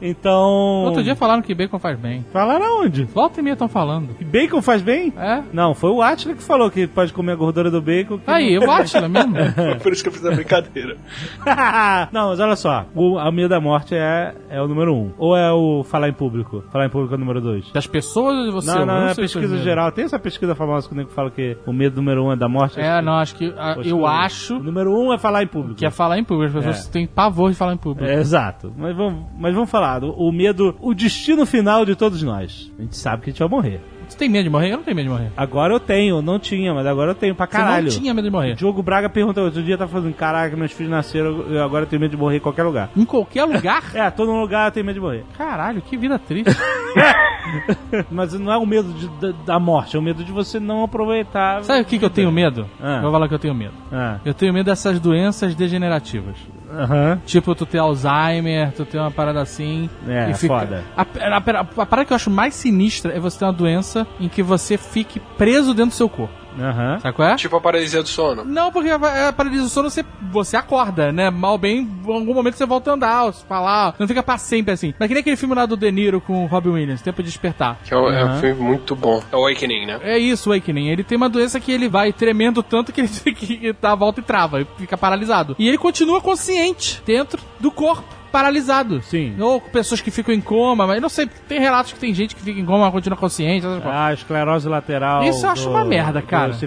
então. 0.00 0.84
Outro 0.84 1.02
dia 1.02 1.14
falaram 1.16 1.42
que 1.42 1.54
bacon 1.54 1.78
faz 1.78 1.98
bem. 1.98 2.24
Falaram 2.32 2.64
aonde? 2.80 3.04
Volta 3.04 3.40
e 3.40 3.42
meia 3.42 3.52
estão 3.54 3.68
falando. 3.68 4.14
Que 4.14 4.24
bacon 4.24 4.60
faz 4.62 4.82
bem? 4.82 5.12
É? 5.16 5.42
Não, 5.52 5.74
foi 5.74 5.90
o 5.90 6.02
Atila 6.02 6.34
que 6.34 6.42
falou 6.42 6.70
que 6.70 6.86
pode 6.86 7.12
comer 7.12 7.32
a 7.32 7.36
gordura 7.36 7.70
do 7.70 7.80
bacon. 7.80 8.18
que 8.18 8.30
Aí, 8.30 8.54
eu 8.54 8.70
acho, 8.70 9.00
não 9.08 9.20
é 9.20 9.26
mesmo? 9.26 9.36
Por 9.82 9.92
isso 9.92 10.02
que 10.02 10.08
eu 10.08 10.12
fiz 10.12 10.24
a 10.24 10.30
brincadeira. 10.30 10.96
não, 12.12 12.28
mas 12.30 12.40
olha 12.40 12.56
só. 12.56 12.86
O, 12.94 13.18
a 13.18 13.30
medo 13.30 13.48
da 13.48 13.60
morte 13.60 13.94
é, 13.94 14.34
é 14.50 14.60
o 14.60 14.68
número 14.68 14.94
um. 14.94 15.12
Ou 15.18 15.36
é 15.36 15.52
o 15.52 15.84
falar 15.84 16.08
em 16.08 16.12
público? 16.12 16.62
Falar 16.72 16.86
em 16.86 16.90
público 16.90 17.14
é 17.14 17.16
o 17.16 17.20
número 17.20 17.40
dois. 17.40 17.70
Das 17.72 17.86
pessoas 17.86 18.36
ou 18.36 18.44
de 18.46 18.50
você? 18.50 18.70
Não, 18.70 18.80
Eu 18.80 18.86
não, 18.86 19.08
é 19.08 19.14
pesquisa 19.14 19.58
geral. 19.58 19.92
Tem 19.92 20.04
essa 20.04 20.18
pesquisa 20.18 20.54
famosa 20.54 20.86
que 20.88 20.94
o 20.94 20.96
nego 20.96 21.10
fala 21.10 21.30
que 21.30 21.56
o 21.66 21.72
medo 21.72 21.96
número 21.96 22.24
um 22.24 22.32
é 22.32 22.36
da 22.36 22.48
morte? 22.48 22.80
É, 22.80 23.00
não, 23.02 23.14
acho 23.14 23.34
que. 23.34 23.52
ah, 23.56 23.72
Acho 23.72 23.80
que 23.82 23.88
eu 23.90 24.00
o- 24.00 24.06
acho 24.06 24.56
O 24.56 24.62
número 24.62 24.92
um 24.92 25.12
é 25.12 25.18
falar 25.18 25.42
em 25.42 25.46
público. 25.46 25.74
que 25.76 25.86
é 25.86 25.90
falar 25.90 26.18
em 26.18 26.24
público. 26.24 26.58
As 26.58 26.64
pessoas 26.64 26.88
É. 26.88 26.90
têm 26.92 27.06
pavor 27.06 27.50
de 27.50 27.56
falar 27.56 27.74
em 27.74 27.76
público. 27.76 28.08
É, 28.08 28.14
exato. 28.14 28.72
Mas 28.76 28.96
vamos, 28.96 29.24
mas 29.38 29.54
vamos 29.54 29.70
falar. 29.70 29.85
O, 30.04 30.28
o 30.28 30.32
medo, 30.32 30.74
o 30.80 30.92
destino 30.94 31.46
final 31.46 31.84
de 31.84 31.94
todos 31.94 32.22
nós. 32.22 32.70
A 32.78 32.82
gente 32.82 32.96
sabe 32.96 33.22
que 33.22 33.30
a 33.30 33.32
gente 33.32 33.38
vai 33.40 33.48
morrer. 33.48 33.80
Você 34.08 34.16
tem 34.16 34.28
medo 34.28 34.44
de 34.44 34.50
morrer? 34.50 34.68
Eu 34.72 34.76
não 34.76 34.84
tenho 34.84 34.94
medo 34.96 35.06
de 35.06 35.12
morrer. 35.12 35.32
Agora 35.36 35.74
eu 35.74 35.80
tenho, 35.80 36.22
não 36.22 36.38
tinha, 36.38 36.72
mas 36.72 36.86
agora 36.86 37.10
eu 37.10 37.14
tenho 37.16 37.34
pra 37.34 37.44
caralho. 37.48 37.90
Você 37.90 37.96
não 37.96 38.02
tinha 38.02 38.14
medo 38.14 38.26
de 38.26 38.30
morrer. 38.30 38.54
Diogo 38.54 38.80
Braga 38.80 39.08
perguntou 39.08 39.44
outro 39.44 39.60
dia, 39.64 39.76
tá 39.76 39.88
falando, 39.88 40.14
caraca, 40.14 40.56
meus 40.56 40.70
filhos 40.70 40.92
nasceram, 40.92 41.40
eu 41.48 41.60
agora 41.64 41.86
tenho 41.86 41.98
medo 41.98 42.12
de 42.12 42.16
morrer 42.16 42.36
em 42.36 42.40
qualquer 42.40 42.62
lugar. 42.62 42.88
Em 42.96 43.04
qualquer 43.04 43.44
lugar? 43.44 43.82
É, 43.94 44.08
todo 44.10 44.30
lugar 44.30 44.68
eu 44.68 44.72
tenho 44.72 44.86
medo 44.86 44.94
de 44.94 45.00
morrer. 45.00 45.24
Caralho, 45.36 45.82
que 45.82 45.96
vida 45.96 46.18
triste. 46.20 46.54
Mas 48.10 48.32
não 48.34 48.52
é 48.52 48.56
o 48.56 48.66
medo 48.66 48.92
de- 48.92 49.08
da, 49.20 49.32
da 49.54 49.58
morte, 49.58 49.96
é 49.96 49.98
o 49.98 50.02
medo 50.02 50.22
de 50.24 50.30
você 50.32 50.58
não 50.60 50.84
aproveitar. 50.84 51.62
Sabe 51.64 51.82
o 51.82 51.84
que, 51.84 51.98
que 51.98 52.04
eu 52.04 52.10
tenho 52.10 52.30
medo? 52.30 52.66
Ah. 52.80 52.96
Eu 52.96 53.02
Vou 53.02 53.12
falar 53.12 53.26
que 53.28 53.34
eu 53.34 53.38
tenho 53.38 53.54
medo. 53.54 53.74
Ah, 53.92 54.18
Eu 54.24 54.34
tenho 54.34 54.52
medo 54.52 54.66
dessas 54.66 55.00
doenças 55.00 55.54
degenerativas. 55.54 56.36
Aham. 56.70 57.20
Tipo, 57.24 57.54
tu 57.54 57.64
ter 57.64 57.78
Alzheimer, 57.78 58.72
tu 58.72 58.84
ter 58.84 58.98
uma 58.98 59.10
parada 59.10 59.40
assim. 59.40 59.88
É, 60.06 60.30
e 60.30 60.34
fica... 60.34 60.58
foda. 60.58 60.84
A, 60.96 61.02
a, 61.02 61.36
a, 61.36 61.60
a 61.60 61.86
parada 61.86 62.04
que 62.04 62.12
eu 62.12 62.16
acho 62.16 62.30
mais 62.30 62.54
sinistra 62.54 63.12
é 63.14 63.20
você 63.20 63.38
ter 63.38 63.44
uma 63.44 63.52
doença 63.52 64.06
em 64.20 64.28
que 64.28 64.42
você 64.42 64.76
fique 64.76 65.20
preso 65.36 65.72
dentro 65.72 65.90
do 65.90 65.96
seu 65.96 66.08
corpo. 66.08 66.45
Aham. 66.58 66.98
Sabe 67.00 67.14
qual 67.14 67.28
é? 67.28 67.36
Tipo 67.36 67.56
a 67.56 67.60
paralisia 67.60 68.02
do 68.02 68.08
sono. 68.08 68.44
Não, 68.44 68.72
porque 68.72 68.90
a, 68.90 69.28
a 69.28 69.32
paralisia 69.32 69.64
do 69.64 69.68
sono 69.68 69.90
você, 69.90 70.04
você 70.30 70.56
acorda, 70.56 71.12
né? 71.12 71.30
Mal 71.30 71.58
bem, 71.58 71.80
em 71.80 72.12
algum 72.12 72.34
momento 72.34 72.56
você 72.56 72.66
volta 72.66 72.90
a 72.90 72.94
andar, 72.94 73.32
falar. 73.32 73.94
Não 73.98 74.08
fica 74.08 74.22
pra 74.22 74.38
sempre 74.38 74.72
assim. 74.72 74.94
Mas 74.98 75.08
que 75.08 75.14
nem 75.14 75.20
aquele 75.20 75.36
filme 75.36 75.54
lá 75.54 75.66
do 75.66 75.76
De 75.76 75.90
Niro 75.90 76.20
com 76.20 76.44
o 76.44 76.46
Robin 76.46 76.70
Williams, 76.70 77.02
Tempo 77.02 77.22
de 77.22 77.28
Despertar. 77.28 77.78
Que 77.84 77.94
é 77.94 77.96
um, 77.96 78.08
é 78.08 78.24
um 78.24 78.40
filme 78.40 78.60
muito 78.60 78.94
bom. 78.94 79.22
Awakening, 79.32 79.86
né? 79.86 80.00
É 80.02 80.18
isso, 80.18 80.50
o 80.50 80.52
Awakening. 80.52 80.88
Ele 80.88 81.04
tem 81.04 81.16
uma 81.16 81.28
doença 81.28 81.60
que 81.60 81.72
ele 81.72 81.88
vai 81.88 82.12
tremendo 82.12 82.62
tanto 82.62 82.92
que 82.92 83.00
ele 83.00 83.08
que 83.34 83.74
dá 83.80 83.92
a 83.92 83.94
volta 83.94 84.20
e 84.20 84.22
trava, 84.22 84.60
e 84.60 84.66
fica 84.78 84.96
paralisado. 84.96 85.56
E 85.58 85.68
ele 85.68 85.78
continua 85.78 86.20
consciente 86.20 87.02
dentro 87.04 87.42
do 87.60 87.70
corpo. 87.70 88.16
Paralisado. 88.36 89.00
Sim. 89.02 89.34
Ou 89.40 89.60
com 89.60 89.70
pessoas 89.70 90.00
que 90.00 90.10
ficam 90.10 90.34
em 90.34 90.40
coma, 90.42 90.86
mas 90.86 91.00
não 91.00 91.08
sei, 91.08 91.26
tem 91.48 91.58
relatos 91.58 91.92
que 91.92 91.98
tem 91.98 92.12
gente 92.12 92.34
que 92.34 92.42
fica 92.42 92.60
em 92.60 92.64
coma, 92.66 92.90
continua 92.92 93.16
consciente. 93.16 93.66
Ah, 93.84 94.12
esclerose 94.12 94.68
lateral. 94.68 95.24
Isso 95.24 95.46
eu 95.46 95.50
acho 95.50 95.64
do- 95.64 95.70
uma 95.70 95.84
merda, 95.84 96.20
cara. 96.20 96.50
Isso 96.52 96.66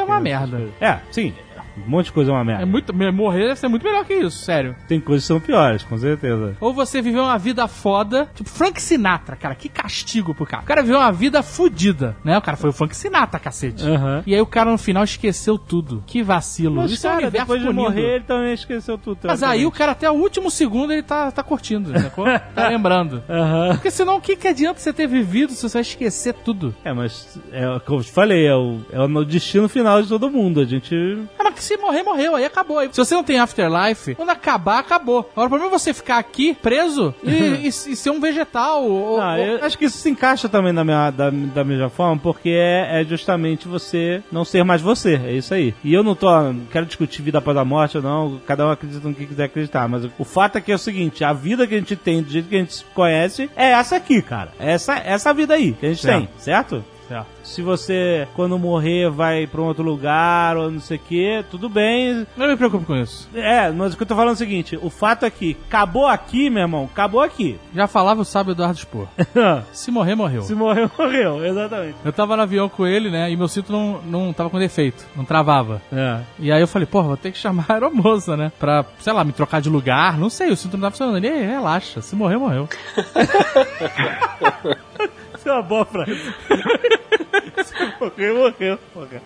é 0.00 0.04
uma 0.04 0.18
merda. 0.20 0.62
É, 0.80 0.98
sim. 1.10 1.34
Um 1.76 1.90
monte 1.90 2.06
de 2.06 2.12
coisa 2.12 2.30
é 2.30 2.34
uma 2.34 2.44
merda. 2.44 2.62
É 2.62 2.66
muito, 2.66 2.94
morrer 2.94 3.48
deve 3.48 3.56
ser 3.56 3.68
muito 3.68 3.84
melhor 3.84 4.04
que 4.04 4.14
isso, 4.14 4.38
sério. 4.44 4.76
Tem 4.88 5.00
coisas 5.00 5.24
que 5.24 5.28
são 5.28 5.40
piores, 5.40 5.82
com 5.82 5.96
certeza. 5.96 6.56
Ou 6.60 6.72
você 6.72 7.00
viveu 7.00 7.22
uma 7.22 7.38
vida 7.38 7.66
foda, 7.66 8.28
tipo 8.34 8.48
Frank 8.48 8.80
Sinatra, 8.80 9.36
cara, 9.36 9.54
que 9.54 9.68
castigo 9.68 10.34
pro 10.34 10.46
cara. 10.46 10.62
O 10.62 10.66
cara 10.66 10.82
viveu 10.82 10.98
uma 10.98 11.12
vida 11.12 11.42
fodida, 11.42 12.16
né? 12.24 12.36
O 12.38 12.42
cara 12.42 12.56
foi 12.56 12.70
o 12.70 12.72
Frank 12.72 12.96
Sinatra, 12.96 13.38
cacete. 13.40 13.84
Aham. 13.84 14.22
E 14.26 14.34
aí 14.34 14.40
o 14.40 14.46
cara 14.46 14.70
no 14.70 14.78
final 14.78 15.04
esqueceu 15.04 15.58
tudo. 15.58 16.02
Que 16.06 16.22
vacilo. 16.22 16.76
Mas, 16.76 16.92
Isso 16.92 17.06
é 17.06 17.10
um 17.10 17.12
cara, 17.14 17.22
universo 17.24 17.46
depois 17.46 17.60
de 17.60 17.66
punido. 17.66 17.82
morrer, 17.82 18.14
ele 18.16 18.24
também 18.24 18.52
esqueceu 18.54 18.98
tudo. 18.98 19.18
Mas 19.24 19.42
aí 19.42 19.66
o 19.66 19.70
cara 19.70 19.92
até 19.92 20.10
o 20.10 20.14
último 20.14 20.50
segundo 20.50 20.92
ele 20.92 21.02
tá, 21.02 21.30
tá 21.30 21.42
curtindo, 21.42 21.92
tá 22.54 22.68
lembrando. 22.68 23.22
Aham. 23.28 23.74
Porque 23.74 23.90
senão 23.90 24.16
o 24.16 24.20
que, 24.20 24.36
que 24.36 24.48
adianta 24.48 24.80
você 24.80 24.92
ter 24.92 25.06
vivido 25.06 25.52
se 25.52 25.62
você 25.62 25.74
vai 25.74 25.82
esquecer 25.82 26.34
tudo? 26.34 26.74
É, 26.84 26.92
mas 26.92 27.38
é 27.52 27.68
o 27.68 27.80
que 27.80 27.90
eu 27.90 28.02
te 28.02 28.10
falei, 28.12 28.46
é 28.46 28.54
o, 28.54 28.80
é 28.90 29.00
o 29.00 29.24
destino 29.24 29.68
final 29.68 30.02
de 30.02 30.08
todo 30.08 30.30
mundo. 30.30 30.60
A 30.60 30.64
gente. 30.64 30.94
Que 31.52 31.62
se 31.62 31.76
morrer, 31.76 32.02
morreu, 32.02 32.34
aí 32.34 32.44
acabou. 32.44 32.78
Aí, 32.78 32.88
se 32.90 32.96
você 32.98 33.14
não 33.14 33.22
tem 33.24 33.38
afterlife, 33.38 34.14
quando 34.14 34.30
acabar, 34.30 34.78
acabou. 34.78 35.20
Agora, 35.32 35.46
o 35.46 35.50
problema 35.50 35.74
é 35.74 35.78
você 35.78 35.92
ficar 35.94 36.18
aqui, 36.18 36.54
preso, 36.54 37.14
e, 37.22 37.30
e- 37.64 37.68
e 37.68 37.72
ser 37.72 38.10
um 38.10 38.20
vegetal. 38.20 38.84
Ou, 38.84 39.20
Ah, 39.20 39.34
ou- 39.36 39.44
eu 39.44 39.64
acho 39.64 39.76
que 39.78 39.84
isso 39.84 39.98
se 39.98 40.10
encaixa 40.10 40.48
também 40.48 40.72
na 40.72 40.84
minha, 40.84 41.10
da, 41.10 41.30
da 41.30 41.64
mesma 41.64 41.88
forma, 41.90 42.18
porque 42.20 42.50
é, 42.50 43.00
é 43.00 43.04
justamente 43.04 43.68
você 43.68 44.22
não 44.30 44.44
ser 44.44 44.64
mais 44.64 44.80
você. 44.80 45.20
É 45.24 45.32
isso 45.32 45.52
aí. 45.54 45.74
E 45.84 45.92
eu 45.92 46.02
não 46.02 46.14
tô. 46.14 46.28
quero 46.70 46.86
discutir 46.86 47.22
vida 47.22 47.38
após 47.38 47.56
a 47.56 47.64
morte 47.64 47.96
ou 47.96 48.02
não. 48.02 48.40
Cada 48.46 48.66
um 48.66 48.70
acredita 48.70 49.06
no 49.08 49.14
que 49.14 49.26
quiser 49.26 49.44
acreditar. 49.44 49.88
Mas 49.88 50.04
o 50.18 50.24
fato 50.24 50.56
é 50.56 50.60
que 50.60 50.72
é 50.72 50.74
o 50.74 50.78
seguinte: 50.78 51.22
a 51.24 51.32
vida 51.32 51.66
que 51.66 51.74
a 51.74 51.78
gente 51.78 51.96
tem, 51.96 52.22
do 52.22 52.30
jeito 52.30 52.48
que 52.48 52.56
a 52.56 52.58
gente 52.58 52.74
se 52.74 52.84
conhece, 52.94 53.50
é 53.56 53.72
essa 53.72 53.96
aqui, 53.96 54.20
cara. 54.22 54.50
Essa, 54.58 54.94
essa 54.96 55.32
vida 55.32 55.54
aí 55.54 55.72
que 55.72 55.86
a 55.86 55.88
gente 55.90 56.02
Certo. 56.02 56.18
tem, 56.18 56.28
certo? 56.38 56.84
Certo. 57.08 57.26
Se 57.42 57.60
você, 57.62 58.26
quando 58.34 58.58
morrer, 58.58 59.10
vai 59.10 59.46
pra 59.46 59.60
um 59.60 59.64
outro 59.66 59.82
lugar 59.82 60.56
ou 60.56 60.70
não 60.70 60.80
sei 60.80 60.96
o 60.96 61.00
que, 61.00 61.44
tudo 61.50 61.68
bem. 61.68 62.26
Não 62.36 62.46
me 62.48 62.56
preocupo 62.56 62.84
com 62.86 62.96
isso. 62.96 63.28
É, 63.34 63.70
mas 63.70 63.92
o 63.92 63.96
que 63.96 64.02
eu 64.02 64.06
tô 64.06 64.14
falando 64.14 64.30
é 64.30 64.34
o 64.34 64.36
seguinte: 64.36 64.78
o 64.80 64.88
fato 64.88 65.24
é 65.26 65.30
que 65.30 65.56
acabou 65.68 66.06
aqui, 66.06 66.48
meu 66.48 66.62
irmão, 66.62 66.88
acabou 66.90 67.20
aqui. 67.20 67.58
Já 67.74 67.86
falava 67.86 68.20
o 68.20 68.24
sábio 68.24 68.52
Eduardo 68.52 68.78
Spor. 68.78 69.08
Se 69.72 69.90
morrer, 69.90 70.14
morreu. 70.14 70.42
Se 70.42 70.54
morreu, 70.54 70.90
morreu, 70.98 71.44
exatamente. 71.44 71.96
Eu 72.04 72.12
tava 72.12 72.36
no 72.36 72.42
avião 72.42 72.68
com 72.68 72.86
ele, 72.86 73.10
né? 73.10 73.30
E 73.30 73.36
meu 73.36 73.48
cinto 73.48 73.72
não, 73.72 74.00
não 74.02 74.32
tava 74.32 74.48
com 74.50 74.58
defeito, 74.58 75.04
não 75.16 75.24
travava. 75.24 75.82
É. 75.92 76.20
E 76.38 76.50
aí 76.52 76.60
eu 76.60 76.68
falei, 76.68 76.86
porra, 76.86 77.08
vou 77.08 77.16
ter 77.16 77.32
que 77.32 77.38
chamar 77.38 77.66
a 77.68 77.74
aeromoça, 77.74 78.36
né? 78.36 78.52
Pra, 78.58 78.84
sei 79.00 79.12
lá, 79.12 79.24
me 79.24 79.32
trocar 79.32 79.60
de 79.60 79.68
lugar. 79.68 80.16
Não 80.18 80.30
sei, 80.30 80.50
o 80.50 80.56
cinto 80.56 80.74
não 80.76 80.82
tá 80.82 80.90
funcionando. 80.90 81.16
Ele, 81.16 81.28
"Ei, 81.28 81.46
relaxa, 81.46 82.00
se 82.00 82.14
morrer, 82.16 82.36
morreu. 82.38 82.68
Isso 85.42 85.48
é 85.48 85.52
uma 85.54 85.62
boa 85.62 85.84
frase. 85.84 86.14
Se 87.64 87.74
morreu, 88.00 88.36
morreu. 88.36 88.78
morreu. 88.94 89.20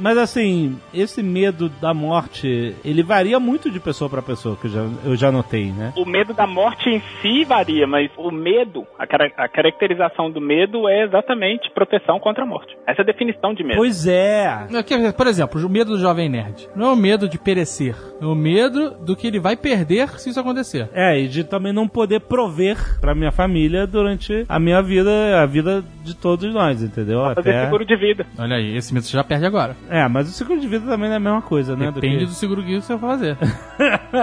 Mas 0.00 0.16
assim, 0.18 0.78
esse 0.92 1.22
medo 1.22 1.68
da 1.80 1.92
morte, 1.92 2.74
ele 2.84 3.02
varia 3.02 3.38
muito 3.38 3.70
de 3.70 3.78
pessoa 3.78 4.08
pra 4.08 4.22
pessoa, 4.22 4.56
que 4.56 4.66
eu 4.66 4.70
já, 4.70 4.86
eu 5.04 5.16
já 5.16 5.30
notei, 5.32 5.66
né? 5.72 5.92
O 5.96 6.04
medo 6.04 6.32
da 6.34 6.46
morte 6.46 6.88
em 6.88 7.02
si 7.20 7.44
varia, 7.44 7.86
mas 7.86 8.10
o 8.16 8.30
medo, 8.30 8.86
a, 8.98 9.06
cara- 9.06 9.30
a 9.36 9.48
caracterização 9.48 10.30
do 10.30 10.40
medo 10.40 10.88
é 10.88 11.04
exatamente 11.04 11.70
proteção 11.70 12.18
contra 12.18 12.44
a 12.44 12.46
morte. 12.46 12.76
Essa 12.86 13.02
é 13.02 13.04
a 13.04 13.06
definição 13.06 13.54
de 13.54 13.62
medo. 13.62 13.76
Pois 13.76 14.06
é. 14.06 14.66
Dizer, 14.66 15.12
Por 15.12 15.26
exemplo, 15.26 15.64
o 15.64 15.68
medo 15.68 15.90
do 15.92 15.98
jovem 15.98 16.28
nerd. 16.28 16.68
Não 16.74 16.86
é 16.88 16.92
o 16.92 16.96
medo 16.96 17.28
de 17.28 17.38
perecer. 17.38 17.94
É 18.20 18.24
o 18.24 18.34
medo 18.34 18.90
do 18.90 19.16
que 19.16 19.26
ele 19.26 19.38
vai 19.38 19.56
perder 19.56 20.08
se 20.18 20.30
isso 20.30 20.40
acontecer. 20.40 20.88
É, 20.92 21.18
e 21.18 21.28
de 21.28 21.44
também 21.44 21.72
não 21.72 21.86
poder 21.88 22.20
prover 22.20 22.98
pra 23.00 23.14
minha 23.14 23.32
família 23.32 23.86
durante 23.86 24.44
a 24.48 24.58
minha 24.58 24.82
vida, 24.82 25.40
a 25.42 25.46
vida 25.46 25.84
de 26.02 26.14
todos 26.14 26.52
nós, 26.52 26.82
entendeu? 26.82 27.20
Fazer 27.34 27.50
Até... 27.50 27.64
seguro 27.64 27.84
de 27.84 27.96
vida. 27.96 28.26
Olha 28.38 28.56
aí, 28.56 28.76
esse 28.76 28.92
medo 28.94 29.04
você 29.04 29.16
já 29.16 29.24
perde 29.24 29.46
agora. 29.46 29.76
É, 29.90 30.08
mas 30.08 30.28
o 30.28 30.32
seguro 30.32 30.60
de 30.60 30.68
vida 30.68 30.86
também 30.86 31.08
não 31.08 31.14
é 31.14 31.16
a 31.16 31.20
mesma 31.20 31.42
coisa, 31.42 31.74
né? 31.74 31.90
Depende 31.90 32.24
do 32.24 32.26
do 32.26 32.34
seguro 32.34 32.62
que 32.62 32.80
você 32.80 32.94
vai 32.94 33.10
fazer. 33.10 33.36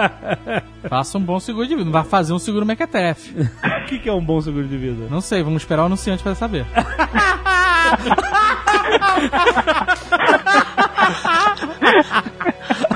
Faça 0.88 1.18
um 1.18 1.20
bom 1.20 1.38
seguro 1.38 1.66
de 1.66 1.74
vida. 1.74 1.84
Não 1.84 1.92
vai 1.92 2.04
fazer 2.04 2.32
um 2.32 2.38
seguro 2.38 2.64
mequetrefe. 2.64 3.34
que... 3.34 3.42
o 3.68 3.86
que, 3.86 3.98
que 3.98 4.08
é 4.08 4.12
um 4.12 4.24
bom 4.24 4.40
seguro 4.40 4.66
de 4.66 4.78
vida? 4.78 5.06
Não 5.10 5.20
sei, 5.20 5.42
vamos 5.42 5.62
esperar 5.62 5.82
o 5.82 5.86
anunciante 5.86 6.22
pra 6.22 6.34
saber. 6.34 6.64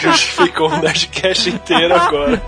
Justificou 0.00 0.70
o 0.70 0.76
Nerdcast 0.78 1.50
inteiro 1.50 1.94
agora. 1.94 2.40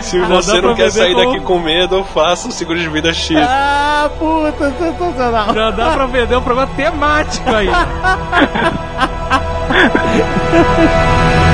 Se 0.00 0.18
você 0.20 0.60
não 0.60 0.74
quer 0.74 0.90
sair 0.90 1.14
com- 1.14 1.24
daqui 1.24 1.40
com 1.40 1.58
medo, 1.58 2.04
faça 2.04 2.48
o 2.48 2.52
seguro 2.52 2.78
de 2.78 2.88
vida 2.88 3.12
X. 3.12 3.36
Ah, 3.40 4.10
puta, 4.18 4.72
sensacional. 4.78 5.54
Já 5.54 5.70
dá 5.70 5.90
pra 5.92 6.06
vender 6.06 6.36
um 6.36 6.42
programa 6.42 6.72
temático 6.74 7.48
aí. 7.50 7.68